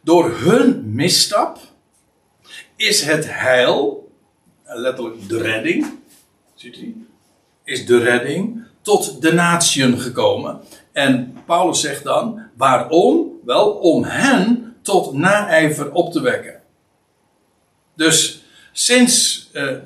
Door 0.03 0.31
hun 0.31 0.95
misstap 0.95 1.59
is 2.77 3.03
het 3.03 3.25
heil 3.29 4.11
letterlijk 4.65 5.29
de 5.29 5.43
redding, 5.43 5.99
ziet 6.55 6.77
u, 6.77 7.07
is 7.65 7.87
de 7.87 7.99
redding 7.99 8.65
tot 8.83 9.23
de 9.23 9.33
natieën 9.33 9.99
gekomen. 9.99 10.61
En 10.93 11.37
Paulus 11.47 11.81
zegt 11.81 12.05
dan, 12.05 12.43
waarom? 12.57 13.39
Wel, 13.45 13.71
om 13.71 14.05
hen 14.05 14.77
tot 14.83 15.13
naijver 15.13 15.93
op 15.93 16.13
te 16.13 16.21
wekken. 16.21 16.61
Dus 17.95 18.45
sinds 18.73 19.49
uh, 19.53 19.77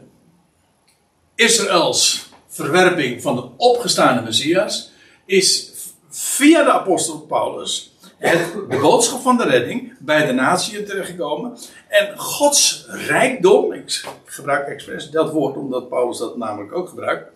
Israëls 1.35 2.31
verwerping 2.49 3.23
van 3.23 3.37
de 3.37 3.49
opgestaande 3.57 4.23
Messias 4.23 4.93
is 5.27 5.73
via 6.09 6.65
de 6.65 6.73
apostel 6.73 7.21
Paulus 7.21 7.95
het, 8.19 8.69
boodschap 8.69 9.21
van 9.21 9.37
de 9.37 9.45
redding 9.45 9.95
bij 9.99 10.27
de 10.27 10.33
natieën 10.33 10.85
terechtgekomen. 10.85 11.57
En 11.89 12.19
Gods 12.19 12.87
rijkdom, 12.89 13.73
ik 13.73 14.05
gebruik 14.25 14.67
expres 14.67 15.11
dat 15.11 15.33
woord 15.33 15.57
omdat 15.57 15.89
Paulus 15.89 16.19
dat 16.19 16.37
namelijk 16.37 16.73
ook 16.73 16.89
gebruikt. 16.89 17.31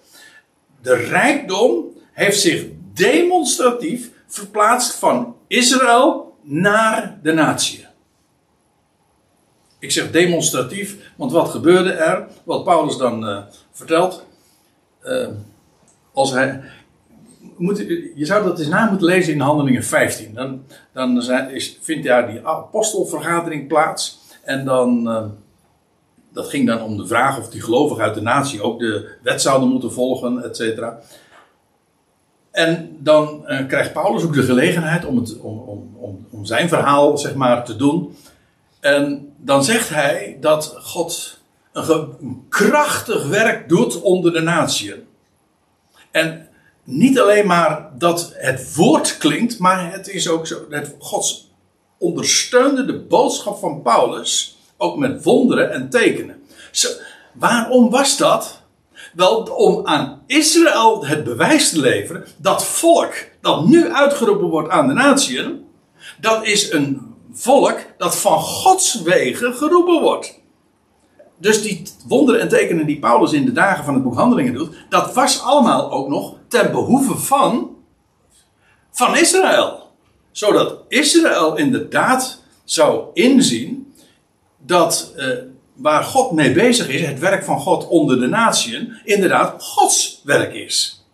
De 0.83 0.95
rijkdom 0.95 1.97
heeft 2.13 2.41
zich 2.41 2.67
demonstratief 2.99 4.11
verplaatst 4.27 4.95
van 4.95 5.37
Israël 5.47 6.37
naar 6.43 7.19
de 7.23 7.33
natieën. 7.33 7.87
Ik 9.79 9.91
zeg 9.91 10.11
demonstratief, 10.11 10.97
want 11.17 11.33
wat 11.33 11.49
gebeurde 11.49 11.91
er? 11.91 12.27
Wat 12.45 12.65
Paulus 12.65 12.97
dan 12.97 13.29
uh, 13.29 13.39
vertelt. 13.71 14.27
Uh, 15.05 15.29
als 16.13 16.31
hij, 16.31 16.63
moet, 17.57 17.79
je 18.15 18.27
zou 18.27 18.45
dat 18.45 18.59
eens 18.59 18.69
na 18.69 18.91
moeten 18.91 19.07
lezen 19.07 19.33
in 19.33 19.41
Handelingen 19.41 19.85
15. 19.85 20.35
Dan, 20.35 20.63
dan 20.93 21.23
is, 21.51 21.79
vindt 21.81 22.07
daar 22.07 22.31
die 22.31 22.47
apostelvergadering 22.47 23.69
plaats. 23.69 24.19
En 24.45 24.65
dan, 24.65 25.09
uh, 25.09 25.25
dat 26.33 26.49
ging 26.49 26.67
dan 26.67 26.83
om 26.83 26.97
de 26.97 27.07
vraag 27.07 27.39
of 27.39 27.51
die 27.51 27.63
gelovigen 27.63 28.05
uit 28.05 28.15
de 28.15 28.21
natie 28.21 28.63
ook 28.63 28.79
de 28.79 29.17
wet 29.23 29.43
zouden 29.43 29.69
moeten 29.69 29.93
volgen, 29.93 30.45
et 30.45 30.57
cetera. 30.57 31.01
En 32.59 32.97
dan 32.99 33.45
uh, 33.47 33.67
krijgt 33.67 33.93
Paulus 33.93 34.23
ook 34.23 34.35
de 34.35 34.43
gelegenheid 34.43 35.05
om, 35.05 35.17
het, 35.17 35.41
om, 35.41 35.59
om, 35.59 35.97
om, 35.97 36.27
om 36.31 36.45
zijn 36.45 36.69
verhaal 36.69 37.19
zeg 37.19 37.35
maar, 37.35 37.65
te 37.65 37.77
doen. 37.77 38.17
En 38.81 39.33
dan 39.37 39.65
zegt 39.65 39.89
hij 39.89 40.37
dat 40.41 40.77
God 40.81 41.39
een, 41.73 42.47
krachtig 42.49 43.27
werk 43.27 43.69
doet 43.69 44.01
onder 44.01 44.33
de 44.33 44.41
natie. 44.41 44.95
En 46.11 46.49
niet 46.85 47.21
alleen 47.21 47.47
maar 47.47 47.91
dat 47.99 48.33
het 48.35 48.75
woord 48.75 49.19
klinkt, 49.19 49.59
maar 49.59 49.93
het 49.93 50.09
is 50.09 50.29
ook 50.29 50.47
zo 50.47 50.69
dat 50.69 50.95
Gods 50.99 51.51
ondersteunde 51.99 52.85
de 52.85 52.99
boodschap 52.99 53.59
van 53.59 53.83
Paulus 53.83 54.59
ook 54.77 54.97
met 54.97 55.23
wonderen 55.23 55.73
en 55.73 55.91
tekenen. 55.91 56.43
Waarom 57.33 57.91
was 57.91 58.17
dat? 58.17 58.58
Wel 59.19 59.43
om 59.43 59.87
aan 59.87 60.23
Israël 60.27 61.07
het 61.07 61.25
bewijs 61.25 61.71
te 61.71 61.81
leveren 61.81 62.27
dat 62.37 62.65
volk 62.65 63.15
dat 63.41 63.67
nu 63.67 63.93
uitgeroepen 63.93 64.49
wordt 64.49 64.69
aan 64.69 64.89
de 64.89 64.95
natieën, 64.95 65.65
dat 66.21 66.47
is 66.47 66.73
een 66.73 67.15
volk 67.33 67.79
dat 67.97 68.17
van 68.17 68.39
Gods 68.39 69.03
wegen 69.03 69.55
geroepen 69.55 70.01
wordt. 70.01 70.41
Dus 71.37 71.63
die 71.63 71.83
wonderen 72.07 72.41
en 72.41 72.49
tekenen 72.49 72.87
die 72.87 72.99
Paulus 72.99 73.33
in 73.33 73.45
de 73.45 73.53
dagen 73.53 73.85
van 73.85 73.95
het 73.95 74.03
boek 74.03 74.15
Handelingen 74.15 74.55
doet, 74.55 74.75
dat 74.89 75.15
was 75.15 75.43
allemaal 75.43 75.91
ook 75.91 76.09
nog 76.09 76.35
ten 76.49 76.71
behoeve 76.71 77.17
van, 77.17 77.77
van 78.91 79.17
Israël. 79.17 79.91
Zodat 80.31 80.83
Israël 80.89 81.57
inderdaad 81.57 82.43
zou 82.65 83.05
inzien 83.13 83.95
dat 84.59 85.13
uh, 85.17 85.27
waar 85.79 86.03
God 86.03 86.33
mee 86.33 86.53
bezig 86.53 86.89
is, 86.89 87.07
het 87.07 87.19
werk 87.19 87.45
van 87.45 87.61
God 87.61 87.89
onder 87.89 88.21
de 88.21 88.27
natieën, 88.27 88.93
inderdaad 89.05 89.63
Gods 89.63 90.21
werk 90.25 90.55
is. 90.55 91.07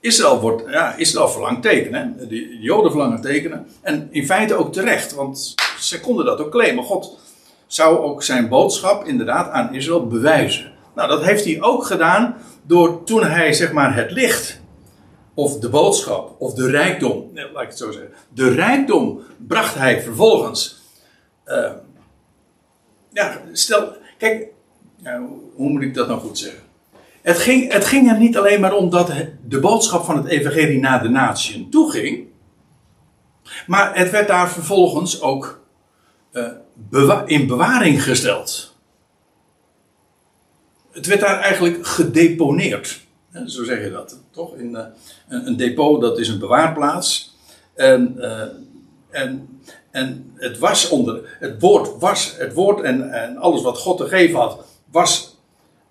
Israël, 0.00 0.40
wordt, 0.40 0.62
ja, 0.70 0.94
Israël 0.96 1.28
verlangt 1.28 1.62
tekenen, 1.62 2.28
de 2.28 2.58
Joden 2.60 2.90
verlangen 2.90 3.20
tekenen. 3.20 3.66
En 3.80 4.08
in 4.10 4.26
feite 4.26 4.54
ook 4.54 4.72
terecht, 4.72 5.14
want 5.14 5.54
ze 5.78 6.00
konden 6.00 6.24
dat 6.24 6.40
ook 6.40 6.50
claimen. 6.50 6.84
God 6.84 7.18
zou 7.66 7.98
ook 7.98 8.22
zijn 8.22 8.48
boodschap 8.48 9.04
inderdaad 9.04 9.50
aan 9.50 9.74
Israël 9.74 10.06
bewijzen. 10.06 10.72
Nou, 10.94 11.08
dat 11.08 11.24
heeft 11.24 11.44
hij 11.44 11.62
ook 11.62 11.84
gedaan 11.84 12.36
door 12.62 13.04
toen 13.04 13.24
hij 13.24 13.52
zeg 13.52 13.72
maar 13.72 13.96
het 13.96 14.10
licht, 14.10 14.60
of 15.34 15.58
de 15.58 15.68
boodschap, 15.68 16.34
of 16.38 16.54
de 16.54 16.70
rijkdom, 16.70 17.30
laat 17.34 17.62
ik 17.62 17.68
het 17.68 17.78
zo 17.78 17.90
zeggen, 17.90 18.12
de 18.28 18.48
rijkdom 18.48 19.20
bracht 19.46 19.74
hij 19.74 20.02
vervolgens. 20.02 20.82
Uh, 21.46 21.70
ja, 23.14 23.40
stel, 23.52 23.96
kijk, 24.18 24.46
hoe 25.54 25.70
moet 25.70 25.82
ik 25.82 25.94
dat 25.94 26.08
nou 26.08 26.20
goed 26.20 26.38
zeggen? 26.38 26.62
Het 27.22 27.38
ging, 27.38 27.72
het 27.72 27.84
ging 27.84 28.10
er 28.10 28.18
niet 28.18 28.36
alleen 28.36 28.60
maar 28.60 28.74
om 28.74 28.90
dat 28.90 29.12
de 29.46 29.60
boodschap 29.60 30.04
van 30.04 30.16
het 30.16 30.26
evangelie 30.26 30.80
naar 30.80 31.02
de 31.02 31.08
natieën 31.08 31.70
toeging. 31.70 32.26
Maar 33.66 33.96
het 33.96 34.10
werd 34.10 34.28
daar 34.28 34.50
vervolgens 34.50 35.20
ook 35.20 35.62
uh, 36.32 36.48
bewa 36.74 37.22
in 37.26 37.46
bewaring 37.46 38.02
gesteld. 38.02 38.74
Het 40.90 41.06
werd 41.06 41.20
daar 41.20 41.40
eigenlijk 41.40 41.86
gedeponeerd. 41.86 43.00
Hè, 43.30 43.48
Zo 43.48 43.64
zeg 43.64 43.84
je 43.84 43.90
dat, 43.90 44.20
toch? 44.30 44.54
In, 44.54 44.76
eh, 44.76 44.84
een, 45.28 45.46
een 45.46 45.56
depot, 45.56 46.00
dat 46.00 46.18
is 46.18 46.28
een 46.28 46.38
bewaarplaats. 46.38 47.36
En, 47.74 48.14
eh, 48.18 48.48
en, 49.10 49.60
en 49.94 50.32
het 50.36 50.58
was 50.58 50.88
onder, 50.88 51.36
het 51.40 51.60
woord 51.60 51.98
was, 51.98 52.34
het 52.38 52.52
woord 52.52 52.80
en, 52.80 53.12
en 53.12 53.36
alles 53.36 53.62
wat 53.62 53.78
God 53.78 53.96
te 53.96 54.08
geven 54.08 54.38
had, 54.38 54.64
was, 54.90 55.36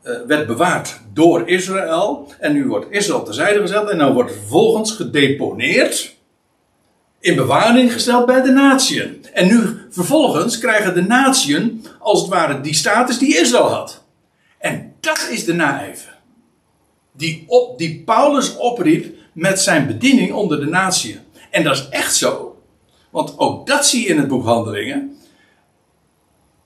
eh, 0.01 0.13
werd 0.27 0.47
bewaard 0.47 0.99
door 1.13 1.49
Israël. 1.49 2.31
En 2.39 2.53
nu 2.53 2.67
wordt 2.67 2.85
Israël 2.89 3.23
terzijde 3.23 3.59
gezet 3.59 3.89
en 3.89 3.97
dan 3.97 4.13
wordt 4.13 4.29
het 4.29 4.39
vervolgens 4.39 4.91
gedeponeerd, 4.91 6.15
in 7.19 7.35
bewaring 7.35 7.93
gesteld 7.93 8.25
bij 8.25 8.41
de 8.41 8.51
natieën. 8.51 9.25
En 9.33 9.47
nu 9.47 9.87
vervolgens 9.89 10.57
krijgen 10.57 10.93
de 10.93 11.03
natieën 11.03 11.85
als 11.99 12.21
het 12.21 12.29
ware 12.29 12.61
die 12.61 12.73
status 12.73 13.17
die 13.17 13.39
Israël 13.39 13.69
had. 13.69 14.03
En 14.57 14.93
dat 14.99 15.27
is 15.31 15.45
de 15.45 15.53
naijver 15.53 16.13
die, 17.13 17.43
op, 17.47 17.77
die 17.77 18.03
Paulus 18.05 18.57
opriep 18.57 19.15
met 19.33 19.59
zijn 19.59 19.87
bediening 19.87 20.33
onder 20.33 20.59
de 20.59 20.65
natie. 20.65 21.19
En 21.49 21.63
dat 21.63 21.75
is 21.75 21.87
echt 21.89 22.15
zo. 22.15 22.52
Want 23.13 23.33
ook 23.37 23.67
dat 23.67 23.85
zie 23.85 24.03
je 24.03 24.09
in 24.09 24.17
het 24.17 24.27
boek 24.27 24.45
Handelingen. 24.45 25.17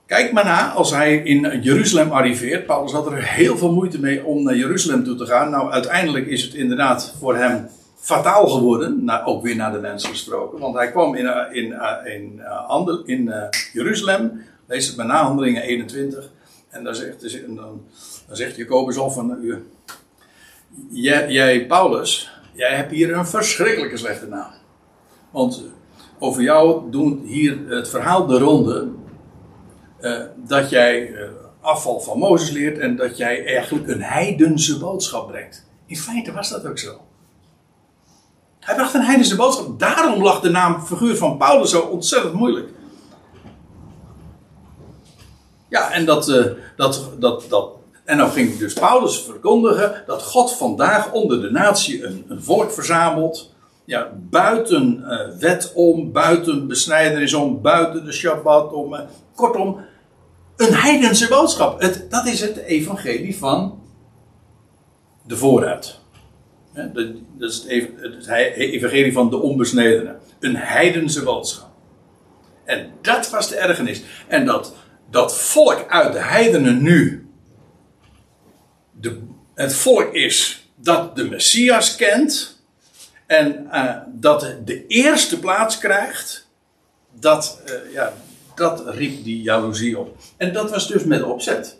Kijk 0.05 0.31
maar 0.31 0.45
na 0.45 0.71
als 0.71 0.91
hij 0.91 1.15
in 1.17 1.61
Jeruzalem 1.61 2.11
arriveert. 2.11 2.65
Paulus 2.65 2.91
had 2.91 3.05
er 3.05 3.23
heel 3.23 3.57
veel 3.57 3.73
moeite 3.73 3.99
mee 3.99 4.25
om 4.25 4.43
naar 4.43 4.55
Jeruzalem 4.55 5.03
toe 5.03 5.15
te 5.15 5.25
gaan. 5.25 5.49
Nou, 5.49 5.71
uiteindelijk 5.71 6.27
is 6.27 6.43
het 6.43 6.53
inderdaad 6.53 7.15
voor 7.19 7.35
hem 7.35 7.67
fataal 7.95 8.47
geworden. 8.47 9.03
Nou, 9.05 9.25
ook 9.25 9.43
weer 9.43 9.55
naar 9.55 9.71
de 9.71 9.79
mensen 9.79 10.09
gesproken. 10.09 10.59
Want 10.59 10.75
hij 10.75 10.91
kwam 10.91 11.15
in, 11.15 11.27
eh, 11.27 11.63
in, 11.63 11.73
eh, 11.73 12.13
in, 12.13 12.41
eh, 12.43 12.97
in 13.05 13.31
eh, 13.31 13.47
Jeruzalem. 13.73 14.41
Lees 14.67 14.87
het 14.87 14.95
maar 14.95 15.05
na, 15.05 15.23
Handelingen 15.23 15.61
21. 15.61 16.31
En 16.69 16.83
dan 16.83 16.95
zegt, 16.95 17.43
en 17.43 17.55
dan, 17.55 17.81
dan 18.27 18.35
zegt 18.35 18.55
Jacobus 18.55 18.97
al 18.97 19.11
van... 19.11 19.37
jij, 20.89 21.31
jij, 21.31 21.65
Paulus, 21.65 22.31
jij 22.53 22.75
hebt 22.75 22.91
hier 22.91 23.13
een 23.13 23.27
verschrikkelijke 23.27 23.97
slechte 23.97 24.27
naam. 24.27 24.51
Want 25.31 25.63
over 26.19 26.41
jou 26.41 26.91
doen 26.91 27.21
hier 27.25 27.59
het 27.67 27.89
verhaal 27.89 28.25
de 28.25 28.37
ronde. 28.37 28.87
eh, 29.99 30.21
dat 30.35 30.69
jij 30.69 31.13
eh, 31.13 31.29
afval 31.61 31.99
van 31.99 32.17
Mozes 32.17 32.49
leert 32.49 32.77
en 32.77 32.95
dat 32.95 33.17
jij 33.17 33.45
eigenlijk 33.45 33.87
een 33.87 34.01
heidense 34.01 34.79
boodschap 34.79 35.27
brengt. 35.27 35.65
In 35.85 35.97
feite 35.97 36.31
was 36.31 36.49
dat 36.49 36.65
ook 36.65 36.77
zo. 36.77 37.01
Hij 38.59 38.75
bracht 38.75 38.93
een 38.93 39.01
heidense 39.01 39.35
boodschap. 39.35 39.79
Daarom 39.79 40.23
lag 40.23 40.39
de 40.39 40.49
naam 40.49 40.81
figuur 40.81 41.15
van 41.15 41.37
Paulus 41.37 41.69
zo 41.69 41.81
ontzettend 41.81 42.33
moeilijk. 42.33 42.69
Ja, 45.69 45.91
en 45.91 46.05
dat, 46.05 46.29
eh, 46.29 46.45
dat, 46.75 47.09
dat, 47.19 47.45
dat, 47.49 47.69
en 48.03 48.17
dan 48.17 48.31
ging 48.31 48.57
dus 48.57 48.73
Paulus 48.73 49.19
verkondigen 49.21 50.03
dat 50.05 50.23
God 50.23 50.55
vandaag 50.57 51.11
onder 51.11 51.41
de 51.41 51.51
natie 51.51 52.05
een, 52.05 52.25
een 52.27 52.43
volk 52.43 52.71
verzamelt. 52.71 53.55
Ja, 53.87 54.11
buiten 54.29 55.03
eh, 55.09 55.37
wet 55.39 55.71
om, 55.73 56.11
buiten 56.11 56.67
besnijdenis 56.67 57.33
om, 57.33 57.61
buiten 57.61 58.05
de 58.05 58.11
Shabbat 58.11 58.73
om. 58.73 58.93
eh, 58.93 59.05
kortom, 59.35 59.79
een 60.55 60.73
heidense 60.73 61.27
boodschap. 61.27 61.81
Het, 61.81 62.05
dat 62.09 62.25
is 62.25 62.41
het 62.41 62.57
evangelie 62.57 63.37
van 63.37 63.81
de 65.27 65.37
vooruit. 65.37 65.99
Dat, 66.73 66.93
dat 66.93 67.49
is 67.49 67.63
het, 67.67 67.89
het 68.01 68.25
he- 68.25 68.53
evangelie 68.53 69.13
van 69.13 69.29
de 69.29 69.37
onbesnedenen. 69.37 70.19
Een 70.39 70.55
heidense 70.55 71.23
boodschap. 71.23 71.69
En 72.65 72.91
dat 73.01 73.29
was 73.29 73.49
de 73.49 73.55
ergernis. 73.55 74.03
En 74.27 74.45
dat, 74.45 74.75
dat 75.09 75.37
volk 75.37 75.85
uit 75.89 76.13
de 76.13 76.21
heidenen 76.23 76.81
nu 76.81 77.27
de, 78.91 79.19
het 79.53 79.75
volk 79.75 80.13
is 80.13 80.67
dat 80.75 81.15
de 81.15 81.23
Messias 81.29 81.95
kent 81.95 82.56
en 83.27 83.71
eh, 83.71 83.95
dat 84.07 84.55
de 84.65 84.87
eerste 84.87 85.39
plaats 85.39 85.77
krijgt, 85.77 86.47
dat, 87.11 87.61
eh, 87.65 87.93
ja, 87.93 88.13
dat 88.55 88.83
riep 88.87 89.23
die 89.23 89.41
jaloezie 89.41 89.99
op. 89.99 90.17
En 90.37 90.53
dat 90.53 90.69
was 90.69 90.87
dus 90.87 91.03
met 91.03 91.23
opzet. 91.23 91.79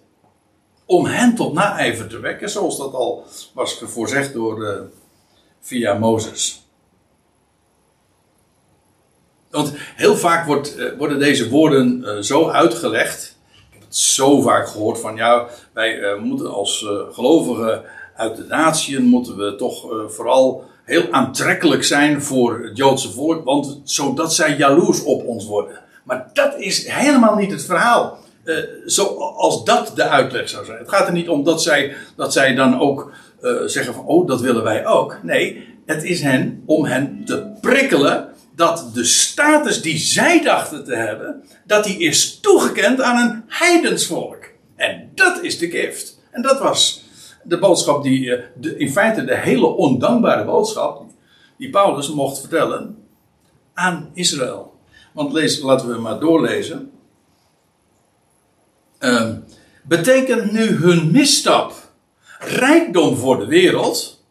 Om 0.86 1.06
hen 1.06 1.36
tot 1.36 1.54
naijver 1.54 2.08
te 2.08 2.20
wekken, 2.20 2.50
zoals 2.50 2.78
dat 2.78 2.94
al 2.94 3.26
was 3.54 3.82
voorzegd 3.84 4.34
door, 4.34 4.66
eh, 4.66 4.82
via 5.60 5.94
Mozes. 5.94 6.66
Want 9.50 9.74
heel 9.76 10.16
vaak 10.16 10.46
wordt, 10.46 10.96
worden 10.98 11.20
deze 11.20 11.50
woorden 11.50 12.26
zo 12.26 12.50
uitgelegd. 12.50 13.38
Ik 13.52 13.74
heb 13.74 13.82
het 13.82 13.98
zo 13.98 14.42
vaak 14.42 14.68
gehoord 14.68 15.00
van 15.00 15.16
ja, 15.16 15.48
wij 15.74 16.18
moeten 16.20 16.54
als 16.54 16.86
gelovigen 17.12 17.84
uit 18.16 18.36
de 18.36 18.44
natieën 18.44 19.04
moeten 19.04 19.38
we 19.38 19.56
toch 19.56 19.86
vooral 20.08 20.66
heel 20.88 21.12
aantrekkelijk 21.12 21.84
zijn 21.84 22.22
voor 22.22 22.64
het 22.64 22.78
Joodse 22.78 23.12
volk, 23.12 23.46
want 23.46 23.82
zodat 23.84 24.34
zij 24.34 24.56
jaloers 24.58 25.04
op 25.04 25.26
ons 25.26 25.46
worden. 25.46 25.80
Maar 26.04 26.30
dat 26.34 26.60
is 26.60 26.88
helemaal 26.88 27.36
niet 27.36 27.52
het 27.52 27.66
verhaal. 27.66 28.18
Eh, 28.44 28.56
zoals 28.86 29.64
dat 29.64 29.92
de 29.96 30.04
uitleg 30.04 30.50
zou 30.50 30.66
zijn. 30.66 30.78
Het 30.78 30.90
gaat 30.90 31.08
er 31.08 31.14
niet 31.14 31.30
om 31.30 31.44
dat 31.44 31.62
zij, 31.62 31.96
dat 32.16 32.34
zij 32.34 32.56
dan 32.56 32.80
ook 32.80 33.12
eh, 33.42 33.52
zeggen 33.66 33.94
van, 33.94 34.06
oh, 34.06 34.28
dat 34.28 34.42
willen 34.42 34.64
wij 34.64 34.86
ook. 34.86 35.20
Nee, 35.24 35.68
het 35.86 36.04
is 36.04 36.22
hen 36.22 36.64
om 36.66 36.86
hen 36.86 37.22
te 37.26 37.52
prikkelen 37.62 38.30
dat 38.56 38.90
de 38.94 39.04
status 39.04 39.82
die 39.82 39.98
zij 39.98 40.42
dachten 40.44 40.84
te 40.84 40.96
hebben, 40.96 41.44
dat 41.66 41.84
die 41.84 41.98
is 41.98 42.40
toegekend 42.40 43.02
aan 43.02 43.30
een 43.30 43.44
heidensvolk. 43.48 44.38
En 44.76 45.12
dat 45.16 45.44
is 45.44 45.58
de 45.58 45.70
gift. 45.70 46.20
En 46.32 46.42
dat 46.42 46.60
was 46.60 47.07
de 47.48 47.58
boodschap 47.60 48.04
die, 48.04 48.36
eh, 48.36 48.80
in 48.80 48.92
feite 48.92 49.26
de 49.26 49.38
hele 49.38 49.66
ondankbare 49.68 50.46
boodschap, 50.46 51.04
die 51.58 51.70
Paulus 51.70 52.14
mocht 52.14 52.40
vertellen 52.40 53.08
aan 53.74 54.10
Israël. 54.14 54.76
Want 55.14 55.34
lees, 55.34 55.60
laten 55.60 55.90
we 55.90 55.98
maar 55.98 56.20
doorlezen. 56.20 56.92
Ehm, 58.98 59.40
betekent 59.84 60.52
nu 60.52 60.76
hun 60.76 61.12
misstap 61.12 61.74
rijkdom 62.40 63.16
voor 63.16 63.40
de 63.40 63.46
wereld? 63.46 64.24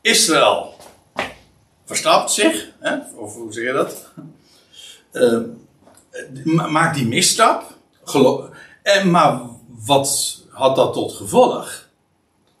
Israël 0.00 0.74
verstapt 1.84 2.30
zich, 2.30 2.70
hè? 2.78 2.96
of 3.16 3.34
hoe 3.34 3.52
zeg 3.52 3.64
je 3.64 3.72
dat? 3.72 4.12
Ma- 6.44 6.66
maakt 6.66 6.96
die 6.96 7.06
misstap. 7.06 7.76
En, 8.82 9.10
maar 9.10 9.40
wat 9.86 10.42
had 10.50 10.76
dat 10.76 10.92
tot 10.92 11.12
gevolg? 11.12 11.83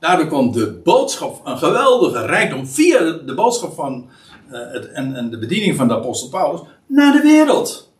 Daardoor 0.04 0.26
kwam 0.26 0.52
de 0.52 0.70
boodschap, 0.70 1.46
een 1.46 1.58
geweldige 1.58 2.26
rijkdom, 2.26 2.66
via 2.66 2.98
de, 2.98 3.34
boodschap 3.34 3.74
van 3.74 4.10
eh, 4.50 4.60
het, 4.72 4.92
en, 4.92 5.16
en 5.16 5.30
de 5.30 5.38
bediening 5.38 5.76
van 5.76 5.88
de 5.88 5.94
apostel 5.94 6.28
Paulus, 6.28 6.60
naar 6.86 7.12
de 7.12 7.20
wereld. 7.20 7.92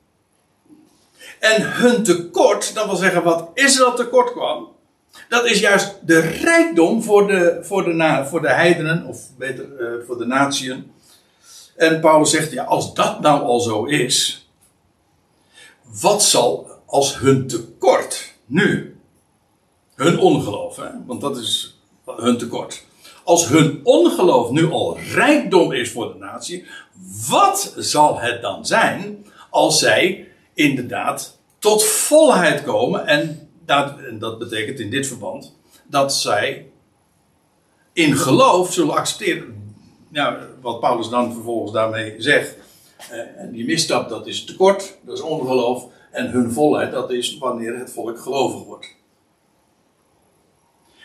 En 1.41 1.73
hun 1.73 2.03
tekort, 2.03 2.75
dat 2.75 2.85
wil 2.85 2.97
zeggen 2.97 3.23
wat 3.23 3.51
Israël 3.55 3.95
tekort 3.95 4.33
kwam, 4.33 4.69
dat 5.29 5.45
is 5.45 5.61
juist 5.61 5.99
de 6.03 6.19
rijkdom 6.21 7.03
voor 7.03 7.27
de, 7.27 7.59
voor 7.63 7.85
de, 7.85 8.25
voor 8.29 8.41
de 8.41 8.53
heidenen, 8.53 9.07
of 9.07 9.37
beter 9.39 9.77
eh, 9.79 10.07
voor 10.07 10.19
de 10.19 10.27
natieën. 10.27 10.93
En 11.77 12.01
Paulus 12.01 12.31
zegt, 12.31 12.53
ja, 12.53 12.65
als 12.65 12.95
dat 12.95 13.21
nou 13.21 13.43
al 13.43 13.61
zo 13.61 13.85
is, 13.85 14.49
wat 16.01 16.23
zal 16.23 16.71
als 16.87 17.19
hun 17.19 17.47
tekort 17.47 18.35
nu, 18.47 18.97
hun 19.95 20.19
ongeloof, 20.19 20.77
hè, 20.77 20.89
want 21.07 21.21
dat 21.21 21.37
is 21.37 21.74
hun 22.07 22.39
tekort. 22.39 22.85
Als 23.25 23.49
hun 23.49 23.81
ongeloof 23.83 24.51
nu 24.51 24.71
al 24.71 24.99
rijkdom 24.99 25.73
is 25.73 25.91
voor 25.91 26.13
de 26.13 26.19
natie, 26.19 26.65
wat 27.29 27.75
zal 27.77 28.19
het 28.19 28.43
dan 28.43 28.67
zijn 28.67 29.27
als 29.51 29.79
zij 29.79 30.29
inderdaad 30.55 31.39
tot 31.59 31.85
volheid 31.85 32.63
komen? 32.63 33.07
En 33.07 33.49
dat, 33.67 33.99
en 33.99 34.19
dat 34.19 34.39
betekent 34.39 34.81
in 34.81 34.91
dit 34.91 35.07
verband 35.07 35.57
dat 35.85 36.15
zij 36.15 36.71
in 37.93 38.17
geloof 38.17 38.73
zullen 38.73 38.95
accepteren. 38.95 39.75
Ja, 40.13 40.39
wat 40.61 40.81
Paulus 40.81 41.09
dan 41.09 41.33
vervolgens 41.33 41.73
daarmee 41.73 42.15
zegt. 42.19 42.57
eh, 43.11 43.19
en 43.37 43.51
die 43.53 43.65
misstap, 43.65 44.09
dat 44.09 44.27
is 44.27 44.45
tekort, 44.45 44.99
dat 45.03 45.17
is 45.17 45.23
ongeloof. 45.23 45.85
En 46.11 46.31
hun 46.31 46.53
volheid, 46.53 46.93
dat 46.93 47.11
is 47.11 47.39
wanneer 47.39 47.79
het 47.79 47.93
volk 47.93 48.21
gelovig 48.21 48.65
wordt. 48.65 48.95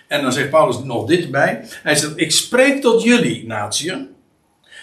En 0.09 0.21
dan 0.21 0.33
zegt 0.33 0.49
Paulus 0.49 0.83
nog 0.83 1.05
dit 1.05 1.31
bij. 1.31 1.65
Hij 1.83 1.95
zegt, 1.95 2.13
ik 2.15 2.31
spreek 2.31 2.81
tot 2.81 3.03
jullie, 3.03 3.45
natieën. 3.47 4.09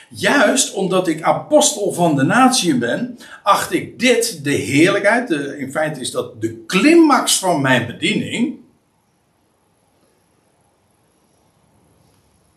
Juist 0.09 0.75
omdat 0.75 1.09
ik 1.09 1.23
apostel 1.23 1.93
van 1.93 2.17
de 2.17 2.23
natieën 2.23 2.79
ben, 2.79 3.19
acht 3.43 3.73
ik 3.73 3.99
dit 3.99 4.45
de 4.45 4.51
heerlijkheid. 4.51 5.29
De, 5.29 5.59
in 5.59 5.71
feite 5.73 6.01
is 6.01 6.11
dat 6.11 6.41
de 6.41 6.65
climax 6.67 7.39
van 7.39 7.61
mijn 7.61 7.87
bediening. 7.87 8.59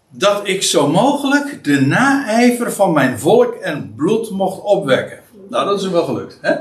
Dat 0.09 0.47
ik 0.47 0.63
zo 0.63 0.87
mogelijk 0.87 1.63
de 1.63 1.81
naijver 1.81 2.71
van 2.71 2.93
mijn 2.93 3.19
volk 3.19 3.53
en 3.53 3.93
bloed 3.95 4.29
mocht 4.29 4.61
opwekken. 4.61 5.19
Nou, 5.49 5.65
dat 5.65 5.77
is 5.77 5.83
hem 5.83 5.91
wel 5.91 6.05
gelukt. 6.05 6.37
Hè? 6.41 6.55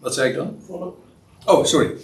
Wat 0.00 0.14
zei 0.14 0.28
ik 0.28 0.36
dan? 0.36 0.56
Volk. 0.66 1.03
Oh, 1.46 1.64
sorry. 1.64 1.96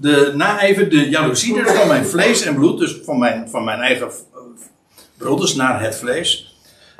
De 0.00 0.32
naijver, 0.34 0.88
de 0.88 1.08
jaloezie 1.08 1.54
dus 1.54 1.72
van 1.72 1.88
mijn 1.88 2.04
vlees 2.04 2.42
en 2.42 2.54
bloed, 2.54 2.78
dus 2.78 3.00
van 3.04 3.18
mijn, 3.18 3.48
van 3.48 3.64
mijn 3.64 3.80
eigen 3.80 4.06
eh, 4.06 4.40
broeders 5.16 5.54
naar 5.54 5.82
het 5.82 5.96
vlees, 5.96 6.56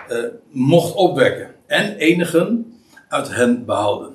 eh, 0.09 0.19
mocht 0.51 0.95
opwekken. 0.95 1.55
En 1.67 1.97
enigen 1.97 2.75
uit 3.09 3.35
hen 3.35 3.65
behouden. 3.65 4.15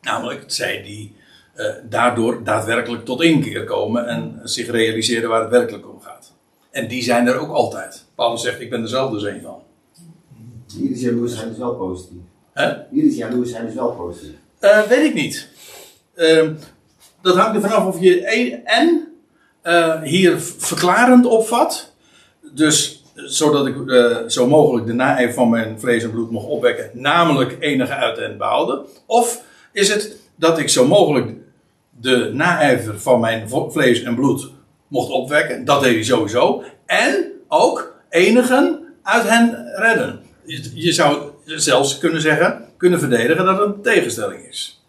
Namelijk 0.00 0.44
zij 0.46 0.82
die 0.82 1.14
eh, 1.54 1.66
daardoor 1.88 2.44
daadwerkelijk 2.44 3.04
tot 3.04 3.22
inkeer 3.22 3.64
komen 3.64 4.06
en 4.06 4.40
zich 4.42 4.70
realiseren 4.70 5.28
waar 5.28 5.40
het 5.40 5.50
werkelijk 5.50 5.88
om 5.88 6.00
gaat. 6.00 6.32
En 6.70 6.88
die 6.88 7.02
zijn 7.02 7.26
er 7.26 7.38
ook 7.38 7.50
altijd. 7.50 8.04
Paulus 8.14 8.42
zegt, 8.42 8.60
ik 8.60 8.70
ben 8.70 8.82
er 8.82 8.88
zelf 8.88 9.10
dus 9.10 9.22
een 9.22 9.40
van. 9.42 9.62
Hier 10.76 10.90
is 10.90 11.00
jaloers 11.00 11.34
zijn 11.34 11.48
dus 11.48 11.58
wel 11.58 11.74
positief. 11.74 12.20
Hè? 12.52 12.72
Hier 12.90 13.04
is 13.04 13.16
jaloers 13.16 13.50
zijn 13.50 13.66
dus 13.66 13.74
wel 13.74 13.92
positief. 13.92 14.36
Weet 14.88 15.08
ik 15.08 15.14
niet. 15.14 15.48
Ehm, 16.14 16.54
dat 17.22 17.36
hangt 17.36 17.54
er 17.54 17.70
vanaf 17.70 17.86
of 17.86 18.00
je 18.00 18.22
en 18.64 19.12
eh, 19.62 20.02
hier 20.02 20.40
verklarend 20.40 21.26
opvat. 21.26 21.92
Dus 22.54 23.04
eh, 23.14 23.22
zodat 23.26 23.66
ik 23.66 23.90
eh, 23.90 24.16
zo 24.26 24.46
mogelijk 24.46 24.86
de 24.86 24.92
naijver 24.92 25.34
van 25.34 25.50
mijn 25.50 25.80
vlees 25.80 26.02
en 26.02 26.10
bloed 26.10 26.30
mocht 26.30 26.46
opwekken, 26.46 26.90
namelijk 26.92 27.56
enige 27.60 27.94
uit 27.94 28.18
en 28.18 28.38
behouden. 28.38 28.86
Of 29.06 29.42
is 29.72 29.88
het 29.88 30.16
dat 30.36 30.58
ik 30.58 30.68
zo 30.68 30.86
mogelijk 30.86 31.36
de 32.00 32.30
naijver 32.32 33.00
van 33.00 33.20
mijn 33.20 33.48
vlees 33.48 34.02
en 34.02 34.14
bloed 34.14 34.50
mocht 34.88 35.10
opwekken. 35.10 35.64
Dat 35.64 35.82
deed 35.82 35.94
hij 35.94 36.02
sowieso. 36.02 36.62
En 36.86 37.32
ook 37.48 37.94
enigen 38.08 38.80
uit 39.02 39.28
hen 39.28 39.72
redden. 39.74 40.20
Je, 40.44 40.70
je 40.74 40.92
zou 40.92 41.30
zelfs 41.44 41.98
kunnen 41.98 42.20
zeggen, 42.20 42.68
kunnen 42.76 42.98
verdedigen 42.98 43.44
dat 43.44 43.58
het 43.58 43.66
een 43.66 43.82
tegenstelling 43.82 44.48
is. 44.48 44.81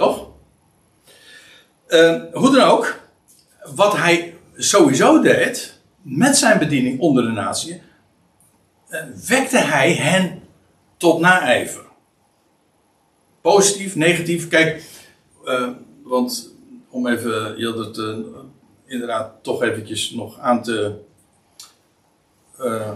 Toch? 0.00 0.28
Eh, 1.86 2.22
hoe 2.32 2.50
dan 2.50 2.68
ook, 2.68 3.00
wat 3.74 3.96
hij 3.96 4.34
sowieso 4.56 5.20
deed 5.20 5.80
met 6.02 6.36
zijn 6.36 6.58
bediening 6.58 7.00
onder 7.00 7.22
de 7.22 7.30
natie, 7.30 7.82
eh, 8.88 9.02
wekte 9.28 9.58
hij 9.58 9.94
hen 9.94 10.42
tot 10.96 11.20
naijver. 11.20 11.84
Positief, 13.40 13.96
negatief. 13.96 14.48
Kijk, 14.48 14.84
eh, 15.44 15.68
want 16.02 16.54
om 16.90 17.06
even, 17.06 17.58
je 17.58 17.66
had 17.66 17.78
het 17.78 17.98
eh, 17.98 18.18
inderdaad 18.86 19.32
toch 19.42 19.62
eventjes 19.62 20.10
nog 20.10 20.38
aan 20.38 20.62
te, 20.62 20.94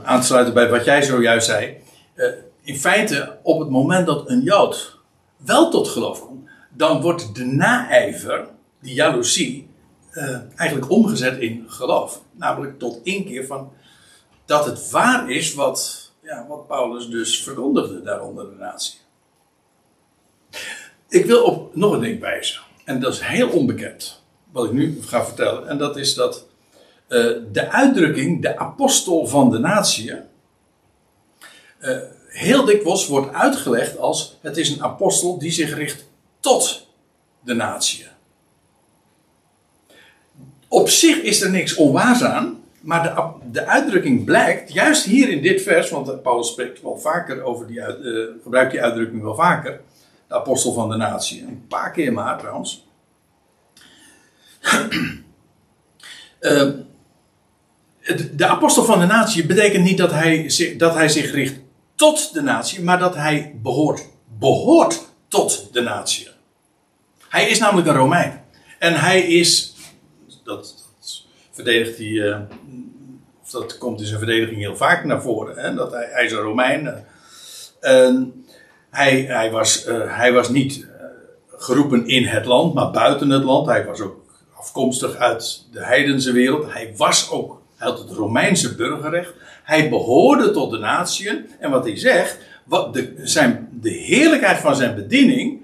aan 0.05 0.21
te 0.21 0.27
sluiten 0.27 0.55
bij 0.55 0.71
wat 0.71 0.85
jij 0.85 1.03
zojuist 1.03 1.47
zei. 1.47 1.77
In 2.63 2.77
feite, 2.77 3.39
op 3.43 3.59
het 3.59 3.69
moment 3.69 4.07
dat 4.07 4.31
een 4.31 4.43
Jood 4.43 4.99
wel 5.37 5.71
tot 5.71 5.89
geloof 5.89 6.27
komt, 6.27 6.44
dan 6.77 7.01
wordt 7.01 7.35
de 7.35 7.45
naijver, 7.45 8.49
die 8.81 8.95
jaloezie, 8.95 9.69
eh, 10.11 10.39
eigenlijk 10.57 10.91
omgezet 10.91 11.39
in 11.39 11.65
geloof. 11.67 12.23
Namelijk 12.31 12.79
tot 12.79 13.01
inkeer 13.03 13.47
van 13.47 13.73
dat 14.45 14.67
het 14.67 14.91
waar 14.91 15.31
is 15.31 15.55
wat, 15.55 16.13
ja, 16.23 16.47
wat 16.49 16.67
Paulus 16.67 17.09
dus 17.09 17.43
verkondigde 17.43 18.03
daaronder 18.03 18.51
de 18.51 18.57
natie. 18.57 18.99
Ik 21.09 21.27
wil 21.27 21.45
op 21.45 21.77
nog 21.77 21.93
een 21.93 22.01
ding 22.01 22.21
wijzen. 22.21 22.61
En 22.85 23.01
dat 23.01 23.13
is 23.13 23.21
heel 23.21 23.49
onbekend. 23.49 24.23
Wat 24.53 24.65
ik 24.65 24.73
nu 24.73 25.03
ga 25.03 25.25
vertellen. 25.25 25.69
En 25.69 25.79
dat 25.79 25.97
is 25.97 26.15
dat 26.15 26.47
eh, 27.09 27.27
de 27.53 27.71
uitdrukking 27.71 28.43
de 28.43 28.59
apostel 28.59 29.27
van 29.27 29.51
de 29.51 29.59
natie. 29.59 30.13
eh, 31.79 31.99
heel 32.29 32.65
dikwijls 32.65 33.07
wordt 33.07 33.33
uitgelegd 33.33 33.99
als 33.99 34.39
het 34.41 34.57
is 34.57 34.71
een 34.71 34.83
apostel 34.83 35.39
die 35.39 35.51
zich 35.51 35.75
richt 35.75 36.07
tot 36.45 36.87
de 37.41 37.55
natie. 37.55 38.07
Op 40.69 40.89
zich 40.89 41.17
is 41.17 41.41
er 41.41 41.51
niks 41.51 41.75
onwaars 41.75 42.23
aan. 42.23 42.63
Maar 42.81 43.03
de, 43.03 43.51
de 43.51 43.67
uitdrukking 43.67 44.25
blijkt, 44.25 44.73
juist 44.73 45.05
hier 45.05 45.29
in 45.29 45.43
dit 45.43 45.63
vers, 45.63 45.91
want 45.91 46.23
Paulus 46.23 46.49
spreekt 46.49 46.83
wel 46.83 46.99
vaker 46.99 47.43
over 47.43 47.67
die, 47.67 47.81
eh, 47.81 48.43
gebruikt 48.43 48.71
die 48.71 48.83
uitdrukking 48.83 49.23
wel 49.23 49.35
vaker. 49.35 49.81
De 50.29 50.35
apostel 50.35 50.73
van 50.73 50.91
de 50.91 50.97
natie. 50.97 51.43
Een 51.43 51.67
paar 51.69 51.91
keer 51.91 52.13
maar 52.13 52.39
trouwens. 52.39 52.87
Eh, 56.41 56.71
de 58.33 58.47
apostel 58.47 58.85
van 58.85 58.99
de 59.01 59.07
natie 59.07 59.47
betekent 59.47 59.85
niet 59.85 59.99
dat 59.99 60.11
hij, 60.11 60.53
dat 60.77 60.95
hij 60.95 61.09
zich 61.09 61.33
richt 61.33 61.55
tot 61.95 62.33
de 62.33 62.43
natie, 62.43 62.83
maar 62.83 62.99
dat 62.99 63.15
hij 63.15 63.59
behoort, 63.63 64.09
behoort 64.39 65.09
tot 65.29 65.73
de 65.73 65.81
natie. 65.81 66.34
Hij 67.35 67.49
is 67.49 67.59
namelijk 67.59 67.89
een 67.89 67.95
Romein. 67.95 68.41
En 68.79 68.95
hij 68.95 69.21
is, 69.21 69.75
dat, 70.27 70.35
dat 70.45 70.75
verdedigt 71.51 71.99
hij, 71.99 72.31
eh, 72.31 72.41
dat 73.51 73.79
komt 73.79 74.01
in 74.01 74.07
zijn 74.07 74.19
verdediging 74.19 74.61
heel 74.61 74.77
vaak 74.77 75.05
naar 75.05 75.23
voren, 75.23 75.57
hè, 75.57 75.75
dat 75.75 75.93
hij, 75.93 76.09
hij 76.11 76.25
is 76.25 76.33
een 76.33 76.39
Romein. 76.39 77.05
en 77.81 78.45
hij, 78.91 79.21
hij, 79.21 79.51
was, 79.51 79.85
eh, 79.85 80.17
hij 80.17 80.33
was 80.33 80.49
niet 80.49 80.83
eh, 80.83 81.05
geroepen 81.49 82.07
in 82.07 82.25
het 82.25 82.45
land, 82.45 82.75
maar 82.75 82.91
buiten 82.91 83.31
het 83.31 83.45
land. 83.45 83.67
Hij 83.67 83.85
was 83.85 84.01
ook 84.01 84.25
afkomstig 84.57 85.17
uit 85.17 85.65
de 85.73 85.85
heidense 85.85 86.33
wereld. 86.33 86.73
Hij 86.73 86.95
was 86.97 87.31
ook, 87.31 87.63
hij 87.77 87.89
had 87.89 87.99
het 87.99 88.11
Romeinse 88.11 88.75
burgerrecht. 88.75 89.33
Hij 89.63 89.89
behoorde 89.89 90.51
tot 90.51 90.71
de 90.71 90.79
natieën. 90.79 91.47
En 91.59 91.71
wat 91.71 91.85
hij 91.85 91.97
zegt, 91.99 92.39
wat 92.65 92.95
de, 92.95 93.13
zijn, 93.23 93.69
de 93.81 93.91
heerlijkheid 93.91 94.59
van 94.59 94.77
zijn 94.77 94.95
bediening 94.95 95.63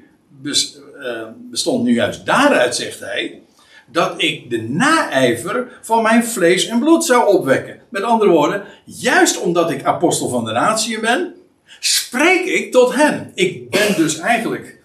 eh, 1.01 1.23
bestond 1.37 1.85
nu 1.85 1.95
juist 1.95 2.27
daaruit, 2.27 2.75
zegt 2.77 3.01
hij, 3.01 3.43
dat 3.87 4.15
ik 4.17 4.51
de 4.51 4.63
naijver 4.63 5.79
van 5.83 6.03
mijn 6.03 6.25
vlees 6.25 6.67
en 6.67 6.79
bloed 6.79 7.05
zou 7.05 7.35
opwekken. 7.35 7.81
Met 7.89 8.03
andere 8.03 8.31
woorden, 8.31 8.65
juist 8.85 9.41
omdat 9.41 9.71
ik 9.71 9.85
apostel 9.85 10.29
van 10.29 10.45
de 10.45 10.53
natieën 10.53 11.01
ben, 11.01 11.35
spreek 11.81 12.45
ik 12.45 12.73
tot 12.73 12.95
hen. 12.95 13.31
Ik 13.35 13.71
ben 13.71 13.97
dus 13.97 14.19
eigenlijk. 14.19 14.79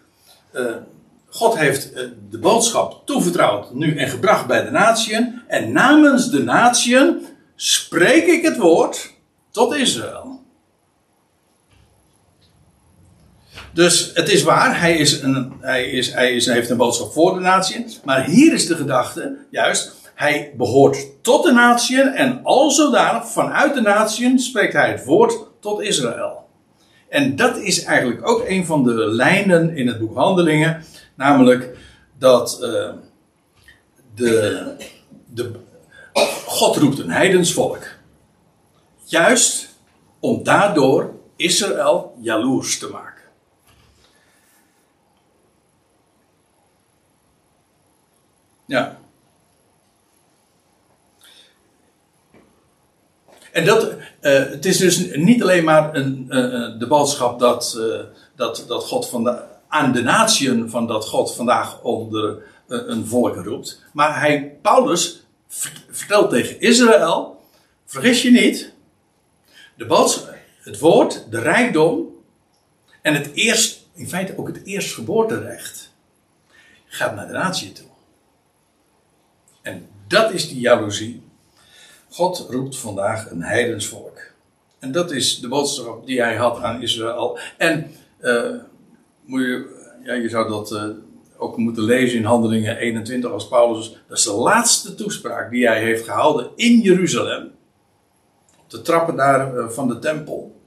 eh, 0.51 0.65
God 1.29 1.57
heeft 1.57 1.93
eh, 1.93 2.03
de 2.29 2.39
boodschap 2.39 3.01
toevertrouwd 3.05 3.73
nu 3.73 3.97
en 3.97 4.09
gebracht 4.09 4.47
bij 4.47 4.63
de 4.63 4.71
natieën. 4.71 5.41
En 5.47 5.71
namens 5.71 6.29
de 6.29 6.43
natieën 6.43 7.25
spreek 7.55 8.25
ik 8.25 8.43
het 8.43 8.57
woord 8.57 9.13
tot 9.51 9.75
Israël. 9.75 10.43
Dus 13.75 14.11
het 14.13 14.29
is 14.29 14.43
waar, 14.43 14.79
hij, 14.79 14.97
is 14.97 15.21
een, 15.21 15.53
hij, 15.59 15.89
is, 15.89 16.13
hij 16.13 16.35
is, 16.35 16.45
heeft 16.45 16.69
een 16.69 16.77
boodschap 16.77 17.11
voor 17.11 17.33
de 17.33 17.39
natieën. 17.39 17.91
Maar 18.03 18.25
hier 18.25 18.53
is 18.53 18.67
de 18.67 18.75
gedachte, 18.75 19.37
juist, 19.49 19.95
hij 20.13 20.53
behoort 20.57 21.07
tot 21.21 21.43
de 21.43 21.51
natieën. 21.51 22.07
En 22.07 22.39
al 22.43 22.71
zodanig, 22.71 23.27
vanuit 23.27 23.73
de 23.73 23.81
natieën, 23.81 24.39
spreekt 24.39 24.73
hij 24.73 24.91
het 24.91 25.05
woord 25.05 25.37
tot 25.59 25.81
Israël. 25.81 26.47
En 27.09 27.35
dat 27.35 27.57
is 27.57 27.83
eigenlijk 27.83 28.27
ook 28.27 28.43
een 28.47 28.65
van 28.65 28.83
de 28.83 28.93
lijnen 28.93 29.75
in 29.75 29.87
het 29.87 29.99
boek 29.99 30.15
Handelingen. 30.15 30.83
Namelijk 31.15 31.77
dat 32.17 32.59
eh, 32.61 32.89
de, 34.15 34.63
de, 35.33 35.51
God 36.45 36.75
roept 36.75 36.99
een 36.99 37.11
heidens 37.11 37.53
volk. 37.53 37.83
Juist 39.03 39.69
om 40.19 40.43
daardoor 40.43 41.13
Israël 41.35 42.15
jaloers 42.21 42.79
te 42.79 42.87
maken. 42.87 43.14
Ja. 48.65 48.97
En 53.51 53.65
dat, 53.65 53.93
eh, 54.19 54.33
het 54.33 54.65
is 54.65 54.77
dus 54.77 55.15
niet 55.15 55.41
alleen 55.41 55.63
maar 55.63 55.95
een, 55.95 56.25
eh, 56.29 56.63
eh, 56.63 56.79
de 56.79 56.87
boodschap 56.87 57.39
dat, 57.39 57.79
dat, 58.35 58.63
dat 58.67 58.83
God 58.83 59.09
van 59.09 59.39
aan 59.67 59.91
de 59.91 60.01
natieën 60.01 60.69
van 60.69 60.87
dat 60.87 61.05
God 61.05 61.35
vandaag 61.35 61.81
onder 61.81 62.43
een 62.67 63.07
volk 63.07 63.35
roept. 63.35 63.83
Maar 63.93 64.19
hij, 64.19 64.57
Paulus 64.61 65.25
ver- 65.47 65.83
vertelt 65.89 66.29
tegen 66.29 66.59
Israël, 66.59 67.41
vergis 67.85 68.21
je 68.21 68.31
niet, 68.31 68.73
de 69.77 69.85
boodschap, 69.85 70.33
het 70.59 70.79
woord, 70.79 71.25
de 71.29 71.39
rijkdom 71.39 72.07
en 73.01 73.13
het 73.13 73.31
eerst, 73.33 73.87
in 73.93 74.09
feite 74.09 74.37
ook 74.37 74.47
het 74.47 74.63
eerstgeboorterecht 74.63 75.93
gaat 76.85 77.15
naar 77.15 77.27
de 77.27 77.33
natie 77.33 77.71
toe. 77.71 77.94
En 79.65 79.87
dat 80.07 80.31
is 80.31 80.49
die 80.49 80.59
jaloezie. 80.59 81.23
God 82.09 82.47
roept 82.49 82.77
vandaag 82.77 83.29
een 83.29 83.43
heidens 83.43 83.87
volk. 83.87 84.19
En 84.79 84.91
dat 84.91 85.11
is 85.11 85.39
de 85.39 85.47
boodschap 85.47 86.05
die 86.05 86.21
hij 86.21 86.35
had 86.35 86.61
aan 86.61 86.81
Israël. 86.81 87.39
En 87.57 87.91
eh, 88.19 88.51
moet 89.25 89.41
je, 89.41 89.83
ja, 90.03 90.13
je 90.13 90.29
zou 90.29 90.49
dat 90.49 90.71
eh, 90.71 90.83
ook 91.37 91.57
moeten 91.57 91.83
lezen 91.83 92.17
in 92.17 92.23
Handelingen 92.23 92.77
21 92.77 93.31
als 93.31 93.47
Paulus. 93.47 93.97
Dat 94.07 94.17
is 94.17 94.23
de 94.23 94.33
laatste 94.33 94.95
toespraak 94.95 95.51
die 95.51 95.67
hij 95.67 95.81
heeft 95.81 96.03
gehouden 96.03 96.49
in 96.55 96.79
Jeruzalem. 96.79 97.51
Op 98.63 98.69
de 98.69 98.81
trappen 98.81 99.15
daar 99.15 99.57
eh, 99.57 99.69
van 99.69 99.87
de 99.87 99.99
tempel. 99.99 100.61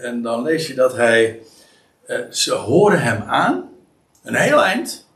En 0.00 0.22
dan 0.22 0.42
lees 0.42 0.66
je 0.66 0.74
dat 0.74 0.96
hij. 0.96 1.40
ze 2.30 2.54
horen 2.54 3.02
hem 3.02 3.22
aan. 3.22 3.68
Een 4.22 4.34
heel 4.34 4.62
eind. 4.64 5.06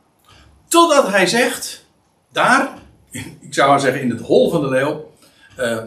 Totdat 0.67 1.07
hij 1.07 1.27
zegt, 1.27 1.85
daar, 2.31 2.80
ik 3.51 3.57
zou 3.57 3.69
maar 3.69 3.79
zeggen 3.79 4.01
in 4.01 4.09
het 4.09 4.21
hol 4.21 4.49
van 4.49 4.61
de 4.61 4.69
leeuw, 4.69 5.11
uh, 5.59 5.83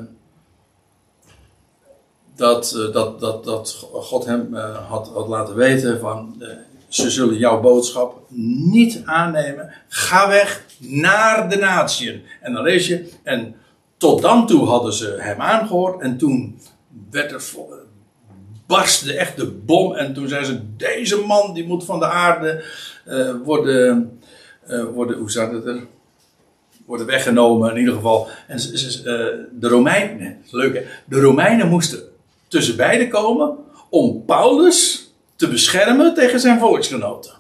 dat, 2.36 2.74
uh, 2.76 2.92
dat, 2.92 3.20
dat, 3.20 3.44
dat 3.44 3.88
God 3.92 4.24
hem 4.24 4.48
uh, 4.54 4.88
had, 4.88 5.08
had 5.08 5.28
laten 5.28 5.54
weten 5.54 6.00
van, 6.00 6.34
uh, 6.38 6.48
ze 6.88 7.10
zullen 7.10 7.36
jouw 7.36 7.60
boodschap 7.60 8.22
niet 8.72 9.02
aannemen. 9.04 9.72
Ga 9.88 10.28
weg 10.28 10.64
naar 10.78 11.50
de 11.50 11.56
natieën. 11.56 12.22
En 12.40 12.52
dan 12.52 12.62
lees 12.62 12.86
je, 12.86 13.08
en 13.22 13.54
tot 13.96 14.22
dan 14.22 14.46
toe 14.46 14.66
hadden 14.66 14.92
ze 14.92 15.16
hem 15.18 15.40
aangehoord 15.40 16.00
en 16.00 16.18
toen 16.18 16.58
werd 17.10 17.32
er 17.32 17.42
barstte 18.66 19.16
echt 19.16 19.36
de 19.36 19.46
bom. 19.46 19.94
En 19.94 20.14
toen 20.14 20.28
zei 20.28 20.44
ze: 20.44 20.76
Deze 20.76 21.16
man 21.16 21.54
die 21.54 21.66
moet 21.66 21.84
van 21.84 21.98
de 21.98 22.06
aarde 22.06 22.64
worden, 23.44 24.20
worden. 24.94 25.18
Hoe 25.18 25.30
staat 25.30 25.52
het 25.52 25.66
er? 25.66 25.86
Worden 26.84 27.06
weggenomen 27.06 27.70
in 27.70 27.78
ieder 27.78 27.94
geval. 27.94 28.28
En 28.46 28.58
uh, 28.58 29.02
de 29.52 29.68
Romeinen, 29.68 30.42
leuk 30.50 30.74
hè? 30.74 30.82
De 31.04 31.20
Romeinen 31.20 31.68
moesten 31.68 32.02
tussen 32.48 32.76
beiden 32.76 33.08
komen 33.08 33.56
om 33.90 34.24
Paulus 34.24 35.08
te 35.36 35.48
beschermen 35.48 36.14
tegen 36.14 36.40
zijn 36.40 36.58
volksgenoten. 36.58 37.32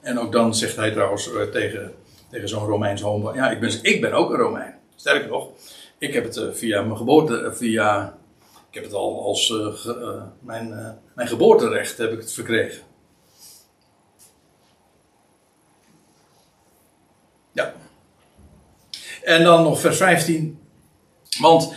En 0.00 0.18
ook 0.18 0.32
dan 0.32 0.54
zegt 0.54 0.76
hij 0.76 0.90
trouwens 0.90 1.30
tegen, 1.52 1.92
tegen 2.30 2.48
zo'n 2.48 2.66
Romeins 2.66 3.00
homo: 3.00 3.34
Ja, 3.34 3.50
ik 3.50 3.60
ben, 3.60 3.78
ik 3.82 4.00
ben 4.00 4.12
ook 4.12 4.30
een 4.30 4.38
Romein. 4.38 4.74
Sterker 4.96 5.28
nog, 5.28 5.48
ik 5.98 6.14
heb 6.14 6.24
het 6.24 6.40
via 6.52 6.82
mijn 6.82 6.96
geboorte, 6.96 7.50
via 7.54 8.16
ik 8.68 8.74
heb 8.74 8.84
het 8.84 8.92
al 8.92 9.24
als 9.24 9.54
mijn, 10.40 10.98
mijn 11.14 11.28
geboorterecht 11.28 11.98
heb 11.98 12.12
ik 12.12 12.18
het 12.18 12.32
verkregen. 12.32 12.82
Ja. 17.52 17.72
En 19.22 19.44
dan 19.44 19.62
nog 19.62 19.80
vers 19.80 19.96
15. 19.96 20.58
Want, 21.40 21.74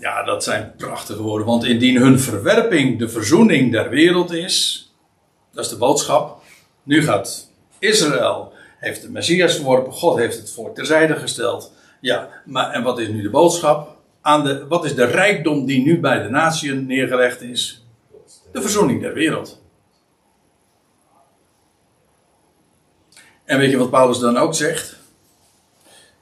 ja, 0.00 0.24
dat 0.24 0.44
zijn 0.44 0.72
prachtige 0.76 1.22
woorden. 1.22 1.46
Want 1.46 1.64
indien 1.64 1.96
hun 1.96 2.20
verwerping 2.20 2.98
de 2.98 3.08
verzoening 3.08 3.72
der 3.72 3.90
wereld 3.90 4.32
is. 4.32 4.88
Dat 5.52 5.64
is 5.64 5.70
de 5.70 5.76
boodschap. 5.76 6.42
Nu 6.82 7.02
gaat 7.02 7.50
Israël, 7.78 8.52
heeft 8.78 9.02
de 9.02 9.10
Messias 9.10 9.54
verworpen. 9.54 9.92
God 9.92 10.18
heeft 10.18 10.36
het 10.36 10.50
voor 10.50 10.72
terzijde 10.72 11.16
gesteld. 11.16 11.72
Ja, 12.00 12.28
maar 12.44 12.70
en 12.70 12.82
wat 12.82 12.98
is 12.98 13.08
nu 13.08 13.22
de 13.22 13.30
boodschap? 13.30 13.98
aan 14.20 14.44
de, 14.44 14.66
wat 14.66 14.84
is 14.84 14.94
de 14.94 15.04
rijkdom 15.04 15.66
die 15.66 15.82
nu 15.82 16.00
bij 16.00 16.22
de 16.22 16.28
natieën 16.28 16.86
neergelegd 16.86 17.42
is? 17.42 17.84
De 18.52 18.60
verzoening 18.62 19.00
der 19.00 19.14
wereld. 19.14 19.59
En 23.50 23.58
weet 23.58 23.70
je 23.70 23.76
wat 23.76 23.90
Paulus 23.90 24.18
dan 24.18 24.36
ook 24.36 24.54
zegt? 24.54 24.96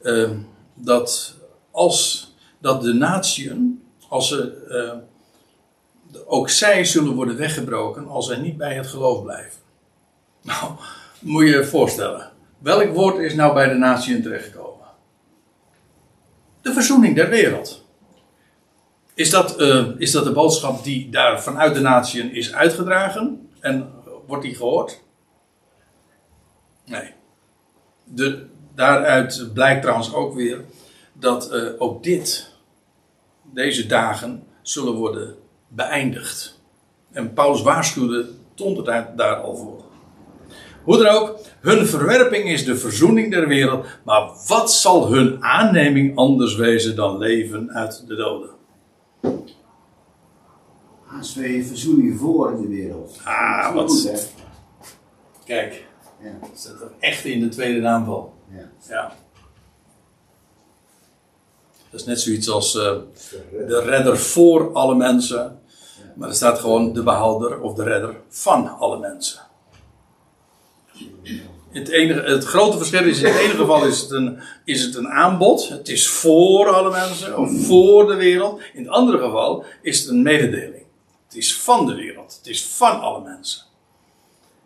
Uh, 0.02 0.30
dat 0.74 1.34
als 1.70 2.32
dat 2.59 2.82
de 2.82 2.92
natieën, 2.92 3.82
als 4.09 4.28
ze, 4.28 4.66
uh, 4.68 6.22
ook 6.26 6.50
zij 6.50 6.84
zullen 6.84 7.14
worden 7.14 7.36
weggebroken 7.36 8.09
als 8.09 8.26
zij 8.26 8.36
niet 8.36 8.56
bij 8.56 8.74
het 8.74 8.86
geloof 8.86 9.22
blijven. 9.22 9.60
Nou, 10.42 10.72
moet 11.20 11.42
je 11.42 11.48
je 11.48 11.64
voorstellen. 11.64 12.30
Welk 12.59 12.94
woord 12.94 13.18
is 13.18 13.34
nou 13.34 13.55
bij 13.55 13.68
de 13.68 13.74
natieën 13.74 14.22
terechtgekomen? 14.22 14.86
De 16.62 16.72
verzoening 16.72 17.16
der 17.16 17.28
wereld. 17.28 17.84
Is 19.14 19.30
dat, 19.30 19.60
uh, 19.60 19.88
is 19.98 20.10
dat 20.10 20.24
de 20.24 20.32
boodschap 20.32 20.84
die 20.84 21.10
daar 21.10 21.42
vanuit 21.42 21.74
de 21.74 21.80
natieën 21.80 22.34
is 22.34 22.52
uitgedragen? 22.52 23.50
En 23.60 23.92
wordt 24.26 24.42
die 24.42 24.55
gehoord? 24.55 25.00
Nee. 26.84 27.16
De, 28.14 28.47
daaruit 28.74 29.51
blijkt 29.55 29.82
trouwens 29.82 30.14
ook 30.14 30.35
weer 30.35 30.64
dat 31.12 31.55
uh, 31.55 31.70
ook 31.78 32.02
dit, 32.02 32.52
deze 33.52 33.86
dagen, 33.86 34.43
zullen 34.62 34.94
worden 34.94 35.35
beëindigd. 35.68 36.60
En 37.12 37.32
Paulus 37.32 37.62
waarschuwde 37.62 38.28
stond 38.55 38.86
het 38.86 39.16
daar 39.16 39.36
al 39.36 39.56
voor. 39.56 39.85
Hoe 40.82 40.97
dan 40.97 41.06
ook, 41.06 41.39
hun 41.60 41.86
verwerping 41.86 42.51
is 42.51 42.64
de 42.64 42.76
verzoening 42.76 43.30
der 43.30 43.48
wereld, 43.48 43.86
maar 44.05 44.30
wat 44.47 44.72
zal 44.72 45.12
hun 45.12 45.44
aanneming 45.44 46.16
anders 46.16 46.56
wezen 46.56 46.97
dan 46.97 47.18
leven 47.18 47.70
uit 47.70 48.05
de 48.06 48.14
doden? 48.14 48.51
Als 51.18 51.35
we 51.35 51.64
verzoening 51.64 52.18
voor 52.18 52.52
in 52.52 52.60
de 52.60 52.68
wereld. 52.68 53.20
Ah, 53.24 53.74
wat. 53.74 53.90
Goed, 53.90 54.32
Kijk, 55.44 55.88
ja. 56.20 56.39
zit 56.55 56.81
er 56.81 56.90
echt 56.99 57.24
in 57.24 57.40
de 57.40 57.49
tweede 57.49 57.81
naamval. 57.81 58.35
Ja. 58.51 58.70
ja. 58.89 59.12
Dat 61.90 62.01
is 62.01 62.07
net 62.07 62.20
zoiets 62.20 62.49
als 62.49 62.74
uh, 62.74 62.82
de 63.66 63.82
redder 63.85 64.19
voor 64.19 64.73
alle 64.73 64.95
mensen. 64.95 65.61
Maar 66.15 66.28
er 66.28 66.35
staat 66.35 66.59
gewoon 66.59 66.93
de 66.93 67.03
behouder 67.03 67.61
of 67.61 67.74
de 67.74 67.82
redder 67.82 68.16
van 68.28 68.78
alle 68.78 68.99
mensen. 68.99 69.40
Het, 71.70 71.89
enige, 71.89 72.20
het 72.20 72.45
grote 72.45 72.77
verschil 72.77 73.05
is, 73.05 73.23
in 73.23 73.32
het 73.32 73.40
ene 73.40 73.55
geval 73.55 73.86
is 73.86 74.01
het, 74.01 74.11
een, 74.11 74.39
is 74.65 74.82
het 74.82 74.95
een 74.95 75.09
aanbod. 75.09 75.69
Het 75.69 75.89
is 75.89 76.09
voor 76.09 76.69
alle 76.69 76.90
mensen, 76.90 77.39
of 77.39 77.66
voor 77.66 78.07
de 78.07 78.15
wereld. 78.15 78.61
In 78.73 78.82
het 78.82 78.93
andere 78.93 79.19
geval 79.19 79.65
is 79.82 80.01
het 80.01 80.09
een 80.09 80.23
mededeling. 80.23 80.85
Het 81.27 81.36
is 81.36 81.57
van 81.57 81.86
de 81.86 81.95
wereld. 81.95 82.36
Het 82.36 82.47
is 82.47 82.65
van 82.65 83.01
alle 83.01 83.23
mensen. 83.23 83.62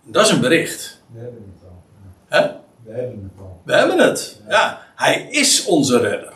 En 0.07 0.13
dat 0.13 0.27
is 0.27 0.33
een 0.33 0.41
bericht. 0.41 1.02
We 1.13 1.21
hebben 1.21 1.55
het 1.55 1.69
al. 1.69 1.83
Hè? 2.29 2.41
We 2.85 2.93
hebben 2.93 3.23
het 3.23 3.41
al. 3.41 3.63
We 3.65 3.75
hebben 3.75 3.99
het. 3.99 4.41
Ja, 4.49 4.87
hij 4.97 5.29
is 5.31 5.65
onze 5.65 5.99
redder. 5.99 6.33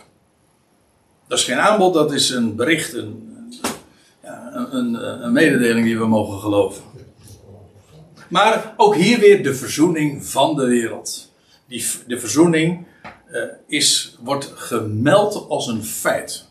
Dat 1.27 1.39
is 1.39 1.45
geen 1.45 1.59
aanbod, 1.59 1.95
dat 1.95 2.13
is 2.13 2.31
een 2.31 2.57
bericht, 2.57 2.93
een, 2.93 3.51
ja, 4.23 4.51
een, 4.55 4.77
een, 4.77 5.25
een 5.25 5.33
mededeling 5.33 5.87
die 5.87 5.99
we 5.99 6.07
mogen 6.07 6.41
geloven. 6.41 6.83
Maar 8.29 8.75
ook 8.77 8.95
hier 8.95 9.19
weer 9.19 9.43
de 9.43 9.55
verzoening 9.55 10.27
van 10.27 10.57
de 10.57 10.67
wereld. 10.67 11.33
Die, 11.67 11.87
de 12.07 12.19
verzoening 12.19 12.87
uh, 13.31 13.43
is, 13.67 14.17
wordt 14.21 14.53
gemeld 14.55 15.49
als 15.49 15.67
een 15.67 15.85
feit. 15.85 16.49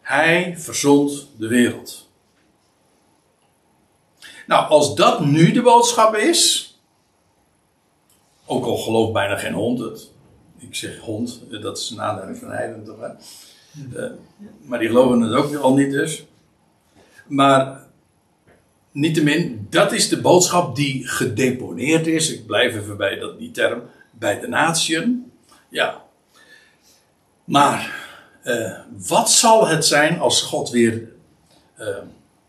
Hij 0.00 0.54
verzond 0.58 1.28
de 1.38 1.48
wereld. 1.48 2.03
Nou, 4.46 4.68
als 4.68 4.94
dat 4.94 5.24
nu 5.24 5.52
de 5.52 5.62
boodschap 5.62 6.14
is. 6.14 6.68
Ook 8.46 8.64
al 8.64 8.76
gelooft 8.76 9.12
bijna 9.12 9.36
geen 9.36 9.52
hond 9.52 9.78
het. 9.78 10.10
Ik 10.58 10.74
zeg 10.74 10.98
hond, 10.98 11.40
dat 11.60 11.78
is 11.78 11.90
een 11.90 12.00
aanduiding 12.00 12.38
van 12.38 12.50
heiden 12.50 12.84
toch? 12.84 13.00
Hè? 13.00 13.08
Uh, 13.96 14.12
maar 14.62 14.78
die 14.78 14.88
geloven 14.88 15.20
het 15.20 15.32
ook 15.32 15.54
al 15.54 15.74
niet 15.74 15.90
dus. 15.90 16.24
Maar 17.26 17.86
niettemin, 18.92 19.66
dat 19.70 19.92
is 19.92 20.08
de 20.08 20.20
boodschap 20.20 20.76
die 20.76 21.08
gedeponeerd 21.08 22.06
is. 22.06 22.32
Ik 22.32 22.46
blijf 22.46 22.74
even 22.74 22.96
bij 22.96 23.18
dat, 23.18 23.38
die 23.38 23.50
term. 23.50 23.82
Bij 24.10 24.40
de 24.40 24.48
natieën. 24.48 25.32
Ja. 25.68 26.02
Maar 27.44 28.08
uh, 28.44 28.78
wat 29.08 29.30
zal 29.30 29.66
het 29.66 29.84
zijn 29.84 30.18
als 30.18 30.42
God 30.42 30.70
weer, 30.70 31.08
uh, 31.78 31.88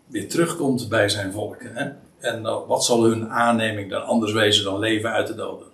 weer 0.06 0.30
terugkomt 0.30 0.90
bij 0.90 1.10
zijn 1.10 1.32
volken? 1.32 1.76
Hè? 1.76 1.92
En 2.20 2.42
wat 2.68 2.86
zal 2.86 3.04
hun 3.04 3.30
aanneming 3.30 3.90
dan 3.90 4.06
anders 4.06 4.32
wezen 4.32 4.64
dan 4.64 4.80
leven 4.80 5.12
uit 5.12 5.28
de 5.28 5.36
doden? 5.36 5.68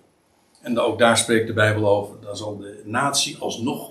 En 0.62 0.78
ook 0.78 0.98
daar 0.98 1.18
spreekt 1.18 1.46
de 1.46 1.52
Bijbel 1.52 1.88
over. 1.88 2.20
Dan 2.20 2.36
zal 2.36 2.58
de 2.58 2.82
natie 2.84 3.36
alsnog 3.38 3.90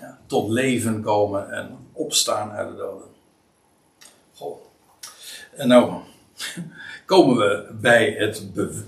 ja, 0.00 0.18
tot 0.26 0.50
leven 0.50 1.02
komen 1.02 1.50
en 1.50 1.78
opstaan 1.92 2.50
uit 2.50 2.68
de 2.68 2.76
doden. 2.76 3.08
Goh. 4.34 4.58
En 5.56 5.68
nou 5.68 5.92
komen 7.06 7.36
we 7.36 7.68
bij 7.80 8.14
het, 8.18 8.46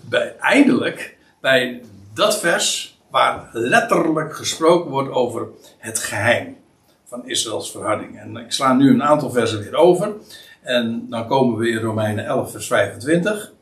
bij, 0.09 0.37
eindelijk 0.37 1.17
bij 1.41 1.83
dat 2.15 2.39
vers 2.39 2.99
waar 3.11 3.49
letterlijk 3.53 4.37
gesproken 4.37 4.91
wordt 4.91 5.11
over 5.11 5.49
het 5.79 5.99
geheim 5.99 6.57
van 7.05 7.29
Israëls 7.29 7.71
verharding. 7.71 8.19
En 8.21 8.37
ik 8.37 8.53
sla 8.53 8.73
nu 8.73 8.91
een 8.91 9.03
aantal 9.03 9.31
versen 9.31 9.59
weer 9.59 9.75
over. 9.75 10.15
En 10.63 11.07
dan 11.09 11.27
komen 11.27 11.59
we 11.59 11.69
in 11.69 11.79
Romeinen 11.79 12.27
11, 12.27 12.51
vers 12.51 12.67
25. 12.67 13.53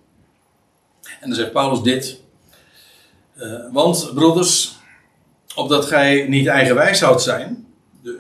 En 1.21 1.29
dan 1.29 1.35
zegt 1.35 1.53
Paulus 1.53 1.83
dit. 1.83 2.21
Uh, 3.37 3.73
want, 3.73 4.11
broeders, 4.15 4.79
opdat 5.55 5.85
gij 5.85 6.27
niet 6.29 6.47
eigenwijs 6.47 6.99
zou 6.99 7.19
zijn. 7.19 7.67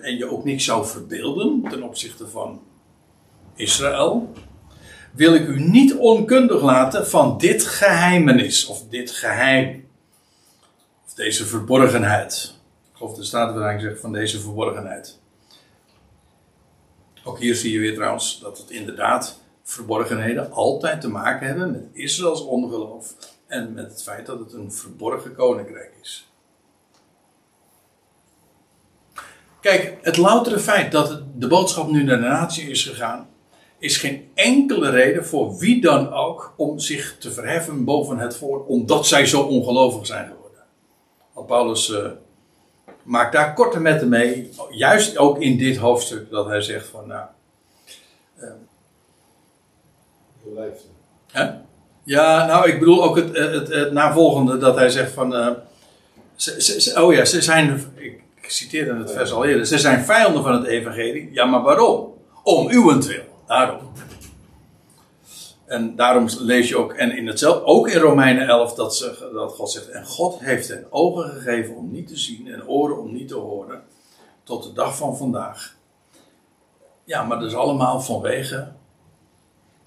En 0.00 0.16
je 0.16 0.30
ook 0.30 0.44
niks 0.44 0.64
zou 0.64 0.86
verbeelden 0.86 1.62
ten 1.70 1.82
opzichte 1.82 2.28
van 2.28 2.62
Israël. 3.54 4.32
Wil 5.12 5.34
ik 5.34 5.46
u 5.46 5.60
niet 5.60 5.96
onkundig 5.96 6.62
laten 6.62 7.06
van 7.06 7.38
dit 7.38 7.64
geheimenis. 7.64 8.66
Of 8.66 8.88
dit 8.88 9.10
geheim. 9.10 9.88
Of 11.06 11.14
deze 11.14 11.46
verborgenheid. 11.46 12.54
Ik 12.90 12.96
geloof 12.96 13.14
de 13.14 13.24
Statenvertaling 13.24 13.80
zegt 13.80 14.00
van 14.00 14.12
deze 14.12 14.40
verborgenheid. 14.40 15.19
Ook 17.24 17.38
hier 17.38 17.54
zie 17.54 17.72
je 17.72 17.78
weer 17.78 17.94
trouwens 17.94 18.40
dat 18.40 18.58
het 18.58 18.70
inderdaad 18.70 19.40
verborgenheden 19.62 20.52
altijd 20.52 21.00
te 21.00 21.08
maken 21.08 21.46
hebben 21.46 21.70
met 21.70 21.88
Israëls 21.92 22.44
ongeloof 22.44 23.14
en 23.46 23.72
met 23.72 23.90
het 23.90 24.02
feit 24.02 24.26
dat 24.26 24.38
het 24.38 24.52
een 24.52 24.72
verborgen 24.72 25.34
koninkrijk 25.34 25.92
is. 26.02 26.30
Kijk, 29.60 29.98
het 30.02 30.16
loutere 30.16 30.58
feit 30.58 30.92
dat 30.92 31.22
de 31.36 31.46
boodschap 31.46 31.90
nu 31.90 32.02
naar 32.02 32.16
de 32.16 32.22
natie 32.22 32.70
is 32.70 32.84
gegaan, 32.84 33.28
is 33.78 33.96
geen 33.96 34.30
enkele 34.34 34.90
reden 34.90 35.26
voor 35.26 35.58
wie 35.58 35.80
dan 35.80 36.12
ook 36.12 36.54
om 36.56 36.78
zich 36.78 37.16
te 37.18 37.32
verheffen 37.32 37.84
boven 37.84 38.18
het 38.18 38.36
volk, 38.36 38.68
omdat 38.68 39.06
zij 39.06 39.26
zo 39.26 39.42
ongelovig 39.42 40.06
zijn 40.06 40.26
geworden. 40.26 40.64
Want 41.34 41.46
Paulus 41.46 41.88
uh, 41.88 42.06
maakt 43.02 43.32
daar 43.32 43.54
korte 43.54 43.80
metten 43.80 44.08
mee, 44.08 44.50
juist 44.70 45.18
ook 45.18 45.40
in 45.40 45.58
dit 45.58 45.76
hoofdstuk, 45.76 46.30
dat 46.30 46.46
hij 46.46 46.60
zegt 46.60 46.86
van, 46.86 47.06
nou. 47.06 47.26
Uh, 48.42 48.48
hè? 51.26 51.50
Ja, 52.04 52.46
nou, 52.46 52.68
ik 52.68 52.78
bedoel 52.78 53.04
ook 53.04 53.16
het, 53.16 53.36
het, 53.36 53.68
het, 53.68 53.92
navolgende 53.92 54.58
dat 54.58 54.76
hij 54.76 54.88
zegt 54.88 55.12
van. 55.12 55.34
Uh, 55.34 55.48
ze, 56.36 56.80
ze, 56.80 57.02
oh 57.02 57.12
ja, 57.12 57.24
ze 57.24 57.42
zijn. 57.42 57.92
Ik, 57.94 58.22
ik 58.40 58.50
citeerde 58.50 58.98
het 58.98 59.12
vers 59.12 59.32
al 59.32 59.44
eerder. 59.44 59.66
Ze 59.66 59.78
zijn 59.78 60.04
vijanden 60.04 60.42
van 60.42 60.52
het 60.52 60.66
Evangelie. 60.66 61.28
Ja, 61.32 61.44
maar 61.44 61.62
waarom? 61.62 62.14
Om 62.42 62.70
uwentwil. 62.70 63.22
Daarom. 63.46 63.92
En 65.70 65.96
daarom 65.96 66.28
lees 66.38 66.68
je 66.68 66.76
ook, 66.76 66.92
en 66.92 67.16
in 67.16 67.26
hetzelfde, 67.26 67.64
ook 67.64 67.88
in 67.88 67.98
Romeinen 67.98 68.48
11, 68.48 68.74
dat, 68.74 68.96
ze, 68.96 69.30
dat 69.32 69.52
God 69.52 69.70
zegt: 69.70 69.88
En 69.88 70.06
God 70.06 70.40
heeft 70.40 70.68
hen 70.68 70.86
ogen 70.90 71.30
gegeven 71.30 71.76
om 71.76 71.90
niet 71.90 72.08
te 72.08 72.16
zien 72.16 72.48
en 72.52 72.68
oren 72.68 72.98
om 72.98 73.12
niet 73.12 73.28
te 73.28 73.34
horen. 73.34 73.82
Tot 74.42 74.62
de 74.62 74.72
dag 74.72 74.96
van 74.96 75.16
vandaag. 75.16 75.76
Ja, 77.04 77.22
maar 77.22 77.38
dat 77.38 77.48
is 77.48 77.54
allemaal 77.54 78.00
vanwege 78.00 78.72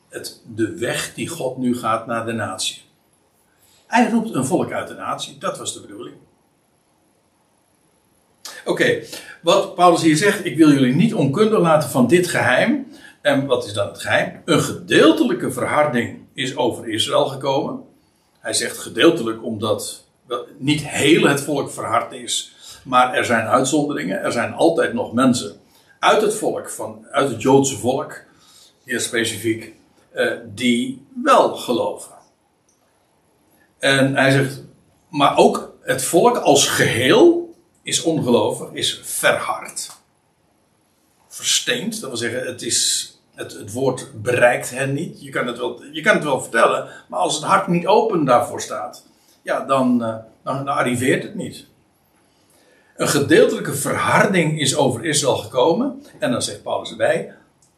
het, 0.10 0.42
de 0.56 0.78
weg 0.78 1.14
die 1.14 1.28
God 1.28 1.58
nu 1.58 1.78
gaat 1.78 2.06
naar 2.06 2.26
de 2.26 2.32
natie. 2.32 2.82
Hij 3.88 4.10
roept 4.10 4.34
een 4.34 4.46
volk 4.46 4.72
uit 4.72 4.88
de 4.88 4.94
natie, 4.94 5.38
dat 5.38 5.58
was 5.58 5.74
de 5.74 5.82
bedoeling. 5.82 6.16
Oké, 8.66 9.04
wat 9.42 9.76
Paulus 9.76 10.02
hier 10.02 10.18
zegt, 10.18 10.46
ik 10.46 10.58
wil 10.58 10.72
jullie 10.72 10.96
niet 10.96 11.14
onkundig 11.14 11.60
laten 11.60 11.90
van 11.90 12.08
dit 12.08 12.28
geheim. 12.28 12.88
En 13.24 13.46
wat 13.46 13.66
is 13.66 13.74
dan 13.74 13.88
het 13.88 14.02
geheim? 14.02 14.42
Een 14.46 14.62
gedeeltelijke 14.62 15.52
verharding 15.52 16.20
is 16.34 16.56
over 16.56 16.90
Israël 16.90 17.26
gekomen. 17.26 17.84
Hij 18.40 18.54
zegt 18.54 18.78
gedeeltelijk 18.78 19.44
omdat 19.44 20.04
niet 20.58 20.88
heel 20.88 21.28
het 21.28 21.42
volk 21.42 21.72
verhard 21.72 22.12
is, 22.12 22.56
maar 22.84 23.14
er 23.14 23.26
zijn 23.26 23.48
uitzonderingen. 23.48 24.22
Er 24.22 24.32
zijn 24.32 24.54
altijd 24.54 24.94
nog 24.94 25.14
mensen 25.14 25.60
uit 26.00 26.22
het 26.22 26.36
volk, 26.36 26.70
van, 26.70 27.06
uit 27.12 27.30
het 27.30 27.42
Joodse 27.42 27.78
volk, 27.78 28.22
hier 28.84 29.00
specifiek, 29.00 29.74
uh, 30.16 30.32
die 30.46 31.06
wel 31.24 31.56
geloven. 31.56 32.14
En 33.80 34.16
hij 34.16 34.32
zegt, 34.32 34.64
maar 35.10 35.38
ook 35.38 35.76
het 35.82 36.04
volk 36.04 36.38
als 36.38 36.68
geheel 36.68 37.56
is 37.82 38.02
ongelovig, 38.02 38.72
is 38.72 39.02
verhard. 39.04 39.92
Versteend, 41.28 42.00
dat 42.00 42.10
wil 42.10 42.18
zeggen, 42.18 42.46
het, 42.46 42.62
is, 42.62 43.13
het, 43.36 43.72
woord 43.72 44.22
bereikt 44.22 44.70
hen 44.70 44.94
niet. 44.94 45.22
Je 45.22 45.30
kan 45.30 45.48
het, 45.48 45.58
wel, 45.58 45.84
je 45.92 46.02
kan 46.02 46.16
het 46.16 46.24
wel 46.24 46.42
vertellen, 46.42 46.90
maar 47.08 47.20
als 47.20 47.36
het 47.36 47.44
hart 47.44 47.68
niet 47.68 47.88
open 47.88 48.26
daarvoor 48.26 48.62
staat, 48.62 49.06
ja, 49.42 49.66
dan, 49.66 50.02
uh, 50.02 50.16
dan, 50.44 50.66
dan 50.66 50.68
arriveert 50.68 51.24
het 51.24 51.36
niet. 51.36 51.66
Een 52.96 53.08
gedeeltelijke 53.08 53.74
verharding 53.74 54.60
is 54.60 54.76
over 54.76 55.06
Israël 55.06 55.38
gekomen. 55.38 56.04
En 56.20 56.32
dan 56.32 56.42
zegt 56.42 56.64
Paulus 56.64 56.92
erbij: 56.92 57.34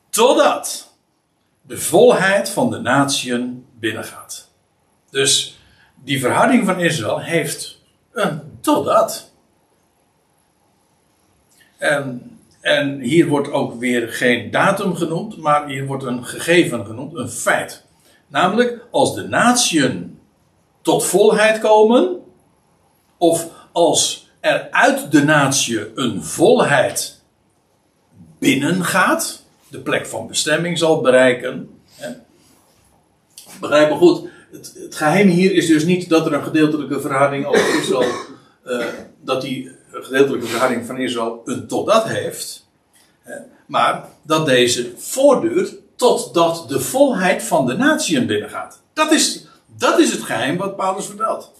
totdat 0.10 0.94
de 1.61 1.77
volheid 1.77 2.49
van 2.49 2.69
de 2.69 2.80
natieën 2.80 3.65
binnengaat. 3.80 4.48
Dus 5.10 5.60
die 5.95 6.19
verharding 6.19 6.65
van 6.65 6.80
Israël 6.80 7.19
heeft 7.19 7.82
een 8.11 8.57
totdat. 8.61 9.32
En, 11.77 12.35
en 12.66 13.00
hier 13.00 13.28
wordt 13.28 13.52
ook 13.52 13.80
weer 13.80 14.08
geen 14.10 14.52
datum 14.52 14.96
genoemd, 14.96 15.38
maar 15.38 15.68
hier 15.68 15.86
wordt 15.86 16.04
een 16.04 16.26
gegeven 16.26 16.86
genoemd, 16.86 17.16
een 17.16 17.30
feit. 17.30 17.86
Namelijk, 18.28 18.86
als 18.92 19.16
de 19.16 19.28
natieën 19.28 20.20
tot 20.82 21.06
volheid 21.06 21.60
komen, 21.60 22.20
of 23.18 23.50
als 23.72 24.30
er 24.40 24.68
uit 24.72 25.12
de 25.12 25.24
natie 25.24 25.92
een 25.96 26.24
volheid 26.24 27.22
binnengaat, 28.40 29.46
de 29.68 29.80
plek 29.80 30.06
van 30.06 30.28
bestemming 30.28 30.78
zal 30.78 31.02
bereiken. 31.02 31.70
Begrijp 33.60 33.90
me 33.90 33.96
goed. 33.96 34.28
Het, 34.52 34.96
geheim 34.96 35.28
hier 35.28 35.54
is 35.54 35.68
dus 35.68 35.86
niet 35.86 36.10
dat 36.10 36.26
er 36.26 36.34
een 36.34 36.44
gedeeltelijke 36.44 37.02
verhouding 37.02 37.46
over 37.46 37.80
Israël, 37.80 38.12
uh, 38.66 38.86
dat 39.22 39.42
die 39.42 39.74
gedeeltelijke 40.04 40.48
verhouding 40.48 40.86
van 40.86 40.98
Israël 40.98 41.42
een 41.46 41.68
totdat 41.68 42.08
heeft. 42.08 42.68
maar 43.66 44.04
dat 44.22 44.46
deze 44.46 44.94
voortduurt 44.98 45.76
totdat 45.96 46.70
de 46.70 46.80
volheid 46.80 47.44
van 47.44 47.66
de 47.66 47.78
natieën 47.78 48.28
binnengaat. 48.28 48.82
Dat 48.94 49.12
is, 49.12 49.48
dat 49.78 50.00
is 50.00 50.12
het 50.12 50.24
geheim 50.24 50.58
wat 50.58 50.76
Paulus 50.76 51.06
vertelt. 51.06 51.52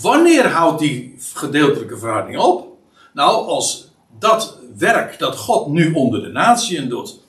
Wanneer 0.00 0.48
houdt 0.48 0.78
die 0.78 1.16
gedeeltelijke 1.34 1.98
verhouding 1.98 2.38
op? 2.38 2.76
Nou, 3.12 3.46
als 3.46 3.88
dat 4.18 4.58
werk 4.76 5.18
dat 5.18 5.36
God 5.36 5.66
nu 5.66 5.92
onder 5.92 6.22
de 6.22 6.28
natieën 6.28 6.88
doet, 6.88 7.20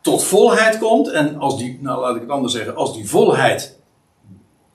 tot 0.00 0.24
volheid 0.24 0.78
komt. 0.78 1.10
En 1.10 1.38
als 1.38 1.58
die, 1.58 1.78
nou 1.80 2.00
laat 2.00 2.14
ik 2.14 2.20
het 2.20 2.30
anders 2.30 2.52
zeggen, 2.52 2.76
als 2.76 2.94
die 2.94 3.08
volheid 3.08 3.78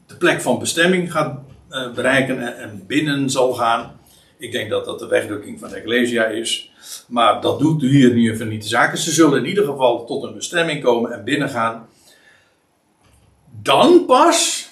de 0.06 0.16
plek 0.16 0.42
van 0.42 0.60
bestemming 0.60 1.12
gaat 1.12 1.40
uh, 1.70 1.92
bereiken 1.92 2.42
en, 2.42 2.58
en, 2.58 2.84
binnen 2.88 3.30
zal 3.30 3.54
gaan. 3.54 3.97
Ik 4.38 4.52
denk 4.52 4.70
dat 4.70 4.86
dat 4.86 5.00
de 5.00 5.08
wegdrukking 5.08 5.60
van 5.60 5.70
de 5.70 5.76
Ecclesia 5.76 6.26
is. 6.26 6.72
Maar 7.08 7.42
dat 7.42 7.60
doet 7.60 7.82
hier 7.82 8.16
ieder 8.16 8.32
geval 8.32 8.48
niet 8.48 8.62
de 8.62 8.68
zaken. 8.68 8.98
Ze 8.98 9.12
zullen 9.12 9.40
in 9.40 9.46
ieder 9.46 9.66
geval 9.66 10.06
tot 10.06 10.24
een 10.24 10.34
bestemming 10.34 10.84
komen 10.84 11.12
en 11.12 11.24
binnengaan. 11.24 11.90
Dan 13.62 14.06
pas. 14.06 14.70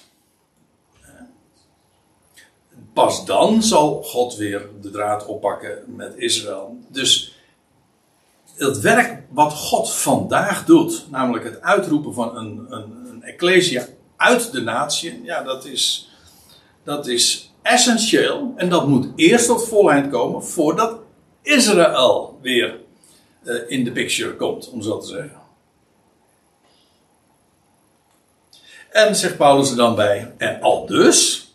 Pas 2.92 3.26
dan 3.26 3.62
zal 3.62 4.02
God 4.02 4.36
weer 4.36 4.68
de 4.80 4.90
draad 4.90 5.26
oppakken 5.26 5.82
met 5.86 6.16
Israël. 6.16 6.78
Dus 6.88 7.36
het 8.56 8.80
werk 8.80 9.22
wat 9.28 9.52
God 9.52 9.92
vandaag 9.92 10.64
doet, 10.64 11.06
namelijk 11.10 11.44
het 11.44 11.60
uitroepen 11.60 12.14
van 12.14 12.36
een, 12.36 12.66
een, 12.68 13.06
een 13.08 13.22
ecclesia 13.22 13.86
uit 14.16 14.52
de 14.52 14.60
natie, 14.60 15.20
ja, 15.24 15.42
dat 15.42 15.64
is, 15.64 16.10
dat 16.84 17.06
is 17.06 17.52
essentieel. 17.66 18.52
En 18.56 18.68
dat 18.68 18.88
moet 18.88 19.08
eerst 19.16 19.46
tot 19.46 19.68
volheid 19.68 20.10
komen 20.10 20.44
voordat 20.44 20.98
Israël 21.42 22.38
weer 22.42 22.80
uh, 23.44 23.54
in 23.68 23.84
de 23.84 23.92
picture 23.92 24.34
komt, 24.34 24.70
om 24.70 24.82
zo 24.82 24.98
te 24.98 25.06
zeggen. 25.06 25.40
En 28.90 29.16
zegt 29.16 29.36
Paulus 29.36 29.70
er 29.70 29.76
dan 29.76 29.94
bij, 29.94 30.32
en 30.38 30.60
al 30.60 30.86
dus, 30.86 31.46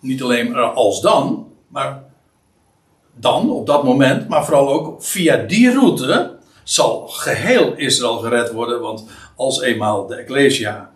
niet 0.00 0.22
alleen 0.22 0.54
als 0.54 1.00
dan, 1.00 1.52
maar 1.68 2.04
dan, 3.14 3.50
op 3.50 3.66
dat 3.66 3.84
moment, 3.84 4.28
maar 4.28 4.44
vooral 4.44 4.68
ook 4.68 5.02
via 5.02 5.36
die 5.36 5.72
route, 5.72 6.36
zal 6.64 7.08
geheel 7.08 7.74
Israël 7.76 8.18
gered 8.18 8.52
worden. 8.52 8.80
Want 8.80 9.04
als 9.36 9.62
eenmaal 9.62 10.06
de 10.06 10.14
Ecclesia 10.14 10.90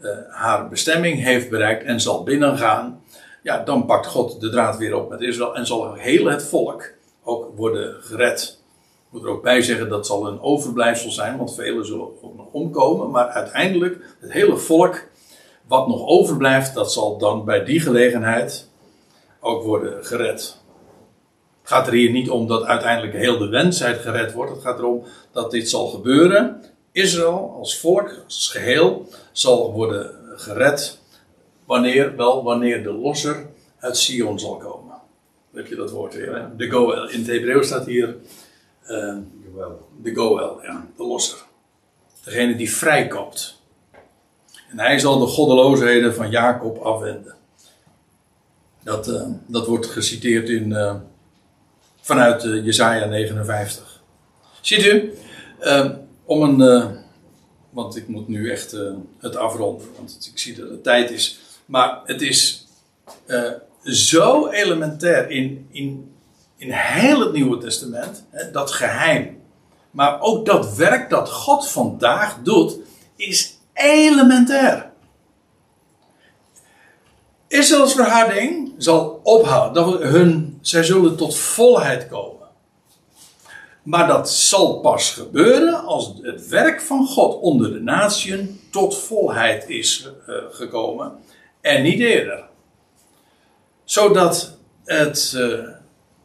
uh, 0.00 0.10
haar 0.30 0.68
bestemming 0.68 1.22
heeft 1.22 1.50
bereikt 1.50 1.84
en 1.84 2.00
zal 2.00 2.22
binnengaan, 2.22 3.02
ja, 3.42 3.64
dan 3.64 3.86
pakt 3.86 4.06
God 4.06 4.40
de 4.40 4.50
draad 4.50 4.76
weer 4.76 4.94
op 4.94 5.08
met 5.08 5.20
Israël 5.20 5.54
en 5.54 5.66
zal 5.66 5.94
heel 5.94 6.26
het 6.26 6.42
volk 6.42 6.92
ook 7.22 7.56
worden 7.56 8.02
gered. 8.02 8.58
Ik 9.06 9.14
moet 9.14 9.22
er 9.22 9.28
ook 9.28 9.42
bij 9.42 9.62
zeggen 9.62 9.88
dat 9.88 10.06
zal 10.06 10.26
een 10.26 10.40
overblijfsel 10.40 11.10
zijn, 11.10 11.36
want 11.36 11.54
velen 11.54 11.86
zullen 11.86 12.22
ook 12.22 12.36
nog 12.36 12.46
omkomen. 12.52 13.10
Maar 13.10 13.26
uiteindelijk, 13.26 14.16
het 14.20 14.32
hele 14.32 14.56
volk 14.56 15.08
wat 15.66 15.88
nog 15.88 16.06
overblijft, 16.06 16.74
dat 16.74 16.92
zal 16.92 17.18
dan 17.18 17.44
bij 17.44 17.64
die 17.64 17.80
gelegenheid 17.80 18.68
ook 19.40 19.62
worden 19.62 20.04
gered 20.04 20.58
gaat 21.68 21.86
er 21.86 21.92
hier 21.92 22.10
niet 22.10 22.30
om 22.30 22.46
dat 22.46 22.64
uiteindelijk 22.64 23.14
heel 23.14 23.38
de 23.38 23.48
wensheid 23.48 24.00
gered 24.00 24.32
wordt. 24.32 24.52
Het 24.52 24.62
gaat 24.62 24.78
erom 24.78 25.04
dat 25.32 25.50
dit 25.50 25.68
zal 25.68 25.86
gebeuren. 25.86 26.64
Israël 26.92 27.54
als 27.58 27.78
volk, 27.78 28.14
als 28.24 28.48
geheel, 28.48 29.06
zal 29.32 29.72
worden 29.72 30.10
gered. 30.36 31.00
Wanneer? 31.68 32.16
Wel, 32.16 32.44
wanneer 32.44 32.82
de 32.82 32.92
losser 32.92 33.46
uit 33.78 33.96
Sion 33.96 34.38
zal 34.38 34.56
komen. 34.56 34.96
Heb 35.52 35.66
je 35.66 35.74
dat 35.74 35.90
woord 35.90 36.14
weer? 36.14 36.50
De 36.56 36.70
Goel. 36.70 37.10
In 37.10 37.18
het 37.18 37.26
Hebreeuws 37.26 37.66
staat 37.66 37.86
hier. 37.86 38.16
Uh, 38.82 39.16
de 40.02 40.14
Goel, 40.14 40.62
ja. 40.62 40.86
De 40.96 41.04
losser. 41.04 41.38
Degene 42.24 42.56
die 42.56 42.72
vrijkoopt. 42.72 43.62
En 44.70 44.78
hij 44.78 44.98
zal 44.98 45.18
de 45.18 45.26
goddeloosheden 45.26 46.14
van 46.14 46.30
Jacob 46.30 46.78
afwenden. 46.78 47.34
Dat, 48.82 49.08
uh, 49.08 49.26
dat 49.46 49.66
wordt 49.66 49.86
geciteerd 49.86 50.48
in. 50.48 50.70
Uh, 50.70 50.94
vanuit 52.00 52.42
Jesaja 52.42 53.04
59. 53.04 54.02
Ziet 54.60 54.84
u, 54.84 55.12
om 56.24 56.42
een, 56.42 56.60
want 57.70 57.96
ik 57.96 58.08
moet 58.08 58.28
nu 58.28 58.50
echt 58.50 58.72
eh, 58.72 58.92
het 59.18 59.36
afronden, 59.36 59.86
want 59.96 60.30
ik 60.32 60.38
zie 60.38 60.54
dat 60.54 60.70
het 60.70 60.82
tijd 60.82 61.10
is. 61.10 61.40
Maar 61.68 62.00
het 62.04 62.22
is 62.22 62.66
eh, 63.26 63.52
zo 63.82 64.48
elementair 64.48 65.30
in, 65.30 65.68
in, 65.70 66.14
in 66.56 66.70
heel 66.70 67.20
het 67.20 67.32
Nieuwe 67.32 67.58
Testament, 67.58 68.24
hè, 68.30 68.50
dat 68.50 68.70
geheim. 68.70 69.40
Maar 69.90 70.20
ook 70.20 70.46
dat 70.46 70.74
werk 70.76 71.10
dat 71.10 71.30
God 71.30 71.68
vandaag 71.68 72.38
doet, 72.42 72.76
is 73.16 73.58
elementair. 73.72 74.90
Israëls 77.48 77.94
verharding 77.94 78.74
zal 78.78 79.20
ophouden. 79.22 79.84
Dat 79.84 80.02
hun, 80.02 80.58
zij 80.60 80.82
zullen 80.82 81.16
tot 81.16 81.36
volheid 81.36 82.08
komen. 82.08 82.46
Maar 83.82 84.06
dat 84.06 84.30
zal 84.30 84.80
pas 84.80 85.10
gebeuren 85.10 85.84
als 85.84 86.12
het 86.22 86.48
werk 86.48 86.80
van 86.80 87.06
God 87.06 87.40
onder 87.40 87.72
de 87.72 87.80
natieën 87.80 88.60
tot 88.70 88.98
volheid 88.98 89.68
is 89.68 90.08
uh, 90.28 90.36
gekomen. 90.50 91.12
En 91.60 91.82
niet 91.82 92.00
eerder. 92.00 92.44
Zodat 93.84 94.58
het 94.84 95.32
uh, 95.36 95.68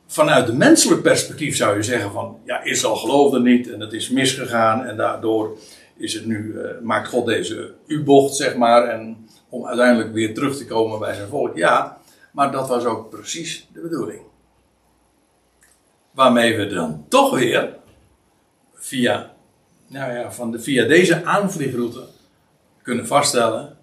vanuit 0.08 0.48
de 0.48 0.54
menselijk 0.54 1.02
perspectief 1.02 1.56
zou 1.56 1.76
je 1.76 1.84
zeggen 1.84 2.12
van 2.12 2.40
ja, 2.46 2.64
Israël 2.64 2.96
geloofde 2.96 3.40
niet 3.40 3.72
en 3.72 3.80
het 3.80 3.94
is 3.94 4.10
misgegaan 4.10 4.86
en 4.86 4.98
daardoor 4.98 5.58
is 5.98 6.14
het 6.14 6.26
nu, 6.26 6.54
uh, 6.54 6.70
maakt 6.82 7.08
God 7.08 7.26
deze 7.26 7.74
U-bocht 7.86 8.36
zeg 8.36 8.56
maar 8.56 8.88
en 8.88 9.28
om 9.50 9.68
uiteindelijk 9.68 10.14
weer 10.14 10.34
terug 10.34 10.58
te 10.58 10.66
komen 10.66 11.00
bij 11.00 11.14
zijn 11.14 11.28
volk. 11.28 11.56
Ja, 11.56 11.98
maar 12.32 12.52
dat 12.52 12.68
was 12.68 12.86
ook 12.86 13.10
precies 13.10 13.68
de 13.74 13.82
bedoeling. 13.82 14.22
Waarmee 16.12 16.58
we 16.58 16.68
dan 16.68 17.06
toch 17.08 17.40
weer 17.40 17.76
via, 18.74 19.34
nou 19.88 20.14
ja, 20.14 20.32
van 20.32 20.52
de, 20.52 20.60
via 20.60 20.86
deze 20.86 21.26
aanvliegroute 21.26 22.08
kunnen 22.82 23.08
vaststellen: 23.08 23.78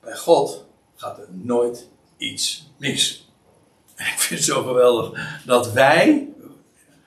bij 0.00 0.16
God 0.16 0.66
gaat 1.02 1.18
er 1.18 1.28
nooit 1.30 1.88
iets 2.16 2.70
mis. 2.76 3.30
Ik 3.96 4.04
vind 4.18 4.40
het 4.40 4.48
zo 4.48 4.62
geweldig 4.62 5.40
dat 5.46 5.72
wij, 5.72 6.28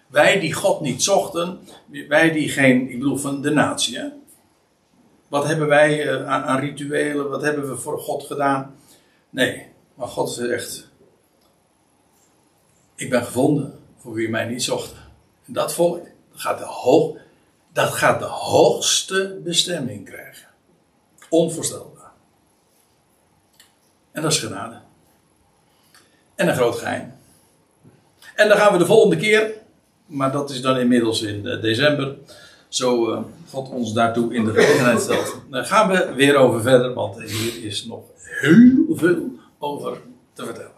wij 0.08 0.40
die 0.40 0.54
God 0.54 0.82
niet 0.82 1.04
zochten, 1.04 1.60
wij 2.08 2.32
die 2.32 2.50
geen, 2.50 2.90
ik 2.90 3.00
bedoel 3.00 3.18
van 3.18 3.42
de 3.42 3.50
natie? 3.50 4.00
Wat 5.28 5.46
hebben 5.46 5.68
wij 5.68 6.08
eh, 6.08 6.28
aan, 6.28 6.44
aan, 6.44 6.60
rituelen? 6.60 7.30
Wat 7.30 7.42
hebben 7.42 7.70
we 7.70 7.78
voor 7.78 8.00
God 8.00 8.24
gedaan? 8.24 8.76
Nee, 9.30 9.68
maar 9.94 10.08
God 10.08 10.30
zegt: 10.30 10.90
Ik 12.96 13.10
ben 13.10 13.24
gevonden 13.24 13.80
voor 13.98 14.14
wie 14.14 14.30
mij 14.30 14.46
niet 14.46 14.64
zocht. 14.64 14.94
En 15.46 15.54
dat 15.54 15.74
volk, 15.74 16.04
dat 16.32 16.42
gaat 16.42 16.58
de, 16.58 16.66
hoog, 16.66 17.18
dat 17.74 17.90
gaat 17.90 18.20
de 18.20 18.26
hoogste 18.26 19.40
bestemming 19.44 20.06
krijgen. 20.06 20.48
Onvoorstelbaar. 21.30 21.95
En 24.16 24.22
dat 24.22 24.32
is 24.32 24.40
genade. 24.40 24.76
En 26.36 26.48
een 26.48 26.56
groot 26.56 26.76
geheim. 26.76 27.14
En 28.36 28.48
dan 28.48 28.58
gaan 28.58 28.72
we 28.72 28.78
de 28.78 28.86
volgende 28.86 29.16
keer, 29.16 29.54
maar 30.06 30.32
dat 30.32 30.50
is 30.50 30.62
dan 30.62 30.78
inmiddels 30.78 31.22
in 31.22 31.48
eh, 31.48 31.62
december 31.62 32.16
zo 32.70 33.12
uh, 33.12 33.20
God 33.50 33.70
ons 33.70 33.94
daartoe 33.94 34.34
in 34.34 34.46
de 34.46 34.52
gelegenheid 34.52 35.02
stelt. 35.02 35.42
Daar 35.50 35.66
gaan 35.66 35.90
we 35.90 36.14
weer 36.14 36.36
over 36.36 36.62
verder, 36.62 36.94
want 36.94 37.22
hier 37.22 37.64
is 37.64 37.86
nog 37.86 38.04
heel 38.18 38.86
veel 38.90 39.30
over 39.60 39.98
te 40.34 40.46
vertellen. 40.46 40.75